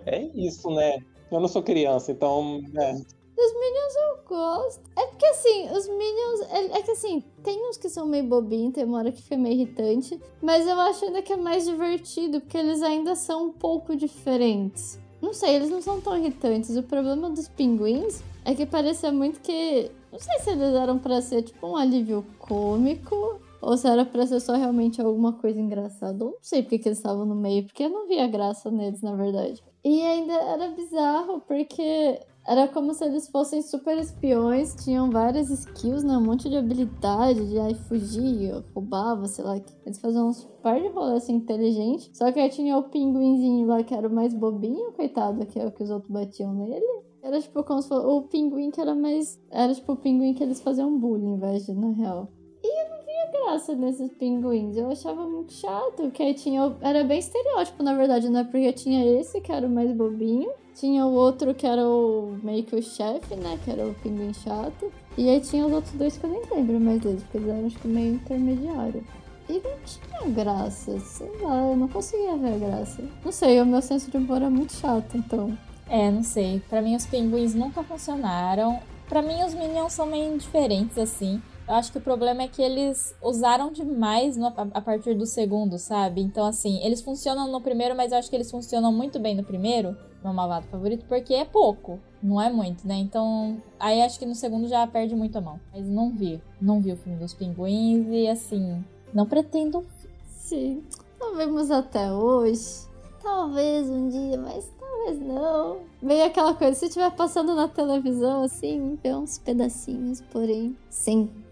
é 0.06 0.22
isso 0.36 0.70
né? 0.70 1.00
Eu 1.30 1.42
não 1.42 1.48
sou 1.50 1.62
criança, 1.62 2.12
então. 2.12 2.58
Os 2.58 3.54
Minions 3.54 3.96
eu 3.96 4.24
gosto. 4.26 4.84
É 4.98 5.06
porque 5.08 5.26
assim, 5.26 5.70
os 5.70 5.88
Minions. 5.88 6.42
É, 6.50 6.80
é, 6.80 6.82
que 6.82 6.92
assim, 6.92 7.22
tem 7.44 7.70
uns 7.70 7.78
que 7.78 7.90
são 7.90 8.08
meio 8.08 8.24
bobinhos, 8.24 8.74
tem 8.74 8.86
uma 8.86 9.00
hora 9.00 9.12
que 9.12 9.22
fica 9.22 9.38
meio 9.38 9.56
irritante. 9.56 10.20
Mas 10.42 10.66
eu 10.66 10.80
acho 10.80 11.06
ainda 11.06 11.22
que 11.22 11.34
é 11.34 11.38
mais 11.38 11.66
divertido, 11.66 12.40
porque 12.40 12.58
eles 12.58 12.82
ainda 12.82 13.16
são 13.16 13.48
um 13.48 13.52
pouco 13.52 13.96
diferentes. 13.96 14.98
Não 15.22 15.34
sei, 15.34 15.56
eles 15.56 15.70
não 15.70 15.82
são 15.82 16.00
tão 16.00 16.18
irritantes. 16.18 16.76
O 16.76 16.84
problema 16.84 17.30
dos 17.30 17.48
pinguins 17.48 18.22
é 18.46 18.54
que 18.54 18.66
parecia 18.66 19.12
muito 19.12 19.40
que. 19.40 19.92
Não 20.12 20.20
sei 20.20 20.40
se 20.40 20.50
eles 20.52 20.74
eram 20.74 21.00
pra 21.00 21.22
ser 21.22 21.42
tipo 21.42 21.68
um 21.68 21.76
alívio 21.76 22.26
cômico. 22.40 23.40
Ou 23.60 23.76
se 23.76 23.88
era 23.88 24.06
pra 24.06 24.26
ser 24.26 24.40
só 24.40 24.56
realmente 24.56 25.02
alguma 25.02 25.34
coisa 25.34 25.60
engraçada. 25.60 26.24
Eu 26.24 26.32
não 26.32 26.38
sei 26.42 26.62
porque 26.62 26.78
que 26.78 26.88
eles 26.88 27.00
estavam 27.00 27.26
no 27.26 27.36
meio, 27.36 27.64
porque 27.66 27.84
eu 27.84 27.90
não 27.90 28.08
via 28.08 28.28
graça 28.28 28.70
neles, 28.70 29.02
na 29.02 29.16
verdade. 29.16 29.64
E 29.84 30.02
ainda 30.02 30.34
era 30.34 30.70
bizarro, 30.70 31.42
porque 31.48 32.20
era 32.48 32.66
como 32.66 32.94
se 32.94 33.04
eles 33.04 33.28
fossem 33.28 33.62
super 33.62 33.98
espiões, 33.98 34.74
tinham 34.82 35.12
várias 35.12 35.50
skills, 35.50 36.02
né? 36.02 36.18
Um 36.18 36.24
monte 36.24 36.48
de 36.48 36.56
habilidade, 36.56 37.46
de 37.50 37.60
aí 37.60 37.76
fugia, 37.76 38.64
roubava, 38.74 39.28
sei 39.28 39.44
lá. 39.44 39.58
Eles 39.86 40.00
faziam 40.00 40.30
uns 40.30 40.46
par 40.64 40.80
de 40.80 40.88
rolê 40.88 41.18
assim 41.18 41.34
inteligente. 41.34 42.10
Só 42.14 42.32
que 42.32 42.40
aí 42.40 42.50
tinha 42.50 42.78
o 42.78 42.84
pinguinzinho 42.84 43.68
lá 43.68 43.84
que 43.84 43.94
era 43.94 44.08
o 44.08 44.12
mais 44.12 44.34
bobinho, 44.34 44.94
coitado, 44.94 45.46
que 45.46 45.60
é 45.60 45.66
o 45.68 45.72
que 45.74 45.84
os 45.84 45.90
outros 45.90 46.10
batiam 46.10 46.54
nele. 46.54 46.86
Era 47.22 47.42
tipo 47.42 47.62
como 47.66 47.82
se 47.82 47.90
fosse 47.90 48.08
o 48.08 48.22
pinguim 48.22 48.72
que 48.72 48.80
era 48.80 48.96
mais. 48.96 49.38
Era 49.52 49.74
tipo 49.74 49.92
o 49.92 49.98
pinguim 49.98 50.34
que 50.34 50.42
eles 50.42 50.62
faziam 50.62 50.98
bullying, 50.98 51.34
em 51.34 51.40
vez 51.40 51.66
de, 51.66 51.74
na 51.74 51.90
real. 51.90 52.30
E 52.64 52.82
eu 52.82 52.90
não 52.90 53.06
via 53.06 53.42
graça 53.42 53.76
nesses 53.76 54.10
pinguins. 54.14 54.78
Eu 54.78 54.90
achava 54.90 55.28
muito 55.28 55.52
chato. 55.52 56.10
Que 56.12 56.24
aí 56.24 56.34
tinha. 56.34 56.74
Era 56.80 57.04
bem 57.04 57.20
estereótipo, 57.20 57.84
na 57.84 57.94
verdade, 57.94 58.30
né? 58.30 58.46
Porque 58.46 58.72
tinha 58.72 59.20
esse 59.20 59.42
que 59.42 59.52
era 59.52 59.68
o 59.68 59.70
mais 59.70 59.92
bobinho. 59.92 60.50
Tinha 60.80 61.08
o 61.08 61.14
outro 61.14 61.56
que 61.56 61.66
era 61.66 61.84
o 61.88 62.38
meio 62.44 62.64
que 62.64 62.76
o 62.76 62.84
chefe, 62.84 63.36
né? 63.36 63.60
Que 63.66 63.72
era 63.72 63.88
o 63.88 63.96
pinguim 63.96 64.32
chato. 64.32 64.92
E 65.18 65.28
aí 65.28 65.40
tinha 65.42 65.66
os 65.66 65.72
outros 65.72 65.94
dois 65.94 66.16
que 66.16 66.24
eu 66.24 66.30
nem 66.30 66.42
lembro 66.52 66.80
mais 66.80 67.02
deles, 67.02 67.24
porque 67.24 67.38
eles 67.38 67.50
eram 67.50 67.66
acho 67.66 67.80
que 67.80 67.88
meio 67.88 68.14
intermediário. 68.14 69.04
E 69.50 69.54
não 69.54 69.78
tinha 69.86 70.34
graça, 70.34 71.00
sei 71.00 71.32
lá, 71.42 71.70
eu 71.70 71.76
não 71.76 71.88
conseguia 71.88 72.38
ver 72.38 72.54
a 72.54 72.58
graça. 72.58 73.04
Não 73.26 73.32
sei, 73.32 73.60
o 73.60 73.66
meu 73.66 73.82
senso 73.82 74.12
de 74.12 74.18
humor 74.18 74.42
é 74.42 74.50
muito 74.50 74.74
chato, 74.74 75.18
então. 75.18 75.58
É, 75.90 76.12
não 76.12 76.22
sei. 76.22 76.62
Para 76.70 76.82
mim 76.82 76.96
os 76.96 77.08
pinguins 77.08 77.56
nunca 77.56 77.82
funcionaram. 77.82 78.80
Para 79.10 79.24
mim 79.24 79.42
os 79.44 79.56
Minions 79.56 79.94
são 79.94 80.06
meio 80.06 80.38
diferentes 80.38 80.98
assim. 80.98 81.42
Eu 81.68 81.74
acho 81.76 81.92
que 81.92 81.98
o 81.98 82.02
problema 82.02 82.44
é 82.44 82.48
que 82.48 82.62
eles 82.62 83.14
usaram 83.22 83.74
demais 83.74 84.38
no, 84.38 84.48
a, 84.48 84.82
partir 84.82 85.16
do 85.16 85.26
segundo, 85.26 85.78
sabe? 85.78 86.22
Então, 86.22 86.46
assim, 86.46 86.82
eles 86.82 87.02
funcionam 87.02 87.52
no 87.52 87.60
primeiro, 87.60 87.94
mas 87.94 88.14
eu 88.14 88.18
acho 88.18 88.30
que 88.30 88.36
eles 88.38 88.50
funcionam 88.50 88.90
muito 88.94 89.20
bem 89.20 89.36
no 89.36 89.44
primeiro, 89.44 89.98
meu 90.24 90.34
malvado 90.34 90.68
favorito, 90.68 91.06
porque 91.08 91.34
é 91.34 91.46
pouco, 91.46 92.00
não 92.22 92.42
é 92.42 92.52
muito, 92.52 92.88
né? 92.88 92.96
Então, 92.96 93.62
aí 93.80 94.02
acho 94.02 94.20
que 94.20 94.26
no 94.26 94.36
segundo 94.36 94.68
já 94.68 94.86
perde 94.88 95.16
muito 95.16 95.38
a 95.38 95.42
mão. 95.42 95.60
Mas 95.74 95.88
não 95.88 96.12
vi, 96.12 96.42
não 96.62 96.82
vi 96.82 96.92
o 96.92 96.98
filme 96.98 97.20
dos 97.20 97.34
pinguins 97.34 98.08
e, 98.10 98.28
assim, 98.28 98.84
não 99.14 99.26
pretendo. 99.26 99.86
Sim, 100.28 100.84
não 101.20 101.36
vemos 101.36 101.72
até 101.72 102.12
hoje. 102.12 102.88
Talvez 103.22 103.90
um 103.90 104.10
dia, 104.10 104.38
mas 104.38 104.72
talvez 104.80 105.20
não. 105.20 105.80
Meio 106.02 106.26
aquela 106.26 106.54
coisa, 106.54 106.74
se 106.74 106.86
estiver 106.86 107.12
passando 107.12 107.56
na 107.56 107.68
televisão, 107.68 108.44
assim, 108.44 108.98
ver 109.04 109.16
uns 109.16 109.38
pedacinhos, 109.38 110.22
porém, 110.22 110.76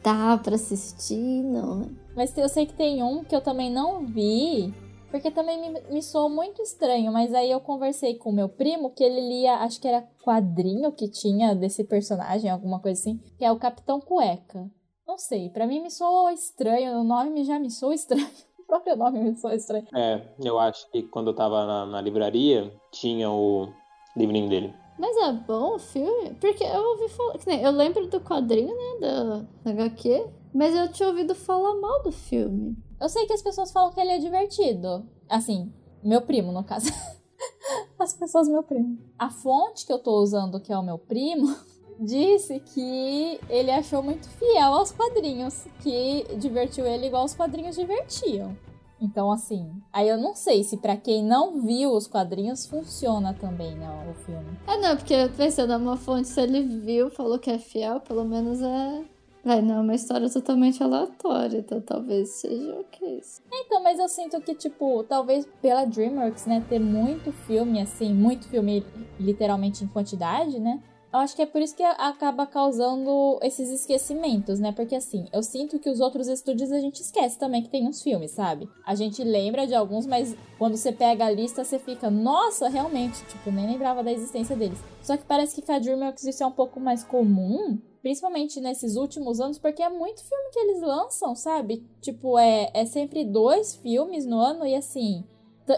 dá 0.06 0.38
para 0.38 0.56
assistir, 0.56 1.44
não, 1.44 1.76
né? 1.76 1.90
Mas 2.16 2.38
eu 2.38 2.48
sei 2.48 2.66
que 2.66 2.74
tem 2.74 3.02
um 3.02 3.24
que 3.24 3.36
eu 3.36 3.42
também 3.42 3.72
não 3.72 4.06
vi, 4.06 4.74
porque 5.16 5.32
também 5.32 5.62
me, 5.62 5.80
me 5.94 6.04
soou 6.04 6.30
muito 6.30 6.62
estranho, 6.62 7.10
mas 7.10 7.34
aí 7.34 7.50
eu 7.50 7.62
conversei 7.62 8.16
com 8.16 8.32
o 8.32 8.34
meu 8.34 8.50
primo 8.50 8.90
que 8.90 9.02
ele 9.02 9.22
lia, 9.22 9.60
acho 9.60 9.80
que 9.80 9.88
era 9.88 10.06
quadrinho 10.22 10.92
que 10.92 11.08
tinha 11.08 11.56
desse 11.56 11.86
personagem, 11.86 12.50
alguma 12.52 12.82
coisa 12.82 13.00
assim, 13.00 13.18
que 13.38 13.46
é 13.46 13.50
o 13.50 13.58
Capitão 13.58 14.02
Cueca. 14.02 14.70
Não 15.08 15.18
sei, 15.18 15.50
para 15.50 15.66
mim 15.66 15.82
me 15.82 15.90
soou 15.90 16.30
estranho, 16.30 17.00
o 17.00 17.04
nome 17.06 17.46
já 17.46 17.58
me 17.58 17.72
soou 17.72 17.94
estranho. 17.94 18.28
O 18.60 18.68
próprio 18.68 18.96
nome 18.96 19.20
me 19.20 19.36
soou 19.36 19.54
estranho. 19.54 19.86
É, 19.96 20.28
eu 20.44 20.58
acho 20.58 20.90
que 20.90 21.04
quando 21.04 21.28
eu 21.28 21.36
tava 21.36 21.68
na, 21.68 21.86
na 21.86 22.02
livraria, 22.02 22.74
tinha 22.92 23.30
o 23.30 23.72
livrinho 24.18 24.50
dele. 24.50 24.74
Mas 24.98 25.16
é 25.18 25.32
bom 25.34 25.76
o 25.76 25.80
filme? 25.80 26.34
Porque 26.42 26.64
eu 26.64 26.82
ouvi 26.82 27.08
falar. 27.10 27.62
Eu 27.62 27.72
lembro 27.72 28.08
do 28.08 28.20
quadrinho, 28.20 28.76
né? 28.76 29.00
Da, 29.00 29.46
da 29.64 29.84
HQ. 29.84 30.26
Mas 30.52 30.76
eu 30.76 30.92
tinha 30.92 31.10
ouvido 31.10 31.36
falar 31.36 31.76
mal 31.76 32.02
do 32.02 32.12
filme. 32.12 32.76
Eu 33.06 33.10
sei 33.10 33.28
que 33.28 33.34
as 33.34 33.42
pessoas 33.44 33.72
falam 33.72 33.94
que 33.94 34.00
ele 34.02 34.14
é 34.14 34.18
divertido. 34.18 35.08
Assim, 35.30 35.72
meu 36.04 36.24
primo, 36.24 36.52
no 36.52 36.64
caso. 36.64 36.90
As 38.00 38.16
pessoas, 38.16 38.48
meu 38.48 38.64
primo. 38.64 38.98
A 39.16 39.30
fonte 39.30 39.86
que 39.86 39.94
eu 39.94 40.00
tô 40.00 40.24
usando, 40.24 40.60
que 40.60 40.74
é 40.74 40.78
o 40.78 40.82
meu 40.82 40.98
primo, 40.98 41.56
disse 42.02 42.60
que 42.62 43.40
ele 43.48 43.70
achou 43.70 44.02
muito 44.02 44.28
fiel 44.28 44.74
aos 44.74 44.92
quadrinhos, 44.92 45.68
que 45.84 46.26
divertiu 46.40 46.84
ele 46.88 47.06
igual 47.06 47.26
os 47.26 47.36
quadrinhos 47.36 47.76
divertiam. 47.76 48.58
Então, 49.00 49.32
assim, 49.32 49.72
aí 49.94 50.10
eu 50.10 50.18
não 50.18 50.34
sei 50.34 50.64
se 50.64 50.78
para 50.78 50.98
quem 50.98 51.24
não 51.24 51.62
viu 51.62 51.92
os 51.92 52.08
quadrinhos 52.08 52.66
funciona 52.66 53.36
também, 53.36 53.76
né, 53.76 53.88
o 54.10 54.16
filme. 54.26 54.58
Ah, 54.66 54.78
não, 54.78 54.98
porque 54.98 55.30
pensando 55.38 55.78
numa 55.78 55.96
fonte, 55.96 56.28
se 56.28 56.42
ele 56.42 56.64
viu, 56.64 57.12
falou 57.12 57.38
que 57.38 57.52
é 57.52 57.60
fiel, 57.60 58.00
pelo 58.00 58.26
menos 58.26 58.64
é. 58.64 59.06
Vai, 59.46 59.62
não, 59.62 59.76
é 59.76 59.82
uma 59.82 59.94
história 59.94 60.28
totalmente 60.28 60.82
aleatória, 60.82 61.60
então 61.60 61.80
talvez 61.80 62.30
seja 62.30 62.80
o 62.80 62.84
que 62.86 63.06
isso. 63.06 63.44
Então, 63.54 63.84
mas 63.84 64.00
eu 64.00 64.10
sinto 64.10 64.42
que, 64.42 64.56
tipo, 64.56 65.04
talvez 65.04 65.48
pela 65.62 65.86
DreamWorks, 65.86 66.48
né, 66.48 66.66
ter 66.68 66.80
muito 66.80 67.32
filme, 67.32 67.80
assim, 67.80 68.12
muito 68.12 68.48
filme 68.48 68.84
literalmente 69.20 69.84
em 69.84 69.88
quantidade, 69.88 70.60
né? 70.60 70.82
Eu 71.14 71.20
acho 71.20 71.36
que 71.36 71.44
é 71.44 71.46
por 71.46 71.62
isso 71.62 71.76
que 71.76 71.84
acaba 71.84 72.46
causando 72.48 73.40
esses 73.42 73.70
esquecimentos, 73.70 74.60
né? 74.60 74.74
Porque 74.74 74.96
assim, 74.96 75.28
eu 75.32 75.42
sinto 75.42 75.80
que 75.80 75.90
os 75.90 76.02
outros 76.02 76.28
estúdios 76.28 76.74
a 76.74 76.80
gente 76.82 77.02
esquece 77.02 77.40
também 77.40 77.62
que 77.62 77.70
tem 77.70 77.88
uns 77.88 78.02
filmes, 78.02 78.32
sabe? 78.32 78.68
A 78.86 78.96
gente 78.96 79.24
lembra 79.24 79.66
de 79.66 79.74
alguns, 79.74 80.06
mas 80.06 80.36
quando 80.58 80.76
você 80.76 80.92
pega 80.92 81.24
a 81.26 81.32
lista, 81.32 81.64
você 81.64 81.80
fica, 81.80 82.10
nossa, 82.10 82.68
realmente, 82.68 83.24
tipo, 83.28 83.50
nem 83.50 83.66
lembrava 83.66 84.04
da 84.04 84.12
existência 84.12 84.58
deles. 84.58 84.84
Só 85.02 85.16
que 85.16 85.24
parece 85.24 85.56
que 85.56 85.62
com 85.62 85.72
a 85.72 85.80
DreamWorks 85.80 86.26
isso 86.26 86.44
é 86.44 86.48
um 86.48 86.52
pouco 86.52 86.82
mais 86.82 87.02
comum, 87.02 87.80
principalmente 88.06 88.62
nesses 88.62 88.98
últimos 88.98 89.40
anos, 89.40 89.58
porque 89.58 89.82
é 89.82 89.90
muito 89.90 90.24
filme 90.24 90.52
que 90.54 90.60
eles 90.60 90.80
lançam, 90.80 91.36
sabe? 91.36 91.84
Tipo, 92.00 92.38
é, 92.38 92.70
é 92.72 92.86
sempre 92.86 93.26
dois 93.26 93.76
filmes 93.78 94.28
no 94.28 94.38
ano 94.38 94.64
e 94.64 94.76
assim 94.76 95.24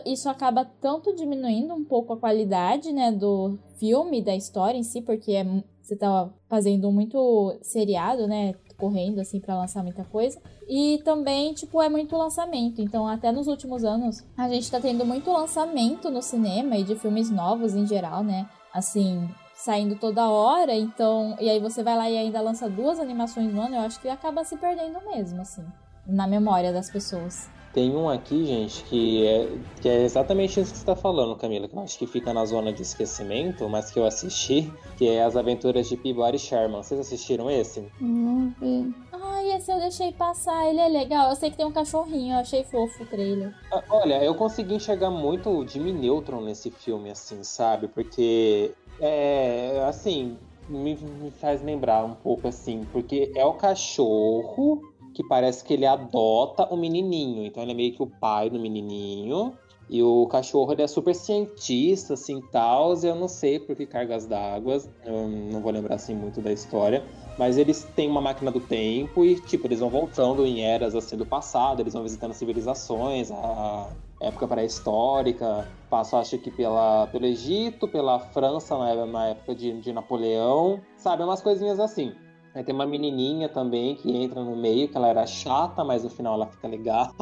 isso 0.05 0.27
acaba 0.27 0.65
tanto 0.65 1.15
diminuindo 1.15 1.73
um 1.73 1.85
pouco 1.85 2.11
a 2.11 2.17
qualidade, 2.17 2.91
né, 2.91 3.09
do 3.09 3.57
filme, 3.79 4.21
da 4.21 4.35
história 4.35 4.77
em 4.77 4.83
si, 4.83 5.01
porque 5.01 5.31
é, 5.31 5.45
você 5.81 5.95
tá 5.95 6.29
fazendo 6.49 6.91
muito 6.91 7.57
seriado, 7.61 8.27
né, 8.27 8.53
correndo 8.77 9.21
assim 9.21 9.39
para 9.39 9.57
lançar 9.57 9.81
muita 9.81 10.03
coisa. 10.03 10.41
E 10.67 11.01
também, 11.05 11.53
tipo, 11.53 11.81
é 11.81 11.87
muito 11.87 12.17
lançamento. 12.17 12.81
Então, 12.81 13.07
até 13.07 13.31
nos 13.31 13.47
últimos 13.47 13.85
anos, 13.85 14.21
a 14.35 14.49
gente 14.49 14.69
tá 14.69 14.81
tendo 14.81 15.05
muito 15.05 15.31
lançamento 15.31 16.09
no 16.09 16.21
cinema 16.21 16.75
e 16.75 16.83
de 16.83 16.95
filmes 16.95 17.29
novos 17.29 17.73
em 17.73 17.87
geral, 17.87 18.21
né? 18.21 18.49
Assim, 18.73 19.25
saindo 19.67 19.97
toda 19.97 20.29
hora, 20.29 20.73
então, 20.73 21.35
e 21.41 21.49
aí 21.49 21.59
você 21.59 21.83
vai 21.83 21.97
lá 21.97 22.09
e 22.09 22.17
ainda 22.17 22.39
lança 22.39 22.69
duas 22.69 23.01
animações 23.01 23.53
no 23.53 23.61
ano, 23.61 23.75
eu 23.75 23.81
acho 23.81 23.99
que 23.99 24.07
acaba 24.07 24.45
se 24.45 24.55
perdendo 24.55 24.97
mesmo, 25.05 25.41
assim, 25.41 25.65
na 26.05 26.25
memória 26.25 26.71
das 26.71 26.89
pessoas. 26.89 27.49
Tem 27.73 27.93
um 27.93 28.09
aqui, 28.09 28.45
gente, 28.45 28.81
que 28.85 29.27
é, 29.27 29.51
que 29.81 29.89
é 29.89 30.03
exatamente 30.03 30.59
isso 30.59 30.71
que 30.71 30.77
você 30.77 30.83
está 30.83 30.95
falando, 30.95 31.35
Camila, 31.35 31.67
que 31.67 31.75
eu 31.75 31.81
acho 31.81 31.99
que 31.99 32.07
fica 32.07 32.33
na 32.33 32.45
zona 32.45 32.71
de 32.71 32.81
esquecimento, 32.81 33.67
mas 33.67 33.91
que 33.91 33.99
eu 33.99 34.05
assisti, 34.05 34.71
que 34.97 35.07
é 35.07 35.23
As 35.23 35.35
Aventuras 35.35 35.87
de 35.89 35.97
Peabody 35.97 36.39
Sherman. 36.39 36.81
Vocês 36.81 36.99
assistiram 36.99 37.51
esse? 37.51 37.91
Não 37.99 38.51
vi. 38.59 38.95
Ai, 39.11 39.51
esse 39.51 39.71
eu 39.71 39.77
deixei 39.79 40.11
passar, 40.11 40.67
ele 40.67 40.79
é 40.79 40.87
legal. 40.87 41.29
Eu 41.29 41.35
sei 41.35 41.51
que 41.51 41.57
tem 41.57 41.65
um 41.67 41.71
cachorrinho, 41.71 42.33
eu 42.33 42.39
achei 42.39 42.63
fofo 42.63 43.03
o 43.03 43.05
trailer. 43.05 43.53
Ah, 43.71 43.83
olha, 43.89 44.23
eu 44.23 44.33
consegui 44.33 44.73
enxergar 44.73 45.11
muito 45.11 45.49
o 45.49 45.67
Jimmy 45.67 45.91
Neutron 45.91 46.41
nesse 46.41 46.71
filme, 46.71 47.11
assim, 47.11 47.43
sabe? 47.43 47.87
Porque, 47.89 48.73
é, 48.99 49.83
assim, 49.87 50.37
me, 50.67 50.95
me 50.95 51.31
faz 51.31 51.61
lembrar 51.61 52.03
um 52.03 52.13
pouco, 52.13 52.47
assim, 52.47 52.85
porque 52.91 53.31
é 53.35 53.45
o 53.45 53.53
cachorro 53.53 54.81
que 55.13 55.23
parece 55.23 55.63
que 55.63 55.73
ele 55.73 55.85
adota 55.85 56.65
o 56.71 56.77
menininho. 56.77 57.45
Então 57.45 57.63
ele 57.63 57.71
é 57.71 57.75
meio 57.75 57.93
que 57.93 58.03
o 58.03 58.07
pai 58.07 58.49
do 58.49 58.59
menininho. 58.59 59.57
E 59.89 60.03
o 60.03 60.27
cachorro 60.27 60.73
ele 60.73 60.81
é 60.81 60.87
super 60.87 61.15
cientista, 61.15 62.13
assim, 62.13 62.41
tal. 62.51 62.93
Eu 63.01 63.15
não 63.15 63.27
sei 63.27 63.57
por 63.57 63.75
que 63.75 63.85
cargas 63.85 64.27
d'água. 64.27 64.77
Eu 65.03 65.27
não 65.27 65.61
vou 65.61 65.71
lembrar, 65.71 65.95
assim, 65.95 66.13
muito 66.13 66.41
da 66.41 66.51
história. 66.51 67.03
Mas 67.37 67.57
eles 67.57 67.85
têm 67.95 68.09
uma 68.09 68.21
máquina 68.21 68.51
do 68.51 68.59
tempo 68.59 69.23
e, 69.23 69.39
tipo, 69.39 69.65
eles 69.65 69.79
vão 69.79 69.89
voltando 69.89 70.45
em 70.45 70.61
eras, 70.61 70.93
assim, 70.93 71.15
do 71.15 71.25
passado. 71.25 71.81
Eles 71.81 71.93
vão 71.93 72.03
visitando 72.03 72.33
civilizações, 72.33 73.31
a 73.31 73.89
época 74.19 74.47
pré-histórica. 74.47 75.67
Passam, 75.89 76.19
acho 76.19 76.37
que, 76.37 76.51
pela, 76.51 77.07
pelo 77.07 77.25
Egito, 77.25 77.87
pela 77.87 78.19
França, 78.19 78.77
na, 78.77 79.05
na 79.05 79.27
época 79.27 79.55
de, 79.55 79.79
de 79.79 79.93
Napoleão. 79.93 80.81
Sabe, 80.97 81.23
umas 81.23 81.41
coisinhas 81.41 81.79
assim. 81.79 82.13
Aí 82.53 82.63
tem 82.63 82.73
uma 82.73 82.87
menininha 82.87 83.47
também 83.47 83.95
que 83.95 84.11
entra 84.11 84.43
no 84.43 84.55
meio, 84.55 84.89
que 84.89 84.97
ela 84.97 85.07
era 85.07 85.25
chata, 85.27 85.83
mas 85.83 86.03
no 86.03 86.09
final 86.09 86.33
ela 86.33 86.47
fica 86.47 86.67
legal. 86.67 87.13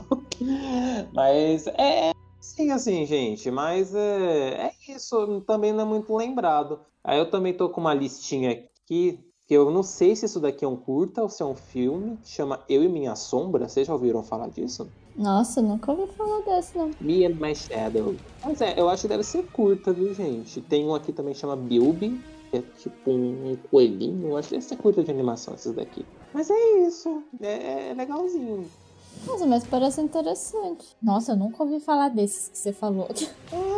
mas 1.14 1.68
é, 1.68 2.10
é 2.10 2.12
sim, 2.40 2.72
assim, 2.72 3.06
gente. 3.06 3.52
Mas 3.52 3.94
é, 3.94 4.68
é 4.68 4.72
isso. 4.88 5.42
Também 5.42 5.74
não 5.74 5.82
é 5.82 5.86
muito 5.86 6.16
lembrado. 6.16 6.80
Aí 7.04 7.20
eu 7.20 7.30
também 7.30 7.54
tô 7.54 7.70
com 7.70 7.82
uma 7.82 7.94
listinha 7.94 8.52
aqui 8.52 9.20
que 9.48 9.54
eu 9.54 9.70
não 9.70 9.84
sei 9.84 10.16
se 10.16 10.26
isso 10.26 10.40
daqui 10.40 10.66
é 10.66 10.68
um 10.68 10.76
curta 10.76 11.22
ou 11.22 11.30
se 11.30 11.44
é 11.44 11.46
um 11.46 11.54
filme, 11.54 12.18
chama 12.24 12.64
Eu 12.68 12.84
e 12.84 12.88
Minha 12.88 13.16
Sombra. 13.16 13.68
Vocês 13.68 13.86
já 13.86 13.94
ouviram 13.94 14.24
falar 14.24 14.48
disso? 14.48 14.90
Nossa, 15.16 15.62
nunca 15.62 15.92
ouvi 15.92 16.12
falar 16.14 16.42
desse, 16.42 16.78
não. 16.78 16.92
Me 17.00 17.26
and 17.26 17.36
My 17.36 17.56
Shadow. 17.56 18.16
Mas 18.44 18.60
é, 18.62 18.80
eu 18.80 18.90
acho 18.90 19.04
que 19.04 19.08
deve 19.08 19.24
ser 19.24 19.44
curta, 19.48 19.94
viu, 19.94 20.14
gente? 20.14 20.60
Tem 20.62 20.86
um 20.86 20.94
aqui 20.94 21.14
também 21.14 21.34
que 21.34 21.40
chama 21.40 21.56
Bilby, 21.56 22.20
é 22.52 22.62
tipo 22.78 23.12
um 23.12 23.58
coelhinho. 23.72 24.36
Acho 24.36 24.50
que 24.50 24.56
essa 24.56 24.74
é 24.74 24.78
curta 24.78 25.04
de 25.04 25.12
animação, 25.12 25.54
esses 25.54 25.74
daqui. 25.74 26.06
Mas 26.34 26.50
é 26.50 26.80
isso. 26.86 27.24
É, 27.42 27.92
é 27.92 27.94
legalzinho. 27.94 28.70
Nossa, 29.26 29.46
mas 29.48 29.66
parece 29.66 30.02
interessante. 30.02 30.86
Nossa, 31.02 31.32
eu 31.32 31.38
nunca 31.38 31.64
ouvi 31.64 31.80
falar 31.80 32.10
desses 32.10 32.50
que 32.50 32.58
você 32.58 32.74
falou. 32.74 33.08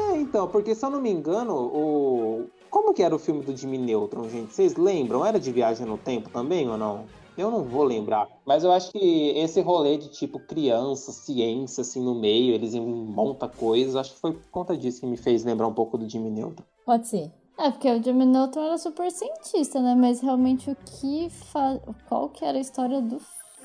É, 0.09 0.19
então, 0.19 0.47
porque 0.47 0.73
se 0.73 0.83
eu 0.83 0.89
não 0.89 1.01
me 1.01 1.11
engano, 1.11 1.53
o. 1.53 2.45
Como 2.69 2.93
que 2.93 3.03
era 3.03 3.13
o 3.13 3.19
filme 3.19 3.43
do 3.43 3.55
Jimmy 3.55 3.77
Neutron, 3.77 4.27
gente? 4.29 4.53
Vocês 4.53 4.75
lembram? 4.75 5.25
Era 5.25 5.39
de 5.39 5.51
viagem 5.51 5.85
no 5.85 5.97
tempo 5.97 6.29
também 6.29 6.67
ou 6.69 6.77
não? 6.77 7.05
Eu 7.37 7.51
não 7.51 7.63
vou 7.63 7.83
lembrar. 7.83 8.27
Mas 8.45 8.63
eu 8.63 8.71
acho 8.71 8.91
que 8.91 9.29
esse 9.37 9.61
rolê 9.61 9.97
de 9.97 10.09
tipo 10.09 10.39
criança, 10.39 11.11
ciência, 11.11 11.81
assim, 11.81 12.03
no 12.03 12.15
meio, 12.15 12.53
eles 12.53 12.73
montam 12.73 13.49
coisas, 13.49 13.95
acho 13.95 14.13
que 14.13 14.19
foi 14.19 14.33
por 14.33 14.49
conta 14.49 14.75
disso 14.75 15.01
que 15.01 15.07
me 15.07 15.17
fez 15.17 15.43
lembrar 15.43 15.67
um 15.67 15.73
pouco 15.73 15.97
do 15.97 16.09
Jimmy 16.09 16.31
Neutron. 16.31 16.65
Pode 16.85 17.07
ser. 17.07 17.31
É, 17.59 17.71
porque 17.71 17.91
o 17.91 18.01
Jimmy 18.01 18.25
Neutron 18.25 18.63
era 18.63 18.77
super 18.77 19.11
cientista, 19.11 19.81
né? 19.81 19.95
Mas 19.95 20.21
realmente 20.21 20.69
o 20.69 20.75
que 20.75 21.29
fa... 21.29 21.79
qual 22.07 22.29
que 22.29 22.45
era 22.45 22.57
a 22.57 22.61
história 22.61 23.01
do 23.01 23.19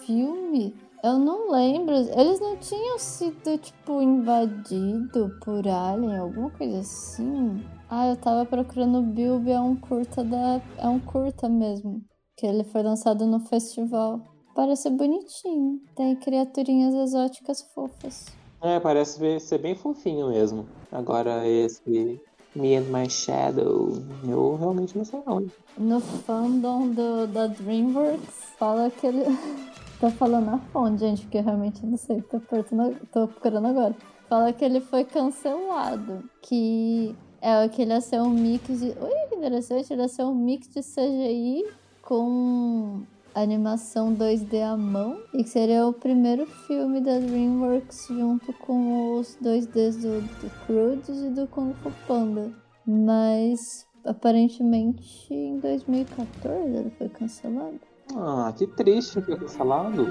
filme? 0.04 0.74
Eu 1.02 1.18
não 1.18 1.50
lembro. 1.50 1.94
Eles 1.94 2.40
não 2.40 2.56
tinham 2.56 2.98
sido, 2.98 3.58
tipo, 3.58 4.00
invadido 4.00 5.36
por 5.44 5.66
alien, 5.66 6.16
alguma 6.16 6.50
coisa 6.50 6.78
assim? 6.78 7.62
Ah, 7.90 8.08
eu 8.08 8.16
tava 8.16 8.46
procurando 8.46 9.00
o 9.00 9.02
Bilby, 9.02 9.50
é 9.50 9.60
um 9.60 9.76
curta 9.76 10.22
da. 10.24 10.62
É 10.78 10.88
um 10.88 11.00
curta 11.00 11.48
mesmo. 11.48 12.02
Que 12.42 12.46
ele 12.48 12.64
foi 12.64 12.82
lançado 12.82 13.24
no 13.24 13.38
festival. 13.38 14.20
Parece 14.52 14.90
bonitinho. 14.90 15.80
Tem 15.94 16.16
criaturinhas 16.16 16.92
exóticas 16.92 17.62
fofas. 17.72 18.26
É, 18.60 18.80
parece 18.80 19.38
ser 19.38 19.58
bem 19.58 19.76
fofinho 19.76 20.30
mesmo. 20.30 20.66
Agora 20.90 21.46
esse 21.46 22.20
me 22.56 22.74
and 22.74 22.86
My 22.90 23.08
Shadow. 23.08 23.92
Eu 24.28 24.56
realmente 24.56 24.98
não 24.98 25.04
sei 25.04 25.22
não. 25.24 25.46
No 25.78 26.00
fandom 26.00 26.88
do, 26.88 27.28
da 27.28 27.46
DreamWorks, 27.46 28.56
fala 28.58 28.90
que 28.90 29.06
ele. 29.06 29.22
tô 30.00 30.10
falando 30.10 30.48
a 30.48 30.58
fonte, 30.72 30.98
gente, 30.98 31.22
porque 31.22 31.38
eu 31.38 31.44
realmente 31.44 31.86
não 31.86 31.96
sei. 31.96 32.22
Tô, 32.22 32.40
tô 32.40 33.28
procurando 33.28 33.68
agora. 33.68 33.94
Fala 34.28 34.52
que 34.52 34.64
ele 34.64 34.80
foi 34.80 35.04
cancelado. 35.04 36.28
Que 36.42 37.14
é 37.40 37.68
que 37.68 37.82
ele 37.82 37.92
ia 37.92 38.00
ser 38.00 38.20
um 38.20 38.30
mix 38.30 38.66
de. 38.80 38.86
Ui, 38.86 39.28
que 39.28 39.36
interessante! 39.36 39.92
Ele 39.92 40.02
ia 40.02 40.08
ser 40.08 40.24
um 40.24 40.34
mix 40.34 40.66
de 40.66 40.80
CGI 40.80 41.81
com 42.12 43.04
animação 43.34 44.14
2D 44.14 44.60
à 44.60 44.76
mão 44.76 45.18
e 45.32 45.42
que 45.42 45.48
seria 45.48 45.86
o 45.86 45.94
primeiro 45.94 46.44
filme 46.44 47.00
da 47.00 47.18
DreamWorks 47.18 48.08
junto 48.10 48.52
com 48.52 49.18
os 49.18 49.38
2Ds 49.42 50.02
do, 50.02 50.20
do 50.20 50.50
Croods 50.66 51.22
e 51.22 51.30
do 51.30 51.46
Kung 51.46 51.72
Fu 51.72 51.90
Panda. 52.06 52.52
Mas 52.86 53.86
aparentemente 54.04 55.32
em 55.32 55.58
2014 55.58 56.76
ele 56.76 56.90
foi 56.98 57.08
cancelado. 57.08 57.80
Ah, 58.14 58.52
que 58.58 58.66
triste 58.66 59.22
que 59.22 59.28
foi 59.28 59.36
cancelado. 59.38 60.04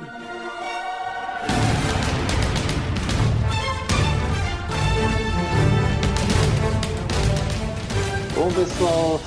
Bom, 8.34 8.48
pessoal, 8.56 9.20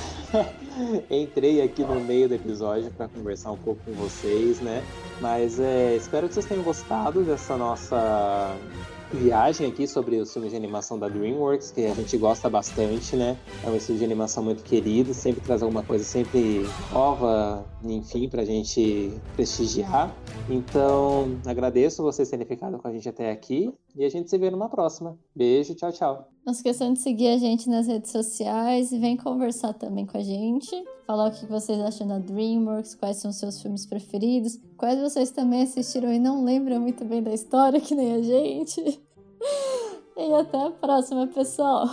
Entrei 1.09 1.61
aqui 1.61 1.83
no 1.83 1.99
meio 1.99 2.27
do 2.27 2.35
episódio 2.35 2.91
para 2.91 3.07
conversar 3.07 3.51
um 3.51 3.57
pouco 3.57 3.81
com 3.85 3.93
vocês, 3.93 4.59
né? 4.61 4.83
Mas 5.21 5.59
é, 5.59 5.95
espero 5.95 6.27
que 6.27 6.33
vocês 6.33 6.45
tenham 6.45 6.63
gostado 6.63 7.23
dessa 7.23 7.57
nossa 7.57 8.55
viagem 9.11 9.67
aqui 9.67 9.87
sobre 9.87 10.17
os 10.17 10.31
filmes 10.31 10.51
de 10.51 10.57
animação 10.57 10.97
da 10.97 11.07
DreamWorks, 11.07 11.71
que 11.71 11.85
a 11.85 11.93
gente 11.93 12.17
gosta 12.17 12.49
bastante, 12.49 13.15
né? 13.15 13.37
É 13.63 13.69
um 13.69 13.75
estúdio 13.75 13.99
de 13.99 14.05
animação 14.05 14.43
muito 14.43 14.63
querido, 14.63 15.13
sempre 15.13 15.41
traz 15.41 15.61
alguma 15.61 15.83
coisa 15.83 16.03
sempre 16.03 16.65
nova, 16.91 17.65
enfim, 17.83 18.27
pra 18.27 18.43
gente 18.43 19.13
prestigiar. 19.35 20.15
Então, 20.49 21.37
agradeço 21.45 22.03
vocês 22.03 22.29
terem 22.29 22.45
ficado 22.45 22.77
com 22.77 22.87
a 22.87 22.91
gente 22.91 23.07
até 23.07 23.31
aqui. 23.31 23.73
E 23.95 24.03
a 24.03 24.09
gente 24.09 24.29
se 24.29 24.37
vê 24.37 24.49
numa 24.49 24.69
próxima. 24.69 25.17
Beijo, 25.35 25.73
tchau, 25.75 25.91
tchau. 25.91 26.29
Não 26.45 26.53
esqueçam 26.53 26.93
de 26.93 26.99
seguir 26.99 27.29
a 27.29 27.37
gente 27.37 27.69
nas 27.69 27.87
redes 27.87 28.11
sociais 28.11 28.91
e 28.91 28.99
vem 28.99 29.17
conversar 29.17 29.73
também 29.73 30.05
com 30.05 30.17
a 30.17 30.21
gente. 30.21 30.75
Falar 31.05 31.27
o 31.27 31.31
que 31.31 31.45
vocês 31.45 31.79
acham 31.79 32.07
da 32.07 32.17
DreamWorks, 32.17 32.95
quais 32.95 33.17
são 33.17 33.31
seus 33.31 33.61
filmes 33.61 33.85
preferidos, 33.85 34.59
quais 34.75 34.99
vocês 34.99 35.29
também 35.29 35.61
assistiram 35.61 36.11
e 36.11 36.17
não 36.17 36.43
lembram 36.43 36.79
muito 36.79 37.05
bem 37.05 37.21
da 37.21 37.33
história, 37.33 37.79
que 37.79 37.93
nem 37.93 38.13
a 38.13 38.21
gente. 38.21 39.01
E 40.17 40.33
até 40.33 40.67
a 40.67 40.71
próxima, 40.71 41.27
pessoal. 41.27 41.89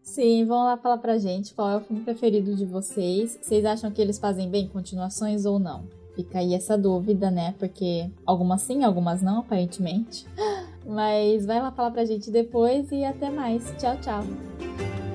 Sim, 0.00 0.44
vão 0.44 0.62
lá 0.62 0.76
falar 0.76 0.98
pra 0.98 1.18
gente 1.18 1.52
qual 1.52 1.68
é 1.68 1.76
o 1.76 1.80
filme 1.80 2.04
preferido 2.04 2.54
de 2.54 2.64
vocês. 2.64 3.36
Vocês 3.42 3.64
acham 3.64 3.90
que 3.90 4.00
eles 4.00 4.20
fazem 4.20 4.48
bem 4.48 4.68
continuações 4.68 5.44
ou 5.44 5.58
não? 5.58 5.82
Fica 6.14 6.38
aí 6.38 6.54
essa 6.54 6.78
dúvida, 6.78 7.28
né? 7.28 7.56
Porque 7.58 8.08
algumas 8.24 8.62
sim, 8.62 8.84
algumas 8.84 9.20
não, 9.20 9.40
aparentemente. 9.40 10.24
Mas 10.86 11.44
vai 11.44 11.60
lá 11.60 11.72
falar 11.72 11.90
pra 11.90 12.04
gente 12.04 12.30
depois 12.30 12.92
e 12.92 13.04
até 13.04 13.28
mais. 13.28 13.64
Tchau, 13.78 13.96
tchau. 14.00 15.05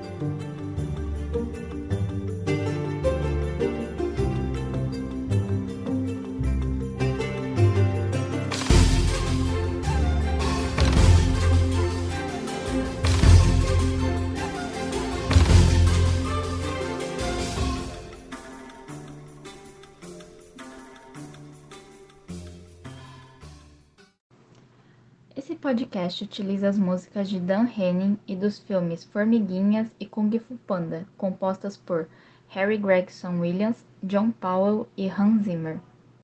Podcast 25.62 26.24
utiliza 26.24 26.68
as 26.68 26.76
músicas 26.76 27.30
de 27.30 27.38
Dan 27.38 27.66
Henning 27.66 28.18
e 28.26 28.34
dos 28.34 28.58
filmes 28.58 29.04
Formiguinhas 29.04 29.88
e 30.00 30.04
Kung 30.04 30.28
Fu 30.36 30.56
Panda, 30.66 31.06
compostas 31.16 31.76
por 31.76 32.08
Harry 32.48 32.76
Gregson 32.76 33.38
Williams, 33.38 33.86
John 34.02 34.32
Powell 34.32 34.88
e 34.96 35.06
Hans 35.08 35.44
Zimmer. 35.44 35.80